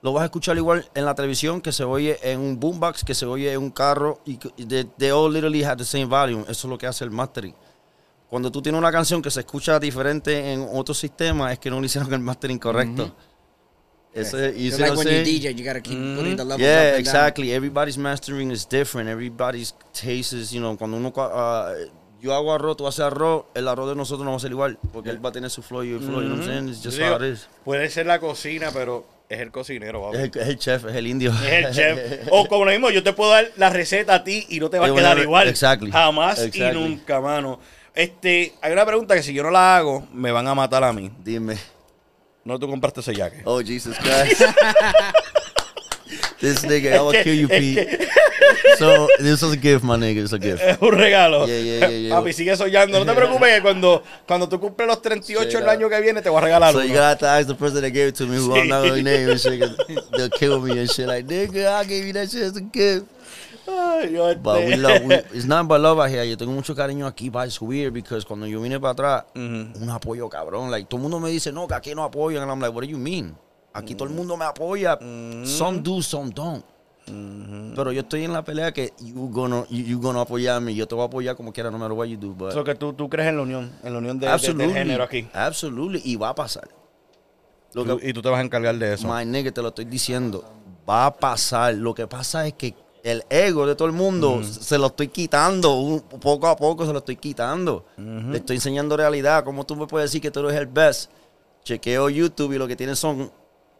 Lo 0.00 0.12
vas 0.12 0.22
a 0.22 0.24
escuchar 0.26 0.56
igual 0.56 0.88
en 0.94 1.04
la 1.04 1.14
televisión 1.14 1.60
que 1.60 1.72
se 1.72 1.84
oye 1.84 2.18
en 2.22 2.40
un 2.40 2.58
boombox, 2.58 3.04
que 3.04 3.14
se 3.14 3.26
oye 3.26 3.52
en 3.52 3.60
un 3.60 3.70
carro, 3.70 4.20
y 4.24 4.36
they 4.36 5.10
all 5.10 5.32
literally 5.32 5.64
have 5.64 5.76
the 5.76 5.84
same 5.84 6.06
volume. 6.06 6.42
Eso 6.42 6.66
es 6.68 6.70
lo 6.70 6.78
que 6.78 6.86
hace 6.86 7.04
el 7.04 7.10
mastering. 7.10 7.54
Cuando 8.30 8.52
tú 8.52 8.62
tienes 8.62 8.78
una 8.78 8.92
canción 8.92 9.20
que 9.20 9.30
se 9.30 9.40
escucha 9.40 9.80
diferente 9.80 10.52
en 10.52 10.68
otro 10.72 10.94
sistema, 10.94 11.52
es 11.52 11.58
que 11.58 11.68
no 11.68 11.80
le 11.80 11.86
hicieron 11.86 12.12
el 12.12 12.20
mastering 12.20 12.58
correcto. 12.58 13.12
Ese- 14.14 14.54
you 14.56 14.70
Just 14.70 14.76
see 14.78 14.82
like 14.82 14.90
what 14.96 14.98
when 14.98 15.08
I'm 15.08 15.14
you 15.20 15.24
saying? 15.24 15.40
DJ, 15.40 15.54
you 15.58 15.64
gotta 15.64 15.80
keep 15.80 15.98
putting 16.16 16.36
the 16.36 16.44
levels 16.44 16.54
up 16.54 16.60
Yeah, 16.60 16.90
down. 16.92 17.00
exactly. 17.00 17.52
Everybody's 17.52 17.98
mastering 17.98 18.50
is 18.50 18.66
different. 18.68 19.08
Everybody's 19.08 19.74
taste 19.92 20.32
is, 20.32 20.50
you 20.52 20.60
know, 20.60 20.76
cuando 20.76 20.96
uno, 20.96 21.12
ah, 21.16 21.72
yo 22.20 22.32
hago 22.34 22.52
arroz, 22.52 22.76
tú 22.76 22.86
haces 22.88 23.00
arroz, 23.04 23.44
el 23.54 23.68
arroz 23.68 23.88
de 23.90 23.94
nosotros 23.94 24.24
no 24.24 24.30
va 24.32 24.36
a 24.38 24.40
ser 24.40 24.50
igual, 24.50 24.78
porque 24.92 25.10
él 25.10 25.24
va 25.24 25.28
a 25.28 25.32
tener 25.32 25.50
su 25.50 25.62
flow 25.62 25.84
y 25.84 25.92
el 25.92 26.00
flow, 26.00 26.20
you 26.20 26.26
know 26.28 26.36
what 26.36 26.44
I'm 26.44 26.46
saying? 26.46 26.68
It's 26.68 26.82
just 26.82 26.98
how 26.98 27.18
digo, 27.18 27.24
it 27.24 27.34
is. 27.34 27.48
puede 27.64 27.88
ser 27.90 28.06
la 28.06 28.18
cocina, 28.18 28.70
pero 28.72 29.06
es 29.28 29.38
el 29.40 29.52
cocinero. 29.52 30.12
Es 30.12 30.20
el, 30.20 30.40
es 30.42 30.48
el 30.48 30.58
chef, 30.58 30.84
es 30.86 30.96
el 30.96 31.06
indio. 31.06 31.30
Es 31.46 31.66
el 31.66 31.72
chef. 31.74 32.28
O 32.30 32.48
como 32.48 32.64
lo 32.64 32.70
mismo, 32.72 32.90
yo 32.90 33.02
te 33.04 33.12
puedo 33.12 33.30
dar 33.30 33.48
la 33.56 33.68
receta 33.70 34.14
a 34.16 34.24
ti 34.24 34.46
y 34.48 34.58
no 34.58 34.68
te 34.70 34.78
va 34.80 34.86
a 34.86 34.94
quedar 34.94 35.18
igual. 35.18 35.46
exactly. 35.48 35.90
Jamás 35.92 36.44
y 36.52 36.60
nunca, 36.72 37.20
mano. 37.20 37.60
Este, 37.94 38.54
hay 38.62 38.72
una 38.72 38.84
pregunta 38.86 39.14
que 39.14 39.22
si 39.22 39.32
yo 39.34 39.42
no 39.42 39.50
la 39.50 39.76
hago, 39.76 40.08
me 40.12 40.32
van 40.32 40.46
a 40.48 40.54
matar 40.54 40.82
a 40.82 40.92
mí. 40.92 41.10
Dime. 41.22 41.56
No 42.48 42.58
tú 42.58 42.66
compraste 42.66 43.00
ese 43.00 43.14
jaque. 43.14 43.42
Oh, 43.44 43.60
Jesus 43.62 43.94
Christ. 43.98 44.42
this 46.40 46.64
nigga, 46.64 46.94
I 46.94 47.00
will 47.02 47.12
kill 47.22 47.34
you, 47.34 47.46
Pete. 47.46 48.08
So, 48.78 49.06
this 49.18 49.42
is 49.42 49.52
a 49.52 49.56
gift, 49.56 49.84
my 49.84 49.96
nigga. 49.96 50.22
It's 50.22 50.32
a 50.32 50.38
gift. 50.38 50.62
Es 50.62 50.78
un 50.80 50.92
regalo. 50.92 51.46
Yeah, 51.46 51.58
yeah, 51.58 51.88
yeah. 51.88 52.14
Papi, 52.16 52.32
sigue 52.32 52.56
soñando. 52.56 53.04
No 53.04 53.04
te 53.04 53.12
preocupes 53.14 53.54
que 53.56 53.60
cuando, 53.60 54.02
cuando 54.26 54.48
tú 54.48 54.58
cumples 54.58 54.88
los 54.88 55.02
38 55.02 55.58
el 55.58 55.68
año 55.68 55.90
que 55.90 56.00
viene 56.00 56.22
te 56.22 56.30
voy 56.30 56.38
a 56.38 56.44
regalar 56.44 56.72
So 56.72 56.78
uno. 56.78 56.86
you 56.88 56.94
gotta 56.94 57.08
have 57.10 57.18
to 57.18 57.26
ask 57.26 57.46
the 57.48 57.54
person 57.54 57.82
that 57.82 57.90
gave 57.92 58.08
it 58.08 58.14
to 58.16 58.24
me, 58.26 58.36
who 58.38 58.54
I'm 58.56 58.66
not 58.68 58.84
Sí. 58.84 58.88
gonna 58.88 59.02
name 59.02 59.28
and 59.30 59.38
shit. 59.38 59.76
They'll 60.16 60.30
kill 60.30 60.60
me 60.62 60.78
and 60.78 60.88
shit. 60.90 61.06
Like, 61.06 61.26
nigga, 61.26 61.66
I 61.74 61.84
gave 61.84 62.06
you 62.06 62.14
that 62.14 62.30
shit 62.30 62.42
as 62.44 62.56
a 62.56 62.62
gift. 62.62 63.04
Ay, 63.68 64.12
yo, 64.12 64.28
este- 64.30 64.40
But 64.42 64.56
we 64.64 64.76
love, 64.76 65.02
we, 65.04 65.14
it's 65.34 65.46
not 65.46 65.66
but 65.68 65.80
love 65.80 66.00
out 66.00 66.08
here. 66.10 66.24
Yo 66.28 66.36
tengo 66.36 66.52
mucho 66.52 66.74
cariño 66.74 67.06
aquí, 67.06 67.30
it's 67.44 67.60
weird 67.60 67.92
because 67.92 68.24
cuando 68.24 68.46
yo 68.46 68.60
vine 68.60 68.80
para 68.80 68.92
atrás, 68.92 69.24
un 69.34 69.90
apoyo 69.90 70.28
cabrón. 70.28 70.70
Like, 70.70 70.88
todo 70.88 70.98
el 70.98 71.02
mundo 71.02 71.20
me 71.20 71.30
dice, 71.30 71.52
no, 71.52 71.66
que 71.68 71.74
aquí 71.74 71.94
no 71.94 72.02
apoyan. 72.04 72.42
And 72.42 72.50
I'm 72.50 72.60
like, 72.60 72.74
what 72.74 72.82
do 72.84 72.88
you 72.88 72.98
mean? 72.98 73.36
Aquí 73.74 73.94
todo 73.94 74.08
el 74.08 74.14
mundo 74.14 74.36
me 74.36 74.44
apoya. 74.44 74.98
Some 75.44 75.80
do, 75.82 76.02
some 76.02 76.30
don't. 76.30 76.64
Pero 77.74 77.90
yo 77.92 78.00
estoy 78.02 78.24
en 78.24 78.32
la 78.34 78.44
pelea 78.44 78.70
que 78.72 78.92
you 79.00 79.30
gonna, 79.30 79.64
you, 79.70 79.82
you 79.84 80.00
gonna 80.00 80.20
apoyarme. 80.22 80.74
Yo 80.74 80.86
te 80.86 80.94
voy 80.94 81.04
a 81.04 81.06
apoyar 81.06 81.36
como 81.36 81.52
quiera, 81.52 81.70
no 81.70 81.78
matter 81.78 81.96
what 81.96 82.06
you 82.06 82.18
do. 82.18 82.34
But 82.34 82.50
Eso 82.50 82.64
que 82.64 82.74
tú, 82.74 82.92
tú 82.92 83.08
crees 83.08 83.28
en 83.30 83.36
la 83.36 83.42
unión, 83.42 83.72
en 83.82 83.92
la 83.92 83.98
unión 83.98 84.18
de, 84.18 84.26
de- 84.26 84.54
del 84.54 84.72
género 84.72 85.04
aquí. 85.04 85.26
absolutely. 85.32 86.02
Y 86.04 86.16
va 86.16 86.30
a 86.30 86.34
pasar. 86.34 86.68
Lo 87.74 87.84
que, 87.98 88.08
y 88.08 88.12
tú 88.12 88.20
te 88.22 88.28
vas 88.28 88.40
a 88.40 88.42
encargar 88.42 88.76
de 88.76 88.94
eso. 88.94 89.06
My 89.08 89.24
nigga, 89.24 89.50
te 89.52 89.62
lo 89.62 89.68
estoy 89.68 89.84
diciendo. 89.86 90.44
Va 90.88 91.06
a 91.06 91.14
pasar. 91.14 91.74
Lo 91.74 91.94
que 91.94 92.06
pasa 92.06 92.46
es 92.46 92.54
que 92.54 92.74
el 93.02 93.24
ego 93.30 93.66
de 93.66 93.74
todo 93.74 93.86
el 93.88 93.94
mundo 93.94 94.42
se 94.44 94.78
lo 94.78 94.86
estoy 94.88 95.08
quitando. 95.08 95.74
un- 95.74 96.00
poco 96.00 96.46
a 96.48 96.56
poco 96.56 96.86
se 96.86 96.92
lo 96.92 96.98
estoy 96.98 97.16
quitando. 97.16 97.86
Le 97.96 98.38
estoy 98.38 98.56
enseñando 98.56 98.96
realidad. 98.96 99.44
¿Cómo 99.44 99.64
tú 99.64 99.76
me 99.76 99.86
puedes 99.86 100.10
decir 100.10 100.20
que 100.22 100.30
tú 100.30 100.40
eres 100.40 100.58
el 100.60 100.66
best? 100.66 101.10
Chequeo 101.64 102.08
YouTube 102.08 102.52
y 102.54 102.58
lo 102.58 102.66
que 102.66 102.76
tienes 102.76 102.98
son 102.98 103.30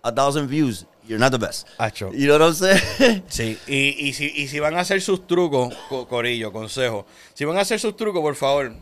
a 0.02 0.14
thousand 0.14 0.48
views. 0.48 0.86
You're 1.06 1.18
not 1.18 1.32
the 1.32 1.38
best. 1.38 1.66
Acho. 1.78 2.10
You 2.12 2.26
know 2.26 2.38
what 2.38 2.48
I'm 2.48 2.54
saying? 2.54 3.22
Sí, 3.28 3.58
y, 3.66 4.08
y, 4.08 4.12
si, 4.12 4.26
y 4.26 4.48
si 4.48 4.58
van 4.60 4.76
a 4.76 4.80
hacer 4.80 5.00
sus 5.00 5.26
trucos, 5.26 5.74
co- 5.88 6.06
Corillo, 6.06 6.52
consejo. 6.52 7.06
Si 7.34 7.44
van 7.46 7.56
a 7.56 7.62
hacer 7.62 7.80
sus 7.80 7.96
trucos, 7.96 8.20
por 8.20 8.34
favor, 8.34 8.72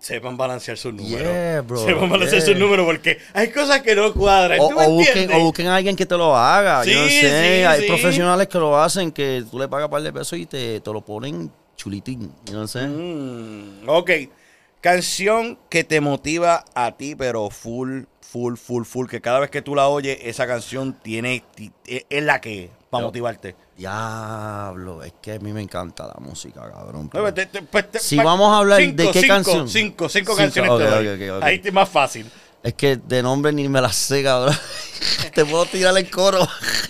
sepan 0.00 0.36
balancear 0.36 0.76
sus 0.76 0.92
números. 0.94 1.22
Yeah, 1.22 1.60
bro, 1.62 1.84
Sepan 1.84 2.08
balancear 2.10 2.42
yeah. 2.42 2.52
sus 2.52 2.56
números 2.58 2.86
porque 2.86 3.18
hay 3.32 3.50
cosas 3.50 3.82
que 3.82 3.94
no 3.96 4.12
cuadran. 4.12 4.60
o, 4.60 4.68
¿Tú 4.68 4.76
me 4.76 4.86
o 4.86 4.90
busquen, 4.90 5.12
entiendes? 5.18 5.36
o 5.38 5.44
busquen 5.44 5.66
a 5.68 5.76
alguien 5.76 5.96
que 5.96 6.06
te 6.06 6.16
lo 6.16 6.36
haga. 6.36 6.84
Sí, 6.84 6.92
yo 6.92 7.00
no 7.00 7.06
sé. 7.06 7.20
sí, 7.20 7.64
Hay 7.64 7.80
sí. 7.82 7.86
profesionales 7.86 8.48
que 8.48 8.58
lo 8.58 8.76
hacen 8.80 9.10
que 9.12 9.44
tú 9.50 9.58
le 9.58 9.68
pagas 9.68 9.86
un 9.86 9.90
par 9.90 10.02
de 10.02 10.12
pesos 10.12 10.38
y 10.38 10.46
te, 10.46 10.80
te 10.80 10.92
lo 10.92 11.00
ponen 11.00 11.50
chulitín. 11.76 12.32
What 12.48 12.54
I'm 12.56 12.68
saying? 12.68 13.84
Mm, 13.84 13.88
ok. 13.88 14.10
Canción 14.80 15.58
que 15.68 15.82
te 15.84 16.00
motiva 16.00 16.64
a 16.74 16.96
ti, 16.96 17.16
pero 17.16 17.50
full, 17.50 18.02
full, 18.20 18.54
full, 18.56 18.84
full. 18.84 19.08
Que 19.08 19.20
cada 19.20 19.40
vez 19.40 19.50
que 19.50 19.62
tú 19.62 19.74
la 19.74 19.88
oyes, 19.88 20.18
esa 20.22 20.46
canción 20.46 20.92
tiene. 21.02 21.42
ti- 21.54 21.72
Es 21.84 22.22
la 22.22 22.40
que 22.40 22.70
para 22.90 23.04
motivarte. 23.04 23.54
Diablo, 23.76 25.02
es 25.02 25.12
que 25.20 25.32
a 25.34 25.38
mí 25.38 25.52
me 25.52 25.60
encanta 25.60 26.06
la 26.06 26.14
música, 26.20 26.60
cabrón. 26.70 27.10
No, 27.12 27.20
pues 27.20 27.34
te- 27.34 27.46
te- 27.46 27.82
te- 27.82 27.98
Si 27.98 28.16
vamos 28.16 28.52
a 28.52 28.58
hablar 28.58 28.80
de 28.80 29.10
qué 29.10 29.20
cinco, 29.20 29.34
canción. 29.34 29.68
Cinco, 29.68 30.08
cinco 30.08 30.32
Cinco, 30.32 30.36
canciones 30.36 30.70
ok, 30.70 30.78
te. 31.40 31.44
Ahí 31.46 31.60
es 31.64 31.72
más 31.72 31.88
fácil. 31.88 32.30
Es 32.62 32.74
que 32.74 32.96
de 32.96 33.22
nombre 33.22 33.52
ni 33.52 33.68
me 33.68 33.80
la 33.80 33.92
sé, 33.92 34.22
cabrón. 34.24 34.56
Te 35.34 35.44
puedo 35.44 35.66
tirar 35.66 35.96
el 35.96 36.10
coro. 36.10 36.48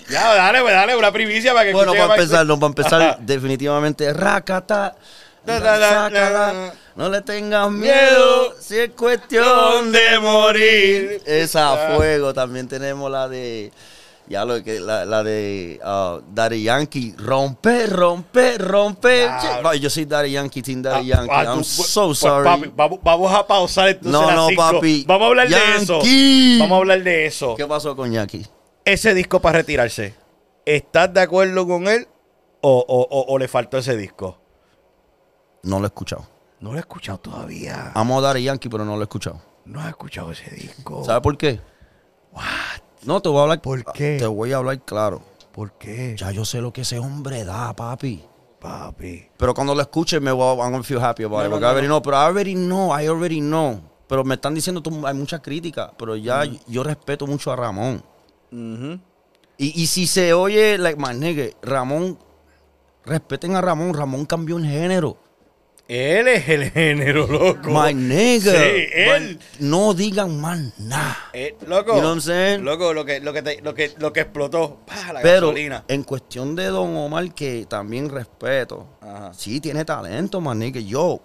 Ya, 0.08 0.34
dale, 0.34 0.60
pues 0.62 0.72
dale, 0.72 0.96
una 0.96 1.10
primicia 1.12 1.52
para 1.52 1.64
que 1.66 1.72
Bueno, 1.72 1.92
para 1.92 2.14
empezar, 2.14 2.46
no, 2.46 2.58
para 2.58 2.68
empezar, 2.68 3.18
definitivamente, 3.20 4.12
racata. 4.12 4.96
Da, 5.44 5.60
da, 5.60 6.08
da. 6.10 6.72
No 6.94 7.08
le 7.10 7.20
tengas 7.22 7.70
miedo, 7.70 8.54
si 8.58 8.78
es 8.78 8.90
cuestión 8.90 9.92
de 9.92 10.18
morir. 10.20 11.22
Esa 11.26 11.72
Ah. 11.72 11.92
a 11.92 11.96
fuego. 11.96 12.32
También 12.32 12.68
tenemos 12.68 13.10
la 13.10 13.28
de. 13.28 13.70
Ya 14.28 14.44
lo 14.44 14.62
que. 14.62 14.80
La, 14.80 15.04
la 15.04 15.22
de 15.22 15.80
uh, 15.84 16.20
Daddy 16.34 16.62
Yankee. 16.64 17.14
Rompe, 17.16 17.86
rompe, 17.86 18.58
rompe. 18.58 19.26
Va, 19.26 19.74
Yo 19.76 19.88
soy 19.88 20.04
Daddy 20.04 20.32
Yankee, 20.32 20.62
Team 20.62 20.82
Daddy 20.82 21.12
Ah, 21.12 21.16
Yankee. 21.16 21.32
ah, 21.32 21.44
I'm 21.54 21.62
so 21.64 22.06
pues, 22.06 22.18
sorry. 22.18 22.44
papi, 22.74 23.00
vamos, 23.02 23.32
a 23.32 23.46
pausar 23.46 23.88
entonces 23.90 24.12
no, 24.12 24.30
no, 24.32 24.48
cinco. 24.48 24.62
papi. 24.62 25.04
Vamos 25.06 25.26
a 25.26 25.28
hablar 25.28 25.48
de 25.48 25.76
eso. 25.76 25.98
Vamos 26.60 26.72
a 26.76 26.78
hablar 26.78 27.02
de 27.02 27.26
eso. 27.26 27.54
¿Qué 27.56 27.66
pasó 27.66 27.94
con 27.94 28.10
Yankee? 28.10 28.44
Ese 28.84 29.14
disco 29.14 29.40
para 29.40 29.58
retirarse. 29.58 30.14
¿Estás 30.64 31.12
de 31.14 31.20
acuerdo 31.20 31.66
con 31.66 31.86
él 31.86 32.08
o, 32.60 32.84
o- 32.88 33.02
o- 33.08 33.32
o 33.32 33.38
le 33.38 33.46
faltó 33.46 33.78
ese 33.78 33.96
disco? 33.96 34.38
No 35.62 35.78
lo 35.78 35.84
he 35.84 35.88
escuchado. 35.88 36.26
No 36.58 36.70
lo 36.72 36.78
he 36.78 36.80
escuchado 36.80 37.18
todavía. 37.18 37.92
Amo 37.94 38.18
a 38.18 38.22
Daddy 38.22 38.42
Yankee, 38.44 38.68
pero 38.68 38.84
no 38.84 38.94
lo 38.96 39.02
he 39.02 39.04
escuchado. 39.04 39.40
No 39.64 39.84
he 39.84 39.88
escuchado 39.88 40.32
ese 40.32 40.50
disco. 40.50 41.04
¿Sabes 41.04 41.22
por 41.22 41.36
qué? 41.38 41.60
No, 43.06 43.22
te 43.22 43.28
voy 43.28 43.38
a 43.38 43.42
hablar. 43.42 43.62
¿Por 43.62 43.84
qué? 43.92 44.16
Te 44.18 44.26
voy 44.26 44.52
a 44.52 44.56
hablar 44.58 44.80
claro. 44.84 45.22
¿Por 45.52 45.72
qué? 45.72 46.14
Ya 46.18 46.30
yo 46.32 46.44
sé 46.44 46.60
lo 46.60 46.72
que 46.72 46.82
ese 46.82 46.98
hombre 46.98 47.44
da, 47.44 47.74
papi. 47.74 48.22
Papi. 48.60 49.28
Pero 49.36 49.54
cuando 49.54 49.74
lo 49.74 49.80
escuche 49.80 50.18
me 50.20 50.32
voy 50.32 50.44
a 50.44 50.62
I'm 50.64 50.72
gonna 50.72 50.82
feel 50.82 51.00
happy 51.00 51.22
about 51.24 51.40
No, 51.40 51.46
it. 51.46 51.50
Porque 51.50 51.62
no, 51.64 51.66
I 51.66 51.70
already 51.70 51.86
no. 51.88 51.94
know. 51.94 52.02
Pero 52.02 52.16
I 52.16 52.20
already 52.26 52.54
know. 52.54 53.00
I 53.00 53.06
already 53.08 53.40
know. 53.40 53.80
Pero 54.08 54.24
me 54.24 54.34
están 54.34 54.54
diciendo, 54.54 54.82
hay 55.06 55.14
mucha 55.14 55.40
crítica. 55.40 55.92
Pero 55.96 56.16
ya 56.16 56.44
yo 56.66 56.82
respeto 56.82 57.26
mucho 57.26 57.50
a 57.52 57.56
Ramón. 57.56 58.02
Y, 59.58 59.82
y 59.82 59.86
si 59.86 60.06
se 60.06 60.32
oye, 60.34 60.76
like, 60.78 61.00
my 61.00 61.14
nigga, 61.14 61.46
Ramón, 61.62 62.18
respeten 63.04 63.56
a 63.56 63.60
Ramón. 63.60 63.94
Ramón 63.94 64.26
cambió 64.26 64.58
el 64.58 64.66
género. 64.66 65.16
Él 65.88 66.26
es 66.26 66.48
el 66.48 66.70
género, 66.72 67.26
loco. 67.28 67.70
My 67.70 67.94
nigga. 67.94 68.50
Sí, 68.52 68.86
él. 68.92 69.38
No 69.60 69.94
digan 69.94 70.40
más 70.40 70.58
nada. 70.80 71.16
Eh, 71.32 71.56
loco. 71.66 71.92
You 71.94 72.00
know 72.00 72.08
what 72.08 72.14
I'm 72.16 72.20
saying? 72.20 72.64
Loco, 72.64 72.92
lo 72.92 73.04
que, 73.04 73.20
lo 73.20 73.32
que, 73.32 73.42
te- 73.42 73.60
lo 73.62 73.72
que, 73.72 73.92
lo 73.98 74.12
que 74.12 74.20
explotó. 74.22 74.80
Pa, 74.84 75.12
la 75.12 75.20
Pero 75.22 75.48
gasolina. 75.48 75.84
en 75.86 76.02
cuestión 76.02 76.56
de 76.56 76.66
Don 76.66 76.96
Omar, 76.96 77.32
que 77.34 77.66
también 77.66 78.08
respeto, 78.08 78.88
Ajá. 79.00 79.32
sí 79.32 79.60
tiene 79.60 79.84
talento, 79.84 80.40
man, 80.40 80.58
nigga. 80.58 80.80
Yo, 80.80 81.20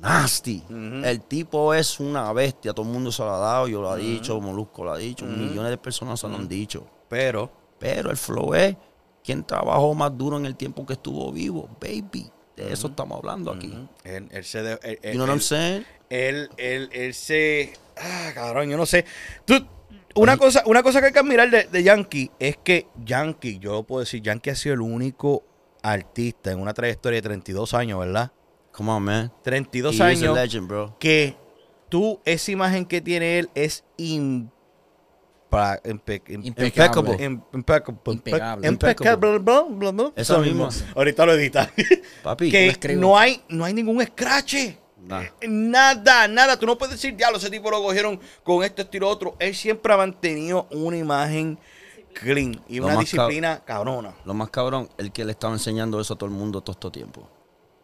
nasty. 0.00 0.62
El 0.70 1.20
tipo 1.22 1.74
es 1.74 1.98
una 1.98 2.32
bestia, 2.32 2.72
todo 2.72 2.86
el 2.86 2.92
mundo 2.92 3.10
se 3.10 3.22
lo 3.24 3.34
ha 3.34 3.38
dado, 3.38 3.66
yo 3.66 3.82
lo 3.82 3.96
he 3.96 4.00
dicho, 4.00 4.40
Molusco 4.40 4.84
lo 4.84 4.92
ha 4.92 4.98
dicho, 4.98 5.24
millones 5.24 5.70
de 5.70 5.78
personas 5.78 6.20
se 6.20 6.28
lo 6.28 6.36
han 6.36 6.46
dicho. 6.46 6.86
Pero, 7.08 7.50
Pero 7.80 8.10
el 8.12 8.16
flow 8.16 8.54
es 8.54 8.76
quien 9.24 9.42
trabajó 9.44 9.92
más 9.94 10.16
duro 10.16 10.36
en 10.36 10.46
el 10.46 10.54
tiempo 10.56 10.86
que 10.86 10.92
estuvo 10.92 11.32
vivo, 11.32 11.68
baby. 11.80 12.30
De 12.66 12.72
eso 12.72 12.88
estamos 12.88 13.18
hablando 13.18 13.52
aquí. 13.52 13.72
él, 14.04 14.28
él 14.30 14.44
se. 14.44 14.62
de- 14.62 14.78
él, 14.82 14.98
You 15.02 15.12
know 15.12 15.22
what 15.26 15.28
I'm 15.28 15.36
él- 15.36 15.42
saying? 15.42 15.86
él, 16.10 16.50
él, 16.56 16.88
él 16.92 17.14
se. 17.14 17.72
Ah, 17.96 18.30
cabrón, 18.34 18.68
yo 18.70 18.76
no 18.76 18.86
sé. 18.86 19.04
Tú, 19.44 19.54
una, 20.14 20.36
cosa, 20.36 20.62
una 20.66 20.82
cosa 20.82 21.00
que 21.00 21.06
hay 21.06 21.12
que 21.12 21.18
admirar 21.18 21.50
de, 21.50 21.64
de 21.64 21.82
Yankee 21.82 22.30
es 22.38 22.56
que 22.56 22.86
Yankee, 23.04 23.58
yo 23.58 23.72
lo 23.72 23.82
puedo 23.84 24.00
decir, 24.00 24.22
Yankee 24.22 24.50
ha 24.50 24.54
sido 24.56 24.74
el 24.74 24.80
único 24.80 25.44
artista 25.82 26.50
en 26.52 26.60
una 26.60 26.74
trayectoria 26.74 27.18
de 27.18 27.22
32 27.22 27.74
años, 27.74 27.98
¿verdad? 28.00 28.32
Come 28.72 28.90
on, 28.92 29.02
man. 29.02 29.32
32 29.42 29.98
He 29.98 30.02
años 30.02 30.34
legend, 30.36 30.68
bro. 30.68 30.96
que 30.98 31.36
tú, 31.88 32.20
esa 32.24 32.50
imagen 32.52 32.84
que 32.86 33.00
tiene 33.00 33.38
él 33.38 33.50
es 33.54 33.84
impra- 35.50 35.80
impe- 35.84 36.22
im- 36.28 36.44
Impeccable. 36.44 37.16
im- 37.24 37.42
impeccable. 37.52 37.98
Impecable. 38.14 38.68
Impecable. 38.68 40.12
Eso 40.16 40.38
mismo. 40.40 40.68
Ahorita 40.94 41.26
lo 41.26 41.32
edita. 41.34 41.70
Papi, 42.22 42.50
que 42.50 42.96
no 42.96 43.16
hay, 43.18 43.42
no 43.48 43.64
hay 43.64 43.74
ningún 43.74 44.04
scratch. 44.04 44.54
Nah. 45.00 45.22
Nada, 45.48 46.28
nada. 46.28 46.58
Tú 46.58 46.66
no 46.66 46.76
puedes 46.76 46.96
decir, 46.96 47.16
diablo, 47.16 47.38
ese 47.38 47.48
tipo 47.50 47.70
lo 47.70 47.82
cogieron 47.82 48.20
con 48.42 48.62
esto, 48.62 48.82
esto 48.82 48.96
y 48.96 49.00
lo 49.00 49.08
otro. 49.08 49.36
Él 49.38 49.54
siempre 49.54 49.92
ha 49.92 49.96
mantenido 49.96 50.66
una 50.70 50.96
imagen 50.98 51.58
clean 52.12 52.60
y 52.68 52.78
Lo 52.80 52.86
una 52.86 52.96
disciplina 52.98 53.62
cabrona. 53.64 54.14
Lo 54.24 54.34
más 54.34 54.50
cabrón, 54.50 54.88
el 54.98 55.12
que 55.12 55.24
le 55.24 55.32
estaba 55.32 55.54
enseñando 55.54 56.00
eso 56.00 56.14
a 56.14 56.18
todo 56.18 56.28
el 56.28 56.34
mundo 56.34 56.60
todo 56.60 56.72
este 56.72 56.90
tiempo. 56.90 57.26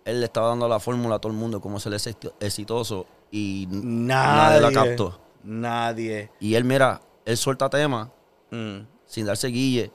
Él 0.04 0.20
le 0.20 0.26
estaba 0.26 0.48
dando 0.48 0.68
la 0.68 0.80
fórmula 0.80 1.14
a 1.14 1.18
todo 1.18 1.32
el 1.32 1.38
mundo 1.38 1.60
cómo 1.62 1.80
ser 1.80 1.92
exi- 1.94 2.32
exitoso 2.40 3.06
y 3.30 3.66
Nadie. 3.70 4.60
nadie 4.60 4.60
la 4.60 4.72
captó. 4.72 5.18
Nadie. 5.44 6.30
Y 6.40 6.54
él, 6.56 6.64
mira, 6.64 7.00
él 7.24 7.36
suelta 7.36 7.68
tema 7.70 8.10
Mm. 8.50 8.80
sin 9.06 9.26
darse 9.26 9.48
guille, 9.48 9.90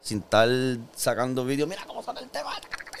sin 0.00 0.18
estar 0.18 0.48
sacando 0.94 1.44
vídeos. 1.44 1.68
Mira 1.68 1.84
cómo 1.86 2.02
sale 2.02 2.20
el 2.20 2.30
tema. 2.30 2.52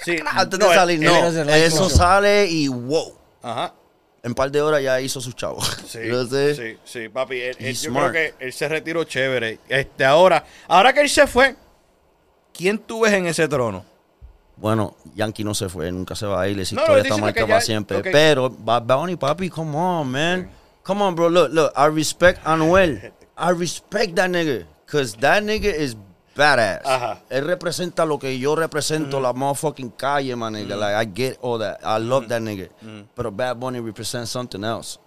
Sí, 0.04 0.16
Antes 0.26 0.58
no, 0.58 0.68
de 0.68 0.74
salir, 0.74 1.02
él 1.04 1.10
no. 1.46 1.54
Eso 1.54 1.88
sale 1.90 2.46
y 2.46 2.68
wow. 2.68 3.14
Ajá. 3.42 3.74
En 4.22 4.32
un 4.32 4.34
par 4.34 4.50
de 4.50 4.60
horas 4.60 4.82
ya 4.82 5.00
hizo 5.00 5.20
sus 5.20 5.34
chavos. 5.36 5.64
Sí, 5.86 5.98
sí, 6.56 6.78
sí, 6.84 7.08
papi. 7.08 7.36
él- 7.40 7.56
él- 7.60 7.66
He's 7.66 7.82
yo 7.82 7.92
creo 7.92 8.10
que 8.12 8.34
él 8.40 8.52
se 8.52 8.68
retiró 8.68 9.04
chévere. 9.04 9.60
Este, 9.68 10.04
ahora, 10.04 10.44
ahora 10.66 10.92
que 10.92 11.00
él 11.02 11.08
se 11.08 11.26
fue, 11.26 11.54
¿quién 12.52 12.78
tú 12.78 13.00
ves 13.02 13.12
en 13.12 13.26
ese 13.26 13.46
trono? 13.46 13.84
Bueno, 14.56 14.96
Yankee 15.14 15.44
no 15.44 15.54
se 15.54 15.68
fue, 15.68 15.92
nunca 15.92 16.16
se 16.16 16.26
va 16.26 16.40
a 16.42 16.48
ir. 16.48 16.58
Esa 16.58 16.74
No, 16.74 16.80
historia 16.82 17.02
está 17.04 17.16
ya- 17.42 17.46
para 17.46 17.60
siempre. 17.60 18.00
Pero, 18.02 18.50
Bad 18.50 18.82
Bunny, 18.82 19.14
papi, 19.16 19.48
come 19.50 19.76
on, 19.76 20.08
man. 20.10 20.50
Come 20.82 21.02
on, 21.02 21.14
bro. 21.14 21.28
Look, 21.28 21.50
look. 21.52 21.72
I 21.76 21.86
respect 21.94 22.40
Anuel. 22.44 23.12
I 23.38 23.50
respect 23.50 24.16
that 24.16 24.30
nigga. 24.30 24.66
Because 24.84 25.14
that 25.16 25.42
nigga 25.42 25.72
is 25.72 25.96
badass. 26.34 26.82
Ajá. 26.84 27.20
Él 27.30 27.46
representa 27.46 28.04
lo 28.04 28.18
que 28.18 28.38
yo 28.38 28.56
represento, 28.56 29.18
mm. 29.18 29.22
la 29.22 29.32
motherfucking 29.32 29.92
calle, 29.96 30.34
my 30.34 30.48
nigga. 30.50 30.74
Mm. 30.74 30.80
Like, 30.80 30.94
I 30.94 31.04
get 31.04 31.38
all 31.42 31.58
that. 31.58 31.80
I 31.84 31.98
love 31.98 32.24
mm. 32.24 32.28
that 32.28 32.42
nigga. 32.42 32.68
Pero 33.14 33.30
Bad 33.30 33.60
Bunny 33.60 33.80
represents 33.80 34.30
something 34.30 34.64
else. 34.64 34.98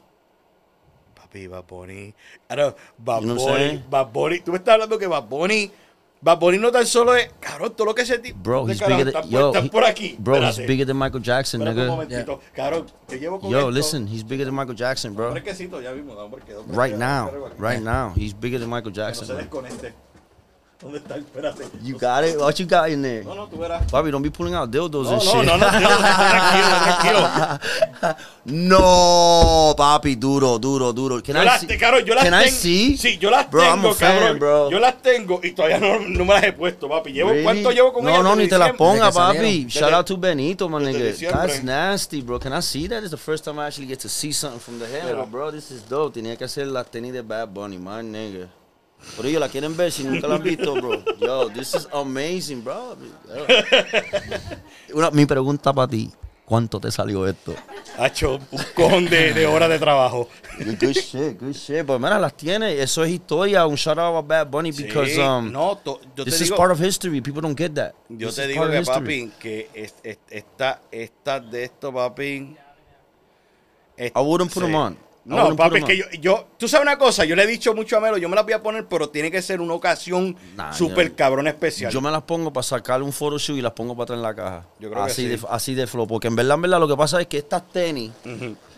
Papi, 1.15 1.49
Bad 1.49 1.67
Bunny. 1.67 2.13
Ahora, 2.49 2.75
Bad 2.97 3.21
You 3.23 3.27
know 3.27 3.35
Bunny. 3.35 3.83
Bad 3.89 4.13
Bunny. 4.13 4.39
Tú 4.39 4.51
me 4.51 4.57
estás 4.59 4.75
hablando 4.75 4.97
que 4.97 5.07
Bad 5.07 5.27
Bunny. 5.27 5.71
Bad 6.23 6.37
Bunny 6.39 6.59
no 6.59 6.71
tan 6.71 6.85
solo 6.85 7.15
es. 7.15 7.29
Cabrón, 7.39 7.73
todo 7.75 7.85
lo 7.85 7.95
que 7.95 8.03
ese 8.03 8.19
tipo. 8.19 8.37
Bro, 8.43 8.65
de 8.67 8.73
he's 8.73 8.79
carajo, 8.79 8.97
bigger 8.99 9.13
than... 9.13 9.21
por- 9.23 9.31
Yo, 9.31 9.47
están 9.47 9.65
he- 9.65 9.69
por 9.69 9.83
aquí. 9.83 10.15
Bro, 10.19 10.35
he's 10.37 10.43
Espérate. 10.49 10.67
bigger 10.67 10.85
than 10.87 10.97
Michael 10.97 11.23
Jackson, 11.23 11.61
Espérate 11.61 11.89
un 11.89 12.07
nigga. 12.07 12.39
Cabrón, 12.53 12.85
te 13.07 13.19
llevo 13.19 13.39
con 13.39 13.49
Yo, 13.49 13.57
esto. 13.59 13.71
listen, 13.71 14.07
he's 14.07 14.23
bigger 14.23 14.45
than 14.45 14.55
Michael 14.55 14.75
Jackson, 14.75 15.15
bro. 15.15 15.33
Ya 15.35 15.91
vimos, 15.91 16.15
Right 16.67 16.95
now. 16.95 17.31
Right 17.57 17.81
now. 17.81 18.13
He's 18.15 18.33
bigger 18.39 18.59
than 18.59 18.69
Michael 18.69 18.93
Que 18.93 18.99
no 19.01 19.07
Jackson, 19.07 19.25
se 19.27 19.33
bro. 19.33 19.41
desconecte. 19.41 19.93
¿Dónde 20.81 20.97
está? 20.97 21.15
Espérate. 21.17 21.63
You 21.83 21.97
got 21.97 22.23
it? 22.23 22.37
What 22.39 22.55
you 22.59 22.65
got 22.65 22.89
in 22.89 23.03
there? 23.03 23.23
No, 23.23 23.35
no, 23.35 23.47
tú 23.47 23.57
verás. 23.57 23.89
Bobby, 23.91 24.09
don't 24.09 24.23
be 24.23 24.31
pulling 24.31 24.55
out 24.55 24.71
dildos 24.71 25.05
No, 25.05 25.11
and 25.13 25.23
no, 25.25 25.31
shit. 25.31 25.45
no, 25.45 25.57
no, 25.57 25.67
tranquilo, 25.67 26.77
tranquilo. 26.83 28.17
no, 28.45 29.73
papi, 29.77 30.15
duro, 30.15 30.57
duro, 30.57 30.91
duro. 30.91 31.21
Can 31.21 31.35
Yo 31.35 31.41
I 31.41 31.45
las, 31.45 31.61
see? 31.61 31.77
cabrón, 31.77 32.03
yo 32.05 32.15
las 32.15 32.23
Can. 32.23 32.33
I 32.33 32.49
see? 32.49 32.97
Sí, 32.97 33.17
yo 33.19 33.29
las 33.29 33.49
Bro, 33.49 33.61
I'm 33.63 33.75
tengo, 33.81 33.89
a 33.91 33.93
fan, 33.95 34.17
cabrón. 34.19 34.39
bro. 34.39 34.71
Yo 34.71 34.79
las 34.79 35.01
tengo 35.01 35.39
y 35.43 35.51
todavía 35.51 35.79
no, 35.79 35.99
no 35.99 36.25
me 36.25 36.33
las 36.33 36.43
he 36.45 36.53
puesto, 36.53 36.89
papi. 36.89 37.11
Llevo, 37.13 37.29
Really? 37.29 37.43
¿Cuánto 37.43 37.71
llevo 37.71 37.93
con 37.93 38.03
no, 38.03 38.09
ellas? 38.09 38.23
No, 38.23 38.29
Desde 38.31 38.43
ni 38.43 38.49
te 38.49 38.57
las 38.57 38.73
ponga, 38.73 39.11
papi. 39.11 39.65
Shout 39.67 39.93
out 39.93 40.05
to 40.07 40.17
Benito, 40.17 40.67
my 40.67 40.83
desde 40.83 41.27
nigga. 41.27 41.31
That's 41.31 41.63
nasty, 41.63 42.21
bro. 42.21 42.39
Can 42.39 42.53
I 42.53 42.61
see 42.61 42.87
that? 42.87 43.03
It's 43.03 43.11
the 43.11 43.17
first 43.17 43.45
time 43.45 43.59
I 43.59 43.67
actually 43.67 43.87
get 43.87 43.99
to 43.99 44.09
see 44.09 44.31
something 44.33 44.59
from 44.59 44.79
the 44.79 44.87
Mira. 44.87 45.25
bro. 45.25 45.51
This 45.51 45.69
is 45.71 45.83
dope. 45.87 46.13
Tenía 46.13 46.35
que 46.37 46.45
hacer 46.45 46.65
las 46.67 46.89
tenis 46.89 47.13
de 47.13 47.21
Bad 47.21 47.49
Bunny, 47.53 47.77
my 47.77 48.01
nigga. 48.01 48.47
Pero 49.17 49.27
ellos 49.27 49.39
la 49.41 49.49
quieren 49.49 49.75
ver 49.75 49.91
si 49.91 50.03
nunca 50.03 50.27
la 50.27 50.35
han 50.35 50.43
visto, 50.43 50.73
bro. 50.75 51.03
Yo, 51.19 51.49
this 51.49 51.73
is 51.75 51.87
amazing, 51.91 52.63
bro. 52.63 52.95
Una, 54.93 55.11
mi 55.11 55.25
pregunta 55.25 55.73
para 55.73 55.87
ti. 55.87 56.11
¿Cuánto 56.45 56.81
te 56.81 56.91
salió 56.91 57.25
esto? 57.25 57.55
Hacho, 57.97 58.37
un 58.51 58.59
cojón 58.75 59.05
de, 59.05 59.33
de 59.33 59.47
horas 59.47 59.69
de 59.69 59.79
trabajo. 59.79 60.27
Good 60.59 60.91
shit, 60.91 61.39
good 61.39 61.53
shit. 61.53 61.85
Pues 61.85 61.97
mira, 61.97 62.19
las 62.19 62.35
tiene. 62.35 62.81
Eso 62.81 63.05
es 63.05 63.11
historia. 63.11 63.65
Un 63.65 63.75
shout 63.75 63.97
out 63.97 64.17
a 64.17 64.21
Bad 64.21 64.47
Bunny 64.49 64.71
because 64.73 65.13
Sí, 65.15 65.21
um, 65.21 65.49
no, 65.49 65.77
to- 65.77 66.01
yo 66.13 66.25
this 66.25 66.37
te 66.39 66.43
is 66.43 66.49
digo, 66.49 66.57
part 66.57 66.73
of 66.73 66.81
history. 66.81 67.21
People 67.21 67.41
don't 67.41 67.57
get 67.57 67.73
that. 67.75 67.93
yo 68.09 68.27
This 68.27 68.35
te 68.35 68.47
digo 68.47 68.67
que, 68.69 68.79
history. 68.81 68.99
papi, 68.99 69.31
que 69.39 69.69
es- 69.73 69.95
es- 70.03 70.17
esta, 70.29 70.81
esta 70.91 71.39
de 71.39 71.63
esto, 71.63 71.93
papi. 71.93 72.57
es- 73.95 74.11
I 74.13 74.19
wouldn't 74.19 74.51
put 74.53 74.63
sí. 74.63 74.67
them 74.67 74.75
on. 74.75 74.97
No, 75.23 75.55
papi, 75.55 75.77
es 75.77 75.85
que 75.85 75.97
yo, 75.97 76.05
yo, 76.19 76.47
tú 76.57 76.67
sabes 76.67 76.83
una 76.83 76.97
cosa, 76.97 77.25
yo 77.25 77.35
le 77.35 77.43
he 77.43 77.47
dicho 77.47 77.75
mucho 77.75 77.95
a 77.95 77.99
Melo, 77.99 78.17
yo 78.17 78.27
me 78.27 78.35
las 78.35 78.43
voy 78.43 78.53
a 78.53 78.63
poner, 78.63 78.87
pero 78.87 79.09
tiene 79.09 79.29
que 79.29 79.41
ser 79.41 79.61
una 79.61 79.75
ocasión 79.75 80.35
Nah, 80.55 80.73
súper 80.73 81.13
cabrón 81.13 81.47
especial. 81.47 81.91
Yo 81.91 82.01
me 82.01 82.09
las 82.09 82.23
pongo 82.23 82.51
para 82.51 82.63
sacarle 82.63 83.05
un 83.05 83.13
photoshoot 83.13 83.57
y 83.57 83.61
las 83.61 83.73
pongo 83.73 83.95
para 83.95 84.03
atrás 84.03 84.17
en 84.17 84.23
la 84.23 84.35
caja. 84.35 84.65
Yo 84.79 84.89
creo 84.89 85.05
que 85.05 85.11
así 85.11 85.21
sí. 85.23 85.27
de, 85.27 85.39
así 85.49 85.75
de 85.75 85.85
flow. 85.85 86.07
Porque 86.07 86.27
en 86.27 86.35
verdad, 86.35 86.55
en 86.55 86.61
verdad, 86.63 86.79
lo 86.79 86.87
que 86.87 86.97
pasa 86.97 87.21
es 87.21 87.27
que 87.27 87.37
estas 87.37 87.69
tenis. 87.69 88.11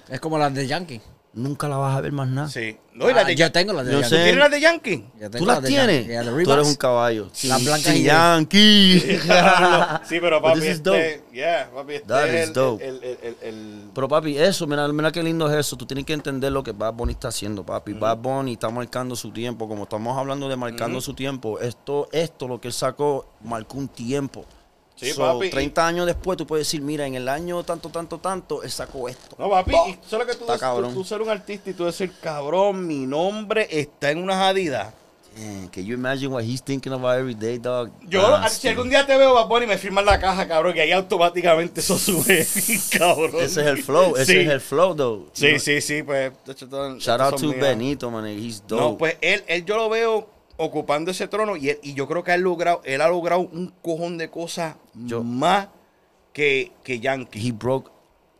Es 0.10 0.20
como 0.20 0.38
las 0.38 0.54
de 0.54 0.68
Yankee. 0.68 1.02
Nunca 1.34 1.68
la 1.68 1.78
vas 1.78 1.98
a 1.98 2.02
ver 2.02 2.12
más 2.12 2.28
nada. 2.28 2.48
Sí. 2.48 2.78
No, 2.94 3.10
y 3.10 3.14
las 3.14 3.24
Ah, 3.24 3.28
de 3.28 3.36
Yankee. 3.36 3.54
tengo 3.54 3.74
las 3.74 3.86
de 3.88 3.92
Yankee. 3.94 4.04
¿Tú 4.04 4.10
sé. 4.10 4.24
tienes 4.24 4.38
las 4.38 4.52
de 4.52 4.62
Yankee? 4.62 5.06
Yo 5.20 5.32
tengo 5.32 5.38
¿Tú 5.40 5.46
las 5.48 5.62
de 5.64 5.68
tienes? 5.68 6.08
Yankee. 6.08 6.44
Tú 6.44 6.54
eres 6.54 6.68
un 6.68 6.76
caballo. 6.76 7.30
Las 7.44 7.66
blancas 7.66 7.96
y 7.96 8.04
Yankee. 8.04 9.00
sí, 10.04 10.20
pero 10.22 10.40
But 10.40 10.50
papi, 10.50 10.60
this 10.60 10.70
is 10.70 10.76
este, 10.78 11.24
yeah, 11.34 11.70
papi, 11.74 11.94
este 11.96 12.08
That 12.08 12.28
es 12.28 12.34
is 12.44 12.48
el, 12.50 12.54
dope. 12.54 12.88
El, 12.88 12.96
el, 13.04 13.18
el, 13.24 13.38
el- 13.42 13.84
Pero 13.96 14.08
papi, 14.08 14.38
eso, 14.38 14.68
mira, 14.68 14.88
mira 14.90 15.12
qué 15.12 15.24
lindo 15.24 15.50
es 15.52 15.58
eso. 15.58 15.76
Tú 15.76 15.86
tienes 15.88 16.06
que 16.06 16.14
entender 16.14 16.52
lo 16.52 16.62
que 16.64 16.72
Bad 16.72 16.94
Bunny 16.94 17.14
está 17.14 17.30
haciendo, 17.30 17.66
papi. 17.66 17.94
Bad 17.94 18.18
Bunny 18.18 18.54
está 18.54 18.70
marcando 18.70 19.16
su 19.16 19.32
tiempo. 19.32 19.68
Como 19.68 19.84
estamos 19.84 20.16
hablando 20.18 20.48
de 20.48 20.56
marcando 20.56 21.02
su 21.02 21.14
tiempo, 21.16 21.60
esto, 21.60 22.10
esto, 22.12 22.48
lo 22.48 22.62
que 22.62 22.68
él 22.68 22.74
sacó, 22.74 23.28
marcó 23.44 23.78
un 23.80 23.88
tiempo. 23.88 24.46
Sí, 24.96 25.12
So, 25.12 25.22
papi, 25.22 25.48
y- 25.48 25.50
30 25.50 25.88
años 25.88 26.06
después 26.06 26.38
tú 26.38 26.46
puedes 26.48 26.68
decir, 26.68 26.82
mira, 26.82 27.06
en 27.08 27.16
el 27.16 27.28
año 27.28 27.64
tanto, 27.64 27.90
tanto, 27.90 28.20
tanto, 28.20 28.62
él 28.64 28.72
sacó 28.72 29.10
esto. 29.10 29.36
No, 29.40 29.50
papi, 29.50 29.74
y 29.90 30.00
solo 30.08 30.26
que 30.26 30.36
tú, 30.36 30.46
tú, 30.46 30.94
tú 30.94 31.04
ser 31.04 31.22
un 31.22 31.30
artista 31.30 31.70
y 31.70 31.74
tú 31.74 31.86
decir, 31.86 32.12
cabrón, 32.22 32.86
mi 32.88 33.06
nombre 33.08 33.68
está 33.72 34.12
en 34.12 34.20
unas 34.20 34.38
adidas. 34.38 34.94
Damn, 35.36 35.68
can 35.70 35.84
you 35.84 35.96
imagine 35.96 36.28
what 36.32 36.44
he's 36.44 36.62
thinking 36.62 36.94
about 36.94 37.18
every 37.18 37.34
day, 37.34 37.58
dog? 37.58 37.90
Yo, 38.08 38.24
Ah, 38.24 38.48
si 38.50 38.62
sí. 38.62 38.68
algún 38.68 38.88
día 38.88 39.04
te 39.04 39.18
veo, 39.18 39.34
Bad 39.34 39.48
Bunny, 39.48 39.66
me 39.66 39.80
firman 39.80 40.06
la 40.06 40.20
caja, 40.20 40.48
cabrón, 40.48 40.74
que 40.76 40.82
ahí 40.82 40.92
automáticamente 40.92 41.80
eso 41.82 41.98
sube, 41.98 42.46
cabrón. 43.00 43.32
Ese 43.42 43.62
es 43.62 43.68
el 43.68 43.82
flow, 43.84 44.16
ese 44.16 44.26
Sí. 44.32 44.40
es 44.42 44.48
el 44.50 44.62
flow, 44.62 44.96
though. 44.96 45.30
Sí, 45.34 45.58
sí, 45.58 45.82
sí, 45.82 46.04
pues. 46.04 46.34
Shout 47.00 47.20
out 47.20 47.36
to. 47.42 47.50
Benito, 47.52 48.12
man. 48.12 48.28
He's 48.28 48.62
dope. 48.68 48.80
No, 48.84 48.96
pues 48.96 49.18
él, 49.22 49.44
él 49.48 49.66
yo 49.66 49.76
lo 49.78 49.90
veo 49.90 50.30
ocupando 50.58 51.12
ese 51.12 51.28
trono 51.28 51.56
y, 51.58 51.70
él- 51.70 51.80
y 51.84 51.94
yo 51.94 52.08
creo 52.08 52.24
que 52.24 52.34
él, 52.34 52.42
logrado, 52.42 52.82
él 52.86 53.02
ha 53.02 53.08
logrado 53.10 53.42
un 53.42 53.74
cojón 53.82 54.18
de 54.18 54.30
cosas 54.30 54.76
Yo- 54.94 55.24
más 55.24 55.68
que, 56.34 56.72
que 56.84 57.00
Yankee. 57.00 57.40
he 57.48 57.52
broke. 57.52 57.92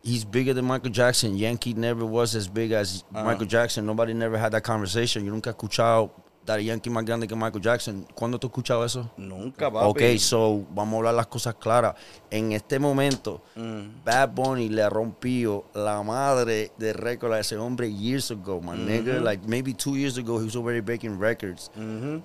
He's 0.02 0.24
bigger 0.30 0.54
than 0.54 0.66
Michael 0.66 0.92
Jackson. 0.92 1.36
Yankee 1.38 1.72
never 1.72 2.04
was 2.04 2.34
as 2.34 2.46
big 2.46 2.72
as. 2.72 3.04
Michael 3.10 3.46
Jackson. 3.46 3.86
Nobody 3.86 4.12
never 4.12 4.36
had 4.38 4.52
that 4.52 4.62
conversation. 4.62 5.24
Yo 5.24 5.32
nunca 5.32 5.48
he 5.48 5.52
escuchado 5.54 6.10
Daddy 6.46 6.66
Yankee 6.66 6.90
más 6.90 7.04
grande 7.04 7.26
que 7.26 7.34
Michael 7.34 7.60
Jackson. 7.62 8.06
¿Cuándo 8.14 8.38
tú 8.38 8.46
has 8.46 8.50
escuchado 8.50 8.84
eso? 8.84 9.10
Nunca, 9.16 9.70
papi. 9.72 9.86
Ok, 10.12 10.18
so 10.18 10.62
vamos 10.70 10.94
a 10.94 10.96
hablar 10.98 11.14
las 11.14 11.26
cosas 11.26 11.54
claras. 11.54 11.94
En 12.30 12.52
este 12.52 12.78
momento, 12.78 13.40
Mm. 13.56 14.04
Bad 14.04 14.30
Bunny 14.30 14.68
le 14.68 14.88
rompió 14.90 15.64
la 15.74 16.02
madre 16.02 16.72
de 16.76 16.92
récord 16.92 17.32
a 17.32 17.38
ese 17.40 17.56
hombre 17.56 17.90
years 17.92 18.30
ago, 18.32 18.60
my 18.60 18.72
nigga. 18.76 19.20
Like 19.20 19.46
maybe 19.46 19.72
two 19.74 19.96
years 19.96 20.18
ago, 20.18 20.40
he 20.40 20.44
was 20.44 20.56
already 20.56 20.80
breaking 20.80 21.18
records. 21.20 21.70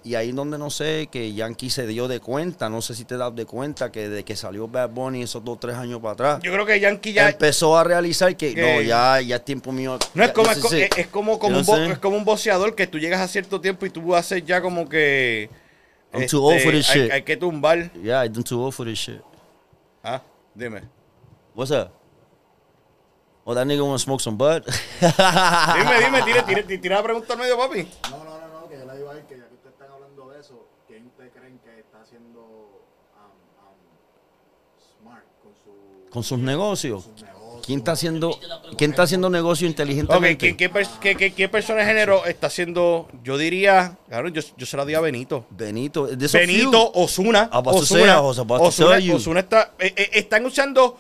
Y 0.04 0.16
ahí 0.16 0.32
donde 0.32 0.58
no 0.58 0.70
sé 0.70 1.08
que 1.12 1.34
Yankee 1.34 1.70
se 1.70 1.86
dio 1.88 2.08
de 2.08 2.20
cuenta, 2.20 2.68
no 2.70 2.82
sé 2.82 2.96
si 2.96 3.06
te 3.06 3.16
das 3.18 3.36
de 3.36 3.46
cuenta 3.46 3.92
que 3.92 4.10
de 4.10 4.24
que 4.26 4.36
salió 4.36 4.68
Bad 4.68 4.90
Bunny 4.90 5.24
esos 5.24 5.44
dos, 5.44 5.60
tres 5.60 5.76
años 5.76 6.00
para 6.02 6.14
atrás, 6.14 6.40
Yo 6.44 6.52
creo 6.52 6.66
que 6.66 6.80
Yankee 6.80 7.14
ya. 7.14 7.30
empezó 7.30 7.78
a 7.78 7.84
realizar 7.84 8.36
que, 8.36 8.54
que- 8.56 8.62
no, 8.78 8.82
ya, 8.82 9.22
ya 9.22 9.36
es 9.38 9.46
tiempo 9.46 9.72
mío. 9.72 9.98
No 10.14 10.24
es 10.24 10.32
como, 10.32 10.50
es, 10.50 10.58
como, 11.08 11.34
un 11.34 11.92
es 11.92 12.00
como 12.00 12.18
un 12.18 12.26
boxeador 12.26 12.76
que 12.76 12.88
tú 12.88 12.98
llegas 13.00 13.22
a 13.22 13.28
cierto 13.28 13.62
tiempo 13.62 13.86
y 13.86 13.90
tú 13.92 14.02
haces 14.16 14.44
ya 14.46 14.62
como 14.62 14.88
que. 14.88 15.50
este, 16.12 16.18
I'm 16.18 16.28
too 16.28 16.44
old 16.44 16.62
for 16.62 16.72
this 16.72 16.90
hay, 16.90 17.02
shit. 17.02 17.12
hay 17.12 17.22
que 17.24 17.38
tumbar. 17.38 17.92
Yeah, 18.02 18.24
I'm 18.24 18.44
too 18.44 18.60
old 18.62 18.74
for 18.74 18.86
this 18.86 18.98
shit. 19.00 19.22
Ah, 20.04 20.22
dime. 20.56 20.82
What's 21.54 21.72
up? 21.72 21.92
Oh, 23.46 23.54
that 23.56 23.66
nigga 23.66 23.84
wanna 23.84 23.98
smoke 23.98 24.22
some 24.22 24.38
bud? 24.38 24.64
Dime, 25.02 25.96
dime, 26.00 26.22
tira, 26.24 26.44
tira, 26.46 26.64
tira, 26.82 26.96
la 26.98 27.04
pregunta 27.04 27.34
al 27.34 27.40
medio, 27.40 27.58
papi. 27.58 27.88
No, 28.12 28.24
no, 28.24 28.40
no, 28.40 28.62
no, 28.62 28.70
que 28.70 28.78
yo 28.78 28.86
le 28.86 28.96
digo 28.96 29.10
a 29.10 29.14
él 29.18 29.26
que 29.28 29.38
ya 29.38 29.48
que 29.48 29.56
ustedes 29.56 29.74
están 29.74 29.90
hablando 29.92 30.30
de 30.30 30.40
eso, 30.40 30.68
¿quién 30.88 31.08
ustedes 31.08 31.32
creen 31.34 31.60
que 31.64 31.80
está 31.80 32.00
haciendo 32.02 32.42
um, 32.42 33.34
um, 33.66 35.02
smart 35.02 35.26
con 35.42 35.54
su 35.56 36.10
Con 36.12 36.24
sus 36.24 36.38
negocios. 36.38 37.04
sus 37.04 37.12
negocios? 37.14 37.19
¿Quién 37.70 37.82
está 37.82 37.92
haciendo, 37.92 38.40
quién 38.80 38.90
está 38.90 39.04
haciendo 39.04 39.30
negocio 39.30 39.68
Ok, 39.68 39.70
inteligentemente? 39.70 40.58
¿qué, 40.58 40.72
qué, 41.00 41.16
qué, 41.16 41.34
qué, 41.34 41.50
persona 41.50 41.82
de 41.82 41.86
género 41.86 42.26
está 42.26 42.48
haciendo? 42.48 43.08
Yo 43.24 43.38
diría, 43.38 43.96
claro, 44.08 44.28
yo, 44.30 44.42
yo 44.58 44.66
se 44.66 44.76
la 44.76 44.86
di 44.86 44.96
a 44.96 45.00
Benito. 45.00 45.46
Benito. 45.52 46.10
Benito. 46.34 46.92
Osuna. 46.96 47.48
About 47.52 47.80
to 47.80 47.86
tell 48.72 49.00
you. 49.00 49.18
Osuna 49.18 49.42
está, 49.42 49.74
eh, 49.78 49.94
eh, 49.96 50.10
están 50.14 50.48
usando, 50.48 50.98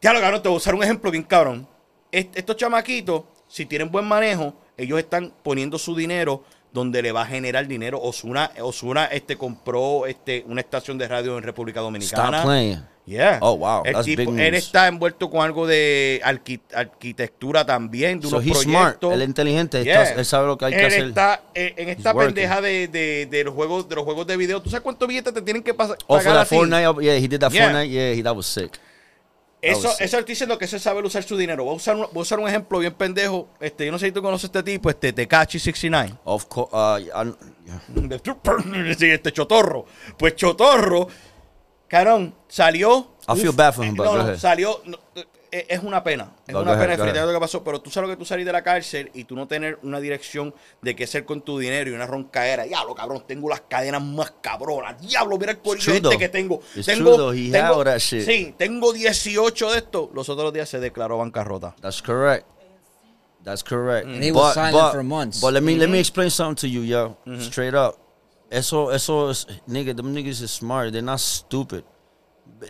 lo 0.00 0.20
cabrón, 0.20 0.40
te 0.42 0.48
voy 0.48 0.54
a 0.54 0.56
usar 0.56 0.74
un 0.74 0.82
ejemplo 0.82 1.10
bien 1.10 1.22
cabrón. 1.22 1.68
Est- 2.10 2.34
estos 2.34 2.56
chamaquitos, 2.56 3.24
si 3.46 3.66
tienen 3.66 3.90
buen 3.90 4.06
manejo, 4.06 4.54
ellos 4.78 4.98
están 4.98 5.34
poniendo 5.42 5.78
su 5.78 5.94
dinero 5.94 6.44
donde 6.72 7.02
le 7.02 7.12
va 7.12 7.24
a 7.24 7.26
generar 7.26 7.66
dinero. 7.66 8.00
Osuna, 8.00 8.52
Osuna 8.62 9.04
este, 9.04 9.36
compró 9.36 10.06
este, 10.06 10.46
una 10.48 10.62
estación 10.62 10.96
de 10.96 11.08
radio 11.08 11.36
en 11.36 11.44
República 11.44 11.82
Dominicana. 11.82 12.38
Stop. 12.38 12.95
Yeah. 13.06 13.38
Oh, 13.40 13.56
wow, 13.56 13.82
El 13.84 13.92
that's 13.94 14.04
tipo- 14.04 14.32
big 14.32 14.40
él 14.40 14.52
news. 14.52 14.64
está 14.64 14.88
envuelto 14.88 15.30
con 15.30 15.40
algo 15.42 15.64
de 15.66 16.20
arqui- 16.24 16.60
arquitectura 16.74 17.64
también, 17.64 18.18
de 18.18 18.28
So 18.28 18.36
unos 18.38 18.46
he's 18.48 18.58
smart. 18.62 18.98
proyectos. 18.98 19.12
Él 19.12 19.22
es 19.22 19.28
inteligente. 19.28 19.84
Yeah. 19.84 20.02
está- 20.02 20.18
él 20.18 20.24
sabe 20.26 20.46
lo 20.48 20.58
que 20.58 20.64
hay 20.64 20.72
que 20.72 20.80
Él 20.80 20.86
hacer. 20.86 21.04
está 21.06 21.42
eh, 21.54 21.72
en 21.76 21.88
esta 21.90 22.10
He's 22.10 22.16
pendeja 22.18 22.60
de, 22.60 22.88
de, 22.88 23.26
de 23.30 23.44
los 23.44 23.54
juegos 23.54 23.88
de 23.88 23.94
los 23.94 24.04
juegos 24.04 24.26
de 24.26 24.36
video. 24.36 24.60
¿Tú 24.60 24.70
sabes 24.70 24.82
cuántos 24.82 25.06
billetes 25.06 25.32
te 25.32 25.40
tienen 25.42 25.62
que 25.62 25.72
pasar? 25.72 25.96
Oh, 26.08 26.16
for 26.16 26.24
pagar 26.24 26.36
a 26.38 26.44
that? 26.44 26.48
Fortnite. 26.56 26.86
oh, 26.88 27.00
Yeah, 27.00 27.14
he 27.14 27.28
did 27.28 27.38
that 27.38 27.52
Yeah. 27.52 27.66
Fortnite. 27.70 27.88
Yeah, 27.90 28.12
he, 28.12 28.22
that 28.24 28.34
was 28.34 28.46
sick. 28.46 28.72
Eso, 29.62 29.88
eso 29.98 30.18
estoy 30.18 30.24
diciendo 30.24 30.58
que 30.58 30.64
eso 30.66 30.76
es 30.76 30.82
saber 30.82 31.04
usar 31.04 31.22
su 31.22 31.36
dinero. 31.36 31.64
Voy 31.64 31.72
a 31.74 31.76
usar 31.76 31.96
un, 31.96 32.02
voy 32.12 32.18
a 32.18 32.22
usar 32.22 32.38
un 32.38 32.48
ejemplo 32.48 32.78
bien 32.78 32.92
pendejo. 32.92 33.48
Este, 33.60 33.86
yo 33.86 33.90
no 33.92 33.98
sé 33.98 34.06
si 34.06 34.12
tú 34.12 34.20
conoces 34.22 34.44
a 34.44 34.46
este 34.58 34.62
tipo, 34.62 34.90
este 34.90 35.12
Tekachi 35.12 35.58
69. 35.58 36.12
Of 36.24 36.44
course. 36.46 36.70
Uh, 36.74 37.32
este 38.86 39.32
Chotorro. 39.32 39.86
Pues 40.18 40.36
Chotorro, 40.36 41.08
carón, 41.88 42.34
salió. 42.48 43.12
I 43.28 43.40
feel 43.40 43.52
bad 43.52 43.72
for 43.72 43.84
him, 43.84 43.94
but 43.94 44.04
no, 44.04 44.12
go 44.12 44.18
no, 44.18 44.24
ahead. 44.24 44.38
salió. 44.38 44.80
no, 44.84 44.98
eh, 45.56 45.66
es 45.70 45.82
una 45.82 46.02
pena. 46.02 46.32
Es 46.46 46.54
una 46.54 46.78
pena 46.78 46.96
lo 46.96 47.32
que 47.32 47.40
pasó. 47.40 47.64
Pero 47.64 47.80
tú 47.80 47.90
sabes 47.90 48.08
lo 48.08 48.14
que 48.14 48.18
tú 48.18 48.26
salís 48.26 48.44
de 48.44 48.52
la 48.52 48.62
cárcel 48.62 49.10
y 49.14 49.24
tú 49.24 49.34
no 49.34 49.46
tener 49.46 49.78
una 49.82 50.00
dirección 50.00 50.54
de 50.82 50.94
qué 50.94 51.04
hacer 51.04 51.24
con 51.24 51.40
tu 51.42 51.58
dinero 51.58 51.90
y 51.90 51.94
una 51.94 52.06
roncaera. 52.06 52.64
Diablo, 52.64 52.94
cabrón, 52.94 53.24
tengo 53.26 53.48
las 53.48 53.62
cadenas 53.62 54.02
más 54.02 54.34
cabronas. 54.40 55.00
Diablo, 55.00 55.38
mira 55.38 55.52
el 55.52 55.58
corillo 55.58 56.10
que 56.18 56.28
tengo. 56.28 56.60
It's 56.74 56.86
tengo, 56.86 57.32
tengo-. 57.32 57.98
Sí, 57.98 58.54
tengo 58.58 58.92
18 58.92 59.72
de 59.72 59.78
estos. 59.78 60.10
Los 60.12 60.28
otros 60.28 60.52
días 60.52 60.68
se 60.68 60.78
declaró 60.78 61.18
bancarrota. 61.18 61.74
That's 61.80 62.02
correct. 62.02 62.46
That's 63.42 63.62
correct. 63.62 64.06
And 64.06 64.22
he 64.22 64.32
was 64.32 64.54
silent 64.54 64.92
for 64.92 65.04
months. 65.04 65.40
But 65.40 65.52
let 65.52 65.62
me 65.62 65.76
let 65.76 65.88
me 65.88 66.00
explain 66.00 66.30
something 66.30 66.56
to 66.56 66.68
you, 66.68 66.82
yo. 66.82 67.16
Straight 67.38 67.74
up. 67.74 68.05
Eso 68.50 68.88
eso 68.88 69.28
is 69.28 69.46
nigga. 69.68 69.96
Them 69.96 70.14
niggas 70.14 70.42
is 70.42 70.50
smart. 70.50 70.92
They're 70.92 71.02
not 71.02 71.20
stupid. 71.20 71.84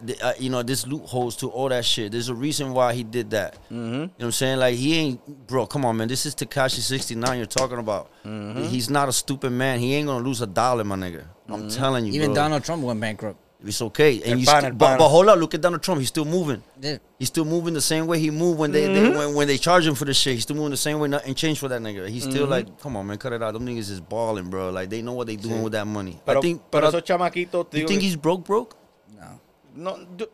They- 0.02 0.18
uh, 0.18 0.32
you 0.38 0.50
know, 0.50 0.62
there's 0.62 0.86
loopholes 0.86 1.36
to 1.36 1.48
all 1.48 1.68
that 1.68 1.84
shit. 1.84 2.10
There's 2.12 2.28
a 2.28 2.34
reason 2.34 2.72
why 2.72 2.94
he 2.94 3.04
did 3.04 3.30
that. 3.30 3.54
Mm-hmm. 3.66 3.92
You 3.92 3.98
know 3.98 4.10
what 4.16 4.24
I'm 4.24 4.32
saying? 4.32 4.58
Like 4.58 4.74
he 4.74 4.94
ain't, 4.94 5.46
bro. 5.46 5.66
Come 5.66 5.84
on, 5.84 5.96
man. 5.96 6.08
This 6.08 6.26
is 6.26 6.34
Takashi 6.34 6.80
69 6.80 7.36
you're 7.36 7.46
talking 7.46 7.78
about. 7.78 8.10
Mm-hmm. 8.24 8.64
He's 8.64 8.90
not 8.90 9.08
a 9.08 9.12
stupid 9.12 9.50
man. 9.50 9.78
He 9.78 9.94
ain't 9.94 10.08
gonna 10.08 10.24
lose 10.24 10.40
a 10.40 10.46
dollar, 10.46 10.82
my 10.82 10.96
nigga. 10.96 11.24
I'm 11.48 11.60
mm-hmm. 11.60 11.68
telling 11.68 12.06
you, 12.06 12.12
Even 12.14 12.28
bro. 12.28 12.34
Donald 12.34 12.64
Trump 12.64 12.82
went 12.82 13.00
bankrupt. 13.00 13.40
It's 13.64 13.80
okay. 13.80 14.20
And 14.22 14.32
El 14.32 14.38
you 14.40 14.44
st- 14.44 14.76
but, 14.76 14.98
but 14.98 15.08
hold 15.08 15.28
up, 15.28 15.38
look 15.38 15.54
at 15.54 15.60
Donald 15.62 15.82
Trump. 15.82 16.00
He's 16.00 16.08
still 16.08 16.26
moving. 16.26 16.62
Yeah. 16.80 16.98
He's 17.18 17.28
still 17.28 17.44
moving 17.46 17.72
the 17.74 17.80
same 17.80 18.06
way 18.06 18.18
he 18.18 18.30
moved 18.30 18.58
when 18.58 18.70
they, 18.70 18.86
they 18.86 19.08
when, 19.08 19.34
when 19.34 19.48
they 19.48 19.56
charge 19.58 19.86
him 19.86 19.94
for 19.94 20.04
the 20.04 20.12
shit. 20.12 20.34
He's 20.34 20.42
still 20.42 20.56
moving 20.56 20.72
the 20.72 20.76
same 20.76 20.98
way. 21.00 21.08
Nothing 21.08 21.34
changed 21.34 21.60
for 21.60 21.68
that 21.68 21.80
nigga. 21.80 22.06
He's 22.08 22.24
still 22.24 22.46
like, 22.46 22.66
come 22.80 22.96
on, 22.96 23.06
man, 23.06 23.16
cut 23.18 23.32
it 23.32 23.42
out. 23.42 23.54
Them 23.54 23.64
niggas 23.66 23.90
is 23.90 24.00
balling, 24.00 24.50
bro. 24.50 24.70
Like 24.70 24.90
they 24.90 25.00
know 25.02 25.14
what 25.14 25.26
they 25.26 25.36
doing 25.36 25.62
with 25.62 25.72
that 25.72 25.86
money. 25.86 26.20
Pero, 26.26 26.38
I 26.38 26.42
think. 26.42 26.62
pero 26.70 26.88
esos 26.88 27.02
chamaquitos. 27.02 27.66
you 27.72 27.86
think 27.88 28.02
he's 28.02 28.14
broke, 28.16 28.44
broke? 28.44 28.76
No. 29.18 29.40
no, 29.74 30.06
yo, 30.18 30.26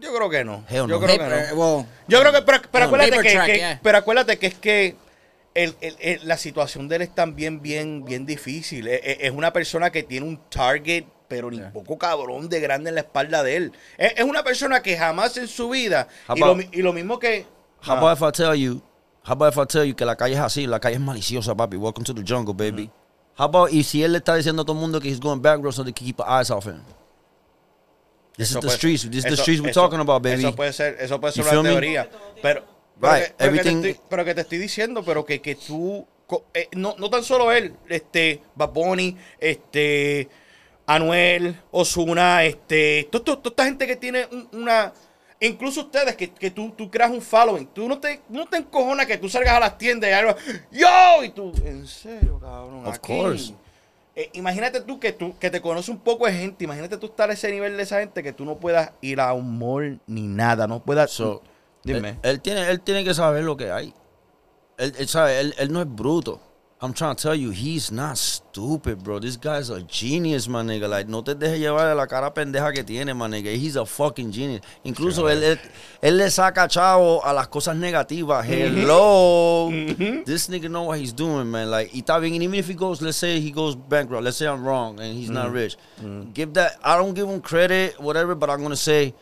yo 0.00 0.14
creo 0.16 0.30
que 0.30 0.42
no. 0.44 0.64
Hell 0.66 0.88
yo 0.88 0.98
no. 0.98 1.00
creo 1.00 1.18
que 1.18 1.54
no. 1.54 1.56
well, 1.60 1.86
Yo 2.08 2.20
creo 2.20 2.32
que, 2.32 2.42
pero, 2.42 2.58
pero 2.72 2.86
No, 2.86 2.96
acuérdate 2.96 3.22
que, 3.22 3.32
track, 3.32 3.46
que- 3.46 3.56
yeah. 3.58 3.80
pero 3.82 3.98
acuérdate 3.98 4.38
que 4.38 4.46
es 4.46 4.54
que 4.54 4.96
el, 5.54 5.74
el- 5.82 5.96
el- 6.00 6.20
la 6.26 6.36
situación 6.38 6.88
de 6.88 6.96
él 6.96 7.02
es 7.02 7.14
también 7.14 7.60
bien, 7.60 8.04
bien 8.06 8.24
difícil. 8.26 8.88
Es, 8.88 9.00
es- 9.04 9.16
es 9.20 9.30
una 9.32 9.52
persona 9.52 9.90
que 9.90 10.02
tiene 10.02 10.26
un 10.26 10.38
target, 10.48 11.04
pero 11.34 11.50
ni 11.50 11.58
poco 11.72 11.98
cabrón 11.98 12.48
de 12.48 12.60
grande 12.60 12.90
en 12.90 12.94
la 12.94 13.00
espalda 13.00 13.42
de 13.42 13.56
él. 13.56 13.72
Es, 13.98 14.12
es 14.16 14.24
una 14.24 14.44
persona 14.44 14.80
que 14.82 14.96
jamás 14.96 15.36
en 15.36 15.48
su 15.48 15.68
vida, 15.68 16.06
How 16.28 16.36
y 16.36 16.40
lo, 16.40 16.46
about- 16.46 16.56
mi- 16.70 16.78
y 16.78 16.82
lo 16.82 16.92
mismo 16.92 17.18
que... 17.18 17.44
How 17.86 17.94
Ah, 17.94 17.98
about 17.98 18.16
if 18.16 18.22
I 18.22 18.30
tell 18.32 18.54
you? 18.54 18.80
How 19.26 19.32
about 19.32 19.52
if 19.52 19.58
I 19.58 19.66
tell 19.66 19.84
you 19.84 19.96
que 19.96 20.04
la 20.04 20.14
calle 20.16 20.34
es 20.34 20.40
así? 20.40 20.66
La 20.66 20.78
calle 20.78 20.94
es 20.94 21.00
maliciosa, 21.00 21.54
papi. 21.56 21.76
Welcome 21.76 22.04
to 22.04 22.14
the 22.14 22.22
jungle, 22.22 22.54
baby. 22.54 22.88
How 23.36 23.46
about 23.46 23.72
y 23.72 23.82
si 23.82 24.02
él 24.04 24.12
le 24.12 24.18
está 24.18 24.36
diciendo 24.36 24.62
a 24.62 24.64
todo 24.64 24.76
el 24.76 24.80
mundo 24.80 25.00
que 25.00 25.08
he's 25.08 25.18
going 25.20 25.40
back, 25.42 25.60
bro, 25.60 25.72
so 25.72 25.82
they 25.82 25.92
can 25.92 26.06
keep 26.06 26.20
eyes 26.20 26.50
off 26.50 26.66
him? 26.66 26.82
This 28.36 28.50
eso 28.50 28.58
is 28.58 28.62
the 28.62 28.66
puede- 28.68 28.76
streets. 28.76 29.02
This 29.10 29.24
is 29.24 29.24
the 29.24 29.36
streets 29.36 29.60
we're 29.60 29.70
eso- 29.70 29.80
talking 29.82 30.00
about, 30.00 30.22
baby. 30.22 30.44
Eso 30.44 30.54
puede 30.54 30.72
ser, 30.72 30.96
eso 31.00 31.20
puede 31.20 31.32
ser 31.34 31.44
una 31.58 31.70
teoría. 31.70 32.08
Pero, 32.42 32.62
pero, 33.00 33.12
Right, 33.12 33.24
que, 33.26 33.34
pero 33.36 33.52
que 33.52 33.58
te 33.58 33.68
everything- 33.70 33.76
estoy, 33.86 34.00
pero 34.08 34.24
que 34.24 34.34
te 34.34 34.40
estoy 34.42 34.58
diciendo, 34.58 35.02
pero 35.04 35.24
que, 35.24 35.40
que 35.40 35.54
tú, 35.56 36.06
eh, 36.52 36.68
no, 36.72 36.94
no 36.98 37.10
tan 37.10 37.22
solo 37.22 37.52
él, 37.52 37.74
este, 37.88 38.40
Bad 38.54 38.70
Bunny, 38.70 39.16
este, 39.38 40.28
Anuel, 40.86 41.60
Osuna, 41.70 42.44
este, 42.44 43.08
to- 43.10 43.22
to- 43.22 43.38
toda 43.38 43.50
esta 43.50 43.64
gente 43.64 43.86
que 43.86 43.96
tiene 43.96 44.26
un- 44.30 44.48
una, 44.52 44.92
incluso 45.40 45.82
ustedes 45.82 46.14
que, 46.16 46.30
que 46.30 46.50
tú, 46.50 46.70
tú 46.76 46.90
creas 46.90 47.10
un 47.10 47.22
following, 47.22 47.66
tú 47.68 47.88
no 47.88 47.98
te, 47.98 48.20
no 48.28 48.46
te 48.46 48.58
encojonas 48.58 49.06
que 49.06 49.16
tú 49.18 49.28
salgas 49.28 49.54
a 49.54 49.60
las 49.60 49.78
tiendas 49.78 50.10
y 50.10 50.12
algo, 50.12 50.34
yo, 50.70 51.24
y 51.24 51.30
tú, 51.30 51.52
en 51.64 51.86
serio, 51.86 52.38
cabrón, 52.40 52.86
Of 52.86 52.94
aquí". 52.96 53.12
course. 53.12 53.54
Eh, 54.16 54.30
imagínate 54.34 54.80
tú 54.80 55.00
que 55.00 55.10
tú 55.12 55.34
que 55.40 55.50
te 55.50 55.60
conoce 55.60 55.90
un 55.90 55.98
poco 55.98 56.26
de 56.26 56.32
gente, 56.34 56.62
imagínate 56.64 56.96
tú 56.98 57.06
estar 57.06 57.30
a 57.30 57.32
ese 57.32 57.50
nivel 57.50 57.76
de 57.76 57.82
esa 57.82 57.98
gente 57.98 58.22
que 58.22 58.32
tú 58.32 58.44
no 58.44 58.56
puedas 58.56 58.92
ir 59.00 59.18
a 59.20 59.32
un 59.32 59.58
mall 59.58 59.98
ni 60.06 60.22
nada, 60.28 60.68
no 60.68 60.80
puedas. 60.84 61.10
So, 61.10 61.42
dime. 61.82 62.10
Él, 62.10 62.30
él 62.30 62.40
tiene, 62.40 62.70
él 62.70 62.80
tiene 62.80 63.02
que 63.02 63.12
saber 63.12 63.42
lo 63.42 63.56
que 63.56 63.72
hay. 63.72 63.92
él, 64.78 64.92
él, 64.98 65.08
sabe, 65.08 65.40
él, 65.40 65.54
él 65.58 65.72
no 65.72 65.80
es 65.80 65.88
bruto. 65.92 66.40
I'm 66.80 66.92
trying 66.92 67.16
to 67.16 67.22
tell 67.22 67.34
you, 67.34 67.50
he's 67.50 67.90
not 67.90 68.18
stupid, 68.18 69.02
bro. 69.02 69.18
This 69.18 69.36
guy's 69.36 69.70
a 69.70 69.80
genius, 69.82 70.48
my 70.48 70.62
nigga. 70.62 70.88
Like, 70.88 71.08
no 71.08 71.22
te 71.22 71.34
dejes 71.34 71.58
llevar 71.58 71.88
de 71.88 71.94
la 71.94 72.06
cara 72.06 72.34
pendeja 72.34 72.74
que 72.74 72.82
tiene, 72.82 73.16
my 73.16 73.26
nigga. 73.26 73.54
He's 73.56 73.76
a 73.76 73.86
fucking 73.86 74.32
genius. 74.32 74.60
Incluso 74.84 75.30
él, 75.30 75.42
él, 75.42 75.58
él 76.02 76.18
le 76.18 76.30
saca 76.30 76.68
chavo 76.68 77.24
a 77.24 77.32
las 77.32 77.48
cosas 77.48 77.76
negativas. 77.76 78.44
Hello. 78.44 79.70
This 80.26 80.48
nigga 80.48 80.68
know 80.68 80.82
what 80.82 80.98
he's 80.98 81.12
doing, 81.14 81.50
man. 81.50 81.70
Like, 81.70 81.94
y 81.94 82.00
está 82.02 82.20
bien. 82.20 82.34
And 82.34 82.42
even 82.42 82.58
if 82.58 82.68
he 82.68 82.74
goes, 82.74 83.00
let's 83.00 83.16
say 83.16 83.40
he 83.40 83.50
goes 83.50 83.76
bankrupt. 83.76 84.22
Let's 84.22 84.36
say 84.36 84.46
I'm 84.46 84.62
wrong 84.62 85.00
and 85.00 85.16
he's 85.16 85.30
not 85.30 85.50
mm. 85.50 85.54
rich. 85.54 85.76
Mm. 86.02 86.34
Give 86.34 86.52
that, 86.54 86.78
I 86.82 86.98
don't 86.98 87.14
give 87.14 87.28
him 87.28 87.40
credit, 87.40 87.98
whatever, 87.98 88.34
but 88.34 88.50
I'm 88.50 88.58
going 88.58 88.70
to 88.70 88.76
say, 88.76 89.14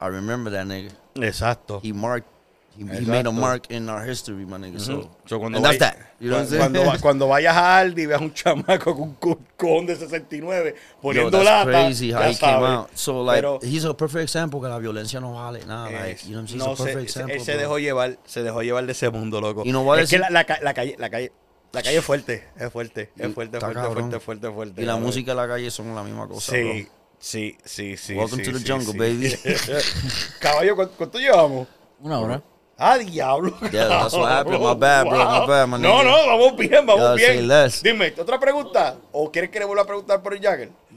I 0.00 0.06
remember 0.06 0.50
that 0.50 0.66
nigga. 0.66 0.92
Exacto. 1.16 1.82
He 1.82 1.92
marked, 1.92 2.28
he, 2.76 2.84
he 2.84 3.04
made 3.06 3.26
a 3.26 3.32
mark 3.32 3.70
in 3.70 3.88
our 3.88 4.02
history, 4.04 4.46
my 4.46 4.56
nigga. 4.56 4.78
So, 4.80 5.10
So, 5.26 5.38
cuando 5.38 5.56
and 5.58 5.64
that's 5.64 5.78
that. 5.78 5.96
You 6.20 6.30
know 6.30 6.36
what 6.36 6.42
I'm 6.42 6.48
saying? 6.48 6.60
cuando, 6.60 6.84
va- 6.84 6.98
cuando 6.98 7.28
vayas 7.28 7.54
a 7.56 7.78
Aldi 7.78 8.02
y 8.02 8.06
veas 8.06 8.20
un 8.20 8.32
chamaco 8.32 8.94
con 8.94 9.02
un 9.02 9.14
co- 9.14 9.38
cojón 9.56 9.86
de 9.86 9.96
69 9.96 10.74
Yo, 10.76 11.00
poniendo 11.02 11.30
that's 11.30 11.44
lata, 11.44 11.70
crazy 11.70 12.12
how 12.12 12.22
he 12.22 12.34
came 12.36 12.64
out. 12.64 12.88
So, 12.94 13.22
like, 13.22 13.38
Pero 13.38 13.58
he's 13.62 13.84
a 13.84 13.94
perfect 13.94 14.22
example 14.22 14.60
que 14.60 14.68
la 14.68 14.78
violencia 14.78 15.20
no 15.20 15.34
vale 15.34 15.64
nada. 15.66 15.90
Like, 15.90 16.24
you 16.24 16.32
know 16.32 16.42
what 16.42 16.50
I'm 16.52 16.58
saying? 16.58 16.58
no, 16.58 16.70
he's 16.72 16.80
a 16.80 16.84
perfect 16.84 17.10
se- 17.10 17.20
example. 17.20 17.34
él 17.36 17.40
se 17.44 17.52
bro. 17.52 17.60
dejó 17.60 17.78
llevar, 17.78 18.18
se 18.24 18.42
dejó 18.42 18.62
llevar 18.62 18.86
de 18.86 18.92
ese 18.92 19.10
mundo, 19.10 19.40
loco. 19.40 19.62
Y 19.64 19.72
no 19.72 19.82
voy 19.84 19.98
a 19.98 20.02
es 20.02 20.10
que 20.10 20.18
la, 20.18 20.30
la 20.30 20.46
la 20.62 20.74
calle, 20.74 20.96
la 20.98 21.10
calle, 21.10 21.32
la 21.72 21.82
calle 21.82 21.96
es 21.98 22.04
fuerte, 22.04 22.48
es 22.58 22.70
fuerte, 22.72 23.10
es 23.16 23.32
fuerte, 23.34 23.60
fuerte, 23.60 23.80
fuerte, 23.92 24.20
fuerte, 24.20 24.50
fuerte. 24.52 24.82
Y 24.82 24.84
la 24.84 24.96
música 24.96 25.32
y 25.32 25.36
la 25.36 25.46
calle 25.48 25.70
son 25.70 25.94
la 25.94 26.02
misma 26.02 26.26
cosa. 26.28 26.52
Sí, 26.52 26.88
sí, 27.18 27.56
sí, 27.64 27.96
sí. 27.96 28.14
Welcome 28.14 28.44
sí, 28.44 28.50
to 28.52 28.58
the 28.58 28.64
sí, 28.64 28.70
jungle, 28.72 28.92
sí. 28.92 28.98
baby. 28.98 29.34
Caballo, 30.40 30.76
¿cuánto, 30.76 30.94
cuánto 30.96 31.18
llevamos? 31.18 31.68
Una 32.00 32.18
hora. 32.20 32.42
Ah, 32.82 32.96
diablo. 32.96 33.52
Yeah, 33.70 33.88
that's 33.88 34.14
what 34.14 34.30
happened. 34.30 34.62
My 34.62 34.72
bad, 34.72 35.06
bro. 35.06 35.18
My 35.18 35.46
bad, 35.46 35.68
my 35.68 35.76
No, 35.78 36.02
no, 36.02 36.16
vamos 36.26 36.56
bien, 36.56 36.86
vamos 36.86 37.14
bien. 37.14 37.46
Dime, 37.82 38.14
¿otra 38.18 38.40
pregunta? 38.40 38.96
¿O 39.12 39.30
quieres 39.30 39.50
que 39.50 39.58
le 39.58 39.66
vuelva 39.66 39.82
a 39.82 39.86
preguntar 39.86 40.22
por 40.22 40.32
el 40.32 40.40
Jagger? 40.40 40.70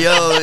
Yo, 0.00 0.40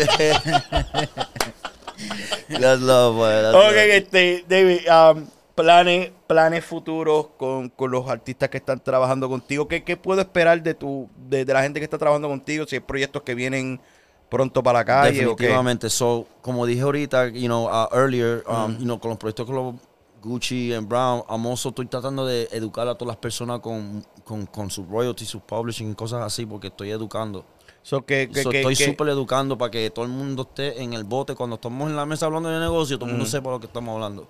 that's 2.60 2.82
love, 2.82 3.16
boy. 3.16 3.32
That's 3.42 3.56
Ok, 3.56 3.72
love. 3.72 3.90
este, 3.96 4.46
David, 4.46 4.80
um, 4.90 5.28
planes, 5.56 6.12
planes 6.28 6.66
futuros 6.66 7.28
con, 7.38 7.70
con 7.70 7.92
los 7.92 8.10
artistas 8.10 8.50
que 8.50 8.58
están 8.58 8.84
trabajando 8.84 9.30
contigo. 9.30 9.70
¿Qué, 9.70 9.86
qué 9.86 9.96
puedo 9.96 10.20
esperar 10.20 10.62
de 10.62 10.74
tu, 10.74 11.10
de, 11.16 11.46
de 11.46 11.54
la 11.54 11.62
gente 11.64 11.80
que 11.80 11.86
está 11.86 11.98
trabajando 11.98 12.28
contigo? 12.28 12.66
Si 12.68 12.76
hay 12.76 12.82
proyectos 12.82 13.24
que 13.24 13.34
vienen 13.34 13.80
pronto 14.28 14.62
para 14.62 14.80
la 14.80 14.86
calle. 14.86 15.20
Definitivamente. 15.20 15.90
So, 15.90 16.28
como 16.42 16.66
dije 16.66 16.82
ahorita, 16.82 17.30
you 17.30 17.46
know, 17.48 17.68
uh, 17.68 17.88
earlier, 17.94 18.44
um, 18.48 18.78
you 18.78 18.84
know, 18.84 19.00
con 19.00 19.10
los 19.10 19.18
proyectos 19.18 19.46
con 19.46 19.56
los 19.56 19.76
Gucci 20.24 20.74
and 20.74 20.88
Brown, 20.88 21.24
I'm 21.30 21.46
also 21.46 21.70
estoy 21.70 21.86
tratando 21.88 22.26
de 22.26 22.48
educar 22.52 22.88
a 22.88 22.96
todas 22.96 23.10
las 23.10 23.18
personas 23.18 23.60
con, 23.60 24.04
con, 24.24 24.46
con 24.46 24.70
sus 24.70 24.88
royalties, 24.88 25.30
sus 25.30 25.42
publishing 25.42 25.92
y 25.92 25.96
cosas 25.96 26.22
así, 26.22 26.46
porque 26.46 26.68
estoy 26.68 26.92
educando. 26.92 27.46
So, 27.82 28.06
que, 28.06 28.30
que- 28.34 28.44
So, 28.44 28.50
que- 28.50 28.62
estoy 28.62 28.76
súper 28.78 29.10
educando 29.10 29.58
para 29.58 29.70
que 29.70 29.90
todo 29.90 30.06
el 30.06 30.12
mundo 30.12 30.44
esté 30.44 30.82
en 30.82 30.94
el 30.94 31.04
bote 31.04 31.36
cuando 31.36 31.56
estamos 31.56 31.90
en 31.90 31.96
la 31.98 32.06
mesa 32.06 32.26
hablando 32.28 32.50
de 32.50 32.60
negocio, 32.60 32.98
todo 32.98 33.08
el 33.08 33.12
mundo 33.16 33.26
sepa 33.30 33.52
lo 33.52 33.60
que 33.60 33.66
estamos 33.68 33.94
hablando. 33.94 34.28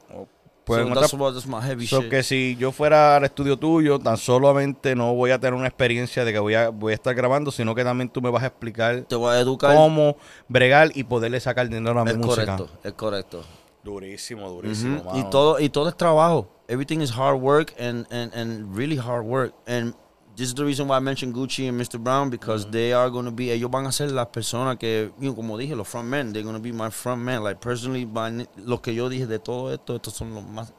pues, 0.65 0.87
so 0.87 0.93
that's, 0.95 1.13
what, 1.13 1.33
that's 1.33 1.45
my 1.45 1.59
heavy 1.61 1.85
so 1.85 1.99
shit. 2.01 2.09
que 2.09 2.23
si 2.23 2.55
yo 2.57 2.71
fuera 2.71 3.17
al 3.17 3.25
estudio 3.25 3.57
tuyo, 3.59 3.99
tan 3.99 4.15
solamente 4.17 4.95
no 4.95 5.13
voy 5.13 5.31
a 5.31 5.37
tener 5.39 5.53
una 5.53 5.67
experiencia 5.67 6.23
de 6.25 6.31
que 6.33 6.39
voy 6.39 6.53
a, 6.55 6.69
voy 6.69 6.93
a 6.93 6.95
estar 6.95 7.13
grabando, 7.13 7.51
sino 7.51 7.75
que 7.75 7.83
también 7.83 8.09
tú 8.09 8.21
me 8.21 8.29
vas 8.31 8.43
a 8.43 8.47
explicar 8.47 9.01
Te 9.01 9.15
voy 9.15 9.35
a 9.35 9.39
educar. 9.39 9.75
cómo 9.75 10.15
bregar 10.47 10.89
y 10.95 11.03
poderle 11.03 11.39
sacar 11.41 11.67
dinero 11.69 11.99
a 11.99 12.05
mi 12.05 12.11
Es 12.11 12.17
música. 12.17 12.55
correcto, 12.57 12.69
es 12.83 12.93
correcto. 12.93 13.43
Durísimo, 13.83 14.49
durísimo. 14.49 15.03
Y 15.15 15.29
todo 15.29 15.59
y 15.59 15.69
todo 15.69 15.89
es 15.89 15.97
trabajo. 15.97 16.47
Everything 16.67 17.01
is 17.01 17.11
hard 17.11 17.41
work 17.41 17.73
and, 17.77 18.07
and, 18.09 18.33
and 18.33 18.75
really 18.75 18.95
hard 18.95 19.25
work. 19.25 19.53
And 19.67 19.93
this 20.35 20.47
is 20.47 20.55
the 20.55 20.63
reason 20.63 20.87
why 20.87 20.97
I 20.97 20.99
mentioned 20.99 21.35
Gucci 21.35 21.67
and 21.67 21.79
Mr. 21.79 22.01
Brown 22.01 22.29
because 22.29 22.65
they 22.71 22.93
are 22.93 23.09
going 23.09 23.25
to 23.25 23.31
be 23.31 23.51
ellos 23.51 23.69
van 23.69 23.85
a 23.85 23.91
ser 23.91 24.09
las 24.11 24.27
personas 24.27 24.79
que 24.79 25.11
you 25.19 25.29
know, 25.29 25.35
como 25.35 25.57
dije 25.57 25.75
los 25.75 25.87
front 25.87 26.07
men. 26.07 26.31
They're 26.31 26.43
going 26.43 26.55
to 26.55 26.61
be 26.61 26.71
my 26.71 26.89
front 26.89 27.21
men. 27.21 27.43
Like 27.43 27.59
personally, 27.59 28.05
my, 28.05 28.47
lo 28.57 28.77
que 28.77 28.93
yo 28.93 29.09
dije 29.09 29.27
de 29.27 29.39
todo 29.39 29.73
esto, 29.73 29.95
estos 29.95 30.13
son 30.13 30.33
los 30.33 30.43
más 30.43 30.71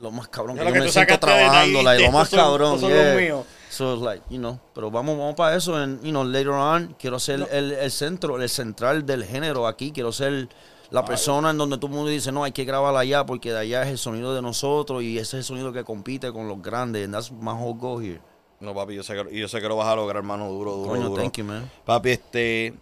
los 0.00 0.12
más 0.12 0.28
cabrón 0.28 0.56
Ya 0.56 0.62
que 0.62 0.70
lo 0.70 0.74
yo 0.74 0.80
que 0.80 0.86
me 0.86 0.92
siento 0.92 1.18
trabajando, 1.18 1.82
like, 1.82 2.02
lo 2.02 2.10
más 2.10 2.28
son- 2.30 2.38
cabrón, 2.38 2.80
son 2.80 2.90
los 2.90 2.98
yeah. 2.98 3.14
míos. 3.14 3.46
So 3.68 3.94
like, 3.96 4.24
you 4.30 4.38
know, 4.38 4.58
pero 4.74 4.90
vamos, 4.90 5.16
vamos 5.16 5.36
para 5.36 5.54
eso 5.56 5.76
and 5.76 6.02
you 6.02 6.10
know, 6.10 6.24
later 6.24 6.52
on 6.52 6.96
quiero 6.98 7.20
ser 7.20 7.46
el, 7.52 7.72
el 7.72 7.90
centro, 7.90 8.40
el 8.40 8.48
central 8.48 9.06
del 9.06 9.24
género 9.24 9.68
aquí, 9.68 9.92
quiero 9.92 10.10
ser 10.10 10.48
la 10.90 11.04
persona 11.04 11.50
en 11.50 11.58
donde 11.58 11.76
todo 11.76 11.86
el 11.88 11.92
mundo 11.96 12.10
dice, 12.10 12.32
no, 12.32 12.42
hay 12.44 12.52
que 12.52 12.64
grabar 12.64 12.94
allá 12.96 13.24
porque 13.24 13.52
de 13.52 13.58
allá 13.58 13.82
es 13.82 13.88
el 13.88 13.98
sonido 13.98 14.34
de 14.34 14.42
nosotros 14.42 15.02
y 15.02 15.16
ese 15.18 15.22
es 15.22 15.34
el 15.34 15.44
sonido 15.44 15.72
que 15.72 15.84
compite 15.84 16.32
con 16.32 16.48
los 16.48 16.60
grandes. 16.60 17.04
And 17.04 17.14
that's 17.14 17.30
my 17.30 17.52
whole 17.52 17.78
goal 17.78 18.02
here. 18.04 18.20
No, 18.60 18.74
papi, 18.74 18.94
yo 18.94 19.02
sé 19.02 19.14
que, 19.14 19.38
yo 19.38 19.48
sé 19.48 19.60
que 19.60 19.68
lo 19.68 19.76
vas 19.76 19.86
a 19.88 19.96
lograr, 19.96 20.18
hermano, 20.18 20.48
duro, 20.50 20.72
duro, 20.76 20.90
Coño, 20.90 21.08
duro. 21.08 21.22
thank 21.22 21.36
you, 21.38 21.44
man. 21.44 21.70
Papi, 21.84 22.10
este, 22.10 22.74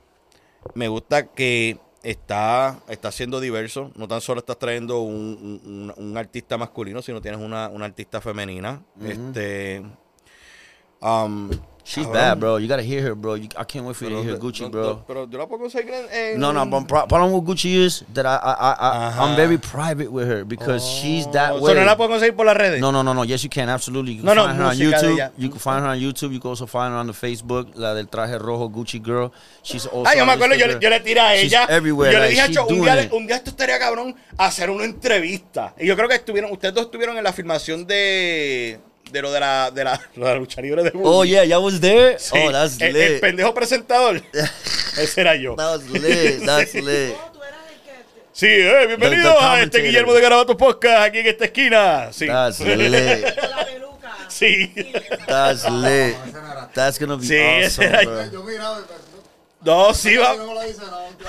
me 0.75 0.89
gusta 0.89 1.27
que 1.29 1.79
está, 2.03 2.81
está 2.89 3.13
siendo 3.13 3.39
diverso. 3.41 3.93
No 3.95 4.09
tan 4.09 4.21
solo 4.21 4.41
estás 4.41 4.59
trayendo 4.59 5.01
un, 5.03 5.61
un- 5.65 5.93
un- 5.97 6.05
un 6.11 6.17
artista 6.17 6.57
masculino, 6.59 7.01
sino 7.03 7.21
tienes 7.21 7.41
una, 7.41 7.69
una 7.69 7.85
artista 7.85 8.21
femenina. 8.21 8.83
Este, 9.01 9.83
um, 11.01 11.51
She's 11.89 12.05
cabrón. 12.05 12.12
bad, 12.12 12.39
bro. 12.41 12.57
You 12.59 12.68
gotta 12.68 12.82
hear 12.82 13.01
her, 13.03 13.14
bro. 13.14 13.34
You, 13.36 13.49
I 13.57 13.64
can't 13.64 13.86
wait 13.86 13.97
for 13.97 14.05
you 14.05 14.11
to 14.11 14.22
hear 14.22 14.36
Gucci, 14.36 14.61
no- 14.61 14.68
bro. 14.68 14.82
no, 14.82 15.05
pero 15.07 15.26
yo 15.26 15.39
la 15.39 15.47
puedo 15.47 15.62
conseguir 15.62 15.91
en... 15.95 16.34
en- 16.34 16.39
No, 16.39 16.53
no, 16.53 16.66
but 16.66 16.86
pro- 16.86 17.07
problem 17.07 17.32
with 17.32 17.45
Gucci 17.49 17.76
is 17.82 18.05
that 18.12 18.26
I, 18.26 18.36
I, 18.36 18.74
I. 18.78 19.24
I'm 19.24 19.36
very 19.36 19.57
private 19.57 20.12
with 20.12 20.28
her 20.28 20.45
because 20.45 20.84
she's 20.86 21.26
that 21.32 21.53
Oh, 21.53 21.61
way. 21.62 21.72
so 21.72 21.80
no 21.80 21.86
la 21.86 21.97
puedo 21.97 22.11
conseguir 22.11 22.36
por 22.36 22.45
las 22.45 22.57
redes. 22.59 22.78
No, 22.78 22.91
no, 22.93 23.03
no, 23.03 23.14
no. 23.14 23.22
Yes, 23.24 23.43
you 23.43 23.49
can. 23.49 23.70
Absolutely. 23.70 24.12
You 24.16 24.22
can 24.22 24.26
No, 24.26 24.34
no, 24.34 24.45
find 24.45 24.59
her 24.59 24.64
on 24.66 24.76
YouTube. 24.76 25.30
You 25.39 25.49
can 25.49 25.59
find 25.59 25.82
her 25.82 25.89
on 25.91 25.99
YouTube. 25.99 26.32
You 26.34 26.41
can 26.41 26.51
also 26.51 26.66
find 26.66 26.93
her 26.93 26.99
on 27.01 27.07
the 27.07 27.14
Facebook. 27.14 27.68
La 27.74 27.95
del 27.95 28.07
traje 28.09 28.39
rojo, 28.39 28.68
Gucci 28.68 29.01
Girl. 29.03 29.32
She's 29.62 29.86
also. 29.86 30.05
Ah, 30.07 30.14
yo 30.14 30.26
me 30.26 30.32
acuerdo, 30.32 30.57
yo, 30.57 30.78
yo 30.78 30.91
le 30.91 31.01
tiré 31.01 31.20
a 31.20 31.34
She's 31.36 31.53
ella. 31.53 31.66
everywhere, 31.70 32.12
yo 32.12 32.18
le 32.18 32.24
like, 32.26 32.34
dije 32.34 32.43
a 32.43 32.47
she's 32.49 32.57
Cho, 32.57 32.66
un 32.66 32.80
día, 32.82 33.09
un 33.12 33.26
día 33.26 33.36
esto 33.36 33.51
estaría 33.51 33.78
cabrón 33.78 34.14
hacer 34.36 34.68
una 34.68 34.84
entrevista. 34.84 35.74
Y 35.78 35.86
yo 35.86 35.97
creo 35.97 36.07
que 36.09 36.16
estuvieron, 36.16 36.53
ustedes 36.53 36.74
dos 36.74 36.84
estuvieron 36.84 37.16
en 37.16 37.24
la 37.24 37.32
filmación 37.32 37.86
de, 37.86 38.78
de 39.11 39.22
lo 39.22 39.32
de 39.32 39.40
la, 39.40 39.70
de 39.70 39.84
la, 39.84 40.01
lo 40.16 40.26
de 40.26 40.32
la 40.34 40.38
lucha 40.38 40.61
libre 40.61 40.82
de 40.82 40.90
Boogie. 40.90 41.07
Oh 41.09 41.24
yeah, 41.24 41.44
y'all 41.44 41.64
was 41.64 41.80
there. 41.80 42.18
Sí, 42.18 42.36
Oh, 42.46 42.53
that's 42.53 42.80
el, 42.80 42.92
lit. 42.92 43.03
el 43.03 43.20
pendejo 43.20 43.55
presentador. 43.55 44.22
Ese 44.99 45.20
era 45.20 45.34
yo. 45.36 45.55
that 45.57 45.70
was 45.78 45.88
lit. 45.90 46.44
That's 46.44 46.74
lit. 46.74 47.14
No, 47.16 47.32
tú 47.32 47.42
eras 47.42 47.59
el 47.70 47.80
que... 47.80 47.92
te- 47.92 48.28
Sí, 48.32 48.46
eh, 48.46 48.86
bienvenido 48.86 49.32
The- 49.32 49.38
the 49.38 49.44
a 49.44 49.62
este. 49.62 49.82
Guillermo 49.82 50.12
de 50.12 50.20
Garabato 50.20 50.57
Podcast 50.57 51.07
aquí 51.09 51.18
en 51.20 51.26
esta 51.28 51.44
esquina. 51.46 52.09
Sí. 52.12 52.26
That's 52.26 52.61
lit. 52.66 53.34
Con 53.40 53.51
la 53.51 53.64
peluca. 53.64 54.16
Sí. 54.28 54.72
That's 55.26 55.64
lit. 55.70 56.16
That's 56.74 56.99
gonna 56.99 57.16
be 57.16 57.24
Sí, 57.24 57.38
awesome, 57.38 57.86
era 57.86 58.03
bro. 58.03 58.30
Yo 58.30 58.42
miraba, 58.44 58.80
No, 59.69 59.93
sí, 59.95 60.16
va. 60.16 60.35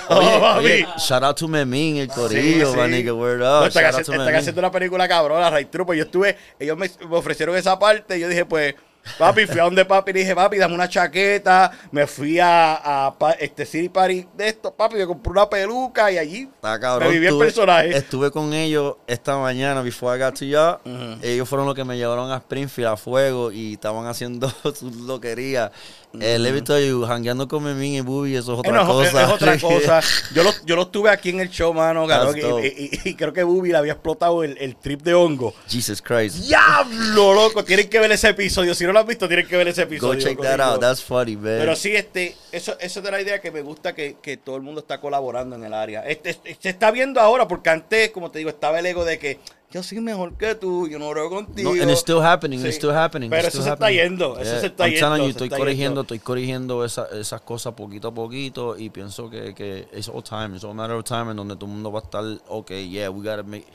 Oh, 0.10 0.58
Oye, 0.60 0.88
shout 0.98 1.24
out 1.24 1.38
to 1.38 1.48
Memín, 1.48 1.98
el 1.98 2.08
corillo, 2.08 2.72
sí. 2.74 2.80
nigga, 2.90 3.14
word 3.14 3.40
No, 3.40 3.60
up. 3.62 3.68
están, 3.68 3.84
Shout 3.84 3.94
out 3.96 4.00
haciendo, 4.02 4.06
to 4.06 4.12
están 4.14 4.26
Memín. 4.26 4.36
haciendo 4.40 4.60
una 4.62 4.72
película 4.72 5.08
cabrona, 5.08 5.50
Ray 5.50 5.66
True, 5.66 5.86
pues 5.86 5.98
yo 5.98 6.06
estuve, 6.06 6.38
ellos 6.60 6.78
me, 6.78 6.90
me 7.10 7.18
ofrecieron 7.18 7.56
esa 7.56 7.78
parte 7.78 8.18
y 8.18 8.22
yo 8.22 8.28
dije, 8.30 8.46
pues, 8.46 8.76
papi, 9.18 9.46
fui 9.46 9.60
a 9.60 9.64
donde 9.64 9.86
papi 9.86 10.12
y 10.12 10.14
le 10.14 10.20
dije, 10.22 10.36
papi, 10.36 10.58
dame 10.58 10.74
una 10.76 10.88
chaqueta, 10.88 11.72
me 11.92 12.06
fui 12.08 12.38
a, 12.42 13.14
este 13.40 13.66
City 13.66 13.90
Party 13.90 14.26
de 14.36 14.48
esto, 14.50 14.74
papi, 14.74 14.96
me 14.96 15.06
compré 15.08 15.32
una 15.32 15.50
peluca 15.50 16.12
y 16.12 16.18
allí 16.18 16.50
Está 16.56 16.80
cabrón. 16.80 17.08
me 17.10 17.14
viví 17.16 17.26
el 17.28 17.34
Estuve- 17.34 17.46
personaje. 17.46 17.98
Estuve 17.98 18.32
con 18.32 18.54
ellos 18.54 18.96
esta 19.08 19.38
mañana, 19.38 19.82
before 19.82 20.16
I 20.18 20.22
got 20.24 20.36
to 20.40 20.46
y'all. 20.46 20.80
Ellos 21.22 21.48
fueron 21.50 21.66
los 21.66 21.76
que 21.76 21.84
me 21.84 21.98
llevaron 21.98 22.32
a 22.32 22.38
Springfield 22.38 22.88
a 22.90 22.98
fuego 22.98 23.52
y 23.52 23.74
estaban 23.74 24.06
haciendo 24.08 24.50
sus 24.64 24.96
loquerías. 24.96 25.72
Eh, 26.20 26.40
let 26.40 26.54
me 26.54 26.62
tell 26.64 26.84
you, 26.84 27.06
jangueando 27.06 27.48
con 27.48 27.64
Memín 27.64 27.94
y 27.94 28.02
Bubi, 28.02 28.36
eso 28.36 28.54
es 28.54 28.58
Eh, 28.58 28.60
otra 28.62 28.84
no, 28.84 29.02
es- 29.04 29.10
cosa. 29.12 29.24
Es, 29.24 29.30
otra 29.30 29.60
cosa. 30.02 30.02
Yo 30.34 30.42
lo, 30.44 30.52
yo 30.66 30.76
lo 30.76 30.88
tuve 30.88 31.12
aquí 31.12 31.30
en 31.30 31.40
el 31.40 31.50
show, 31.50 31.72
mano. 31.72 32.06
y, 32.06 32.40
dope. 32.40 32.68
y- 32.68 32.90
y- 33.06 33.10
y 33.10 33.14
creo 33.16 33.32
que 33.32 33.44
Bubi 33.44 33.70
le 33.72 33.78
había 33.78 33.94
explotado 33.94 34.44
el, 34.44 34.58
el 34.58 34.76
trip 34.76 35.02
de 35.04 35.14
hongo. 35.14 35.54
Jesus 35.68 36.02
Christ. 36.02 36.38
¡Diablo, 36.48 37.34
loco! 37.36 37.64
Tienen 37.64 37.90
que 37.90 38.00
ver 38.00 38.12
ese 38.12 38.30
episodio. 38.30 38.74
Si 38.74 38.86
no 38.86 38.92
lo 38.92 39.00
has 39.00 39.06
visto, 39.06 39.28
tienen 39.28 39.48
que 39.48 39.56
ver 39.56 39.68
ese 39.68 39.84
Go 39.86 39.88
episodio. 39.88 40.20
check 40.20 40.42
that 40.42 40.60
out. 40.60 40.82
That's 40.82 41.04
funny, 41.04 41.36
man. 41.36 41.58
Pero 41.60 41.76
sí, 41.76 41.96
este, 41.96 42.36
eso, 42.52 42.76
eso 42.80 43.00
es 43.00 43.06
de 43.06 43.12
la 43.12 43.22
idea 43.22 43.40
que 43.40 43.52
me 43.52 43.62
gusta 43.62 43.94
que, 43.94 44.18
que 44.22 44.38
todo 44.38 44.56
el 44.56 44.64
mundo 44.64 44.82
está 44.82 45.00
colaborando 45.00 45.56
en 45.58 45.64
el 45.64 45.74
área. 45.76 46.02
Este, 46.08 46.32
este- 46.32 46.58
se 46.60 46.70
está 46.70 46.90
viendo 46.90 47.20
ahora, 47.22 47.48
porque 47.48 47.70
antes, 47.70 48.10
como 48.10 48.32
te 48.32 48.40
digo, 48.40 48.50
estaba 48.50 48.80
el 48.80 48.86
ego 48.88 49.06
de 49.06 49.20
que 49.20 49.40
yo 49.72 49.84
soy 49.84 50.00
mejor 50.02 50.36
que 50.36 50.56
tú, 50.56 50.88
yo 50.88 50.98
no 50.98 51.12
creo 51.12 51.30
contigo. 51.30 51.76
No, 51.76 51.82
and 51.82 51.92
it's 51.92 52.02
still 52.02 52.22
happening, 52.22 52.58
it's 52.60 52.70
Sí. 52.76 52.78
still 52.78 52.92
happening. 52.92 53.30
Pero 53.30 53.48
it's 53.48 53.56
eso 53.56 53.62
still 53.62 53.64
se 53.66 53.74
está 53.74 53.86
happening. 53.86 54.02
yendo, 54.18 54.40
eso 54.40 54.60
se 54.60 54.66
está 54.68 54.86
I'm 54.88 54.94
yendo, 54.94 55.18
you, 55.18 55.24
se 55.26 55.30
estoy 55.30 55.48
está 55.48 55.58
corrigiendo, 55.58 55.90
yendo. 55.90 56.02
estoy 56.02 56.20
corrigiendo 56.20 56.86
esa- 56.86 57.08
esas 57.20 57.42
cosas 57.42 57.74
poquito 57.74 58.08
a 58.08 58.14
poquito 58.14 58.78
y 58.78 58.90
pienso 58.90 59.30
que, 59.30 59.54
que 59.54 59.88
it's 59.94 60.10
all 60.10 60.24
time, 60.24 60.56
it's 60.56 60.64
all 60.64 60.74
matter 60.74 60.96
of 60.96 61.04
time 61.04 61.30
en 61.32 61.38
donde 61.38 61.56
todo 61.56 61.66
el 61.68 61.72
mundo 61.74 61.92
va 61.92 62.00
a 62.00 62.04
estar, 62.04 62.24
ok, 62.48 62.72
yeah, 62.90 63.10
we 63.12 63.20
gotta 63.20 63.44
make... 63.44 63.66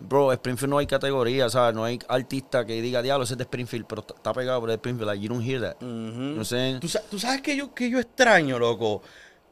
Bro, 0.00 0.32
Springfield 0.32 0.70
no 0.70 0.78
hay 0.78 0.86
categoría, 0.88 1.48
¿sabes? 1.48 1.72
No 1.74 1.84
hay 1.84 2.00
artista 2.08 2.66
que 2.66 2.82
diga, 2.82 3.00
diablo, 3.00 3.24
ese 3.24 3.34
es 3.34 3.38
de 3.38 3.44
Springfield, 3.44 3.86
pero 3.86 4.04
está- 4.06 4.32
pegado 4.32 4.60
por 4.60 4.68
el 4.70 4.74
Springfield. 4.74 5.06
Like, 5.08 5.22
you 5.22 5.28
don't 5.32 5.40
hear 5.46 5.60
that. 5.60 5.76
You 5.80 5.86
know 5.86 6.38
what 6.38 6.52
I'm? 6.52 6.80
¿Tú, 6.80 6.88
tú 7.10 7.18
sabes 7.20 7.42
que 7.42 7.54
yo, 7.56 7.72
que 7.72 7.88
yo 7.88 8.00
extraño, 8.00 8.58
loco. 8.58 9.02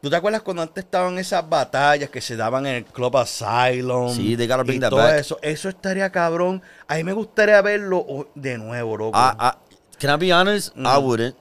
¿Tú 0.03 0.11
te 0.11 0.17
acuerdas 0.17 0.43
cuando 0.43 0.63
antes 0.63 0.83
estaban 0.85 1.17
esas 1.17 1.49
batallas 1.49 2.11
que 2.11 2.21
se 2.21 2.35
daban 2.35 2.67
en 2.67 2.75
el 2.75 2.85
Club 2.85 3.17
Asylum? 3.19 4.13
Sí, 4.13 4.35
bring 4.35 4.79
y 4.79 4.81
todo 4.81 4.97
back. 4.97 5.15
eso. 5.21 5.39
Eso 5.41 5.69
estaría 5.69 6.11
cabrón. 6.11 6.61
A 6.89 6.97
mí 6.97 7.05
me 7.05 7.13
gustaría 7.13 7.63
verlo 7.63 8.29
de 8.35 8.59
nuevo, 8.59 8.97
loco. 8.97 9.17
I, 9.17 9.31
I, 9.41 9.51
can 10.01 10.11
I 10.13 10.27
be 10.27 10.33
honest? 10.35 10.75
I 10.77 10.81
Mm. 10.81 11.05
wouldn't. 11.05 11.37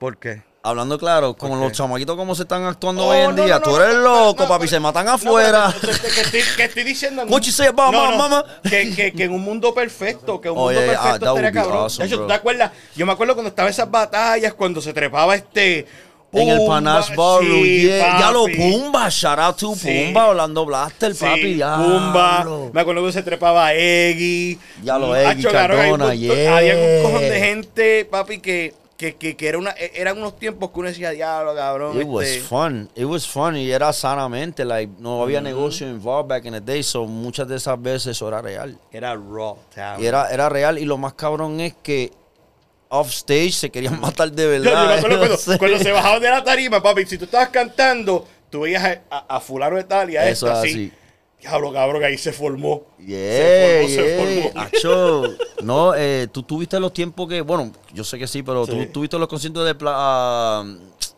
¿Por 0.00 0.18
qué? 0.18 0.42
Hablando 0.64 0.98
claro, 0.98 1.36
como 1.36 1.52
¿Por 1.54 1.62
los 1.62 1.70
qué? 1.70 1.76
chamaquitos 1.76 2.16
como 2.16 2.34
se 2.34 2.42
están 2.42 2.64
actuando 2.64 3.04
Oh, 3.04 3.10
hoy 3.10 3.18
en 3.18 3.36
no, 3.36 3.44
día. 3.44 3.60
no, 3.60 3.62
Tú 3.62 3.76
eres 3.76 3.94
loco, 3.94 4.48
papi, 4.48 4.66
se 4.66 4.80
matan 4.80 5.06
afuera. 5.06 5.72
que, 5.80 5.86
que 5.86 6.20
estoy, 6.22 6.40
que 6.56 6.64
estoy 6.64 6.82
diciendo. 6.82 7.22
en 7.22 7.32
What 7.32 7.42
you 7.42 7.52
say 7.52 7.68
about 7.68 7.94
mama? 7.94 8.44
Que, 8.68 8.92
que, 8.92 9.12
que 9.12 9.24
en 9.26 9.32
un 9.32 9.42
mundo 9.42 9.72
perfecto, 9.72 10.40
que 10.40 10.50
un 10.50 10.58
Oh, 10.58 10.62
mundo 10.64 10.80
yeah, 10.80 10.90
ah, 10.98 11.02
perfecto 11.04 11.26
estaría 11.28 11.52
cabrón. 11.52 11.76
awesome, 11.84 12.08
de 12.08 12.12
hecho, 12.12 12.20
¿tú 12.22 12.26
te 12.26 12.34
acuerdas? 12.34 12.72
Yo 12.96 13.06
me 13.06 13.12
acuerdo 13.12 13.34
cuando 13.34 13.50
estaba 13.50 13.70
esas 13.70 13.88
batallas, 13.88 14.54
cuando 14.54 14.80
se 14.82 14.92
trepaba 14.92 15.36
este. 15.36 15.86
En 16.36 16.48
el 16.48 16.66
Panache 16.66 17.14
Ballroom, 17.16 17.62
sí, 17.62 17.82
yeah. 17.82 18.18
Ya 18.20 18.30
lo. 18.30 18.44
Pumba, 18.46 19.08
shout 19.08 19.38
out 19.38 19.56
to 19.56 19.74
Sí. 19.74 20.04
Pumba, 20.06 20.28
Orlando 20.28 20.64
Blaster, 20.64 21.14
Sí, 21.14 21.24
papi, 21.24 21.56
ya. 21.56 21.76
Pumba. 21.76 22.46
Me 22.72 22.80
acuerdo 22.80 23.04
que 23.06 23.12
se 23.12 23.22
trepaba 23.22 23.72
Eggy. 23.74 24.58
Ya 24.82 24.98
lo 24.98 25.08
Mm, 25.08 25.14
Eggy, 25.16 25.42
Cardona, 25.44 26.14
yeah. 26.14 26.56
Había 26.58 26.74
un 26.76 27.02
cojón 27.02 27.20
de 27.22 27.40
gente, 27.40 28.04
papi, 28.04 28.38
que, 28.40 28.74
que, 28.96 29.14
que, 29.16 29.36
que 29.36 29.48
era 29.48 29.58
una, 29.58 29.70
e- 29.72 29.92
eran 29.94 30.16
unos 30.18 30.36
tiempos 30.38 30.70
que 30.70 30.80
uno 30.80 30.88
decía, 30.88 31.10
diablo, 31.10 31.54
cabrón. 31.54 32.00
It 32.00 32.06
was 32.06 32.26
este, 32.26 32.40
fun. 32.40 32.88
It 32.94 33.04
was 33.04 33.26
fun 33.26 33.56
y 33.56 33.70
era 33.70 33.92
sanamente. 33.92 34.64
Like, 34.64 34.92
no 34.98 35.22
había 35.22 35.40
negocio 35.40 35.86
involved 35.88 36.28
back 36.28 36.44
in 36.46 36.52
the 36.52 36.60
day, 36.60 36.82
so 36.82 37.04
muchas 37.06 37.46
de 37.48 37.56
esas 37.56 37.80
veces 37.80 38.08
eso 38.08 38.28
era 38.28 38.40
real. 38.40 38.78
Era 38.90 39.14
raw. 39.14 39.56
Y 39.98 40.06
era, 40.06 40.30
era 40.30 40.48
real 40.48 40.78
y 40.78 40.84
lo 40.86 40.96
más 40.98 41.12
cabrón 41.14 41.60
es 41.60 41.74
que 41.82 42.10
off 43.00 43.10
stage 43.10 43.52
se 43.52 43.70
querían 43.70 44.00
matar 44.00 44.30
de 44.32 44.42
Yo, 44.42 44.48
yo 44.54 44.60
verdad. 44.62 44.86
me 44.88 44.94
acuerdo 44.94 45.18
cuando, 45.18 45.34
No 45.36 45.40
sé. 45.40 45.58
cuando 45.58 45.78
se 45.78 45.92
bajaban 45.92 46.20
de 46.22 46.30
la 46.30 46.44
tarima, 46.44 46.82
papi, 46.82 47.06
si 47.06 47.18
tú 47.18 47.24
estabas 47.24 47.48
cantando, 47.50 48.26
tú 48.50 48.60
veías 48.62 48.84
a, 48.84 49.02
a, 49.10 49.36
a 49.36 49.40
fulano 49.40 49.76
de 49.76 49.84
tal 49.84 50.10
y 50.10 50.16
a 50.16 50.28
Eso 50.28 50.46
esto 50.46 50.52
es 50.52 50.58
así. 50.58 50.70
así. 50.70 50.92
Diablo, 51.40 51.72
cabrón, 51.72 52.00
que 52.00 52.06
ahí 52.06 52.18
se 52.18 52.32
formó. 52.32 52.86
Yeah, 52.98 53.86
se 53.86 53.86
formó, 53.86 53.88
yeah. 53.88 54.42
se 54.42 54.42
formó. 54.50 54.60
Acho, 54.60 55.22
no, 55.62 55.94
eh, 55.94 56.26
tú 56.32 56.42
tuviste 56.42 56.80
los 56.80 56.92
tiempos 56.92 57.28
que, 57.28 57.40
bueno, 57.42 57.70
yo 57.92 58.02
sé 58.04 58.18
que 58.18 58.26
sí, 58.26 58.42
pero 58.42 58.64
Sí. 58.66 58.72
tú 58.72 58.86
tuviste 58.86 59.18
los 59.18 59.28
conciertos 59.28 59.64
de, 59.64 59.76
ah, 59.86 60.64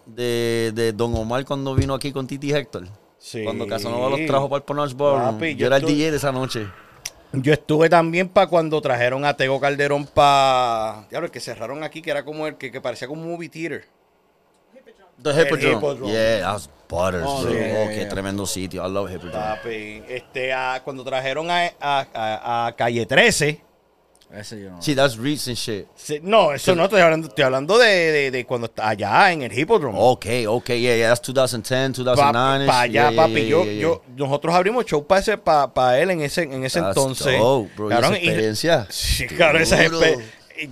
de, 0.06 0.72
de 0.74 0.92
Don 0.92 1.14
Omar 1.14 1.44
cuando 1.44 1.74
vino 1.74 1.94
aquí 1.94 2.12
con 2.12 2.26
Titi 2.26 2.52
Héctor. 2.52 2.88
Sí. 3.18 3.42
Cuando 3.44 3.66
Casanova 3.66 4.10
los 4.10 4.26
trajo 4.26 4.48
para 4.48 4.58
el 4.58 4.64
Panache 4.64 4.94
Ballroom. 4.94 5.34
Papi, 5.34 5.52
yo, 5.54 5.58
yo 5.60 5.66
era 5.66 5.76
el 5.76 5.84
DJ 5.84 6.10
de 6.10 6.16
esa 6.16 6.32
noche. 6.32 6.66
Yo 7.32 7.52
estuve 7.52 7.88
también 7.90 8.28
para 8.28 8.46
cuando 8.46 8.80
trajeron 8.80 9.24
a 9.24 9.34
Tego 9.36 9.60
Calderón 9.60 10.06
para. 10.06 11.04
Diablo, 11.10 11.26
el 11.26 11.30
que 11.32 11.40
cerraron 11.40 11.82
aquí, 11.84 12.00
que 12.00 12.10
era 12.10 12.24
como 12.24 12.46
el 12.46 12.56
que, 12.56 12.72
que 12.72 12.80
parecía 12.80 13.06
como 13.06 13.22
un 13.22 13.30
movie 13.32 13.48
theater. 13.48 13.84
The 15.22 15.30
Hippodrome. 15.30 15.72
Hippodrome. 15.76 16.12
Yeah, 16.12 16.40
that's 16.52 16.70
butters, 16.88 17.24
Oh, 17.26 17.42
bro. 17.42 17.52
yeah, 17.52 17.82
oh, 17.84 17.88
qué 17.88 17.96
yeah. 17.96 18.08
tremendo 18.08 18.46
sitio. 18.46 18.86
I 18.86 18.90
love 18.90 19.10
Hippodrome. 19.10 19.32
Papi, 19.36 20.02
este, 20.08 20.52
a- 20.52 20.80
cuando 20.84 21.02
trajeron 21.04 21.50
a, 21.50 21.72
a- 21.80 22.66
a 22.68 22.72
Calle 22.76 23.04
13. 23.04 23.60
Ese 24.32 24.60
yo 24.60 24.70
no. 24.70 24.82
Sí, 24.82 24.94
that's 24.94 25.16
recent 25.16 25.56
shit. 25.56 25.86
no, 26.22 26.52
eso 26.52 26.74
no, 26.74 26.84
estoy 26.84 27.00
hablando, 27.00 27.28
estoy 27.28 27.44
hablando 27.44 27.78
de, 27.78 27.86
de, 28.12 28.30
de 28.30 28.44
cuando 28.44 28.66
está 28.66 28.90
allá 28.90 29.32
en 29.32 29.40
el 29.42 29.58
Hippodrome. 29.58 29.96
Okay, 29.98 30.46
okay, 30.46 30.78
yeah, 30.80 30.96
yeah, 30.96 31.08
that's 31.08 31.22
2010, 31.22 31.94
2009. 32.04 32.66
Para 32.66 32.80
allá, 32.82 32.92
yeah, 32.92 33.10
yeah, 33.10 33.16
papi. 33.22 33.32
yeah, 33.40 33.48
yo, 33.48 33.64
yeah, 33.64 33.72
yeah. 33.72 33.80
yo, 33.82 34.02
nosotros 34.16 34.54
abrimos 34.54 34.84
show 34.84 35.06
para 35.06 35.20
ese, 35.22 35.38
para 35.38 35.98
él 35.98 36.10
en 36.10 36.20
ese, 36.20 36.42
en 36.42 36.62
ese 36.62 36.78
That's 36.80 36.96
entonces. 36.96 37.38
dope, 37.38 37.70
bro. 37.74 37.86
¿Y 37.86 37.90
Cabrón, 37.90 38.14
esa 38.14 38.22
y- 38.22 38.26
experiencia? 38.28 38.86
Sí, 38.90 39.26
claro, 39.26 39.58
esa 39.58 39.82
espe- 39.82 40.22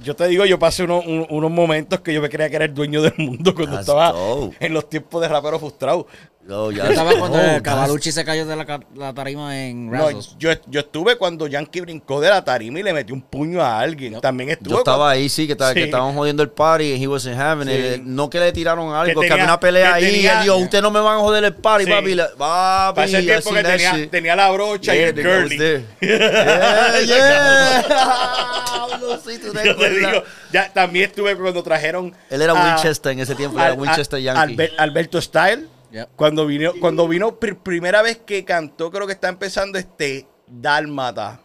Yo 0.02 0.14
te 0.16 0.26
digo, 0.28 0.44
yo 0.44 0.58
pasé 0.58 0.82
unos, 0.82 1.06
un- 1.06 1.26
unos 1.30 1.50
momentos 1.50 2.00
que 2.00 2.12
yo 2.12 2.20
me 2.20 2.28
creía 2.28 2.50
que 2.50 2.56
era 2.56 2.64
el 2.66 2.74
dueño 2.74 3.00
del 3.00 3.14
mundo 3.16 3.54
cuando 3.54 3.76
That's 3.76 3.88
estaba 3.88 4.12
dope. 4.12 4.56
en 4.60 4.74
los 4.74 4.90
tiempos 4.90 5.22
de 5.22 5.28
rapero 5.28 5.58
frustrado. 5.58 6.06
Yo, 6.48 6.70
ya 6.70 6.85
Yo 6.85 6.90
estaba 6.90 7.12
cuando 7.18 7.39
oh, 7.43 7.56
el 7.56 7.62
Cavalucci 7.62 8.12
se 8.12 8.24
cayó 8.24 8.47
de 8.47 8.55
la, 8.55 8.81
la 8.94 9.12
tarima 9.12 9.59
en 9.59 9.90
No, 9.90 9.98
Razzles. 9.98 10.36
yo, 10.39 10.51
yo 10.68 10.81
estuve 10.81 11.16
cuando 11.16 11.48
Yankee 11.48 11.81
brincó 11.81 12.20
de 12.20 12.28
la 12.31 12.44
tarima 12.44 12.78
y 12.78 12.82
le 12.85 12.93
metió 12.93 13.14
un 13.16 13.23
puño 13.23 13.60
a 13.60 13.81
alguien. 13.81 14.20
También 14.20 14.51
estuve. 14.51 14.70
Yo 14.70 14.78
estaba 14.78 14.97
cuando- 14.98 15.10
ahí, 15.12 15.28
sí, 15.28 15.47
que, 15.47 15.52
estaba- 15.55 15.74
que 15.74 15.81
Sí. 15.81 15.85
estaban 15.86 16.14
jodiendo 16.14 16.43
el 16.44 16.51
party 16.51 16.93
and 16.94 17.02
he 17.02 17.09
wasn't 17.09 17.36
having. 17.36 17.66
Sí. 17.66 17.74
Eh, 17.74 18.01
No 18.05 18.31
que 18.31 18.39
le 18.39 18.52
tiraron 18.52 18.94
algo, 18.94 19.20
que, 19.20 19.27
tenía- 19.27 19.32
había 19.32 19.44
una 19.44 19.59
pelea 19.60 19.89
que 19.89 19.94
ahí. 19.94 20.12
tenía- 20.12 20.20
y 20.20 20.36
él 20.36 20.43
dijo, 20.44 20.56
ustedes 20.59 20.82
no 20.82 20.90
me 20.93 21.01
van 21.01 21.16
a 21.16 21.20
joder 21.20 21.43
el 21.44 21.55
party, 21.55 21.85
Sí. 21.85 21.90
papi. 21.90 22.14
La- 22.14 22.28
Papi, 22.36 22.94
Para 22.94 23.06
ese 23.09 23.23
tiempo 23.23 23.51
que 23.52 23.62
tenía, 23.64 24.10
tenía 24.10 24.36
la 24.36 24.51
brocha 24.52 24.94
y 24.94 24.98
Yeah, 24.98 25.09
el 25.09 25.16
was 25.27 25.27
curly. 25.43 25.59
there. 25.59 25.85
Yeah, 26.01 27.01
yeah. 27.05 27.82
Sí, 29.27 29.39
tú 29.39 29.52
te 29.52 29.64
Yo 29.66 29.77
te 29.77 29.90
digo, 29.90 30.23
ya, 30.52 30.73
también 30.73 31.06
estuve 31.06 31.35
cuando 31.36 31.62
trajeron. 31.62 32.14
Él 32.31 32.43
era 32.43 32.52
a- 32.52 32.64
Winchester 32.74 33.12
en 33.12 33.20
ese 33.20 33.35
tiempo, 33.35 33.59
era 33.59 33.73
Winchester 33.74 34.18
a- 34.18 34.20
Yankee. 34.20 34.40
Albert- 34.55 34.74
Alberto 34.78 35.20
Style. 35.20 35.68
Yep. 35.97 36.09
Cuando 36.16 36.47
vino, 36.47 36.73
cuando 36.81 37.09
vino 37.09 37.40
pr- 37.40 37.59
primera 37.62 38.02
vez 38.02 38.18
que 38.18 38.44
cantó, 38.44 38.90
creo 38.90 39.06
que 39.06 39.14
está 39.14 39.28
empezando 39.28 39.78
este 39.78 40.27
Dálmata. 40.47 41.40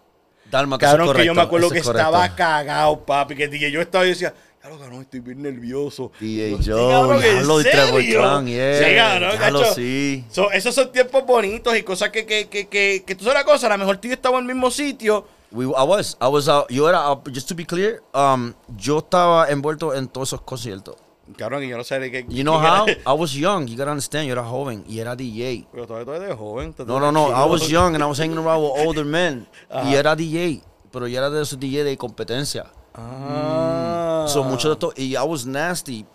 Dálmata, 0.49 0.85
eso 0.85 0.95
es 0.95 0.99
Cabrón, 0.99 1.15
que 1.15 1.25
yo 1.25 1.31
me 1.33 1.35
correcto, 1.35 1.41
acuerdo 1.47 1.69
que 1.69 1.77
es 1.79 1.83
correcto. 1.85 2.07
estaba 2.09 2.35
cagado, 2.35 3.05
papi. 3.05 3.35
Que 3.35 3.47
DJ 3.47 3.71
yo 3.71 3.79
estaba 3.81 4.05
y 4.05 4.09
decía, 4.09 4.33
claro, 4.59 4.77
cabrón, 4.77 5.01
estoy 5.01 5.21
bien 5.21 5.41
nervioso. 5.41 6.11
DJ 6.19 6.57
Joe, 6.65 6.91
cabrón, 6.91 7.23
¿en 7.23 7.33
diablo, 7.35 7.61
y 7.61 7.63
Trevor? 7.63 8.03
Clan, 8.03 8.47
yeah. 8.47 8.77
Sí, 8.77 8.95
cabrón, 8.95 9.37
cacho. 9.37 9.73
sí. 9.73 10.25
So, 10.29 10.51
esos 10.51 10.75
son 10.75 10.91
tiempos 10.91 11.25
bonitos 11.25 11.77
y 11.77 11.83
cosas 11.83 12.09
que, 12.09 12.25
que, 12.25 12.49
que, 12.49 12.67
que, 12.67 13.03
que 13.05 13.15
tú 13.15 13.23
sabes 13.23 13.41
una 13.41 13.45
cosa, 13.53 13.67
a 13.67 13.69
lo 13.69 13.77
mejor 13.77 13.97
tú 13.97 14.07
y 14.07 14.09
yo 14.09 14.15
estamos 14.15 14.41
en 14.41 14.49
el 14.49 14.55
mismo 14.55 14.69
sitio. 14.69 15.25
We, 15.53 15.65
I 15.65 15.83
was, 15.85 16.17
I 16.21 16.27
was 16.27 16.47
out, 16.49 16.67
yo 16.69 16.87
era, 16.89 17.11
uh, 17.11 17.21
just 17.33 17.47
to 17.47 17.55
be 17.55 17.65
clear, 17.65 18.01
um, 18.13 18.53
yo 18.77 18.99
estaba 18.99 19.49
envuelto 19.49 19.93
en 19.95 20.07
todos 20.09 20.29
esos 20.29 20.41
conciertos. 20.41 20.95
Cabrón, 21.37 21.63
y 21.63 21.69
yo 21.69 21.77
no 21.77 21.83
sé 21.83 21.99
de 21.99 22.11
qué. 22.11 22.25
You 22.29 22.43
know 22.43 22.59
era- 22.59 22.79
how? 22.83 22.87
I 22.87 23.19
was 23.19 23.33
young, 23.33 23.67
you 23.67 23.77
gotta 23.77 23.91
understand, 23.91 24.27
yo 24.27 24.33
era 24.33 24.43
joven 24.43 24.83
y 24.87 24.99
era 24.99 25.15
DJ. 25.15 25.67
Pero 25.71 25.87
todavía 25.87 26.15
eres 26.27 26.37
joven. 26.37 26.73
No, 26.85 26.99
no, 26.99 27.11
no, 27.11 27.27
I 27.29 27.45
was 27.49 27.67
young 27.69 27.95
and 27.95 28.03
I 28.03 28.07
was 28.07 28.19
hanging 28.19 28.37
around 28.37 28.61
with 28.63 28.85
older 28.85 29.05
men 29.05 29.47
y 29.85 29.95
era 29.95 30.15
DJ, 30.15 30.61
pero 30.91 31.07
yo 31.07 31.17
era 31.17 31.29
de 31.29 31.41
esos 31.41 31.59
DJ 31.59 31.83
de 31.83 31.97
competencia. 31.97 32.65
Ah. 32.93 34.25
So 34.27 34.43
mucho 34.43 34.67
de 34.69 34.73
esto, 34.73 34.93
y 34.95 35.15
I 35.15 35.23
was 35.23 35.45
nasty. 35.45 36.05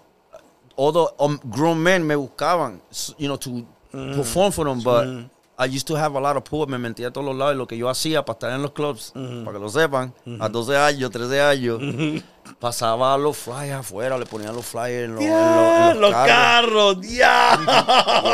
All 0.77 0.93
the 0.93 1.07
um, 1.19 1.39
grown 1.51 1.83
men 1.83 2.07
me 2.07 2.15
buscaban, 2.17 2.81
you 3.19 3.29
know, 3.29 3.37
to 3.39 3.65
perform 4.15 4.53
for 4.53 4.67
them, 4.67 4.83
but 4.83 5.07
I 5.59 5.65
used 5.75 5.87
to 5.87 5.97
have 5.97 6.15
a 6.17 6.21
lot 6.21 6.37
of 6.37 6.43
pull, 6.45 6.67
me 6.69 6.77
mentía 6.79 7.09
a 7.09 7.11
todos 7.11 7.27
los 7.27 7.35
lados 7.35 7.55
y 7.55 7.59
lo 7.59 7.67
que 7.67 7.79
yo 7.79 7.89
hacía 7.89 8.25
para 8.25 8.35
estar 8.35 8.53
en 8.53 8.61
los 8.61 8.73
clubs, 8.73 9.13
para 9.15 9.53
que 9.57 9.59
lo 9.59 9.69
sepan, 9.71 10.13
a 10.39 10.49
12 10.51 10.77
años, 10.77 11.11
13 11.11 11.41
años, 11.41 11.81
pasaba 12.59 13.17
los 13.17 13.37
flyers 13.37 13.81
afuera, 13.81 14.19
le 14.19 14.27
ponía 14.27 14.53
los 14.53 14.67
flyers 14.67 15.07
en 15.07 15.15
los, 15.15 15.25
en 15.25 15.31
los- 15.31 15.39
en 15.39 16.01
los 16.01 16.11
los 16.11 16.11
carros. 16.13 16.97
ya. 17.01 17.59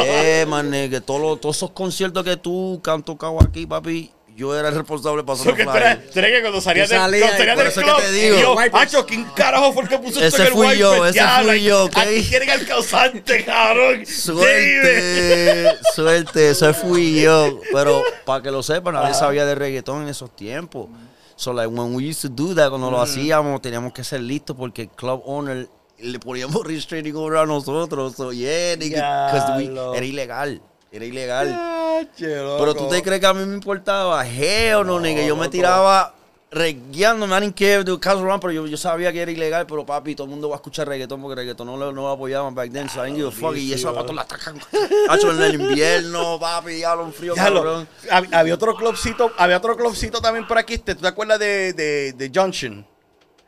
Yeah, 0.05 0.47
man, 0.47 0.71
nigga, 0.71 1.01
todos 1.01 1.21
los- 1.21 1.41
todos 1.41 1.57
esos 1.57 1.71
conciertos 1.71 2.25
que 2.25 2.37
tú 2.37 2.81
que 2.83 2.91
han 2.91 3.03
tocado 3.03 3.39
aquí, 3.43 3.67
papi, 3.67 4.11
yo 4.37 4.59
era 4.59 4.69
el 4.71 4.75
responsable 4.75 5.23
para 5.25 5.39
hacer 5.39 5.55
flyers. 5.55 6.11
tú 6.11 6.19
eres 6.19 6.33
que 6.33 6.41
cuando 6.41 6.61
salías 6.61 6.89
del, 6.89 6.99
salías 6.99 7.31
cuando 7.33 7.55
por 7.55 7.57
del 7.59 7.67
eso 7.69 7.81
que 7.81 7.87
club, 7.87 7.97
te 8.01 8.13
digo. 8.13 8.37
y 8.37 8.41
yo. 8.41 8.57
Hacho, 8.73 9.07
¿quién 9.07 9.25
carajo 9.37 9.73
fue 9.73 9.83
el 9.83 9.89
que 9.89 9.99
puso 9.99 10.21
esto 10.25 10.27
Ese 10.27 10.43
en 10.43 10.47
el 10.49 10.53
fui 10.55 10.79
yo, 10.79 11.07
ese 11.07 11.17
Ya, 11.19 11.43
fui 11.45 11.63
yo, 11.63 11.85
¿ok? 11.85 11.97
Aquí 11.99 12.27
quieren 12.29 12.51
al 12.51 12.67
causante, 12.67 13.45
cabrón. 13.45 14.07
Suerte, 14.07 15.79
suerte, 15.95 16.51
ese 16.51 16.73
fui 16.75 17.21
yo. 17.23 17.61
Pero 17.73 18.03
para 18.25 18.43
que 18.43 18.51
lo 18.51 18.63
sepan, 18.63 18.95
nadie 18.95 19.15
sabía 19.15 19.45
de 19.45 19.55
reggaetón 19.55 20.03
en 20.03 20.09
esos 20.09 20.35
tiempos. 20.35 20.89
So 21.37 21.53
like 21.53 21.69
when 21.69 21.95
we 21.95 22.05
used 22.09 22.23
to 22.23 22.29
do 22.29 22.55
that, 22.55 22.69
cuando 22.71 22.91
lo 22.91 23.01
hacíamos, 23.01 23.61
teníamos 23.63 23.93
que 23.93 24.05
ser 24.05 24.21
listos 24.21 24.57
porque 24.57 24.83
el 24.83 24.89
club 24.91 25.23
owner 25.27 25.69
le 25.99 26.19
poníamos 26.19 26.57
restraining 26.67 27.17
order 27.17 27.41
a 27.41 27.47
nosotros. 27.47 28.15
So 28.17 28.33
yeah, 28.33 28.77
nigga, 28.77 29.31
'cause 29.31 29.53
we- 29.59 29.97
era 29.97 30.07
ilegal. 30.07 30.63
Era 30.93 31.05
ilegal. 31.07 31.49
Pero 31.49 31.82
Pero 32.19 32.75
tú 32.75 32.89
te 32.89 33.03
crees 33.03 33.21
que 33.21 33.27
a 33.27 33.35
mí 33.35 33.45
me 33.45 33.55
importaba, 33.55 34.27
hell 34.27 34.85
no, 34.87 34.99
nigga. 35.01 35.23
Yo 35.25 35.37
me 35.37 35.49
tiraba 35.49 36.15
regueando, 36.51 37.27
me 37.27 37.53
care 37.55 37.83
do 37.83 37.99
caso 37.99 38.19
around, 38.23 38.39
pero 38.43 38.53
yo, 38.53 38.67
yo 38.67 38.77
sabía 38.77 39.11
que 39.11 39.23
era 39.23 39.31
ilegal, 39.31 39.67
pero 39.67 39.87
papi, 39.87 40.15
todo 40.15 40.27
el 40.27 40.31
mundo 40.31 40.51
va 40.51 40.57
a 40.57 40.59
escuchar 40.59 40.87
reggaetón 40.87 41.23
porque 41.23 41.35
reggaetón 41.35 41.67
no 41.67 41.79
lo, 41.79 41.93
no 41.93 42.03
lo 42.03 42.11
apoyaban 42.11 42.55
back 42.55 42.71
then, 42.71 42.91
so 42.91 43.01
I 43.01 43.07
didn't 43.11 43.17
give 43.17 43.29
a 43.29 43.31
fuck. 43.31 43.57
Y 43.57 43.73
eso 43.73 43.89
para 43.95 44.03
todos 44.03 44.17
la 44.17 44.23
atacan. 44.23 44.61
Hacho, 45.09 45.31
en 45.33 45.43
el 45.43 45.55
invierno, 45.63 46.39
papi, 46.39 46.81
ya 46.81 46.95
lo 46.95 47.05
un 47.05 47.13
frío, 47.15 47.35
Ya 47.35 47.49
lo- 47.49 47.63
cabrón. 47.63 47.89
hab- 48.11 48.29
había 48.35 48.55
otro 48.55 48.75
clubcito, 48.77 49.33
había 49.39 49.57
otro 49.57 49.75
clubcito 49.77 50.21
también 50.21 50.47
por 50.47 50.59
aquí. 50.59 50.77
¿Tú 50.77 50.95
te 50.95 51.09
acuerdas 51.09 51.39
de, 51.39 51.73
de, 51.73 52.13
de 52.13 52.31
Junction? 52.35 52.87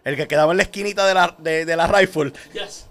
El 0.05 0.17
que 0.17 0.29
quedaba 0.29 0.53
en 0.53 0.59
la 0.59 0.65
esquinita 0.65 1.07
de 1.07 1.15
la, 1.15 1.35
de, 1.39 1.65
de 1.65 1.77
la 1.77 1.87
rifle. 1.87 2.33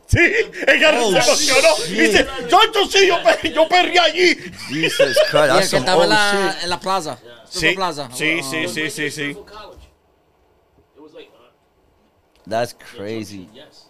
Sí, 0.07 0.19
ella 0.67 0.91
Oh, 0.99 1.11
se 1.11 1.17
emocionó. 1.19 1.75
Dice, 1.89 2.25
Junction, 2.49 2.89
sí, 2.89 3.07
yo, 3.07 3.17
per- 3.23 3.53
yo 3.53 3.67
perrí 3.67 3.97
allí. 3.97 4.35
Jesus 4.69 5.17
Christ, 5.29 5.33
Y 5.33 5.37
el 5.37 5.47
that's 5.47 5.59
que 5.59 5.65
some 5.67 5.79
estaba 5.79 6.03
en 6.05 6.09
la, 6.09 6.51
shit. 6.53 6.63
en 6.63 6.69
la 6.69 6.79
plaza. 6.79 7.17
Super 7.45 7.69
Sí, 7.69 7.75
Plaza. 7.75 8.09
sí, 8.13 8.39
Uh, 8.39 8.43
sí, 8.43 8.67
sí, 8.67 8.89
sí, 8.89 9.11
sí. 9.11 9.33
college. 9.35 9.83
It 10.95 11.01
was 11.01 11.13
like, 11.13 11.29
uh, 11.35 12.49
That's 12.49 12.73
crazy. 12.73 13.47
yes. 13.53 13.85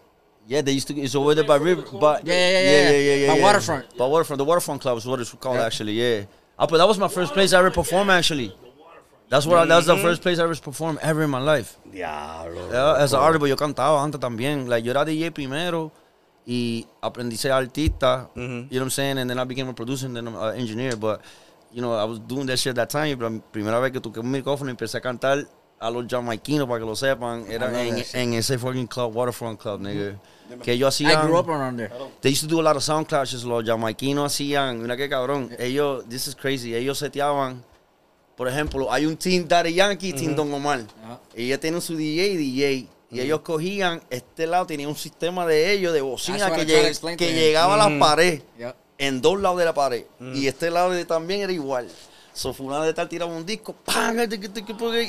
Yeah, 0.46 0.62
they 0.62 0.74
used 0.74 0.88
to. 0.90 0.94
It's 0.94 1.16
over 1.16 1.34
there 1.36 1.46
by 1.46 1.56
river, 1.56 1.84
but 1.98 2.26
Yeah, 2.26 2.34
yeah, 2.34 2.62
yeah, 2.62 3.16
yeah. 3.16 3.28
By 3.32 3.38
yeah. 3.38 3.44
waterfront. 3.44 3.98
By 3.98 4.06
waterfront, 4.06 4.38
the 4.40 4.44
waterfront 4.44 4.82
club 4.82 4.98
is 4.98 5.06
what 5.06 5.22
it's 5.22 5.32
called 5.32 5.58
actually. 5.60 5.94
Yeah. 5.94 6.26
Ah, 6.60 6.68
but 6.68 6.78
that 6.80 6.88
was 6.88 6.98
my 7.00 7.08
first 7.08 7.32
place 7.34 7.54
I 7.54 7.60
ever 7.60 7.72
performed 7.72 8.12
actually. 8.12 8.54
That's 9.34 9.48
what. 9.48 9.58
I, 9.58 9.66
that 9.66 9.78
was 9.78 9.88
the 9.88 9.98
first 9.98 10.22
place 10.22 10.38
I 10.38 10.44
ever 10.44 10.56
performed 10.56 11.00
ever 11.02 11.24
in 11.24 11.30
my 11.32 11.40
life. 11.40 11.78
Diablo. 11.92 12.70
Yeah, 12.72 13.02
as 13.02 13.14
an 13.14 13.20
artist, 13.20 13.40
but 13.40 13.50
yo 13.50 13.56
cantaba 13.56 14.04
antes 14.04 14.20
también. 14.20 14.68
Like, 14.68 14.86
yo 14.86 14.92
era 14.92 15.04
DJ 15.04 15.32
primero 15.34 15.92
y 16.46 16.86
aprendí 17.02 17.34
a 17.34 17.38
ser 17.38 17.52
artista. 17.52 18.30
Ujú. 18.36 18.38
You 18.38 18.46
know 18.46 18.68
what 18.70 18.82
I'm 18.84 18.90
saying? 18.92 19.18
And 19.18 19.28
then 19.28 19.40
I 19.40 19.44
became 19.46 19.68
a 19.68 19.74
producer 19.74 20.06
and 20.06 20.16
then 20.16 20.28
an 20.28 20.56
engineer. 20.56 20.96
But, 20.96 21.22
you 21.72 21.82
know, 21.82 21.96
I 21.96 22.04
was 22.04 22.20
doing 22.20 22.46
that 22.46 22.58
shit 22.58 22.70
at 22.70 22.76
that 22.76 22.90
time. 22.92 23.18
Pero 23.18 23.42
primera 23.52 23.82
vez 23.82 23.92
que 23.92 24.00
toqué 24.00 24.20
un 24.20 24.30
micrófono 24.30 24.70
y 24.70 24.76
empecé 24.76 24.98
a 24.98 25.02
cantar 25.02 25.48
a 25.80 25.90
los 25.90 26.06
jamaiquinos, 26.08 26.68
para 26.68 26.80
que 26.80 26.86
lo 26.86 26.96
sepan, 26.96 27.46
era 27.50 27.72
love 27.72 27.76
en, 27.76 27.96
that 27.96 28.04
shit. 28.04 28.16
en 28.16 28.34
ese 28.36 28.60
fucking 28.60 28.88
club, 28.88 29.16
Waterfront 29.16 29.60
Club, 29.60 29.82
nigga. 29.82 30.20
Que 30.62 30.74
ellos 30.74 31.02
I 31.02 31.06
hacían... 31.06 31.26
grew 31.26 31.40
up 31.40 31.50
around 31.50 31.78
there. 31.78 31.92
They 32.22 32.30
used 32.30 32.44
to 32.44 32.48
do 32.48 32.62
a 32.62 32.64
lot 32.64 32.76
of 32.76 32.84
sound 32.84 33.08
clashes. 33.08 33.44
Los 33.44 33.66
jamaiquinos 33.66 34.32
hacían, 34.32 34.80
mira 34.80 34.96
qué 34.96 35.10
cabrón. 35.10 35.50
Ellos, 35.58 36.06
this 36.08 36.28
is 36.28 36.36
crazy. 36.36 36.76
Ellos 36.76 37.00
seteaban, 37.00 37.64
por 38.36 38.48
ejemplo, 38.48 38.92
hay 38.92 39.06
un 39.06 39.16
team 39.18 39.48
Daddy 39.48 39.74
Yankee, 39.74 40.14
team 40.14 40.36
Don 40.36 40.52
Omar. 40.54 40.82
Ajá. 41.04 41.20
Ellos 41.36 41.60
tienen 41.60 41.82
su 41.82 41.96
DJ 41.96 42.28
y 42.28 42.38
DJ. 42.38 42.88
Y 43.12 43.20
ellos 43.20 43.42
cogían, 43.42 44.02
este 44.10 44.48
lado 44.48 44.66
tenía 44.66 44.88
un 44.88 44.96
sistema 44.96 45.46
de 45.46 45.72
ellos, 45.72 45.94
de 45.94 46.02
bocina, 46.02 46.52
que, 46.52 46.66
lleg- 46.66 47.16
que 47.16 47.32
llegaba 47.34 47.76
a 47.76 47.88
la 47.90 48.00
pared, 48.00 48.42
Yep. 48.58 48.76
en 48.98 49.22
dos 49.22 49.40
lados 49.40 49.60
de 49.60 49.66
la 49.66 49.74
pared. 49.76 50.06
Y 50.34 50.48
este 50.48 50.72
lado 50.72 50.90
de- 50.90 51.06
también 51.06 51.42
era 51.42 51.52
igual. 51.54 51.88
So, 52.34 52.52
fulano 52.52 52.84
de 52.84 52.94
tal 52.94 53.08
tiraba 53.08 53.32
un 53.32 53.46
disco, 53.46 53.76
¡pam! 53.86 54.18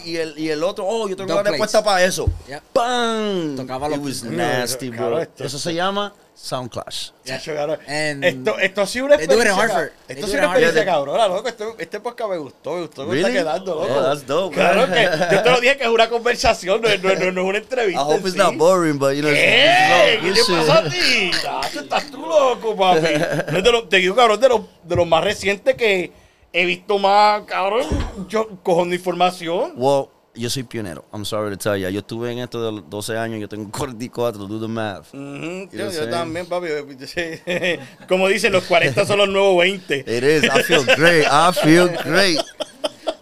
Y 0.05 0.17
el, 0.17 0.39
y 0.39 0.51
el 0.51 0.63
otro, 0.63 0.85
oh, 0.87 1.09
yo 1.09 1.17
tengo 1.17 1.29
Double 1.33 1.45
la 1.45 1.51
respuesta 1.53 1.83
plates. 1.83 1.93
para 1.95 2.05
eso. 2.05 2.27
Yep. 2.49 2.63
¡Pam! 2.73 3.57
Tocaba 3.57 3.87
It 3.89 3.97
los- 3.97 4.01
was 4.07 4.23
No, 4.25 4.33
nasty, 4.37 4.91
cabrón, 4.91 5.11
bro. 5.11 5.21
esto- 5.23 5.45
Eso 5.45 5.59
se 5.59 5.75
llama 5.75 6.13
Sound 6.35 6.71
Clash. 6.71 7.11
Cabrón. 7.47 7.79
And- 7.89 8.25
esto, 8.25 8.59
esto 8.59 8.83
ha 8.83 8.87
sido 8.87 9.07
una 9.07 9.15
it 9.15 9.23
experiencia. 9.23 9.63
Hartford. 9.63 9.91
Esto 10.07 10.13
ha 10.13 10.15
do 10.15 10.27
sido 10.27 10.27
it 10.27 10.35
una 10.35 10.45
experiencia 10.45 10.81
Hartford. 10.83 11.07
cabrona, 11.17 11.29
loco. 11.29 11.49
Este, 11.49 11.65
este 11.79 12.01
podcast 12.01 12.31
me 12.31 12.37
gustó, 12.37 12.73
me 12.75 12.81
gustó. 12.83 13.07
me 13.07 13.15
Really? 13.15 13.31
está 13.39 13.39
quedando, 13.45 13.75
loco. 13.75 13.87
Yeah, 13.87 14.03
that's 14.03 14.27
dope, 14.27 14.55
Claro 14.55 14.87
que 14.93 15.03
yo 15.35 15.43
te 15.43 15.51
lo 15.51 15.61
dije 15.63 15.77
que 15.79 15.85
es 15.85 15.91
una 15.91 16.09
conversación, 16.11 16.83
no, 16.83 16.89
es- 16.89 17.03
no, 17.03 17.09
es- 17.09 17.19
no, 17.21 17.27
es 17.27 17.37
una 17.49 17.59
I 17.59 17.63
entrevista. 17.63 18.03
hope 18.03 18.15
en 18.17 18.21
it's 18.21 18.33
sí. 18.33 18.39
not 18.39 18.57
boring, 18.57 18.99
but 18.99 19.13
you 19.15 19.23
know, 19.23 19.33
¿Qué? 19.33 20.19
¿Qué 20.21 20.33
te 20.33 20.53
pasa 20.53 20.79
a 20.79 20.89
ti? 20.91 21.31
Estás 21.79 22.11
tú 22.11 22.19
loco, 22.19 22.77
papi. 22.77 23.01
No 23.51 23.59
es 23.59 23.65
de 23.65 23.73
los, 23.73 23.89
te 23.89 23.97
digo, 23.97 24.15
cabrón, 24.15 24.39
de 24.41 24.49
los, 24.51 24.61
de 24.83 24.97
los 24.97 25.07
más 25.07 25.25
recientes 25.25 25.75
que 25.75 26.13
he 26.55 26.65
visto 26.65 26.99
más, 26.99 27.43
cabrón, 27.43 27.83
yo 28.29 28.49
cojo 28.63 28.87
de 28.87 28.95
información. 28.95 29.73
Well, 29.77 30.07
yo 30.37 30.49
soy 30.49 30.63
pionero. 30.63 31.05
I'm 31.13 31.25
sorry 31.25 31.51
to 31.51 31.57
tell 31.57 31.77
you. 31.77 31.89
Yo 31.89 31.99
estuve 31.99 32.31
en 32.31 32.39
esto 32.39 32.65
de 32.65 32.81
los 32.81 32.89
12 32.89 33.19
años, 33.19 33.41
yo 33.41 33.49
tengo 33.49 33.71
44, 33.77 34.47
do 34.47 34.61
the 34.61 34.69
math. 34.69 35.13
Ujú, 35.13 35.69
You 35.73 35.91
yo, 35.91 36.09
también, 36.09 36.47
papi. 36.47 36.69
Como 38.09 38.29
dicen, 38.29 38.53
los 38.53 38.65
40 38.65 39.05
son 39.05 39.19
los 39.19 39.29
nuevos 39.29 39.59
20. 39.59 39.99
It 40.07 40.23
is. 40.23 40.45
I 40.45 40.63
feel 40.63 40.85
great. 40.97 41.27
I 41.27 41.53
feel 41.53 41.89
great. 42.05 42.39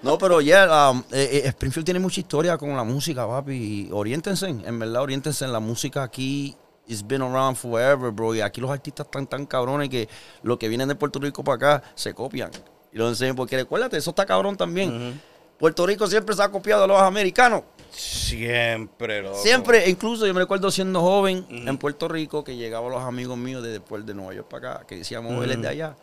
No, 0.02 0.18
pero 0.18 0.40
yeah, 0.40 0.90
um, 0.90 1.02
eh, 1.12 1.42
eh, 1.44 1.48
Springfield 1.48 1.86
tiene 1.86 2.00
mucha 2.00 2.20
historia 2.20 2.58
con 2.58 2.76
la 2.76 2.84
música, 2.84 3.26
papi. 3.26 3.88
Oriéntense, 3.92 4.48
en 4.48 4.78
verdad, 4.78 5.00
oriéntense. 5.02 5.46
La 5.46 5.60
música 5.60 6.02
aquí 6.02 6.54
it's 6.86 7.06
been 7.06 7.22
around 7.22 7.56
forever, 7.56 8.10
bro. 8.10 8.34
Y 8.34 8.42
aquí 8.42 8.60
los 8.60 8.70
artistas 8.70 9.06
están 9.06 9.26
tan 9.26 9.46
cabrones 9.46 9.88
que 9.88 10.08
los 10.42 10.58
que 10.58 10.68
vienen 10.68 10.88
de 10.88 10.96
Puerto 10.96 11.18
Rico 11.18 11.42
para 11.42 11.56
acá 11.56 11.82
se 11.94 12.12
copian. 12.12 12.50
Y 12.92 12.98
lo 12.98 13.08
enseñan 13.08 13.36
porque 13.36 13.56
recuérdate, 13.56 13.96
eso 13.96 14.10
está 14.10 14.26
cabrón 14.26 14.56
también. 14.56 15.20
Puerto 15.58 15.86
Rico 15.86 16.06
siempre 16.06 16.34
se 16.34 16.42
ha 16.42 16.48
copiado 16.50 16.84
a 16.84 16.86
los 16.86 17.00
americanos. 17.00 17.62
Siempre, 17.90 19.22
loco. 19.22 19.38
Siempre, 19.38 19.88
incluso 19.88 20.26
yo 20.26 20.34
me 20.34 20.40
recuerdo 20.40 20.70
siendo 20.70 21.00
joven 21.00 21.46
en 21.50 21.78
Puerto 21.78 22.08
Rico 22.08 22.42
que 22.42 22.56
llegaban 22.56 22.90
los 22.90 23.02
amigos 23.02 23.36
míos 23.36 23.62
de 23.62 23.70
después 23.70 24.04
de 24.04 24.14
Nueva 24.14 24.34
York 24.34 24.48
para 24.48 24.74
acá, 24.74 24.86
que 24.86 24.96
decíamos, 24.96 25.44
él 25.44 25.52
es 25.52 25.62
de 25.62 25.68
allá. 25.68 25.96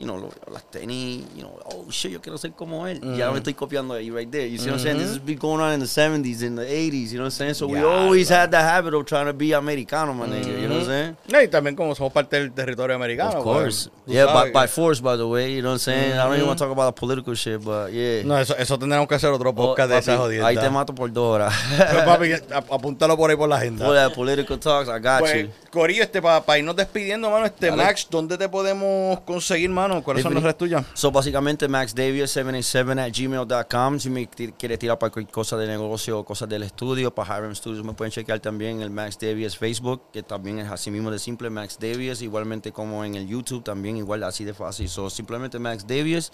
You 0.00 0.06
know, 0.06 0.30
las 0.50 0.62
tenis, 0.70 1.26
you 1.36 1.42
know, 1.42 1.58
oh 1.66 1.84
shit, 1.90 2.10
yo 2.12 2.22
quiero 2.22 2.38
ser 2.38 2.52
como 2.52 2.86
él. 2.86 3.00
Ya 3.18 3.30
me 3.32 3.36
estoy 3.38 3.52
copiando 3.52 3.92
ahí 3.92 4.10
right 4.10 4.30
there. 4.30 4.48
You 4.48 4.56
see 4.56 4.70
what 4.70 4.78
I'm 4.78 4.82
saying? 4.82 4.96
This 4.98 5.08
has 5.10 5.18
been 5.18 5.36
going 5.38 5.60
on 5.60 5.72
in 5.74 5.80
the 5.80 5.84
70s, 5.84 6.42
in 6.42 6.56
the 6.56 6.64
80s, 6.64 7.10
you 7.12 7.18
know 7.18 7.24
what 7.24 7.26
I'm 7.26 7.30
saying? 7.32 7.52
So 7.54 7.66
we 7.66 7.78
Ya, 7.80 7.84
always 7.86 8.28
bro. 8.28 8.36
had 8.38 8.50
the 8.50 8.56
habit 8.62 8.94
of 8.94 9.04
trying 9.04 9.26
to 9.26 9.34
be 9.34 9.52
americano, 9.52 10.14
my 10.14 10.26
nigga, 10.26 10.46
you 10.58 10.68
know 10.68 10.76
what 10.78 10.84
I'm 10.84 10.86
saying? 10.86 11.16
No, 11.30 11.42
y 11.42 11.48
también 11.48 11.76
como 11.76 11.94
somos 11.94 12.14
parte 12.14 12.38
del 12.38 12.50
territorio 12.52 12.96
americano. 12.96 13.40
Of 13.40 13.44
course. 13.44 13.90
pues, 14.06 14.16
Yeah, 14.16 14.32
by, 14.32 14.50
by 14.52 14.66
force, 14.66 15.02
by 15.02 15.18
the 15.18 15.26
way, 15.28 15.52
you 15.54 15.60
know 15.60 15.72
what 15.72 15.86
I'm 15.86 15.92
saying? 15.94 16.12
I 16.14 16.24
don't 16.24 16.34
even 16.36 16.46
want 16.46 16.58
to 16.58 16.64
talk 16.64 16.72
about 16.72 16.94
the 16.94 16.98
political 16.98 17.34
shit, 17.34 17.62
but 17.62 17.92
yeah. 17.92 18.22
No, 18.24 18.38
eso, 18.38 18.54
eso 18.56 18.78
tendremos 18.78 19.06
que 19.06 19.16
hacer 19.16 19.28
otro 19.30 19.50
Oh, 19.50 19.54
podcast 19.54 19.90
de 19.90 19.96
papi, 19.96 20.10
esa 20.10 20.16
jodienda. 20.16 20.46
Ahí 20.48 20.56
te 20.56 20.70
mato 20.70 20.94
por 20.94 21.12
dos 21.12 21.34
horas. 21.36 21.52
Pero, 21.76 22.04
papi, 22.06 22.32
ap- 22.54 22.72
apúntalo 22.72 23.18
por 23.18 23.28
ahí 23.30 23.36
por 23.36 23.50
la 23.50 23.56
agenda. 23.56 23.84
For 23.84 23.94
that 23.94 24.14
political 24.14 24.58
talks, 24.58 24.88
I 24.88 24.98
got 24.98 25.20
Pues, 25.20 25.42
you. 25.44 25.50
Corillo, 25.70 26.02
este, 26.02 26.22
para 26.22 26.58
irnos 26.58 26.74
despidiendo, 26.74 27.28
mano, 27.30 27.44
este, 27.44 27.66
Dale. 27.66 27.84
Max, 27.84 28.06
¿dónde 28.10 28.38
te 28.38 28.48
podemos 28.48 29.20
conseguir, 29.20 29.68
mano? 29.68 29.89
¿Cuáles 30.02 30.22
son 30.22 30.34
las 30.34 30.42
redes 30.42 30.58
tuyas? 30.58 30.86
So, 30.94 31.10
básicamente, 31.10 31.68
maxdavius787 31.68 33.00
at 33.00 33.12
gmail.com. 33.12 33.98
Si 33.98 34.10
me 34.10 34.28
quieres 34.28 34.78
tirar 34.78 34.98
para 34.98 35.10
cualquier 35.10 35.32
cosa 35.32 35.56
de 35.56 35.66
negocio 35.66 36.18
o 36.20 36.24
cosas 36.24 36.48
del 36.48 36.62
estudio, 36.62 37.14
para 37.14 37.38
Hiram 37.38 37.54
Studios, 37.54 37.84
me 37.84 37.92
pueden 37.94 38.12
chequear 38.12 38.40
también 38.40 38.76
en 38.76 38.82
el 38.82 38.90
Max 38.90 39.18
Davies 39.20 39.56
Facebook, 39.56 40.10
que 40.12 40.22
también 40.22 40.58
es 40.60 40.70
así 40.70 40.90
mismo 40.90 41.10
de 41.10 41.18
simple, 41.18 41.50
Max 41.50 41.78
Davies. 41.80 42.22
Igualmente 42.22 42.72
como 42.72 43.04
en 43.04 43.14
el 43.16 43.26
YouTube, 43.26 43.64
también 43.64 43.96
igual 43.96 44.22
así 44.22 44.44
de 44.44 44.54
fácil. 44.54 44.88
So, 44.88 45.10
simplemente 45.10 45.58
Max 45.58 45.86
Davies 45.86 46.32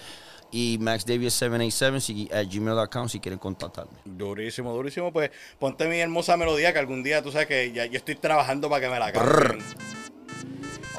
y 0.51 0.79
maxdavius787 0.79 2.01
si, 2.01 2.29
at 2.33 2.47
gmail.com 2.49 3.09
si 3.09 3.21
quieren 3.21 3.39
contactarme. 3.39 3.99
Durísimo, 4.05 4.73
durísimo. 4.73 5.13
Pues 5.13 5.31
ponte 5.59 5.89
mi 5.89 5.99
hermosa 5.99 6.37
melodía 6.37 6.73
que 6.73 6.79
algún 6.79 7.03
día 7.03 7.23
tú 7.23 7.33
sabes 7.33 7.47
que 7.47 7.73
ya 7.73 7.87
yo 7.87 7.97
estoy 7.97 8.17
trabajando 8.17 8.69
para 8.69 8.81
que 8.81 8.89
me 8.89 8.99
la 8.99 9.13
canten. 9.13 10.06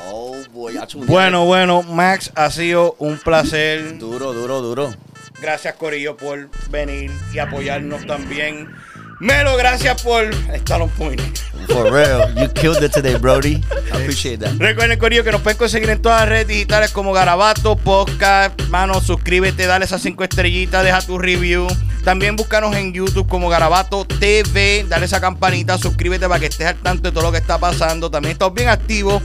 Oh, 0.10 0.36
boy, 0.54 0.80
Bueno, 1.06 1.46
bueno, 1.46 1.84
Max, 1.84 2.32
ha 2.36 2.50
sido 2.50 2.96
un 3.00 3.18
placer. 3.18 3.98
Duro, 3.98 4.34
duro, 4.34 4.62
duro. 4.62 4.94
Gracias, 5.42 5.76
Corillo, 5.76 6.16
por 6.16 6.50
venir 6.70 7.12
y 7.34 7.40
apoyarnos 7.40 8.08
también. 8.08 8.70
Melo, 9.20 9.58
gracias 9.58 10.02
por 10.02 10.26
estar 10.54 10.82
on 10.82 10.90
point. 10.90 11.22
For 11.68 11.92
real, 11.92 12.34
you 12.36 12.48
killed 12.54 12.84
it 12.84 12.92
today, 12.94 13.18
Brody. 13.18 13.62
I 13.92 14.02
appreciate 14.02 14.40
that. 14.40 14.54
Recuerden, 14.60 15.00
Corillo, 15.00 15.24
que 15.24 15.32
nos 15.32 15.42
pueden 15.42 15.58
conseguir 15.58 15.90
en 15.90 16.02
todas 16.02 16.22
las 16.22 16.30
redes 16.30 16.48
digitales 16.48 16.92
como 16.92 17.14
Garabato, 17.14 17.76
Podcast. 17.76 18.62
Mano, 18.70 19.02
suscríbete, 19.02 19.66
dale 19.66 19.86
esas 19.86 20.02
cinco 20.02 20.24
estrellitas, 20.24 20.84
deja 20.84 21.02
tu 21.02 21.18
review. 21.18 21.68
También 22.04 22.36
búscanos 22.36 22.76
en 22.76 22.94
YouTube 22.94 23.28
como 23.28 23.50
Garabato 23.50 24.06
TV. 24.06 24.86
Dale 24.88 25.06
esa 25.08 25.20
campanita, 25.20 25.78
suscríbete 25.78 26.28
para 26.28 26.40
que 26.40 26.46
estés 26.46 26.68
al 26.68 26.76
tanto 26.78 27.10
de 27.10 27.12
todo 27.12 27.24
lo 27.24 27.32
que 27.32 27.40
está 27.40 27.58
pasando. 27.58 28.10
También 28.12 28.34
estamos 28.34 28.54
bien 28.54 28.70
activos 28.70 29.24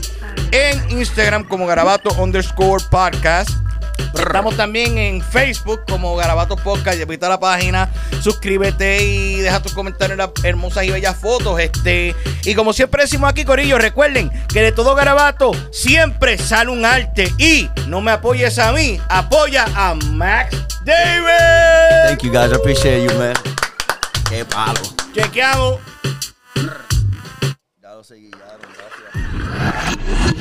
en 0.51 0.99
Instagram 0.99 1.45
como 1.45 1.65
Garabato 1.67 2.11
underscore 2.21 2.83
podcast. 2.89 3.51
Estamos 4.13 4.55
también 4.55 4.97
en 4.97 5.21
Facebook 5.21 5.81
como 5.87 6.15
Garabato 6.15 6.55
Podcast. 6.55 6.97
Visita 6.99 7.29
la 7.29 7.39
página, 7.39 7.89
suscríbete 8.21 9.03
y 9.03 9.35
deja 9.37 9.61
tus 9.61 9.73
comentarios 9.73 10.13
en 10.13 10.17
las 10.17 10.29
hermosas 10.43 10.85
y 10.85 10.91
bellas 10.91 11.17
fotos. 11.17 11.59
Este, 11.59 12.15
y 12.43 12.55
como 12.55 12.73
siempre 12.73 13.03
decimos 13.03 13.29
aquí, 13.29 13.43
Corillo, 13.45 13.77
recuerden 13.77 14.31
que 14.49 14.61
de 14.61 14.71
todo 14.71 14.95
Garabato 14.95 15.51
siempre 15.71 16.37
sale 16.37 16.71
un 16.71 16.85
arte. 16.85 17.31
Y 17.37 17.69
no 17.87 18.01
me 18.01 18.11
apoyes 18.11 18.59
a 18.59 18.71
mí, 18.71 18.99
apoya 19.09 19.65
a 19.75 19.95
Max 19.95 20.55
David. 20.85 22.07
Thank 22.07 22.23
you, 22.23 22.31
guys. 22.31 22.51
I 22.51 22.55
appreciate 22.55 23.03
you, 23.03 23.17
man. 23.17 23.35
Qué 24.29 24.45
palo. 24.45 24.79
Chequeamos. 25.13 25.79
Ya 27.81 27.93
lo 27.93 28.03
seguí, 28.03 28.31
ya, 28.31 28.57
gracias. 28.57 30.33